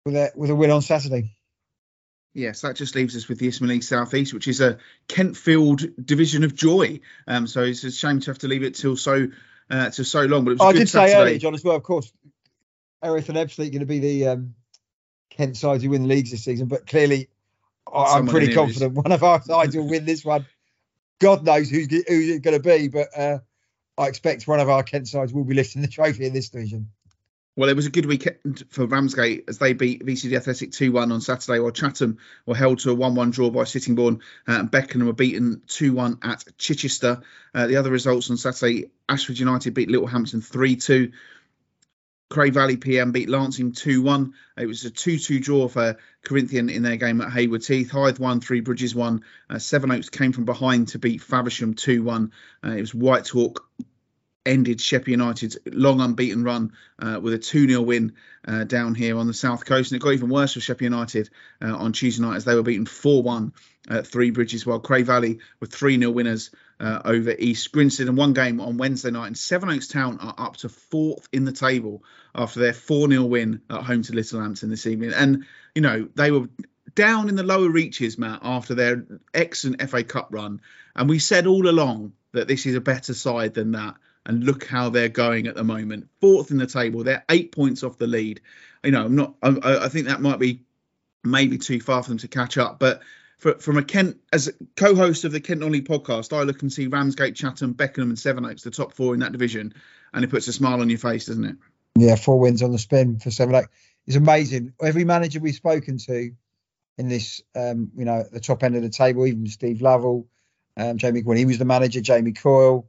with 0.04 0.14
a 0.14 0.32
with 0.34 0.50
a 0.50 0.54
win 0.54 0.70
on 0.70 0.82
Saturday. 0.82 1.32
Yes, 2.36 2.60
that 2.60 2.76
just 2.76 2.94
leaves 2.94 3.16
us 3.16 3.28
with 3.28 3.38
the 3.38 3.48
Isthmian 3.48 3.70
League 3.70 3.82
South 3.82 4.12
East, 4.12 4.34
which 4.34 4.46
is 4.46 4.60
a 4.60 4.76
Kentfield 5.08 6.04
division 6.04 6.44
of 6.44 6.54
joy. 6.54 7.00
Um, 7.26 7.46
so 7.46 7.62
it's 7.62 7.82
a 7.82 7.90
shame 7.90 8.20
to 8.20 8.30
have 8.30 8.38
to 8.40 8.46
leave 8.46 8.62
it 8.62 8.74
till 8.74 8.94
so 8.94 9.28
uh, 9.70 9.88
till 9.88 10.04
so 10.04 10.20
long. 10.26 10.44
But 10.44 10.50
it 10.50 10.54
was 10.54 10.60
oh, 10.60 10.68
I 10.68 10.72
did 10.74 10.86
Saturday. 10.86 11.12
say 11.12 11.18
earlier, 11.18 11.38
John, 11.38 11.54
as 11.54 11.64
well. 11.64 11.76
Of 11.76 11.82
course, 11.82 12.12
Erith 13.02 13.30
and 13.30 13.38
Ebbsfleet 13.38 13.72
going 13.72 13.80
to 13.80 13.86
be 13.86 14.00
the 14.00 14.28
um, 14.28 14.54
Kent 15.30 15.56
sides 15.56 15.82
who 15.82 15.88
win 15.88 16.02
the 16.02 16.08
leagues 16.08 16.30
this 16.30 16.44
season, 16.44 16.68
but 16.68 16.86
clearly 16.86 17.30
I'm 17.90 18.26
pretty 18.26 18.52
confident 18.52 18.92
one 18.92 19.12
of 19.12 19.22
our 19.22 19.40
sides 19.40 19.74
will 19.74 19.88
win 19.88 20.04
this 20.04 20.22
one. 20.22 20.44
God 21.18 21.42
knows 21.42 21.70
who's 21.70 21.86
who's 21.86 22.28
it 22.28 22.42
going 22.42 22.60
to 22.60 22.62
be, 22.62 22.88
but 22.88 23.08
uh, 23.16 23.38
I 23.96 24.08
expect 24.08 24.46
one 24.46 24.60
of 24.60 24.68
our 24.68 24.82
Kent 24.82 25.08
sides 25.08 25.32
will 25.32 25.44
be 25.44 25.54
lifting 25.54 25.80
the 25.80 25.88
trophy 25.88 26.26
in 26.26 26.34
this 26.34 26.50
division. 26.50 26.90
Well, 27.56 27.70
it 27.70 27.76
was 27.76 27.86
a 27.86 27.90
good 27.90 28.04
weekend 28.04 28.64
for 28.68 28.84
Ramsgate 28.84 29.44
as 29.48 29.56
they 29.56 29.72
beat 29.72 30.04
VCD 30.04 30.36
Athletic 30.36 30.72
2 30.72 30.92
1 30.92 31.10
on 31.10 31.22
Saturday, 31.22 31.58
while 31.58 31.70
Chatham 31.70 32.18
were 32.44 32.54
held 32.54 32.80
to 32.80 32.90
a 32.90 32.94
1 32.94 33.14
1 33.14 33.30
draw 33.30 33.48
by 33.48 33.64
Sittingbourne 33.64 34.20
uh, 34.46 34.58
and 34.60 34.70
Beckenham 34.70 35.06
were 35.06 35.14
beaten 35.14 35.62
2 35.66 35.94
1 35.94 36.18
at 36.22 36.44
Chichester. 36.58 37.22
Uh, 37.54 37.66
the 37.66 37.76
other 37.76 37.90
results 37.90 38.30
on 38.30 38.36
Saturday 38.36 38.90
Ashford 39.08 39.38
United 39.38 39.72
beat 39.72 39.88
Littlehampton 39.88 40.42
3 40.42 40.76
2. 40.76 41.12
Cray 42.28 42.50
Valley 42.50 42.76
PM 42.76 43.12
beat 43.12 43.30
Lancing 43.30 43.72
2 43.72 44.02
1. 44.02 44.34
It 44.58 44.66
was 44.66 44.84
a 44.84 44.90
2 44.90 45.18
2 45.18 45.40
draw 45.40 45.66
for 45.66 45.96
Corinthian 46.22 46.68
in 46.68 46.82
their 46.82 46.96
game 46.96 47.22
at 47.22 47.32
Haywards 47.32 47.68
Heath. 47.68 47.90
Hythe 47.90 48.18
1, 48.18 48.42
3 48.42 48.60
Bridges 48.60 48.94
1. 48.94 49.22
Uh, 49.48 49.54
Oaks 49.54 50.10
came 50.10 50.32
from 50.32 50.44
behind 50.44 50.88
to 50.88 50.98
beat 50.98 51.22
Faversham 51.22 51.72
2 51.72 52.02
1. 52.02 52.32
Uh, 52.62 52.70
it 52.72 52.80
was 52.82 52.94
White 52.94 53.28
Hawk 53.28 53.66
ended 54.46 54.80
Sheppey 54.80 55.10
United's 55.10 55.58
long 55.66 56.00
unbeaten 56.00 56.44
run 56.44 56.72
uh, 56.98 57.18
with 57.20 57.34
a 57.34 57.38
2 57.38 57.68
0 57.68 57.82
win 57.82 58.14
uh, 58.46 58.64
down 58.64 58.94
here 58.94 59.18
on 59.18 59.26
the 59.26 59.34
south 59.34 59.64
coast. 59.66 59.90
And 59.90 60.00
it 60.00 60.04
got 60.04 60.12
even 60.12 60.30
worse 60.30 60.54
for 60.54 60.60
Sheppey 60.60 60.84
United 60.84 61.28
uh, 61.62 61.76
on 61.76 61.92
Tuesday 61.92 62.22
night 62.22 62.36
as 62.36 62.44
they 62.44 62.54
were 62.54 62.62
beaten 62.62 62.86
4 62.86 63.22
1 63.22 63.52
at 63.88 64.06
Three 64.06 64.30
Bridges, 64.30 64.64
while 64.64 64.80
Cray 64.80 65.02
Valley 65.02 65.40
were 65.60 65.66
3 65.66 65.98
0 65.98 66.10
winners 66.12 66.50
uh, 66.80 67.02
over 67.04 67.34
East 67.38 67.70
Grinstead. 67.72 68.08
And 68.08 68.16
one 68.16 68.32
game 68.32 68.60
on 68.60 68.78
Wednesday 68.78 69.10
night. 69.10 69.26
And 69.26 69.38
Sevenoaks 69.38 69.88
Town 69.88 70.18
are 70.20 70.34
up 70.38 70.56
to 70.58 70.68
fourth 70.68 71.28
in 71.32 71.44
the 71.44 71.52
table 71.52 72.04
after 72.34 72.60
their 72.60 72.72
4 72.72 73.08
0 73.08 73.24
win 73.24 73.60
at 73.68 73.82
home 73.82 74.02
to 74.02 74.12
Littlehampton 74.12 74.70
this 74.70 74.86
evening. 74.86 75.12
And, 75.12 75.44
you 75.74 75.82
know, 75.82 76.08
they 76.14 76.30
were 76.30 76.48
down 76.94 77.28
in 77.28 77.34
the 77.34 77.42
lower 77.42 77.68
reaches, 77.68 78.18
Matt, 78.18 78.40
after 78.42 78.74
their 78.74 79.04
excellent 79.34 79.82
FA 79.90 80.02
Cup 80.02 80.28
run. 80.30 80.60
And 80.94 81.08
we 81.08 81.18
said 81.18 81.46
all 81.46 81.68
along 81.68 82.12
that 82.32 82.48
this 82.48 82.66
is 82.66 82.74
a 82.74 82.80
better 82.80 83.14
side 83.14 83.54
than 83.54 83.72
that 83.72 83.96
and 84.26 84.44
look 84.44 84.66
how 84.66 84.90
they're 84.90 85.08
going 85.08 85.46
at 85.46 85.54
the 85.54 85.64
moment. 85.64 86.08
Fourth 86.20 86.50
in 86.50 86.58
the 86.58 86.66
table, 86.66 87.04
they're 87.04 87.24
eight 87.30 87.52
points 87.52 87.82
off 87.82 87.96
the 87.96 88.06
lead. 88.06 88.40
you 88.84 88.90
know, 88.90 89.06
I'm 89.06 89.16
not. 89.16 89.34
I, 89.42 89.84
I 89.84 89.88
think 89.88 90.08
that 90.08 90.20
might 90.20 90.38
be 90.38 90.62
maybe 91.24 91.58
too 91.58 91.80
far 91.80 92.02
for 92.02 92.10
them 92.10 92.18
to 92.18 92.28
catch 92.28 92.58
up. 92.58 92.78
But 92.78 93.02
for, 93.38 93.54
from 93.54 93.78
a 93.78 93.84
Kent 93.84 94.18
as 94.32 94.52
co-host 94.76 95.24
of 95.24 95.32
the 95.32 95.40
Kent 95.40 95.62
Only 95.62 95.80
podcast, 95.80 96.36
I 96.36 96.42
look 96.42 96.62
and 96.62 96.72
see 96.72 96.88
Ramsgate, 96.88 97.36
Chatham, 97.36 97.72
Beckenham, 97.72 98.10
and 98.10 98.18
Sevenoaks, 98.18 98.62
the 98.62 98.70
top 98.70 98.92
four 98.92 99.14
in 99.14 99.20
that 99.20 99.32
division, 99.32 99.74
and 100.12 100.24
it 100.24 100.30
puts 100.30 100.48
a 100.48 100.52
smile 100.52 100.80
on 100.80 100.90
your 100.90 100.98
face, 100.98 101.26
doesn't 101.26 101.44
it? 101.44 101.56
Yeah, 101.96 102.16
four 102.16 102.38
wins 102.38 102.62
on 102.62 102.72
the 102.72 102.78
spin 102.78 103.18
for 103.20 103.30
Seven 103.30 103.54
Sevenoaks. 103.54 103.72
It's 104.06 104.16
amazing. 104.16 104.72
Every 104.82 105.04
manager 105.04 105.40
we've 105.40 105.54
spoken 105.54 105.98
to 105.98 106.32
in 106.98 107.08
this, 107.08 107.42
um, 107.54 107.90
you 107.96 108.04
know, 108.04 108.24
the 108.30 108.40
top 108.40 108.62
end 108.62 108.76
of 108.76 108.82
the 108.82 108.88
table, 108.88 109.26
even 109.26 109.46
Steve 109.46 109.82
Lovell, 109.82 110.26
um, 110.76 110.98
Jamie 110.98 111.22
when 111.22 111.36
he 111.36 111.44
was 111.44 111.58
the 111.58 111.64
manager, 111.64 112.00
Jamie 112.00 112.32
Coyle, 112.32 112.88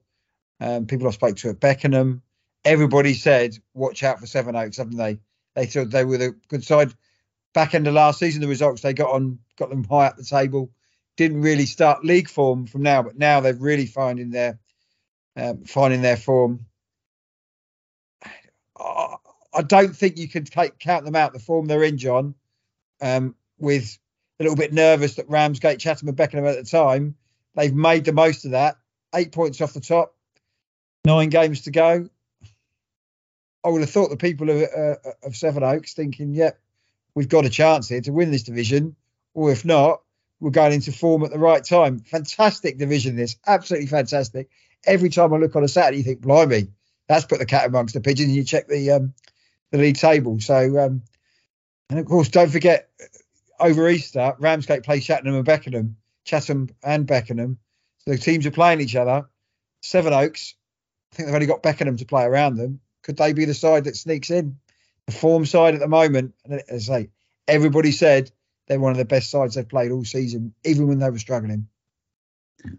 um, 0.59 0.85
people 0.85 1.07
I 1.07 1.11
spoke 1.11 1.37
to 1.37 1.49
at 1.49 1.59
Beckenham, 1.59 2.21
everybody 2.65 3.13
said, 3.13 3.57
watch 3.73 4.03
out 4.03 4.19
for 4.19 4.27
Sevenoaks, 4.27 4.77
haven't 4.77 4.97
they? 4.97 5.19
They 5.55 5.65
thought 5.65 5.89
they 5.89 6.05
were 6.05 6.17
the 6.17 6.35
good 6.47 6.63
side. 6.63 6.93
Back 7.53 7.73
end 7.73 7.87
of 7.87 7.93
last 7.93 8.19
season, 8.19 8.41
the 8.41 8.47
results 8.47 8.81
they 8.81 8.93
got 8.93 9.11
on 9.11 9.39
got 9.57 9.69
them 9.69 9.83
high 9.83 10.07
up 10.07 10.17
the 10.17 10.23
table. 10.23 10.69
Didn't 11.15 11.41
really 11.41 11.65
start 11.65 12.05
league 12.05 12.29
form 12.29 12.67
from 12.67 12.83
now, 12.83 13.01
but 13.01 13.17
now 13.17 13.39
they're 13.39 13.55
really 13.55 13.87
finding 13.87 14.29
their 14.29 14.59
um, 15.35 15.63
finding 15.63 16.01
their 16.01 16.17
form. 16.17 16.65
I 19.57 19.63
don't 19.63 19.95
think 19.95 20.17
you 20.17 20.27
can 20.27 20.45
take, 20.45 20.77
count 20.77 21.03
them 21.03 21.15
out 21.15 21.33
the 21.33 21.39
form 21.39 21.65
they're 21.65 21.83
in, 21.83 21.97
John. 21.97 22.35
Um, 23.01 23.35
with 23.57 23.97
a 24.39 24.43
little 24.43 24.55
bit 24.55 24.71
nervous 24.71 25.15
that 25.15 25.29
Ramsgate, 25.29 25.79
Chatham, 25.79 26.07
and 26.07 26.17
Beckenham 26.17 26.45
at 26.45 26.55
the 26.55 26.63
time, 26.63 27.15
they've 27.55 27.73
made 27.73 28.05
the 28.05 28.13
most 28.13 28.45
of 28.45 28.51
that. 28.51 28.77
Eight 29.15 29.31
points 29.31 29.59
off 29.61 29.73
the 29.73 29.79
top, 29.79 30.15
nine 31.07 31.29
games 31.29 31.61
to 31.61 31.71
go. 31.71 32.09
I 33.63 33.69
would 33.69 33.81
have 33.81 33.89
thought 33.89 34.09
the 34.09 34.17
people 34.17 34.49
of, 34.49 34.61
uh, 34.61 34.95
of 35.23 35.35
Sevenoaks 35.35 35.93
thinking, 35.93 36.33
yep, 36.33 36.59
we've 37.15 37.29
got 37.29 37.45
a 37.45 37.49
chance 37.49 37.87
here 37.87 38.01
to 38.01 38.11
win 38.11 38.29
this 38.29 38.43
division, 38.43 38.95
or 39.33 39.51
if 39.51 39.65
not, 39.65 40.01
we're 40.39 40.51
going 40.51 40.73
into 40.73 40.91
form 40.91 41.23
at 41.23 41.31
the 41.31 41.39
right 41.39 41.63
time. 41.63 41.99
Fantastic 41.99 42.77
division, 42.77 43.15
this 43.15 43.37
absolutely 43.47 43.87
fantastic. 43.87 44.49
Every 44.85 45.09
time 45.09 45.33
I 45.33 45.37
look 45.37 45.55
on 45.55 45.63
a 45.63 45.67
Saturday, 45.67 45.97
you 45.97 46.03
think, 46.03 46.21
blimey, 46.21 46.67
that's 47.07 47.25
put 47.25 47.39
the 47.39 47.45
cat 47.45 47.65
amongst 47.65 47.93
the 47.93 48.01
pigeons. 48.01 48.35
You 48.35 48.43
check 48.43 48.67
the 48.67 48.91
um, 48.91 49.13
the 49.71 49.77
league 49.77 49.97
table. 49.97 50.39
So, 50.39 50.77
um, 50.77 51.01
and 51.89 51.99
of 51.99 52.05
course, 52.05 52.29
don't 52.29 52.51
forget 52.51 52.89
over 53.59 53.89
Easter, 53.89 54.35
Ramsgate 54.39 54.83
play 54.83 54.99
Chattenham 54.99 55.35
and 55.35 55.45
Beckenham, 55.45 55.95
Chatham 56.25 56.69
and 56.83 57.07
Beckenham. 57.07 57.57
So 57.99 58.11
the 58.11 58.17
teams 58.17 58.45
are 58.45 58.51
playing 58.51 58.81
each 58.81 58.95
other. 58.95 59.27
Sevenoaks, 59.81 60.53
I 61.11 61.15
think 61.15 61.27
they've 61.27 61.35
only 61.35 61.47
got 61.47 61.63
Beckenham 61.63 61.97
to 61.97 62.05
play 62.05 62.23
around 62.23 62.57
them. 62.57 62.79
Could 63.03 63.17
they 63.17 63.33
be 63.33 63.45
the 63.45 63.53
side 63.53 63.85
that 63.85 63.95
sneaks 63.95 64.29
in? 64.29 64.57
The 65.05 65.13
form 65.13 65.45
side 65.45 65.73
at 65.73 65.79
the 65.79 65.87
moment, 65.87 66.35
and 66.43 66.61
as 66.69 66.89
I 66.89 66.99
say, 66.99 67.09
everybody 67.47 67.91
said 67.93 68.29
they're 68.67 68.79
one 68.79 68.91
of 68.91 68.97
the 68.97 69.05
best 69.05 69.31
sides 69.31 69.55
they've 69.55 69.67
played 69.67 69.91
all 69.91 70.03
season, 70.03 70.53
even 70.65 70.87
when 70.87 70.99
they 70.99 71.09
were 71.09 71.19
struggling. 71.19 71.67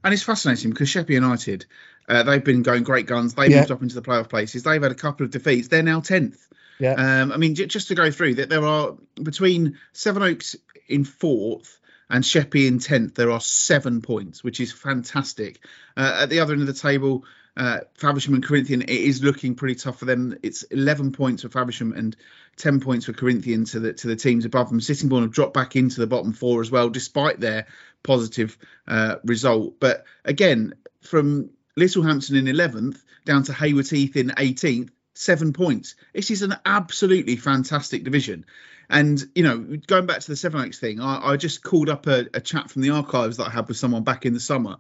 And 0.05 0.13
it's 0.13 0.23
fascinating 0.23 0.71
because 0.71 0.89
Sheppey 0.89 1.15
United, 1.15 1.67
uh, 2.09 2.25
they've 2.25 2.45
been 2.45 2.63
going 2.63 2.83
great 2.83 3.07
guns. 3.07 3.35
They 3.35 3.49
yeah. 3.49 3.61
moved 3.61 3.71
up 3.71 3.83
into 3.83 3.95
the 3.95 4.03
playoff 4.03 4.29
places. 4.29 4.63
They've 4.63 4.83
had 4.83 4.93
a 4.93 4.97
couple 4.97 5.25
of 5.25 5.31
defeats. 5.31 5.69
They're 5.69 5.83
now 5.83 6.01
tenth. 6.01 6.47
Yeah. 6.79 6.93
Um, 6.93 7.33
I 7.33 7.37
mean, 7.37 7.55
j- 7.55 7.67
just 7.67 7.89
to 7.89 7.95
go 7.95 8.11
through 8.11 8.37
that, 8.37 8.49
there 8.49 8.65
are 8.65 8.97
between 9.23 9.79
Sevenoaks 9.93 10.57
in 10.89 11.05
fourth 11.05 11.81
and 12.11 12.25
Sheppey 12.25 12.67
in 12.67 12.79
tenth. 12.79 13.15
There 13.15 13.31
are 13.31 13.41
seven 13.41 14.01
points, 14.03 14.43
which 14.45 14.61
is 14.61 14.73
fantastic. 14.73 15.61
Uh, 15.97 16.21
at 16.23 16.31
the 16.31 16.41
other 16.41 16.53
end 16.53 16.63
of 16.63 16.69
the 16.69 16.75
table, 16.75 17.25
uh, 17.59 17.81
Faversham 17.95 18.35
and 18.35 18.45
Corinthian, 18.45 18.83
it 18.83 18.91
is 18.91 19.23
looking 19.23 19.55
pretty 19.57 19.75
tough 19.75 19.99
for 19.99 20.05
them. 20.05 20.39
It's 20.43 20.63
11 20.63 21.13
points 21.13 21.43
for 21.43 21.49
Faversham 21.49 21.93
and 21.93 22.17
10 22.57 22.81
points 22.81 23.07
for 23.07 23.13
Corinthian 23.13 23.65
to 23.67 23.81
the 23.81 23.93
to 23.93 24.07
the 24.07 24.17
teams 24.17 24.45
above 24.45 24.71
them. 24.71 24.81
Sittingbourne 24.81 25.23
have 25.23 25.33
dropped 25.33 25.55
back 25.55 25.77
into 25.77 26.01
the 26.01 26.07
bottom 26.07 26.33
four 26.33 26.61
as 26.61 26.71
well, 26.71 26.89
despite 26.89 27.41
their 27.41 27.67
positive 28.03 28.57
uh, 28.87 29.17
result. 29.25 29.81
But 29.81 30.05
again, 30.25 30.75
from 31.03 31.51
Littlehampton 31.77 32.37
in 32.37 32.45
11th 32.47 33.03
down 33.25 33.43
to 33.45 33.53
Haywards 33.53 33.91
Heath 33.91 34.17
in 34.17 34.29
18th, 34.29 34.91
seven 35.15 35.53
points. 35.53 35.97
This 36.15 36.31
is 36.31 36.43
an 36.43 36.55
absolutely 36.65 37.37
fantastic 37.37 38.05
division. 38.05 38.47
And, 38.89 39.23
you 39.35 39.43
know, 39.43 39.59
going 39.87 40.07
back 40.07 40.21
to 40.21 40.29
the 40.29 40.37
Sevenoaks 40.37 40.79
thing, 40.79 41.01
I, 41.01 41.33
I 41.33 41.37
just 41.37 41.63
called 41.63 41.91
up 41.91 42.07
a, 42.07 42.27
a, 42.33 42.41
chat 42.41 42.71
from 42.71 42.83
the 42.83 42.91
archives 42.91 43.37
that 43.37 43.49
I 43.49 43.51
had 43.51 43.69
with 43.69 43.77
someone 43.77 44.05
back 44.05 44.25
in 44.25 44.33
the 44.33 44.41
summer. 44.41 44.77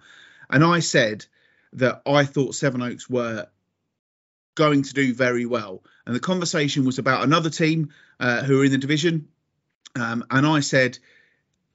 And 0.48 0.64
I 0.64 0.78
said 0.78 1.26
that 1.74 2.02
I 2.06 2.24
thought 2.24 2.54
Sevenoaks 2.54 3.08
were 3.08 3.46
going 4.54 4.82
to 4.82 4.94
do 4.94 5.14
very 5.14 5.46
well. 5.46 5.82
And 6.06 6.14
the 6.14 6.20
conversation 6.20 6.84
was 6.84 6.98
about 6.98 7.22
another 7.22 7.50
team 7.50 7.90
uh, 8.18 8.42
who 8.42 8.60
are 8.60 8.64
in 8.64 8.72
the 8.72 8.78
division. 8.78 9.28
Um, 9.94 10.24
and 10.30 10.46
I 10.46 10.60
said 10.60 10.98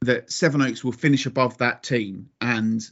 that 0.01 0.31
Sevenoaks 0.31 0.83
will 0.83 0.91
finish 0.91 1.25
above 1.25 1.59
that 1.59 1.83
team. 1.83 2.29
And 2.41 2.83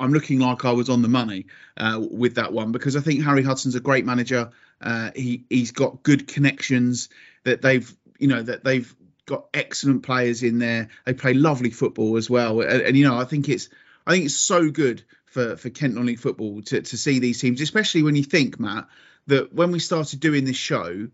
I'm 0.00 0.12
looking 0.12 0.38
like 0.38 0.64
I 0.64 0.72
was 0.72 0.88
on 0.88 1.02
the 1.02 1.08
money 1.08 1.46
uh, 1.76 2.00
with 2.00 2.36
that 2.36 2.52
one 2.52 2.72
because 2.72 2.96
I 2.96 3.00
think 3.00 3.24
Harry 3.24 3.42
Hudson's 3.42 3.74
a 3.74 3.80
great 3.80 4.04
manager. 4.04 4.50
Uh, 4.80 5.10
he 5.14 5.44
he's 5.50 5.72
got 5.72 6.02
good 6.02 6.28
connections 6.28 7.08
that 7.44 7.62
they've 7.62 7.92
you 8.18 8.28
know 8.28 8.42
that 8.42 8.62
they've 8.62 8.94
got 9.26 9.46
excellent 9.52 10.04
players 10.04 10.42
in 10.42 10.58
there. 10.58 10.88
They 11.04 11.14
play 11.14 11.34
lovely 11.34 11.70
football 11.70 12.16
as 12.16 12.30
well, 12.30 12.60
and, 12.60 12.82
and 12.82 12.96
you 12.96 13.04
know 13.04 13.18
I 13.18 13.24
think 13.24 13.48
it's 13.48 13.68
I 14.08 14.12
think 14.12 14.24
it's 14.24 14.36
so 14.36 14.70
good 14.70 15.04
for 15.26 15.56
for 15.56 15.70
Kent 15.70 15.94
non-league 15.94 16.18
football 16.18 16.62
to 16.62 16.82
to 16.82 16.96
see 16.96 17.20
these 17.20 17.40
teams, 17.40 17.60
especially 17.60 18.02
when 18.02 18.16
you 18.16 18.24
think 18.24 18.58
Matt 18.58 18.88
that 19.28 19.52
when 19.52 19.70
we 19.70 19.78
started 19.78 20.20
doing 20.20 20.44
this 20.44 20.56
show 20.56 21.08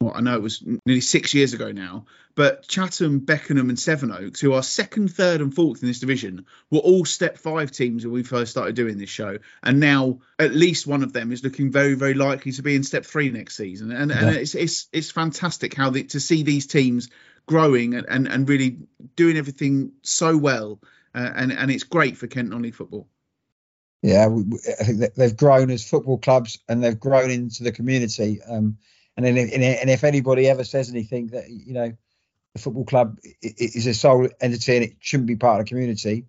well, 0.00 0.12
I 0.14 0.20
know 0.20 0.36
it 0.36 0.42
was 0.42 0.62
nearly 0.86 1.00
six 1.00 1.34
years 1.34 1.54
ago 1.54 1.72
now, 1.72 2.04
but 2.36 2.68
Chatham, 2.68 3.18
Beckenham, 3.18 3.68
and 3.68 3.78
Sevenoaks, 3.78 4.40
who 4.40 4.52
are 4.52 4.62
second, 4.62 5.08
third, 5.08 5.40
and 5.40 5.52
fourth 5.52 5.82
in 5.82 5.88
this 5.88 5.98
division, 5.98 6.46
were 6.70 6.78
all 6.78 7.04
step 7.04 7.36
five 7.36 7.72
teams 7.72 8.04
when 8.04 8.12
we 8.12 8.22
first 8.22 8.52
started 8.52 8.76
doing 8.76 8.96
this 8.96 9.10
show. 9.10 9.38
And 9.60 9.80
now 9.80 10.20
at 10.38 10.54
least 10.54 10.86
one 10.86 11.02
of 11.02 11.12
them 11.12 11.32
is 11.32 11.42
looking 11.42 11.72
very, 11.72 11.94
very 11.94 12.14
likely 12.14 12.52
to 12.52 12.62
be 12.62 12.76
in 12.76 12.84
step 12.84 13.04
three 13.04 13.30
next 13.30 13.56
season. 13.56 13.90
And, 13.90 14.12
yeah. 14.12 14.18
and 14.18 14.36
it's, 14.36 14.54
it's 14.54 14.86
it's 14.92 15.10
fantastic 15.10 15.74
how 15.74 15.90
the, 15.90 16.04
to 16.04 16.20
see 16.20 16.44
these 16.44 16.68
teams 16.68 17.08
growing 17.46 17.94
and, 17.94 18.06
and, 18.08 18.28
and 18.28 18.48
really 18.48 18.78
doing 19.16 19.36
everything 19.36 19.92
so 20.02 20.36
well. 20.36 20.78
Uh, 21.14 21.30
and, 21.34 21.52
and 21.52 21.70
it's 21.70 21.84
great 21.84 22.16
for 22.16 22.26
Kent 22.26 22.50
non-league 22.50 22.74
football. 22.74 23.08
Yeah, 24.02 24.28
I 24.80 24.84
think 24.84 25.14
they've 25.14 25.36
grown 25.36 25.70
as 25.70 25.88
football 25.88 26.18
clubs 26.18 26.58
and 26.68 26.82
they've 26.82 26.98
grown 26.98 27.30
into 27.30 27.64
the 27.64 27.72
community. 27.72 28.40
Um, 28.42 28.78
and 29.16 29.26
then, 29.26 29.36
if, 29.36 29.52
and 29.52 29.90
if 29.90 30.04
anybody 30.04 30.48
ever 30.48 30.62
says 30.62 30.88
anything 30.90 31.28
that 31.28 31.50
you 31.50 31.72
know, 31.72 31.92
the 32.54 32.60
football 32.60 32.84
club 32.84 33.18
is 33.42 33.86
a 33.86 33.94
sole 33.94 34.28
entity 34.40 34.76
and 34.76 34.84
it 34.84 34.96
shouldn't 35.00 35.26
be 35.26 35.34
part 35.34 35.60
of 35.60 35.66
the 35.66 35.68
community, 35.68 36.26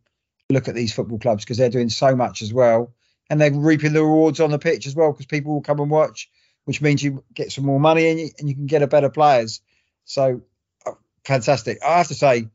look 0.49 0.67
at 0.67 0.73
these 0.73 0.91
football 0.91 1.19
clubs 1.19 1.43
because 1.43 1.57
they're 1.57 1.69
doing 1.69 1.89
so 1.89 2.15
much 2.15 2.41
as 2.41 2.51
well, 2.51 2.93
and 3.29 3.39
they're 3.39 3.53
reaping 3.53 3.93
the 3.93 4.01
rewards 4.03 4.39
on 4.39 4.49
the 4.49 4.57
pitch 4.57 4.87
as 4.87 4.95
well 4.95 5.11
because 5.11 5.27
people 5.27 5.53
will 5.53 5.61
come 5.61 5.79
and 5.79 5.91
watch, 5.91 6.29
which 6.65 6.81
means 6.81 7.03
you 7.03 7.23
get 7.35 7.51
some 7.51 7.65
more 7.65 7.79
money 7.79 8.09
and 8.09 8.19
you, 8.19 8.29
and 8.39 8.49
you 8.49 8.55
can 8.55 8.65
get 8.65 8.81
a 8.81 8.87
better 8.87 9.09
players. 9.09 9.61
So 10.05 10.41
uh, 10.87 10.93
fantastic! 11.23 11.77
I 11.85 11.99
have 11.99 12.07
to 12.07 12.15
say, 12.15 12.47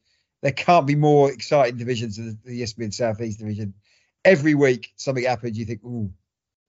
there 0.44 0.52
can't 0.52 0.86
be 0.86 0.94
more 0.94 1.32
exciting 1.32 1.78
divisions 1.78 2.18
than 2.18 2.38
the 2.44 2.62
Isthmian 2.62 2.92
South 2.92 3.18
East 3.22 3.38
division. 3.38 3.72
Every 4.26 4.54
week 4.54 4.92
something 4.96 5.24
happens, 5.24 5.58
you 5.58 5.64
think, 5.64 5.82
"Ooh, 5.84 6.12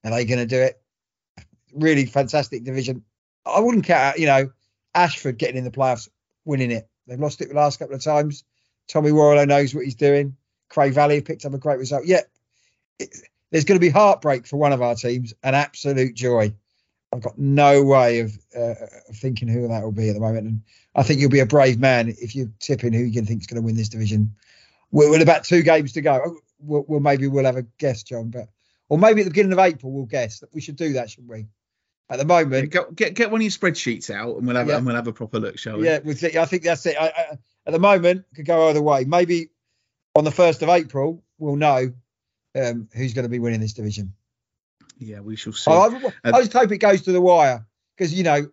are 0.06 0.12
they 0.12 0.24
going 0.24 0.40
to 0.40 0.46
do 0.46 0.62
it?" 0.62 0.82
Really 1.74 2.06
fantastic 2.06 2.64
division. 2.64 3.04
I 3.46 3.60
wouldn't 3.60 3.84
count, 3.84 4.18
you 4.18 4.28
know, 4.28 4.50
Ashford 4.94 5.38
getting 5.38 5.58
in 5.58 5.66
the 5.66 5.72
playoffs, 5.72 6.08
winning 6.46 6.72
it. 6.72 6.88
They've 7.06 7.20
lost 7.20 7.42
it 7.42 7.50
the 7.50 7.56
last 7.56 7.78
couple 7.78 7.96
of 7.96 8.02
times. 8.02 8.46
Tommy 8.88 9.12
Warrilow 9.12 9.46
knows 9.46 9.76
what 9.76 9.84
he's 9.84 9.96
doing. 9.96 10.38
Cray 10.70 10.92
Valley 10.92 11.20
picked 11.20 11.44
up 11.44 11.54
a 11.54 11.58
great 11.58 11.78
result. 11.78 12.06
Yeah, 12.06 12.22
it, 12.98 13.14
there's 13.52 13.66
going 13.66 13.76
to 13.78 13.86
be 13.86 13.90
heartbreak 13.90 14.48
for 14.48 14.56
one 14.56 14.72
of 14.72 14.82
our 14.82 14.96
teams 14.96 15.34
and 15.44 15.54
absolute 15.54 16.16
joy. 16.16 16.54
I've 17.16 17.24
got 17.24 17.38
no 17.38 17.84
way 17.84 18.20
of, 18.20 18.38
uh, 18.55 18.74
thinking 19.13 19.47
who 19.47 19.68
that 19.68 19.84
will 19.84 19.91
be 19.91 20.09
at 20.09 20.13
the 20.13 20.20
moment. 20.20 20.47
And 20.47 20.61
I 20.93 21.03
think 21.03 21.20
you'll 21.20 21.30
be 21.30 21.39
a 21.39 21.45
brave 21.45 21.80
man 21.80 22.09
if 22.09 22.36
you're 22.36 22.51
tipping 22.59 22.93
who 22.93 23.03
you 23.03 23.22
think 23.22 23.41
is 23.41 23.47
going 23.47 23.61
to 23.61 23.66
win 23.66 23.76
this 23.76 23.89
division. 23.89 24.36
We're, 24.91 25.09
we're 25.09 25.22
about 25.22 25.45
two 25.45 25.61
games 25.61 25.93
to 25.93 26.01
go. 26.01 26.38
We'll, 26.59 26.86
we'll, 26.88 26.99
maybe 26.99 27.28
we'll 27.28 27.45
have 27.45 27.57
a 27.57 27.63
guess, 27.78 28.03
John, 28.03 28.30
but 28.30 28.49
or 28.89 28.97
maybe 28.97 29.22
at 29.22 29.24
the 29.24 29.32
beginning 29.32 29.53
of 29.53 29.59
April 29.59 29.91
we'll 29.91 30.05
guess. 30.05 30.43
We 30.53 30.61
should 30.61 30.76
do 30.76 30.93
that, 30.93 31.09
shouldn't 31.09 31.32
we? 31.32 31.47
at 32.09 32.20
the 32.20 32.26
moment. 32.26 32.72
Get, 32.72 32.95
get, 32.95 33.13
get 33.13 33.32
one 33.32 33.41
of 33.41 33.43
your 33.43 33.51
spreadsheets 33.51 34.09
out, 34.09 34.38
and 34.38 34.47
we'll 34.47 34.55
have 34.55 34.68
yeah. 34.68 34.78
and 34.78 34.86
we'll 34.86 34.95
have 34.95 35.07
a 35.07 35.13
proper 35.13 35.39
look, 35.39 35.57
shall 35.57 35.78
we? 35.78 35.86
Yeah, 35.86 35.99
I 36.03 36.45
think 36.45 36.63
that's 36.63 36.86
it. 36.86 36.95
I, 36.99 37.07
I, 37.07 37.38
at 37.66 37.74
the 37.74 37.80
moment, 37.80 38.26
could 38.36 38.45
go 38.45 38.70
either 38.70 38.82
way. 38.82 39.05
Maybe 39.05 39.49
on 40.16 40.24
the 40.24 40.32
first 40.32 40.61
of 40.61 40.70
April, 40.70 41.24
we'll 41.38 41.55
know 41.55 41.91
um, 42.55 42.88
who's 42.93 43.13
going 43.13 43.24
to 43.24 43.30
be 43.30 43.39
winning 43.39 43.59
this 43.59 43.74
division. 43.74 44.13
Yeah, 44.98 45.20
we 45.20 45.36
shall 45.36 45.54
see. 45.54 45.72
I, 45.72 45.76
I, 45.76 46.12
I 46.26 46.41
just 46.41 46.54
hope 46.54 46.72
it 46.72 46.78
goes 46.78 47.04
to 47.04 47.12
the 47.12 47.22
wire 47.22 47.66
because 47.98 48.14
you 48.14 48.24
know. 48.24 48.48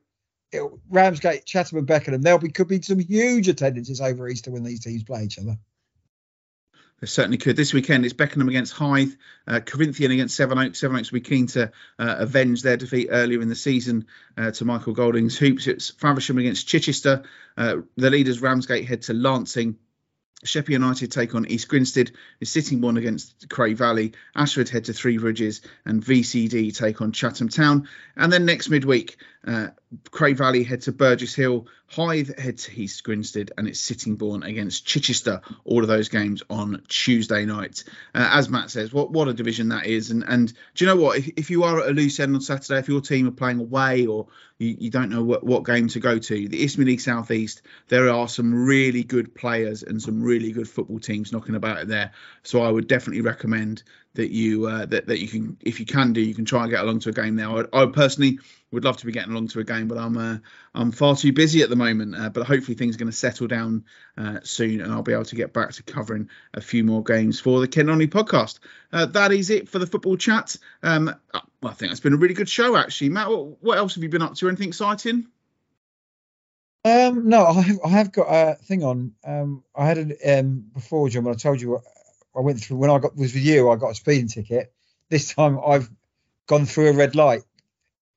It, 0.55 0.70
Ramsgate, 0.90 1.47
Chatham, 1.47 1.78
and 1.78 1.86
Beckenham, 1.86 2.20
there'll 2.20 2.38
be 2.38 2.51
could 2.51 2.68
be 2.68 2.82
some 2.82 2.99
huge 2.99 3.49
attendances 3.49 4.03
over 4.03 4.28
Easter 4.28 4.51
when 4.51 4.62
these 4.62 4.80
teams 4.80 5.03
play 5.03 5.24
each 5.24 5.38
other. 5.38 5.57
They 7.03 7.09
certainly 7.09 7.36
could. 7.36 7.57
This 7.57 7.74
weekend 7.74 8.05
it's 8.05 8.14
Beckenham 8.14 8.49
against 8.49 8.74
Hythe, 8.74 9.14
uh, 9.49 9.59
Corinthian 9.59 10.12
against 10.12 10.36
Sevenoaks. 10.36 10.78
Sevenoaks 10.78 11.11
will 11.11 11.18
be 11.18 11.28
keen 11.28 11.49
to 11.49 11.72
uh, 11.99 12.16
avenge 12.18 12.62
their 12.62 12.76
defeat 12.76 13.09
earlier 13.11 13.43
in 13.43 13.49
the 13.49 13.57
season 13.57 14.07
uh, 14.38 14.53
to 14.53 14.64
Michael 14.64 14.93
Golding's 14.93 15.36
Hoops. 15.36 15.66
It's 15.66 15.90
Faversham 15.90 16.38
against 16.38 16.68
Chichester. 16.68 17.24
Uh, 17.57 17.78
the 17.97 18.09
leaders 18.09 18.40
Ramsgate 18.40 18.86
head 18.86 19.03
to 19.03 19.14
Lancing. 19.14 19.78
Sheppey 20.45 20.72
United 20.72 21.12
take 21.12 21.34
on 21.34 21.47
East 21.47 21.68
Grinstead, 21.68 22.11
is 22.40 22.51
Sittingbourne 22.51 22.97
against 22.97 23.49
Cray 23.49 23.74
Valley, 23.74 24.12
Ashford 24.34 24.68
head 24.68 24.86
to 24.86 24.93
Three 24.93 25.18
Bridges, 25.18 25.61
and 25.84 26.05
VCD 26.05 26.76
take 26.76 27.01
on 27.01 27.12
Chatham 27.12 27.49
Town. 27.49 27.88
And 28.16 28.32
then 28.32 28.45
next 28.45 28.68
midweek, 28.68 29.18
uh, 29.47 29.68
Cray 30.11 30.32
Valley 30.32 30.62
head 30.62 30.82
to 30.82 30.93
Burgess 30.93 31.34
Hill, 31.34 31.66
Hythe 31.86 32.38
head 32.38 32.59
to 32.59 32.80
East 32.80 33.05
Grinstead, 33.05 33.53
and 33.59 33.68
it's 33.68 33.80
Sittingbourne 33.80 34.43
against 34.45 34.86
Chichester. 34.86 35.43
All 35.64 35.82
of 35.82 35.88
those 35.88 36.09
games 36.09 36.43
on 36.49 36.82
Tuesday 36.88 37.45
night. 37.45 37.84
Uh, 38.14 38.30
as 38.32 38.49
Matt 38.49 38.70
says, 38.70 38.93
what 38.93 39.11
what 39.11 39.28
a 39.28 39.34
division 39.34 39.68
that 39.68 39.86
is. 39.86 40.11
And 40.11 40.24
and 40.26 40.53
do 40.74 40.84
you 40.84 40.86
know 40.86 41.01
what? 41.01 41.18
If, 41.18 41.28
if 41.36 41.51
you 41.51 41.64
are 41.64 41.80
at 41.80 41.88
a 41.88 41.93
loose 41.93 42.20
end 42.20 42.34
on 42.34 42.40
Saturday, 42.40 42.78
if 42.78 42.88
your 42.88 43.01
team 43.01 43.28
are 43.28 43.32
playing 43.32 43.59
away 43.61 44.07
or 44.07 44.28
you, 44.59 44.76
you 44.78 44.90
don't 44.90 45.11
know 45.11 45.22
what, 45.22 45.45
what 45.45 45.64
game 45.64 45.88
to 45.88 46.01
go 46.01 46.18
to, 46.18 46.49
the 46.49 46.64
Isthmian 46.64 46.88
League 46.88 47.01
Southeast, 47.01 47.62
there 47.88 48.09
are 48.09 48.28
some 48.28 48.55
really 48.55 49.03
good 49.03 49.34
players 49.34 49.82
and 49.82 50.01
some 50.01 50.22
really 50.22 50.53
good 50.53 50.68
football 50.68 51.01
teams 51.01 51.32
knocking 51.32 51.57
about 51.57 51.88
there. 51.88 52.12
So 52.43 52.62
I 52.62 52.70
would 52.70 52.86
definitely 52.86 53.22
recommend 53.22 53.82
that 54.14 54.30
you 54.30 54.66
uh, 54.66 54.86
that 54.86 55.06
that 55.06 55.20
you 55.20 55.28
can, 55.28 55.56
if 55.60 55.80
you 55.80 55.86
can 55.86 56.12
do, 56.12 56.20
you 56.20 56.34
can 56.34 56.44
try 56.44 56.62
and 56.62 56.70
get 56.70 56.82
along 56.82 57.00
to 57.00 57.08
a 57.08 57.12
game 57.12 57.36
there. 57.36 57.48
I, 57.48 57.64
I 57.72 57.86
personally 57.86 58.38
would 58.70 58.84
love 58.84 58.96
to 58.98 59.06
be 59.06 59.12
getting 59.12 59.32
along 59.32 59.48
to 59.48 59.60
a 59.60 59.64
game, 59.64 59.88
but 59.88 59.98
I'm 59.98 60.16
uh, 60.16 60.38
I'm 60.74 60.92
far 60.92 61.16
too 61.16 61.32
busy 61.32 61.62
at 61.62 61.70
the 61.70 61.76
moment. 61.76 62.14
Uh, 62.16 62.30
but 62.30 62.46
hopefully 62.46 62.74
things 62.74 62.96
are 62.96 62.98
going 62.98 63.10
to 63.10 63.16
settle 63.16 63.46
down 63.46 63.84
uh, 64.16 64.40
soon, 64.42 64.80
and 64.80 64.92
I'll 64.92 65.02
be 65.02 65.12
able 65.12 65.24
to 65.24 65.36
get 65.36 65.52
back 65.52 65.72
to 65.72 65.82
covering 65.82 66.28
a 66.54 66.60
few 66.60 66.84
more 66.84 67.02
games 67.02 67.40
for 67.40 67.60
the 67.60 67.68
Kent 67.68 67.88
Non-League 67.88 68.10
podcast. 68.10 68.58
Uh, 68.92 69.06
that 69.06 69.32
is 69.32 69.50
it 69.50 69.68
for 69.68 69.78
the 69.78 69.86
football 69.86 70.16
chat. 70.16 70.56
Um, 70.82 71.08
uh, 71.08 71.40
I 71.62 71.72
think 71.72 71.92
it's 71.92 72.00
been 72.00 72.14
a 72.14 72.18
really 72.18 72.34
good 72.34 72.48
show 72.48 72.76
actually. 72.76 73.10
Matt, 73.10 73.28
what, 73.28 73.62
what 73.62 73.78
else 73.78 73.94
have 73.94 74.02
you 74.02 74.08
been 74.08 74.22
up 74.22 74.34
to? 74.36 74.48
Anything 74.48 74.68
exciting? 74.68 75.26
Um, 76.84 77.28
no, 77.28 77.46
I 77.46 77.60
have, 77.62 77.80
I 77.84 77.88
have 77.90 78.12
got 78.12 78.26
a 78.28 78.54
thing 78.56 78.82
on. 78.82 79.14
Um, 79.24 79.62
I 79.74 79.86
had 79.86 79.98
it 79.98 80.18
um, 80.26 80.64
before, 80.74 81.08
John, 81.08 81.24
when 81.24 81.34
I 81.34 81.36
told 81.36 81.60
you 81.60 81.80
I 82.37 82.41
went 82.41 82.61
through 82.61 82.78
when 82.78 82.91
I 82.91 82.99
got 82.99 83.16
was 83.16 83.35
with 83.35 83.45
you. 83.45 83.70
I 83.70 83.76
got 83.76 83.91
a 83.91 83.95
speeding 83.95 84.28
ticket. 84.28 84.72
This 85.09 85.35
time 85.35 85.59
I've 85.64 85.91
gone 86.47 86.66
through 86.66 86.89
a 86.89 86.93
red 86.93 87.14
light. 87.14 87.43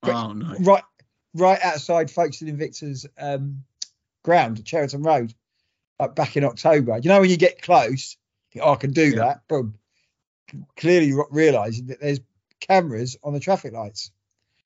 Oh 0.04 0.34
no! 0.34 0.56
Right, 0.60 0.84
right 1.34 1.60
outside 1.64 2.12
Folkestone 2.12 2.50
Invicta's 2.50 3.06
um, 3.18 3.64
ground 4.24 4.60
at 4.60 4.66
Cheriton 4.66 5.04
Road, 5.04 5.34
like 6.00 6.16
back 6.16 6.38
in 6.38 6.44
October. 6.44 6.98
You 6.98 7.10
know 7.10 7.22
when 7.22 7.30
you 7.30 7.38
get 7.38 7.62
close, 7.62 8.18
you 8.52 8.60
think, 8.62 8.66
oh, 8.66 8.74
I 8.74 8.76
can 8.76 8.92
do 8.92 9.10
Yeah. 9.10 9.16
that. 9.16 9.48
Boom. 9.48 9.76
Clearly 10.78 11.14
realizing 11.32 11.88
that 11.88 12.00
there's 12.00 12.20
cameras 12.60 13.18
on 13.24 13.34
the 13.34 13.40
traffic 13.40 13.74
lights. 13.74 14.12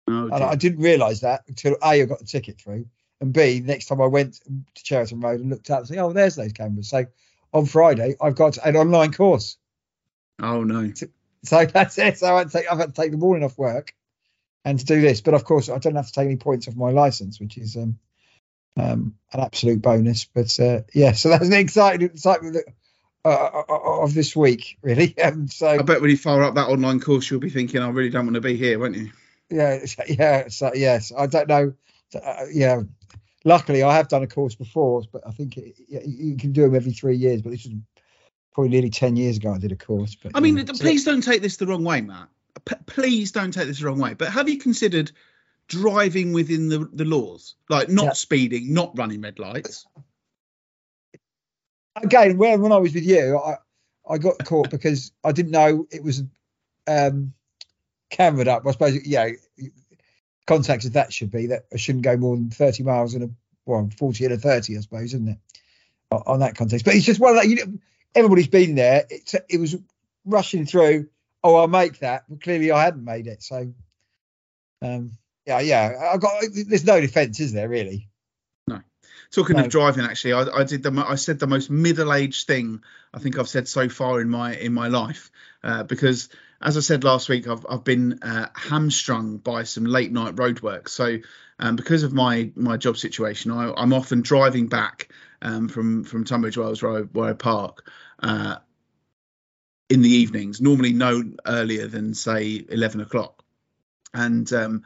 Oh, 0.07 0.25
And. 0.25 0.43
I 0.43 0.55
didn't 0.55 0.79
realise 0.79 1.21
that 1.21 1.43
until 1.47 1.75
A, 1.83 2.01
I 2.01 2.05
got 2.05 2.19
the 2.19 2.25
ticket 2.25 2.59
through, 2.59 2.85
and 3.21 3.31
B, 3.31 3.61
next 3.63 3.85
time 3.85 4.01
I 4.01 4.07
went 4.07 4.41
to 4.75 4.83
Cheriton 4.83 5.19
Road 5.19 5.39
and 5.39 5.49
looked 5.49 5.69
up 5.69 5.79
and 5.79 5.87
said, 5.87 5.97
oh, 5.99 6.11
there's 6.11 6.35
those 6.35 6.53
cameras. 6.53 6.89
So 6.89 7.05
on 7.53 7.65
Friday, 7.65 8.15
I've 8.21 8.35
got 8.35 8.57
an 8.57 8.75
online 8.75 9.13
course. 9.13 9.57
oh 10.41 10.63
no! 10.63 10.91
So 11.43 11.65
that's 11.65 11.97
it. 11.97 12.17
So 12.17 12.37
I 12.37 12.43
take, 12.45 12.71
I've 12.71 12.79
had 12.79 12.93
to 12.95 13.01
take 13.01 13.11
the 13.11 13.17
morning 13.17 13.43
off 13.43 13.57
work 13.57 13.93
and 14.65 14.79
to 14.79 14.85
do 14.85 15.01
this. 15.01 15.21
But 15.21 15.33
of 15.33 15.43
course, 15.43 15.69
I 15.69 15.77
don't 15.77 15.95
have 15.95 16.07
to 16.07 16.11
take 16.11 16.25
any 16.25 16.35
points 16.35 16.67
off 16.67 16.75
my 16.75 16.91
license, 16.91 17.39
which 17.39 17.57
is 17.57 17.75
um, 17.75 17.99
um, 18.77 19.15
an 19.31 19.39
absolute 19.39 19.81
bonus. 19.81 20.25
But 20.25 20.59
uh, 20.59 20.81
yeah, 20.93 21.13
so 21.13 21.29
that's 21.29 21.47
an 21.47 21.53
exciting 21.53 22.07
excitement 22.07 22.57
uh, 23.25 23.63
of 23.69 24.13
this 24.13 24.35
week, 24.35 24.77
really. 24.81 25.15
Um, 25.23 25.47
so 25.47 25.67
I 25.67 25.81
bet 25.81 26.01
when 26.01 26.09
you 26.09 26.17
fire 26.17 26.43
up 26.43 26.55
that 26.55 26.69
online 26.69 26.99
course, 26.99 27.29
you'll 27.29 27.39
be 27.39 27.49
thinking, 27.49 27.81
I 27.81 27.89
really 27.89 28.09
don't 28.09 28.25
want 28.25 28.35
to 28.35 28.41
be 28.41 28.55
here, 28.55 28.79
won't 28.79 28.95
you? 28.95 29.11
yeah, 29.49 29.79
yeah, 30.07 30.47
so 30.49 30.71
yes, 30.73 31.11
I 31.15 31.27
don't 31.27 31.47
know. 31.47 31.73
Uh, 32.13 32.45
yeah, 32.51 32.81
luckily 33.45 33.83
I 33.83 33.95
have 33.95 34.07
done 34.07 34.23
a 34.23 34.27
course 34.27 34.55
before, 34.55 35.03
but 35.11 35.25
I 35.25 35.31
think 35.31 35.57
it, 35.57 35.75
you 35.87 36.37
can 36.37 36.51
do 36.51 36.63
them 36.63 36.75
every 36.75 36.91
three 36.91 37.15
years. 37.15 37.41
But 37.41 37.51
this 37.51 37.65
was 37.65 37.75
probably 38.53 38.69
nearly 38.69 38.89
ten 38.89 39.15
years 39.15 39.37
ago 39.37 39.53
I 39.53 39.57
did 39.57 39.71
a 39.71 39.75
course. 39.75 40.15
But 40.15 40.33
I 40.35 40.39
mean, 40.39 40.57
yeah. 40.57 40.63
Please 40.63 41.05
don't 41.05 41.21
take 41.21 41.41
this 41.41 41.57
the 41.57 41.67
wrong 41.67 41.83
way, 41.83 42.01
Matt. 42.01 42.29
P- 42.65 42.75
please 42.85 43.31
don't 43.31 43.51
take 43.51 43.67
this 43.67 43.79
the 43.79 43.85
wrong 43.85 43.99
way. 43.99 44.13
But 44.13 44.29
have 44.31 44.49
you 44.49 44.57
considered 44.57 45.11
driving 45.67 46.33
within 46.33 46.67
the, 46.67 46.89
the 46.91 47.05
laws, 47.05 47.55
like 47.69 47.89
not 47.89 48.05
Yeah. 48.05 48.13
speeding, 48.13 48.73
not 48.73 48.97
running 48.97 49.21
red 49.21 49.39
lights? 49.39 49.85
again, 52.03 52.37
when 52.37 52.61
when 52.61 52.71
I 52.71 52.77
was 52.77 52.93
with 52.93 53.05
you, 53.05 53.37
I 53.37 53.55
I 54.09 54.17
got 54.17 54.43
caught 54.45 54.69
because 54.69 55.11
I 55.23 55.31
didn't 55.31 55.51
know 55.51 55.85
it 55.91 56.03
was 56.03 56.23
um 56.87 57.33
cameraed 58.11 58.47
up. 58.47 58.65
I 58.65 58.71
suppose 58.71 59.05
yeah, 59.05 59.29
context 60.49 60.87
of 60.87 60.93
that 60.93 61.13
should 61.13 61.31
be 61.31 61.47
that 61.47 61.65
I 61.73 61.77
shouldn't 61.77 62.03
go 62.03 62.17
more 62.17 62.35
than 62.35 62.49
thirty 62.49 62.83
miles 62.83 63.15
in 63.15 63.23
a 63.23 63.29
well, 63.65 63.89
forty 63.97 64.25
and 64.25 64.33
a 64.33 64.37
thirty, 64.37 64.77
I 64.77 64.81
suppose, 64.81 65.13
isn't 65.13 65.29
it? 65.29 65.37
On, 66.11 66.23
on 66.25 66.39
that 66.39 66.55
context, 66.55 66.85
but 66.85 66.95
it's 66.95 67.05
just 67.05 67.19
one 67.19 67.37
of 67.37 67.41
that. 67.41 67.47
You 67.47 67.55
know, 67.55 67.73
everybody's 68.15 68.47
been 68.47 68.75
there. 68.75 69.05
It's 69.09 69.35
it 69.47 69.59
was 69.59 69.77
rushing 70.25 70.65
through. 70.65 71.07
Oh, 71.43 71.55
I'll 71.55 71.67
make 71.67 71.99
that. 71.99 72.23
But 72.27 72.41
clearly, 72.41 72.71
I 72.71 72.83
hadn't 72.83 73.05
made 73.05 73.27
it. 73.27 73.41
So, 73.43 73.73
um, 74.81 75.11
yeah, 75.45 75.59
yeah. 75.61 76.11
I 76.13 76.17
got. 76.17 76.43
There's 76.51 76.85
no 76.85 76.99
defence, 76.99 77.39
is 77.39 77.53
there? 77.53 77.69
Really? 77.69 78.09
No 78.67 78.81
talking 79.31 79.57
No. 79.57 79.63
of 79.63 79.69
driving, 79.69 80.03
actually, 80.05 80.33
I, 80.33 80.41
I 80.41 80.63
did 80.63 80.83
the 80.83 81.05
I 81.07 81.15
said 81.15 81.39
the 81.39 81.47
most 81.47 81.69
middle-aged 81.69 82.47
thing 82.47 82.83
I 83.13 83.19
think 83.19 83.37
I've 83.37 83.49
said 83.49 83.67
so 83.67 83.89
far 83.89 84.21
in 84.21 84.29
my 84.29 84.55
in 84.55 84.73
my 84.73 84.87
life, 84.87 85.31
uh, 85.63 85.83
because 85.83 86.29
as 86.61 86.77
I 86.77 86.81
said 86.81 87.03
last 87.03 87.29
week, 87.29 87.47
I've 87.47 87.65
I've 87.69 87.83
been 87.83 88.19
uh, 88.21 88.47
hamstrung 88.53 89.37
by 89.37 89.63
some 89.63 89.85
late 89.85 90.11
night 90.11 90.35
roadwork. 90.35 90.89
So 90.89 91.17
um, 91.59 91.75
because 91.75 92.03
of 92.03 92.13
my 92.13 92.51
my 92.55 92.77
job 92.77 92.97
situation, 92.97 93.51
I, 93.51 93.73
I'm 93.75 93.93
often 93.93 94.21
driving 94.21 94.67
back 94.67 95.09
um, 95.41 95.69
from 95.69 96.03
from 96.03 96.25
Tunbridge 96.25 96.57
Wells 96.57 96.81
where 96.81 96.99
I, 96.99 97.01
where 97.01 97.29
I 97.29 97.33
park. 97.33 97.89
Uh, 98.21 98.57
in 99.89 100.03
the 100.03 100.09
evenings, 100.09 100.61
normally 100.61 100.93
no 100.93 101.23
earlier 101.47 101.87
than 101.87 102.13
say 102.13 102.63
11 102.69 103.01
o'clock. 103.01 103.43
And 104.13 104.51
um, 104.53 104.83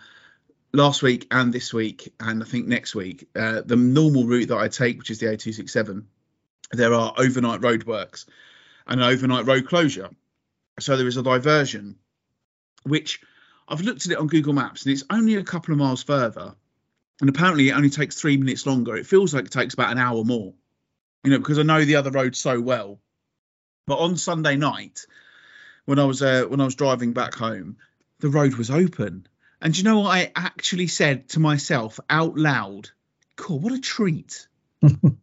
last 0.71 1.03
week 1.03 1.27
and 1.29 1.53
this 1.53 1.73
week, 1.73 2.13
and 2.19 2.41
I 2.41 2.45
think 2.45 2.67
next 2.67 2.95
week, 2.95 3.27
uh, 3.35 3.61
the 3.65 3.75
normal 3.75 4.25
route 4.25 4.47
that 4.47 4.57
I 4.57 4.69
take, 4.69 4.97
which 4.97 5.11
is 5.11 5.19
the 5.19 5.25
A267, 5.27 6.05
there 6.71 6.93
are 6.93 7.13
overnight 7.17 7.59
roadworks 7.59 8.25
and 8.87 9.01
an 9.01 9.07
overnight 9.07 9.45
road 9.45 9.67
closure. 9.67 10.09
So 10.79 10.97
there 10.97 11.07
is 11.07 11.17
a 11.17 11.23
diversion, 11.23 11.97
which 12.83 13.21
I've 13.67 13.81
looked 13.81 14.05
at 14.05 14.11
it 14.11 14.17
on 14.17 14.27
Google 14.27 14.53
Maps 14.53 14.85
and 14.85 14.93
it's 14.93 15.03
only 15.09 15.35
a 15.35 15.43
couple 15.43 15.71
of 15.73 15.79
miles 15.79 16.03
further. 16.03 16.55
And 17.21 17.29
apparently 17.29 17.69
it 17.69 17.73
only 17.73 17.89
takes 17.89 18.19
three 18.19 18.37
minutes 18.37 18.65
longer. 18.65 18.95
It 18.95 19.05
feels 19.05 19.33
like 19.33 19.45
it 19.45 19.51
takes 19.51 19.73
about 19.73 19.91
an 19.91 19.99
hour 19.99 20.23
more, 20.23 20.53
you 21.23 21.31
know, 21.31 21.37
because 21.37 21.59
I 21.59 21.63
know 21.63 21.85
the 21.85 21.97
other 21.97 22.11
road 22.11 22.35
so 22.35 22.59
well. 22.59 22.99
But 23.85 23.99
on 23.99 24.17
Sunday 24.17 24.55
night, 24.55 25.05
when 25.85 25.99
I 25.99 26.05
was 26.05 26.21
uh, 26.21 26.45
when 26.47 26.61
I 26.61 26.65
was 26.65 26.75
driving 26.75 27.13
back 27.13 27.35
home, 27.35 27.77
the 28.19 28.29
road 28.29 28.55
was 28.55 28.71
open. 28.71 29.27
And 29.61 29.77
you 29.77 29.83
know 29.83 29.99
what 29.99 30.17
I 30.17 30.31
actually 30.35 30.87
said 30.87 31.29
to 31.29 31.39
myself 31.39 31.99
out 32.09 32.37
loud? 32.37 32.89
Cool, 33.35 33.59
what 33.59 33.73
a 33.73 33.79
treat 33.79 34.47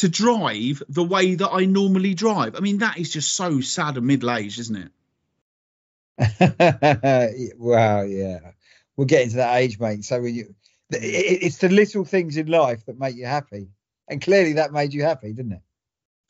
to 0.00 0.08
drive 0.08 0.82
the 0.88 1.04
way 1.04 1.34
that 1.36 1.50
I 1.50 1.64
normally 1.66 2.14
drive. 2.14 2.56
I 2.56 2.60
mean, 2.60 2.78
that 2.78 2.98
is 2.98 3.10
just 3.12 3.32
so 3.34 3.60
sad 3.60 3.96
and 3.96 4.06
middle 4.06 4.30
aged, 4.30 4.58
isn't 4.60 4.92
it? 6.18 7.54
wow, 7.58 8.02
yeah. 8.02 8.52
We're 8.96 9.04
getting 9.06 9.30
to 9.30 9.36
that 9.36 9.56
age, 9.56 9.78
mate. 9.80 10.04
So 10.04 10.22
you, 10.22 10.54
it, 10.90 11.02
it- 11.02 11.42
it's 11.44 11.58
the 11.58 11.68
little 11.68 12.04
things 12.04 12.36
in 12.36 12.46
life 12.48 12.84
that 12.86 12.98
make 12.98 13.16
you 13.16 13.26
happy, 13.26 13.68
and 14.08 14.20
clearly 14.20 14.54
that 14.54 14.72
made 14.72 14.92
you 14.92 15.02
happy, 15.02 15.32
didn't 15.32 15.52
it? 15.52 15.62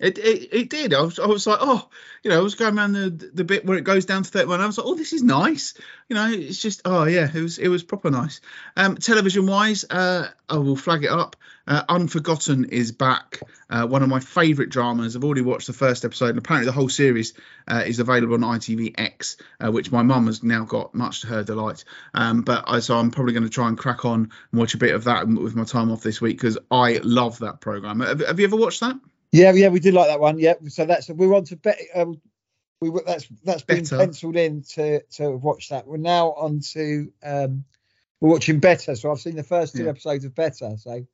It, 0.00 0.18
it 0.18 0.48
it 0.52 0.70
did. 0.70 0.94
I 0.94 1.02
was 1.02 1.18
I 1.18 1.26
was 1.26 1.46
like, 1.46 1.58
oh, 1.60 1.88
you 2.22 2.30
know, 2.30 2.38
I 2.38 2.42
was 2.42 2.54
going 2.54 2.76
around 2.76 2.92
the 2.92 3.10
the 3.10 3.44
bit 3.44 3.66
where 3.66 3.76
it 3.76 3.84
goes 3.84 4.06
down 4.06 4.22
to 4.22 4.30
31. 4.30 4.60
I 4.60 4.66
was 4.66 4.78
like, 4.78 4.86
oh, 4.86 4.94
this 4.94 5.12
is 5.12 5.22
nice. 5.22 5.74
You 6.08 6.16
know, 6.16 6.28
it's 6.30 6.60
just 6.60 6.82
oh 6.84 7.04
yeah, 7.04 7.28
it 7.32 7.40
was 7.40 7.58
it 7.58 7.68
was 7.68 7.82
proper 7.82 8.10
nice. 8.10 8.40
Um, 8.76 8.96
television 8.96 9.46
wise, 9.46 9.84
uh, 9.88 10.28
I 10.48 10.56
will 10.56 10.76
flag 10.76 11.04
it 11.04 11.10
up. 11.10 11.36
Uh, 11.66 11.84
Unforgotten 11.88 12.64
is 12.64 12.90
back. 12.90 13.40
Uh, 13.68 13.86
one 13.86 14.02
of 14.02 14.08
my 14.08 14.18
favourite 14.18 14.70
dramas. 14.70 15.14
I've 15.14 15.22
already 15.22 15.42
watched 15.42 15.66
the 15.66 15.72
first 15.72 16.04
episode, 16.04 16.30
and 16.30 16.38
apparently 16.38 16.66
the 16.66 16.72
whole 16.72 16.88
series 16.88 17.34
uh, 17.68 17.84
is 17.86 18.00
available 18.00 18.34
on 18.34 18.58
ITVX, 18.58 19.36
uh, 19.60 19.70
which 19.70 19.92
my 19.92 20.02
mum 20.02 20.26
has 20.26 20.42
now 20.42 20.64
got, 20.64 20.94
much 20.94 21.20
to 21.20 21.26
her 21.28 21.44
delight. 21.44 21.84
Um, 22.14 22.42
but 22.42 22.64
I, 22.66 22.80
so 22.80 22.96
I'm 22.98 23.10
probably 23.10 23.34
going 23.34 23.44
to 23.44 23.50
try 23.50 23.68
and 23.68 23.78
crack 23.78 24.04
on 24.04 24.32
and 24.50 24.60
watch 24.60 24.74
a 24.74 24.78
bit 24.78 24.94
of 24.94 25.04
that 25.04 25.28
with 25.28 25.54
my 25.54 25.64
time 25.64 25.92
off 25.92 26.02
this 26.02 26.20
week 26.20 26.38
because 26.38 26.58
I 26.70 27.00
love 27.04 27.38
that 27.38 27.60
program. 27.60 28.00
Have, 28.00 28.26
have 28.26 28.40
you 28.40 28.46
ever 28.46 28.56
watched 28.56 28.80
that? 28.80 28.96
Yeah, 29.32 29.52
yeah, 29.52 29.68
we 29.68 29.80
did 29.80 29.94
like 29.94 30.08
that 30.08 30.20
one. 30.20 30.38
Yeah, 30.38 30.54
so 30.68 30.86
that's 30.86 31.08
we're 31.08 31.34
on 31.34 31.44
to 31.44 31.56
bet. 31.56 31.78
Um, 31.94 32.20
we 32.80 32.90
were- 32.90 33.04
that's 33.06 33.28
that's 33.44 33.62
been 33.62 33.84
Better. 33.84 33.98
penciled 33.98 34.36
in 34.36 34.62
to 34.74 35.02
to 35.16 35.30
watch 35.30 35.68
that. 35.68 35.86
We're 35.86 35.98
now 35.98 36.32
on 36.32 36.60
to 36.72 37.12
um, 37.22 37.64
we're 38.20 38.30
watching 38.30 38.58
Better. 38.60 38.96
So 38.96 39.10
I've 39.10 39.20
seen 39.20 39.36
the 39.36 39.42
first 39.44 39.76
two 39.76 39.84
Yeah. 39.84 39.90
episodes 39.90 40.24
of 40.24 40.34
Better. 40.34 40.76
So 40.78 41.06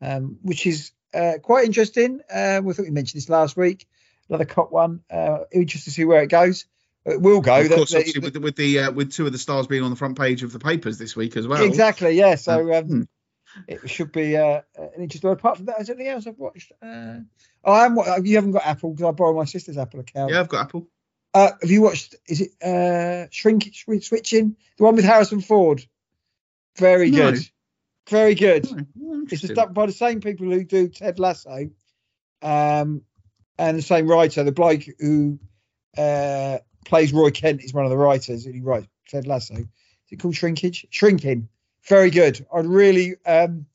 um, 0.00 0.38
which 0.42 0.66
is 0.66 0.92
uh, 1.12 1.34
quite 1.42 1.64
interesting. 1.66 2.20
Uh, 2.32 2.60
we 2.62 2.74
thought 2.74 2.84
we 2.84 2.90
mentioned 2.90 3.20
this 3.20 3.28
last 3.28 3.56
week. 3.56 3.88
another 4.28 4.44
cop 4.44 4.70
one. 4.70 5.00
Uh, 5.10 5.38
interested 5.50 5.90
to 5.90 5.94
see 5.94 6.04
where 6.04 6.22
it 6.22 6.28
goes. 6.28 6.66
It 7.06 7.20
will 7.22 7.40
go. 7.40 7.60
Of 7.60 7.68
course, 7.70 7.90
the- 7.90 7.98
obviously, 7.98 8.20
with 8.20 8.34
the, 8.34 8.40
with 8.40 8.56
the 8.56 8.78
uh, 8.80 8.90
with 8.92 9.12
two 9.12 9.26
of 9.26 9.32
the 9.32 9.38
stars 9.38 9.66
being 9.66 9.82
on 9.82 9.90
the 9.90 9.96
front 9.96 10.18
page 10.18 10.42
of 10.42 10.52
the 10.52 10.58
papers 10.58 10.98
this 10.98 11.16
week 11.16 11.36
as 11.36 11.46
well. 11.48 11.62
Exactly, 11.62 12.10
yeah. 12.12 12.34
So 12.36 12.72
um, 12.74 12.84
hmm. 12.84 13.02
It 13.66 13.88
should 13.90 14.12
be 14.12 14.36
uh, 14.36 14.60
an 14.76 15.02
interesting. 15.02 15.30
Apart 15.30 15.56
from 15.56 15.66
that, 15.66 15.80
is 15.80 15.86
there 15.86 15.96
anything 15.96 16.12
else 16.12 16.26
I've 16.26 16.38
watched? 16.38 16.72
Uh, 16.82 17.20
oh, 17.64 17.72
I 17.72 17.86
am. 17.86 17.96
You 18.24 18.36
haven't 18.36 18.52
got 18.52 18.66
Apple 18.66 18.90
because 18.90 19.08
I 19.08 19.10
borrowed 19.12 19.36
my 19.36 19.44
sister's 19.44 19.78
Apple 19.78 20.00
account. 20.00 20.32
Yeah, 20.32 20.40
I've 20.40 20.48
got 20.48 20.66
Apple. 20.66 20.88
Uh, 21.34 21.50
have 21.60 21.70
you 21.70 21.82
watched? 21.82 22.14
Is 22.26 22.40
it 22.40 22.62
uh, 22.62 23.28
Shrink 23.30 23.70
Switching? 23.74 24.56
The 24.76 24.84
one 24.84 24.96
with 24.96 25.04
Harrison 25.04 25.40
Ford. 25.40 25.84
Very 26.76 27.10
No. 27.10 27.32
good. 27.32 27.48
Very 28.08 28.34
good. 28.34 28.66
Oh, 28.72 29.26
It's 29.30 29.42
done 29.42 29.74
by 29.74 29.86
the 29.86 29.92
same 29.92 30.20
people 30.20 30.46
who 30.46 30.64
do 30.64 30.88
Ted 30.88 31.18
Lasso, 31.18 31.70
um, 32.40 33.02
and 33.58 33.76
the 33.76 33.82
same 33.82 34.08
writer. 34.08 34.44
The 34.44 34.52
bloke 34.52 34.84
who 34.98 35.38
uh, 35.96 36.58
plays 36.86 37.12
Roy 37.12 37.30
Kent 37.30 37.62
is 37.62 37.74
one 37.74 37.84
of 37.84 37.90
the 37.90 37.98
writers, 37.98 38.46
and 38.46 38.54
he 38.54 38.62
writes 38.62 38.86
Ted 39.08 39.26
Lasso. 39.26 39.54
Is 39.54 39.66
it 40.10 40.20
called 40.20 40.34
Shrinkage? 40.36 40.86
Shrinking. 40.90 41.48
Very 41.86 42.10
good. 42.10 42.44
I'd 42.52 42.66
really, 42.66 43.16
um, 43.26 43.66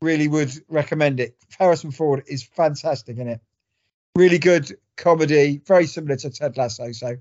really 0.00 0.28
would 0.28 0.52
recommend 0.68 1.20
it. 1.20 1.36
Harrison 1.58 1.90
Ford 1.90 2.24
is 2.26 2.42
fantastic 2.42 3.18
in 3.18 3.28
it. 3.28 3.40
Really 4.16 4.38
good 4.38 4.76
comedy, 4.96 5.60
very 5.66 5.86
similar 5.86 6.16
to 6.16 6.30
Ted 6.30 6.56
Lasso. 6.56 6.92
So 6.92 7.16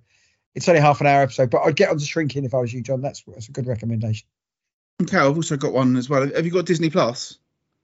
it's 0.55 0.67
only 0.67 0.81
half 0.81 1.01
an 1.01 1.07
hour 1.07 1.21
episode, 1.21 1.49
but 1.49 1.61
I'd 1.61 1.75
get 1.75 1.89
on 1.89 1.97
to 1.97 2.05
Shrinking 2.05 2.45
if 2.45 2.53
I 2.53 2.59
was 2.59 2.73
you, 2.73 2.81
John. 2.81 3.01
That's, 3.01 3.23
that's 3.27 3.49
a 3.49 3.51
good 3.51 3.67
recommendation. 3.67 4.27
Okay, 5.01 5.17
I've 5.17 5.35
also 5.35 5.57
got 5.57 5.73
one 5.73 5.95
as 5.95 6.09
well. 6.09 6.29
Have 6.33 6.45
you 6.45 6.51
got 6.51 6.65
Disney 6.65 6.89
Plus? 6.89 7.37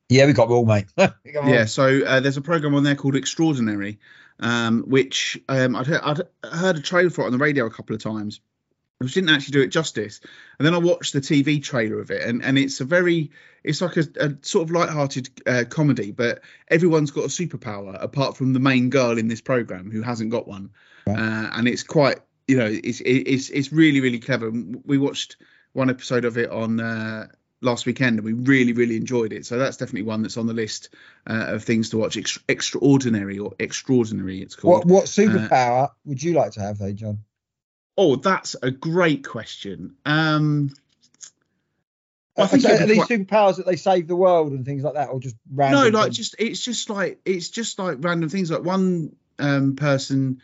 Yeah, 0.10 0.26
we 0.26 0.34
got 0.34 0.47
them 0.47 0.58
all, 0.58 0.66
mate. 0.66 0.88
Yeah, 1.26 1.66
so 1.66 2.01
uh, 2.06 2.20
there's 2.22 2.38
a 2.38 2.41
program 2.41 2.76
on 2.76 2.84
there 2.84 2.95
called 2.95 3.16
Extraordinary, 3.16 3.99
um, 4.39 4.84
which 4.84 5.39
um, 5.49 5.76
I'd, 5.76 5.88
heard, 5.88 6.01
I'd 6.03 6.22
heard 6.53 6.78
a 6.78 6.82
trailer 6.82 7.10
for 7.10 7.24
it 7.24 7.26
on 7.26 7.32
the 7.34 7.38
radio 7.38 7.66
a 7.66 7.70
couple 7.70 7.95
of 7.95 8.01
times, 8.01 8.39
which 9.00 9.14
didn't 9.14 9.30
actually 9.30 9.52
do 9.54 9.62
it 9.62 9.68
justice. 9.68 10.22
And 10.58 10.66
then 10.66 10.74
I 10.74 10.78
watched 10.78 11.14
the 11.14 11.22
TV 11.22 11.62
trailer 11.62 12.00
of 12.00 12.12
it, 12.12 12.24
and, 12.24 12.43
and 12.43 12.58
it's 12.58 12.80
a 12.80 12.86
very, 12.86 13.32
it's 13.64 13.82
like 13.82 13.98
a, 13.98 14.06
a 14.20 14.36
sort 14.41 14.64
of 14.64 14.72
light-hearted 14.72 15.30
uh, 15.46 15.64
comedy, 15.70 16.12
but 16.12 16.41
everyone's 16.70 17.12
got 17.12 17.26
a 17.26 17.28
superpower 17.28 18.02
apart 18.02 18.38
from 18.38 18.54
the 18.54 18.60
main 18.60 18.89
girl 18.89 19.18
in 19.18 19.28
this 19.28 19.41
program 19.41 19.91
who 19.91 20.02
hasn't 20.02 20.32
got 20.32 20.48
one, 20.48 20.72
Right. 21.08 21.20
uh, 21.20 21.50
and 21.54 21.68
it's 21.68 21.84
quite, 21.84 22.20
you 22.48 22.58
know, 22.58 22.66
it's 22.68 23.00
it's 23.06 23.50
it's 23.50 23.72
really 23.72 24.02
really 24.02 24.20
clever. 24.20 24.50
We 24.52 24.98
watched 24.98 25.38
one 25.74 25.89
episode 25.89 26.26
of 26.26 26.38
it 26.38 26.50
on. 26.50 26.80
Uh, 26.80 27.28
last 27.62 27.86
weekend 27.88 28.20
and 28.20 28.26
we 28.26 28.34
really 28.34 28.74
really 28.74 28.96
enjoyed 28.96 29.34
it 29.34 29.43
so 29.43 29.58
that's 29.58 29.78
definitely 29.78 30.04
one 30.04 30.22
that's 30.22 30.38
on 30.38 30.46
the 30.46 30.54
list 30.54 30.89
uh, 31.26 31.46
of 31.48 31.64
things 31.64 31.89
to 31.89 31.98
watch 31.98 32.16
Ex- 32.16 32.38
extraordinary 32.48 33.39
or 33.39 33.54
extraordinary 33.58 34.41
it's 34.41 34.56
called 34.56 34.80
What 34.80 34.86
what 34.86 35.06
superpower 35.06 35.89
would 36.04 36.22
you 36.22 36.34
like 36.34 36.52
to 36.52 36.60
have, 36.60 36.78
though, 36.78 36.91
John? 36.91 37.24
Oh 37.98 38.16
that's 38.16 38.56
a 38.62 38.72
great 38.72 39.28
question 39.28 39.96
um 40.06 40.70
I 42.38 42.48
think 42.48 42.66
are 42.66 42.86
these 42.86 42.98
quite- 42.98 43.10
superpowers 43.10 43.58
that 43.58 43.66
they 43.66 43.78
save 43.78 44.08
the 44.08 44.16
world 44.16 44.52
and 44.52 44.66
things 44.66 44.84
like 44.84 44.96
that, 44.96 45.10
or 45.10 45.20
just 45.20 45.38
random? 45.54 45.93
no 45.93 45.98
like 45.98 46.08
things? 46.08 46.18
just 46.18 46.36
it's 46.38 46.60
just 46.60 46.89
like 46.89 47.20
it's 47.26 47.50
just 47.50 47.80
like 47.80 47.98
random 48.02 48.30
things 48.30 48.52
like 48.52 48.64
one 48.64 49.16
um 49.39 49.76
person 49.76 50.41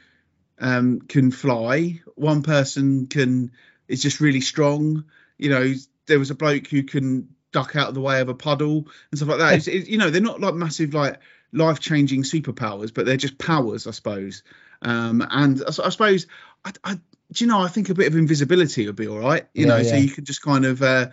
um 0.60 1.02
can 1.02 1.32
fly 1.32 1.99
one 2.16 2.43
person 2.43 3.08
can 3.08 3.52
is 3.88 4.02
just 4.02 4.22
really 4.22 4.41
strong 4.41 5.04
you 5.38 5.49
know 5.49 5.74
there 6.08 6.20
was 6.20 6.30
a 6.30 6.36
bloke 6.36 6.68
who 6.68 6.84
can 6.84 7.28
duck 7.52 7.76
out 7.76 7.89
of 7.89 7.95
the 7.95 8.02
way 8.02 8.22
of 8.22 8.30
a 8.30 8.34
puddle 8.34 8.88
and 9.10 9.18
stuff 9.18 9.30
like 9.30 9.39
that 9.39 9.54
it's, 9.56 9.68
it, 9.68 9.88
you 9.88 9.97
know 9.97 10.10
they're 10.10 10.22
not 10.22 10.39
like 10.39 10.54
massive 10.54 10.93
like 10.93 11.20
life 11.52 11.80
changing 11.80 12.24
superpowers 12.24 12.93
but 12.93 13.06
they're 13.06 13.18
just 13.18 13.38
powers 13.38 13.88
i 13.88 13.91
suppose 13.91 14.43
um 14.84 15.26
and 15.30 15.62
I 15.68 15.72
suppose 15.72 16.28
I, 16.64 16.72
I 16.84 16.99
do 17.34 17.43
you 17.43 17.49
know 17.49 17.61
i 17.61 17.67
think 17.67 17.89
a 17.89 17.93
bit 17.93 18.07
of 18.07 18.15
invisibility 18.15 18.86
would 18.88 18.95
be 18.95 19.07
all 19.07 19.19
right 19.19 19.47
you 19.53 19.65
Yeah, 19.65 19.67
know 19.67 19.84
so 19.84 19.95
you 19.95 20.09
could 20.09 20.25
just 20.25 20.41
kind 20.41 20.65
of 20.65 20.82
uh 20.82 21.09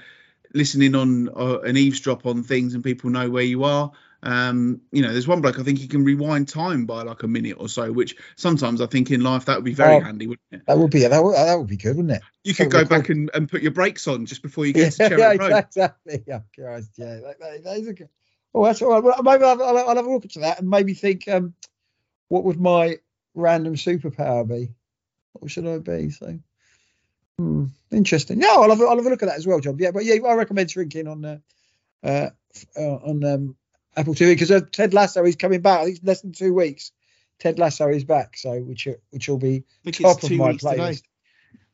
listen 0.55 0.81
in 0.83 0.95
on 0.95 1.29
uh, 1.31 1.61
an 1.61 1.77
eavesdrop 1.77 2.27
on 2.27 2.43
things 2.43 2.75
and 2.75 2.83
people 2.85 3.11
know 3.11 3.29
where 3.29 3.43
you 3.43 3.65
are 3.65 3.91
um 4.23 4.81
you 4.91 5.03
know 5.03 5.13
there's 5.13 5.29
one 5.29 5.41
bloke 5.41 5.59
i 5.59 5.63
think 5.63 5.79
he 5.79 5.87
can 5.89 6.05
rewind 6.05 6.49
time 6.49 6.87
by 6.87 7.03
like 7.03 7.23
a 7.23 7.29
minute 7.29 7.57
or 7.61 7.69
so 7.69 7.93
which 7.93 8.17
sometimes 8.37 8.81
i 8.81 8.87
think 8.87 9.11
in 9.11 9.21
life 9.21 9.45
that 9.45 9.57
would 9.57 9.65
be 9.65 9.75
very 9.75 9.97
Oh. 9.97 10.01
handy 10.01 10.27
wouldn't 10.27 10.47
it 10.53 10.63
that 10.67 10.79
would 10.79 10.91
be 10.91 11.07
that 11.07 11.23
would, 11.23 11.35
that 11.35 11.55
would 11.57 11.69
be 11.69 11.77
good, 11.77 11.97
wouldn't 11.97 12.15
it? 12.17 12.23
you 12.45 12.55
could 12.55 12.71
go 12.71 12.85
back 12.85 13.09
and, 13.11 13.31
and 13.35 13.49
put 13.49 13.63
your 13.63 13.73
brakes 13.73 14.09
on 14.09 14.27
just 14.27 14.43
before 14.43 14.65
you 14.67 14.73
Yeah, 14.73 14.85
get 14.85 14.93
to 14.93 15.01
Cherry 15.09 15.21
yeah, 15.21 15.33
Road. 15.35 15.53
exactly. 15.53 16.25
Yeah, 16.27 16.41
Christ, 16.55 16.93
yeah. 16.97 17.15
That, 17.17 17.39
that, 17.41 17.65
that 17.65 17.77
is 17.79 17.89
a 17.89 17.93
good. 17.93 18.09
Oh, 18.55 18.65
that's 18.65 18.81
all 18.81 18.91
right. 18.91 19.03
Well, 19.03 19.23
maybe 19.23 19.45
I'll, 19.45 19.63
I'll, 19.63 19.79
I'll 19.79 19.97
have 19.97 20.07
a 20.07 20.11
look 20.11 20.25
at 20.25 20.35
that 20.41 20.61
and 20.61 20.69
maybe 20.69 20.95
think, 20.95 21.29
um, 21.29 21.55
what 22.29 22.45
would 22.45 22.59
my 22.59 22.97
random 23.35 23.75
superpower 23.75 24.49
be? 24.49 24.71
What 25.41 25.51
should 25.51 25.67
I 25.67 25.79
be? 25.79 26.11
So, 26.11 26.39
hmm, 27.39 27.67
interesting. 27.91 28.39
No, 28.39 28.63
I'll 28.63 28.71
have, 28.71 28.81
a- 28.81 28.85
I'll 28.85 28.97
have 28.97 29.07
a 29.07 29.11
look 29.11 29.23
at 29.23 29.29
that 29.29 29.39
as 29.39 29.47
well, 29.47 29.61
John. 29.61 29.77
Yeah, 29.79 29.91
but 29.93 30.05
yeah, 30.05 30.17
I 30.27 30.35
recommend 30.35 30.71
shrinking 30.71 31.09
on 31.09 31.25
uh, 31.25 31.39
uh, 32.03 32.31
uh 32.77 32.81
on 32.81 33.25
um, 33.25 33.57
Apple 33.97 34.15
TV 34.15 34.33
because 34.33 34.51
uh, 34.51 34.61
Ted 34.73 34.95
Lasso 34.95 35.25
is 35.25 35.37
coming 35.37 35.61
back. 35.61 35.81
I 35.81 35.85
think 35.85 35.97
it's 35.97 36.07
less 36.07 36.21
than 36.21 36.33
two 36.33 36.55
weeks. 36.55 36.93
Ted 37.39 37.59
Lasso 37.59 37.89
is 37.89 38.05
back, 38.05 38.37
so 38.37 38.59
which 38.61 38.89
which 39.11 39.29
will 39.29 39.39
be 39.39 39.65
top 39.93 40.23
of 40.23 40.31
my 40.33 40.53
playlist. 40.55 41.03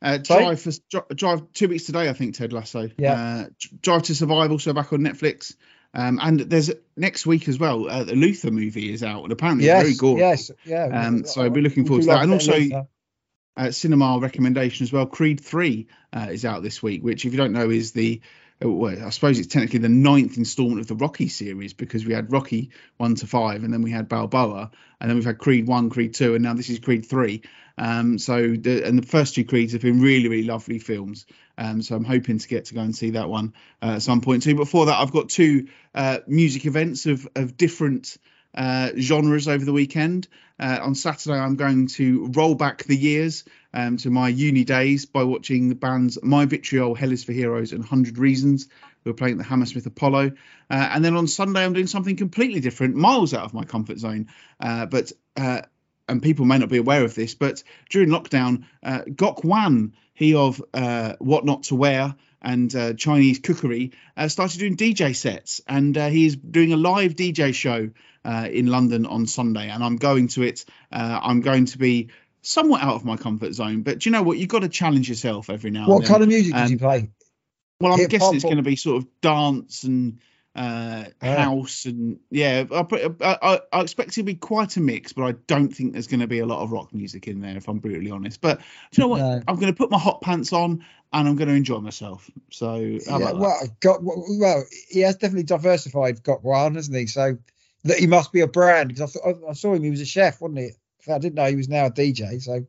Uh, 0.02 0.18
drive 0.18 0.60
for 0.60 0.70
drive 1.14 1.52
two 1.54 1.68
weeks 1.68 1.84
today, 1.84 2.10
I 2.10 2.12
think. 2.12 2.34
Ted 2.34 2.52
Lasso. 2.52 2.90
Yeah. 2.98 3.12
Uh, 3.12 3.46
drive 3.80 4.02
to 4.04 4.14
Survive 4.14 4.50
also 4.50 4.74
back 4.74 4.92
on 4.92 5.00
Netflix. 5.00 5.54
Um, 5.94 6.18
and 6.20 6.40
there's 6.40 6.72
next 6.96 7.24
week 7.24 7.48
as 7.48 7.58
well. 7.58 7.88
Uh, 7.88 8.04
the 8.04 8.16
Luther 8.16 8.50
movie 8.50 8.92
is 8.92 9.02
out, 9.02 9.22
and 9.22 9.32
apparently 9.32 9.66
Yes, 9.66 9.82
very 9.82 9.94
good. 9.94 10.18
yes, 10.18 10.50
yeah. 10.64 10.86
Um, 10.86 11.24
so 11.24 11.48
we're 11.48 11.62
looking 11.62 11.86
forward 11.86 12.02
to 12.02 12.06
that. 12.08 12.14
like 12.14 12.22
And 12.24 12.32
a 12.32 12.36
bit 12.36 12.42
of 12.42 12.52
also, 12.52 12.60
Luther. 12.60 12.88
Uh, 13.56 13.70
cinema 13.70 14.18
recommendation 14.18 14.84
as 14.84 14.92
well. 14.92 15.06
Creed 15.06 15.40
Three 15.40 15.86
uh, 16.12 16.28
is 16.30 16.44
out 16.44 16.62
this 16.62 16.82
week, 16.82 17.02
which, 17.02 17.24
if 17.24 17.32
you 17.32 17.38
don't 17.38 17.52
know, 17.52 17.70
is 17.70 17.92
the 17.92 18.20
uh, 18.64 18.68
well, 18.68 19.04
I 19.04 19.10
suppose 19.10 19.38
it's 19.38 19.52
technically 19.52 19.80
the 19.80 19.88
ninth 19.88 20.36
installment 20.36 20.80
of 20.80 20.86
the 20.86 20.94
Rocky 20.94 21.28
series 21.28 21.72
because 21.72 22.04
we 22.04 22.14
had 22.14 22.32
Rocky 22.32 22.70
one 22.96 23.14
to 23.16 23.26
five, 23.26 23.64
and 23.64 23.72
then 23.72 23.82
we 23.82 23.90
had 23.90 24.08
Balboa, 24.08 24.70
and 25.00 25.10
then 25.10 25.16
we've 25.16 25.24
had 25.24 25.38
Creed 25.38 25.66
one, 25.66 25.90
Creed 25.90 26.14
two, 26.14 26.34
and 26.34 26.44
now 26.44 26.54
this 26.54 26.70
is 26.70 26.78
Creed 26.78 27.06
three. 27.06 27.42
Um, 27.76 28.18
so 28.18 28.40
the 28.40 28.86
and 28.86 28.98
the 28.98 29.06
first 29.06 29.34
two 29.34 29.44
Creeds 29.44 29.72
have 29.72 29.82
been 29.82 30.00
really, 30.00 30.28
really 30.28 30.46
lovely 30.46 30.78
films. 30.78 31.26
Um, 31.58 31.82
so 31.82 31.96
I'm 31.96 32.04
hoping 32.04 32.38
to 32.38 32.48
get 32.48 32.66
to 32.66 32.74
go 32.74 32.80
and 32.80 32.94
see 32.94 33.10
that 33.10 33.28
one 33.28 33.54
uh, 33.82 33.94
at 33.96 34.02
some 34.02 34.20
point 34.20 34.42
too. 34.42 34.54
Before 34.54 34.86
that, 34.86 34.98
I've 35.00 35.12
got 35.12 35.28
two 35.28 35.68
uh, 35.94 36.18
music 36.26 36.66
events 36.66 37.06
of 37.06 37.28
of 37.34 37.56
different 37.56 38.16
uh, 38.54 38.90
genres 38.98 39.48
over 39.48 39.64
the 39.64 39.72
weekend. 39.72 40.28
Uh, 40.58 40.78
on 40.82 40.94
Saturday, 40.94 41.36
I'm 41.36 41.56
going 41.56 41.88
to 41.88 42.30
roll 42.32 42.54
back 42.54 42.84
the 42.84 42.96
years 42.96 43.44
um, 43.72 43.96
to 43.98 44.10
my 44.10 44.28
uni 44.28 44.64
days 44.64 45.06
by 45.06 45.24
watching 45.24 45.68
the 45.68 45.74
bands 45.74 46.18
My 46.22 46.46
Vitriol, 46.46 46.94
Hell 46.94 47.10
is 47.10 47.24
for 47.24 47.32
Heroes, 47.32 47.72
and 47.72 47.80
100 47.80 48.18
Reasons, 48.18 48.68
who 49.02 49.10
are 49.10 49.14
playing 49.14 49.38
the 49.38 49.44
Hammersmith 49.44 49.86
Apollo. 49.86 50.32
Uh, 50.70 50.88
and 50.92 51.04
then 51.04 51.16
on 51.16 51.26
Sunday, 51.26 51.64
I'm 51.64 51.72
doing 51.72 51.88
something 51.88 52.16
completely 52.16 52.60
different, 52.60 52.94
miles 52.94 53.34
out 53.34 53.44
of 53.44 53.54
my 53.54 53.64
comfort 53.64 53.98
zone. 53.98 54.28
Uh, 54.60 54.86
but 54.86 55.12
uh, 55.36 55.62
and 56.08 56.22
people 56.22 56.44
may 56.44 56.58
not 56.58 56.68
be 56.68 56.76
aware 56.76 57.02
of 57.02 57.14
this, 57.14 57.34
but 57.34 57.62
during 57.90 58.10
lockdown, 58.10 58.64
uh, 58.82 59.00
Gok 59.00 59.42
Wan, 59.42 59.94
he 60.12 60.34
of 60.34 60.62
What 61.18 61.44
Not 61.44 61.64
to 61.64 61.74
Wear 61.74 62.14
and 62.44 62.74
uh, 62.76 62.92
Chinese 62.92 63.38
Cookery, 63.38 63.92
uh, 64.16 64.28
started 64.28 64.60
doing 64.60 64.76
DJ 64.76 65.16
sets, 65.16 65.62
and 65.66 65.96
uh, 65.96 66.08
he 66.08 66.26
is 66.26 66.36
doing 66.36 66.72
a 66.72 66.76
live 66.76 67.16
DJ 67.16 67.54
show 67.54 67.90
uh, 68.24 68.48
in 68.50 68.66
London 68.66 69.06
on 69.06 69.26
Sunday, 69.26 69.68
and 69.70 69.82
I'm 69.82 69.96
going 69.96 70.28
to 70.28 70.42
it. 70.42 70.64
Uh, 70.92 71.20
I'm 71.22 71.40
going 71.40 71.66
to 71.66 71.78
be 71.78 72.08
somewhat 72.42 72.82
out 72.82 72.94
of 72.94 73.04
my 73.04 73.16
comfort 73.16 73.52
zone, 73.54 73.82
but 73.82 74.00
do 74.00 74.08
you 74.08 74.12
know 74.12 74.22
what? 74.22 74.38
You've 74.38 74.48
got 74.48 74.60
to 74.60 74.68
challenge 74.68 75.08
yourself 75.08 75.50
every 75.50 75.70
now 75.70 75.86
What 75.86 75.96
and 75.96 76.04
then. 76.04 76.10
What 76.10 76.12
kind 76.12 76.22
of 76.22 76.28
music 76.28 76.54
did 76.54 76.64
Um, 76.64 76.70
you 76.70 76.78
play? 76.78 77.10
Well, 77.80 77.92
I'm 77.92 77.98
hip 77.98 78.10
guessing 78.10 78.26
hop 78.26 78.34
it's 78.34 78.44
going 78.44 78.56
to 78.56 78.62
be 78.62 78.76
sort 78.76 79.02
of 79.02 79.20
dance 79.20 79.84
and 79.84 80.20
uh, 80.54 81.04
Yeah. 81.22 81.34
house 81.34 81.84
and 81.84 82.20
yeah. 82.30 82.64
I, 82.70 82.80
I, 82.80 83.38
I, 83.42 83.60
I 83.72 83.80
expect 83.80 84.10
it 84.10 84.14
to 84.14 84.22
be 84.22 84.34
quite 84.34 84.76
a 84.76 84.80
mix, 84.80 85.12
but 85.12 85.24
I 85.24 85.32
don't 85.32 85.70
think 85.70 85.92
there's 85.92 86.06
going 86.06 86.20
to 86.20 86.26
be 86.28 86.38
a 86.38 86.46
lot 86.46 86.62
of 86.62 86.70
rock 86.70 86.94
music 86.94 87.26
in 87.26 87.40
there, 87.40 87.56
if 87.56 87.68
I'm 87.68 87.78
brutally 87.78 88.10
honest. 88.10 88.40
But 88.40 88.58
do 88.58 88.64
you 88.92 89.02
know 89.02 89.08
what? 89.08 89.20
No. 89.20 89.42
I'm 89.48 89.56
going 89.56 89.72
to 89.72 89.76
put 89.76 89.90
my 89.90 89.98
hot 89.98 90.20
pants 90.20 90.52
on 90.52 90.84
and 91.12 91.28
I'm 91.28 91.36
going 91.36 91.48
to 91.48 91.54
enjoy 91.54 91.78
myself. 91.80 92.30
So 92.50 92.68
how 93.08 93.16
Yeah, 93.16 93.16
about 93.16 93.34
that? 93.34 93.40
well, 93.40 93.68
got 93.80 93.98
well, 94.02 94.64
he 94.88 95.00
has 95.00 95.16
definitely 95.16 95.44
diversified. 95.44 96.22
Got 96.22 96.44
one, 96.44 96.76
hasn't 96.76 96.96
he? 96.96 97.06
So 97.06 97.38
that 97.84 97.98
he 97.98 98.06
must 98.06 98.32
be 98.32 98.40
a 98.40 98.46
brand 98.46 98.88
because 98.88 99.16
I, 99.16 99.20
thought 99.20 99.50
I 99.50 99.52
saw 99.52 99.74
him. 99.74 99.82
He 99.82 99.90
was 99.90 100.00
a 100.00 100.06
chef, 100.06 100.40
wasn't 100.40 100.60
he? 100.60 100.70
I 101.12 101.18
didn't 101.18 101.34
know 101.34 101.46
he 101.46 101.56
was 101.56 101.68
now 101.68 101.86
a 101.86 101.90
DJ. 101.90 102.40
So 102.42 102.66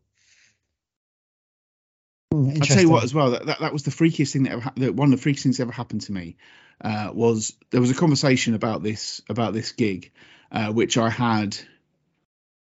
Hmm, 2.35 2.49
I'll 2.49 2.67
tell 2.67 2.81
you 2.81 2.89
what, 2.89 3.03
as 3.03 3.13
well, 3.13 3.31
that, 3.31 3.45
that, 3.45 3.59
that 3.59 3.73
was 3.73 3.83
the 3.83 3.91
freakiest 3.91 4.33
thing 4.33 4.43
that 4.43 4.53
ever 4.53 4.71
that 4.77 4.95
one 4.95 5.13
of 5.13 5.21
the 5.21 5.29
freakiest 5.29 5.43
things 5.43 5.57
that 5.57 5.63
ever 5.63 5.71
happened 5.71 6.01
to 6.01 6.11
me. 6.11 6.37
Uh, 6.81 7.09
was 7.13 7.53
there 7.69 7.79
was 7.79 7.91
a 7.91 7.95
conversation 7.95 8.53
about 8.53 8.83
this 8.83 9.21
about 9.29 9.53
this 9.53 9.71
gig, 9.71 10.11
uh, 10.51 10.73
which 10.73 10.97
I 10.97 11.09
had. 11.09 11.57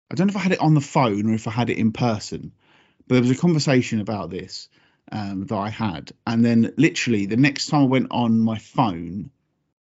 I 0.09 0.15
don't 0.15 0.27
know 0.27 0.31
if 0.31 0.37
I 0.37 0.41
had 0.41 0.53
it 0.53 0.59
on 0.59 0.73
the 0.73 0.81
phone 0.81 1.29
or 1.29 1.35
if 1.35 1.47
I 1.47 1.51
had 1.51 1.69
it 1.69 1.77
in 1.77 1.91
person, 1.91 2.51
but 3.07 3.15
there 3.15 3.21
was 3.21 3.31
a 3.31 3.35
conversation 3.35 4.01
about 4.01 4.31
this 4.31 4.67
um, 5.11 5.45
that 5.45 5.55
I 5.55 5.69
had, 5.69 6.11
and 6.25 6.43
then 6.43 6.73
literally 6.77 7.27
the 7.27 7.37
next 7.37 7.67
time 7.67 7.83
I 7.83 7.85
went 7.85 8.07
on 8.09 8.39
my 8.39 8.57
phone, 8.57 9.29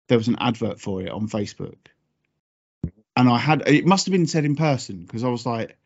there 0.09 0.19
was 0.19 0.29
an 0.29 0.37
advert 0.41 0.81
for 0.81 1.01
it 1.03 1.09
on 1.09 1.29
Facebook, 1.29 1.79
and 3.21 3.29
I 3.29 3.37
had 3.37 3.69
it 3.69 3.85
must 3.85 4.07
have 4.07 4.13
been 4.13 4.27
said 4.27 4.47
in 4.47 4.57
person 4.57 5.03
because 5.03 5.25
I 5.25 5.29
was 5.29 5.45
like, 5.45 5.77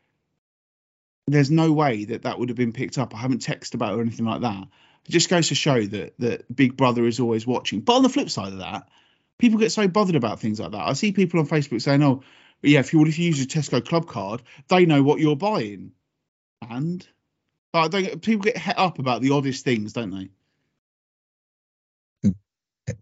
there's 1.27 1.51
no 1.51 1.73
way 1.73 2.05
that 2.05 2.23
that 2.23 2.39
would 2.39 2.49
have 2.49 2.57
been 2.57 2.71
picked 2.71 2.97
up. 2.97 3.13
I 3.13 3.17
haven't 3.17 3.45
texted 3.45 3.73
about 3.73 3.93
it 3.93 3.97
or 3.97 4.01
anything 4.01 4.25
like 4.25 4.41
that. 4.41 4.63
It 5.05 5.11
just 5.11 5.29
goes 5.29 5.49
to 5.49 5.55
show 5.55 5.81
that 5.81 6.13
that 6.19 6.55
Big 6.55 6.77
Brother 6.77 7.05
is 7.05 7.19
always 7.19 7.45
watching. 7.45 7.81
But 7.81 7.97
on 7.97 8.03
the 8.03 8.09
flip 8.09 8.29
side 8.29 8.53
of 8.53 8.59
that, 8.59 8.87
people 9.37 9.59
get 9.59 9.73
so 9.73 9.87
bothered 9.87 10.15
about 10.15 10.39
things 10.39 10.61
like 10.61 10.71
that. 10.71 10.87
I 10.87 10.93
see 10.93 11.11
people 11.11 11.41
on 11.41 11.47
Facebook 11.47 11.81
saying, 11.81 12.01
"Oh, 12.01 12.23
yeah, 12.61 12.79
if 12.79 12.93
you 12.93 13.05
if 13.05 13.19
you 13.19 13.25
use 13.25 13.41
a 13.41 13.45
Tesco 13.45 13.85
Club 13.85 14.07
card, 14.07 14.41
they 14.69 14.85
know 14.85 15.03
what 15.03 15.19
you're 15.19 15.35
buying," 15.35 15.91
and 16.61 17.05
like, 17.73 17.91
they, 17.91 18.15
people 18.15 18.43
get 18.43 18.55
het 18.55 18.79
up 18.79 18.99
about 18.99 19.21
the 19.21 19.31
oddest 19.31 19.65
things, 19.65 19.91
don't 19.91 20.11
they? 20.11 20.29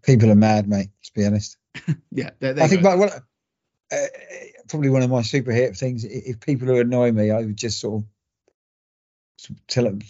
People 0.02 0.30
are 0.30 0.34
mad, 0.34 0.68
mate. 0.68 0.88
To 1.04 1.12
be 1.14 1.24
honest. 1.24 1.56
yeah, 2.10 2.30
there, 2.40 2.60
I 2.60 2.66
think 2.66 2.82
my, 2.82 2.96
well, 2.96 3.10
uh, 3.94 4.06
probably 4.68 4.90
one 4.90 5.02
of 5.02 5.10
my 5.10 5.22
super 5.22 5.52
hit 5.52 5.76
things. 5.76 6.04
If 6.04 6.40
people 6.40 6.68
who 6.68 6.80
annoy 6.80 7.12
me, 7.12 7.30
I 7.30 7.38
would 7.38 7.56
just 7.56 7.80
sort 7.80 8.02
of 8.02 9.56
tell 9.66 9.84
them 9.84 10.00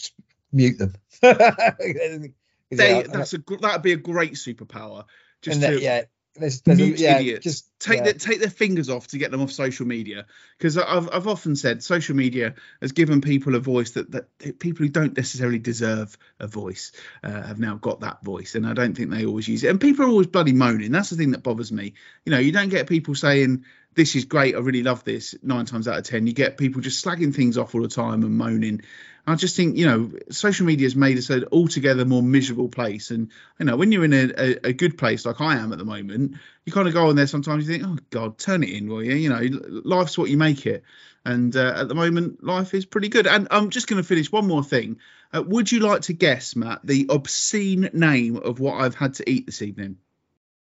mute 0.53 0.79
them. 0.79 0.95
they, 1.23 3.03
that's 3.03 3.35
a 3.35 3.39
that'd 3.61 3.83
be 3.83 3.93
a 3.93 3.97
great 3.97 4.35
superpower. 4.35 5.05
Just 5.43 5.61
to, 5.61 5.81
yeah, 5.81 6.03
there's, 6.37 6.63
there's 6.63 6.81
a, 6.81 6.87
yeah, 6.89 7.19
idiots. 7.19 7.45
Just 7.45 7.79
take 7.79 7.99
yeah. 7.99 8.05
their 8.05 8.13
take 8.15 8.41
their 8.41 8.51
fingers 8.51 8.91
off 8.91 9.07
to 9.09 9.19
get 9.19 9.31
them 9.31 9.41
off 9.41 9.53
social 9.53 9.87
media. 9.87 10.27
Because 10.59 10.77
I've 10.77 11.09
I've 11.13 11.29
often 11.29 11.55
said 11.55 11.83
social 11.83 12.17
media 12.17 12.55
has 12.81 12.93
given 12.93 13.21
people 13.21 13.55
a 13.55 13.61
voice 13.61 13.93
that 13.93 14.11
that 14.13 14.59
people 14.59 14.85
who 14.85 14.89
don't 14.89 15.17
necessarily 15.17 15.61
deserve 15.61 16.19
a 16.41 16.47
voice 16.47 16.93
uh, 17.23 17.31
have 17.31 17.61
now 17.61 17.77
got 17.77 18.01
that 18.01 18.23
voice, 18.25 18.55
and 18.57 18.67
I 18.67 18.75
don't 18.75 18.97
think 18.97 19.11
they 19.11 19.27
always 19.27 19.47
use 19.47 19.63
it. 19.63 19.69
And 19.69 19.81
people 19.81 20.05
are 20.05 20.09
always 20.09 20.27
bloody 20.27 20.53
moaning. 20.53 20.91
That's 20.91 21.11
the 21.11 21.17
thing 21.17 21.31
that 21.33 21.43
bothers 21.43 21.71
me. 21.71 21.95
You 22.25 22.33
know, 22.33 22.39
you 22.39 22.51
don't 22.53 22.69
get 22.69 22.89
people 22.89 23.15
saying 23.15 23.65
this 23.95 24.17
is 24.17 24.25
great. 24.25 24.57
I 24.57 24.59
really 24.59 24.83
love 24.83 25.05
this. 25.05 25.37
Nine 25.43 25.67
times 25.67 25.87
out 25.87 25.99
of 25.99 26.05
ten, 26.05 26.27
you 26.27 26.33
get 26.33 26.59
people 26.59 26.81
just 26.81 27.05
slagging 27.05 27.35
things 27.35 27.59
off 27.59 27.75
all 27.75 27.83
the 27.83 27.89
time 27.89 28.25
and 28.25 28.37
moaning. 28.37 28.83
I 29.27 29.37
just 29.37 29.57
think 29.57 29.77
you 29.77 29.87
know 29.87 30.13
social 30.31 30.67
media 30.67 30.87
has 30.87 30.97
made 30.97 31.17
us 31.19 31.31
an 31.31 31.47
altogether 31.51 32.05
more 32.05 32.23
miserable 32.23 32.69
place. 32.69 33.11
And 33.11 33.31
you 33.59 33.67
know 33.67 33.77
when 33.77 33.93
you're 33.93 34.05
in 34.05 34.13
a, 34.13 34.33
a, 34.37 34.69
a, 34.69 34.73
good 34.73 34.99
place 34.99 35.25
like 35.25 35.41
I 35.41 35.57
am 35.57 35.73
at 35.73 35.79
the 35.79 35.85
moment, 35.85 36.37
you 36.65 36.73
kind 36.73 36.89
of 36.89 36.95
go 36.95 37.09
on 37.09 37.17
there 37.17 37.27
sometimes. 37.27 37.67
You 37.67 37.79
think, 37.79 37.87
oh 37.87 37.99
God, 38.11 38.39
turn 38.39 38.63
it 38.63 38.71
in, 38.71 38.89
will 38.89 39.03
you? 39.03 39.15
You 39.15 39.31
know, 39.31 39.43
life's 39.85 40.19
what 40.19 40.31
you 40.31 40.37
make 40.37 40.67
it. 40.67 40.85
And 41.25 41.57
uh, 41.57 41.75
at 41.77 41.89
the 41.89 41.95
moment, 41.95 42.45
life 42.45 42.75
is 42.75 42.85
pretty 42.85 43.09
good. 43.09 43.27
And 43.27 43.49
I'm 43.51 43.71
just 43.71 43.87
going 43.87 44.03
to 44.03 44.07
finish 44.07 44.31
one 44.31 44.47
more 44.47 44.63
thing. 44.63 44.99
Uh, 45.35 45.43
would 45.43 45.73
you 45.73 45.81
like 45.81 46.03
to 46.03 46.13
guess, 46.13 46.55
Matt, 46.55 46.81
the 46.85 47.07
obscene 47.09 47.89
name 47.95 48.37
of 48.37 48.61
what 48.61 48.81
I've 48.81 48.95
had 48.95 49.15
to 49.15 49.31
eat 49.31 49.47
this 49.47 49.63
evening? 49.63 49.97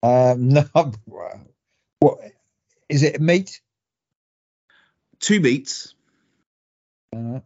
Um, 0.01 0.49
no. 0.49 0.65
What 1.99 2.19
is 2.87 3.03
it? 3.03 3.21
Meat? 3.21 3.61
Two 5.19 5.39
meats. 5.39 5.93
Uh, 7.15 7.41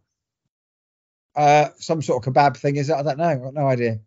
uh, 1.36 1.68
some 1.78 2.02
sort 2.02 2.26
of 2.26 2.32
kebab 2.32 2.56
thing, 2.56 2.76
is 2.76 2.90
it? 2.90 2.94
I 2.94 3.02
don't 3.02 3.18
know. 3.18 3.24
I've 3.24 3.42
got 3.42 3.54
no 3.54 3.66
idea. 3.66 4.00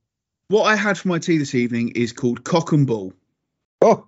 What 0.49 0.63
I 0.63 0.75
had 0.75 0.97
for 0.97 1.09
my 1.09 1.19
tea 1.19 1.37
this 1.37 1.55
evening 1.55 1.89
is 1.95 2.13
called 2.13 2.43
cock 2.43 2.71
and 2.71 2.87
bull. 2.87 3.13
Oh. 3.81 4.07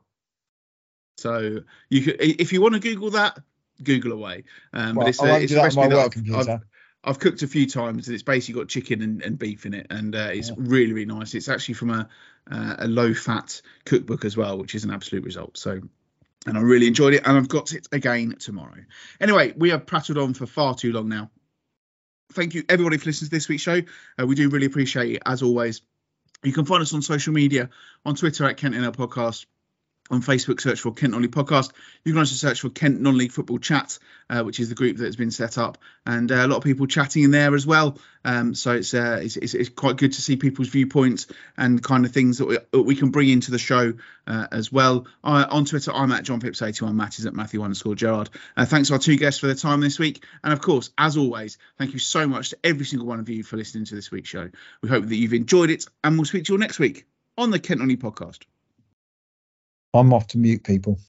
So 1.18 1.62
you 1.90 2.02
could, 2.02 2.18
if 2.20 2.54
you 2.54 2.62
want 2.62 2.76
to 2.76 2.80
Google 2.80 3.12
that, 3.12 3.38
Google 3.84 4.14
away. 4.14 4.46
Um, 4.74 4.96
well, 4.96 5.06
but 5.06 5.10
it's, 5.10 5.22
won't 5.22 5.44
it's 5.44 5.54
that 5.54 5.78
on 5.78 5.90
my 5.90 5.96
that 5.96 6.16
I've. 6.16 6.50
I've, 6.50 6.62
I've, 7.04 7.20
cooked 7.20 7.42
a 7.44 7.48
few 7.48 7.68
times, 7.68 8.08
and 8.08 8.14
it's 8.14 8.24
basically 8.24 8.62
got 8.62 8.70
chicken 8.70 9.02
and, 9.02 9.22
and 9.22 9.38
beef 9.38 9.66
in 9.66 9.74
it, 9.74 9.88
and 9.90 10.16
uh, 10.16 10.30
it's 10.32 10.50
Yeah. 10.50 10.56
really 10.58 10.94
really 10.94 11.06
nice. 11.06 11.34
It's 11.34 11.50
actually 11.50 11.76
from 11.76 11.90
a 11.90 12.10
uh, 12.50 12.76
a 12.80 12.88
low 12.88 13.14
fat 13.14 13.62
cookbook 13.86 14.24
as 14.24 14.38
well, 14.38 14.58
which 14.58 14.76
is 14.76 14.86
an 14.86 14.92
absolute 14.92 15.26
result. 15.26 15.58
So. 15.58 15.82
And 16.46 16.58
I 16.58 16.62
really 16.62 16.88
enjoyed 16.88 17.14
it, 17.14 17.24
and 17.26 17.38
I've 17.38 17.50
got 17.50 17.74
it 17.74 17.90
again 17.92 18.34
tomorrow. 18.40 18.78
Anyway, 19.20 19.54
we 19.58 19.72
have 19.72 19.86
prattled 19.86 20.18
on 20.18 20.34
for 20.34 20.46
far 20.46 20.74
too 20.74 20.94
long 20.94 21.10
now 21.10 21.30
thank 22.34 22.54
you 22.54 22.64
everybody 22.70 22.98
for 22.98 23.08
listening 23.08 23.30
to 23.30 23.36
this 23.36 23.50
week's 23.50 23.64
show. 23.64 23.82
Uh, 24.20 24.26
we 24.26 24.36
do 24.36 24.50
really 24.50 24.66
appreciate 24.66 25.16
it 25.16 25.22
as 25.26 25.42
always. 25.42 25.82
You 26.44 26.54
can 26.54 26.66
find 26.66 26.82
us 26.82 26.94
on 26.94 27.02
social 27.02 27.34
media 27.34 27.70
on 28.06 28.16
Twitter 28.16 28.46
at 28.46 28.58
Kent 28.58 28.76
NL 28.76 28.96
Podcast. 28.96 29.46
On 30.12 30.22
Facebook, 30.22 30.60
search 30.60 30.82
for 30.82 30.92
Kent 30.92 31.14
Non-League 31.14 31.32
Podcast. 31.32 31.72
You 32.04 32.14
can 32.14 32.20
also 32.20 32.34
search 32.34 32.62
for 32.62 32.70
Kent 32.70 33.00
Non-League 33.00 33.32
Football 33.32 33.60
Chat, 33.60 34.00
uh, 34.28 34.42
which 34.42 34.60
is 34.60 34.68
the 34.68 34.76
group 34.76 34.98
that 34.98 35.06
has 35.06 35.16
been 35.16 35.30
set 35.30 35.60
up, 35.60 35.78
and 36.04 36.32
uh, 36.32 36.36
a 36.36 36.48
lot 36.48 36.58
of 36.58 36.64
people 36.64 36.88
chatting 36.88 37.24
in 37.24 37.32
there 37.32 37.54
as 37.54 37.68
well. 37.68 37.98
Um, 38.26 38.56
so 38.56 38.74
it's, 38.74 38.94
uh, 38.94 39.20
it's, 39.22 39.38
it's 39.38 39.54
it's 39.54 39.70
quite 39.70 39.98
good 39.98 40.14
to 40.14 40.22
see 40.22 40.36
people's 40.36 40.70
viewpoints 40.70 41.28
and 41.58 41.82
kind 41.84 42.06
of 42.06 42.12
things 42.12 42.40
that 42.40 42.48
we, 42.48 42.80
we 42.82 42.96
can 42.96 43.12
bring 43.12 43.30
into 43.30 43.52
the 43.52 43.60
show 43.60 43.94
uh, 44.28 44.48
as 44.52 44.72
well. 44.72 45.06
On 45.24 45.66
Twitter, 45.66 45.94
I'm 45.94 46.12
at 46.12 46.24
John 46.24 46.40
Pips 46.40 46.62
81. 46.62 46.96
Matt 46.96 47.20
is 47.20 47.26
at 47.26 47.34
Matthew 47.34 47.62
underscore 47.62 47.96
Gerard. 47.96 48.30
Uh, 48.58 48.66
thanks 48.66 48.88
to 48.90 48.96
our 48.96 49.00
two 49.00 49.16
guests 49.16 49.40
for 49.40 49.46
their 49.46 49.56
time 49.56 49.80
this 49.80 50.00
week, 50.00 50.26
and 50.44 50.54
of 50.54 50.62
course, 50.62 50.90
as 50.98 51.18
always, 51.18 51.58
thank 51.78 51.94
you 51.94 52.00
so 52.00 52.28
much 52.28 52.50
to 52.50 52.58
every 52.64 52.86
single 52.86 53.08
one 53.08 53.20
of 53.20 53.30
you 53.30 53.44
for 53.44 53.58
listening 53.58 53.86
to 53.86 53.96
this 53.96 54.12
week's 54.12 54.30
show. 54.30 54.50
We 54.82 54.90
hope 54.90 55.06
that 55.06 55.16
you've 55.16 55.34
enjoyed 55.34 55.70
it, 55.70 55.86
and 56.04 56.18
we'll 56.18 56.26
speak 56.26 56.46
to 56.46 56.54
you 56.54 56.56
all 56.56 56.60
next 56.60 56.80
week 56.80 57.06
on 57.38 57.52
the 57.52 57.60
Kent 57.60 57.80
Non-League 57.80 58.02
Podcast. 58.02 58.40
I'm 59.94 60.14
off 60.14 60.28
to 60.28 60.38
mute 60.40 60.64
people. 60.64 60.98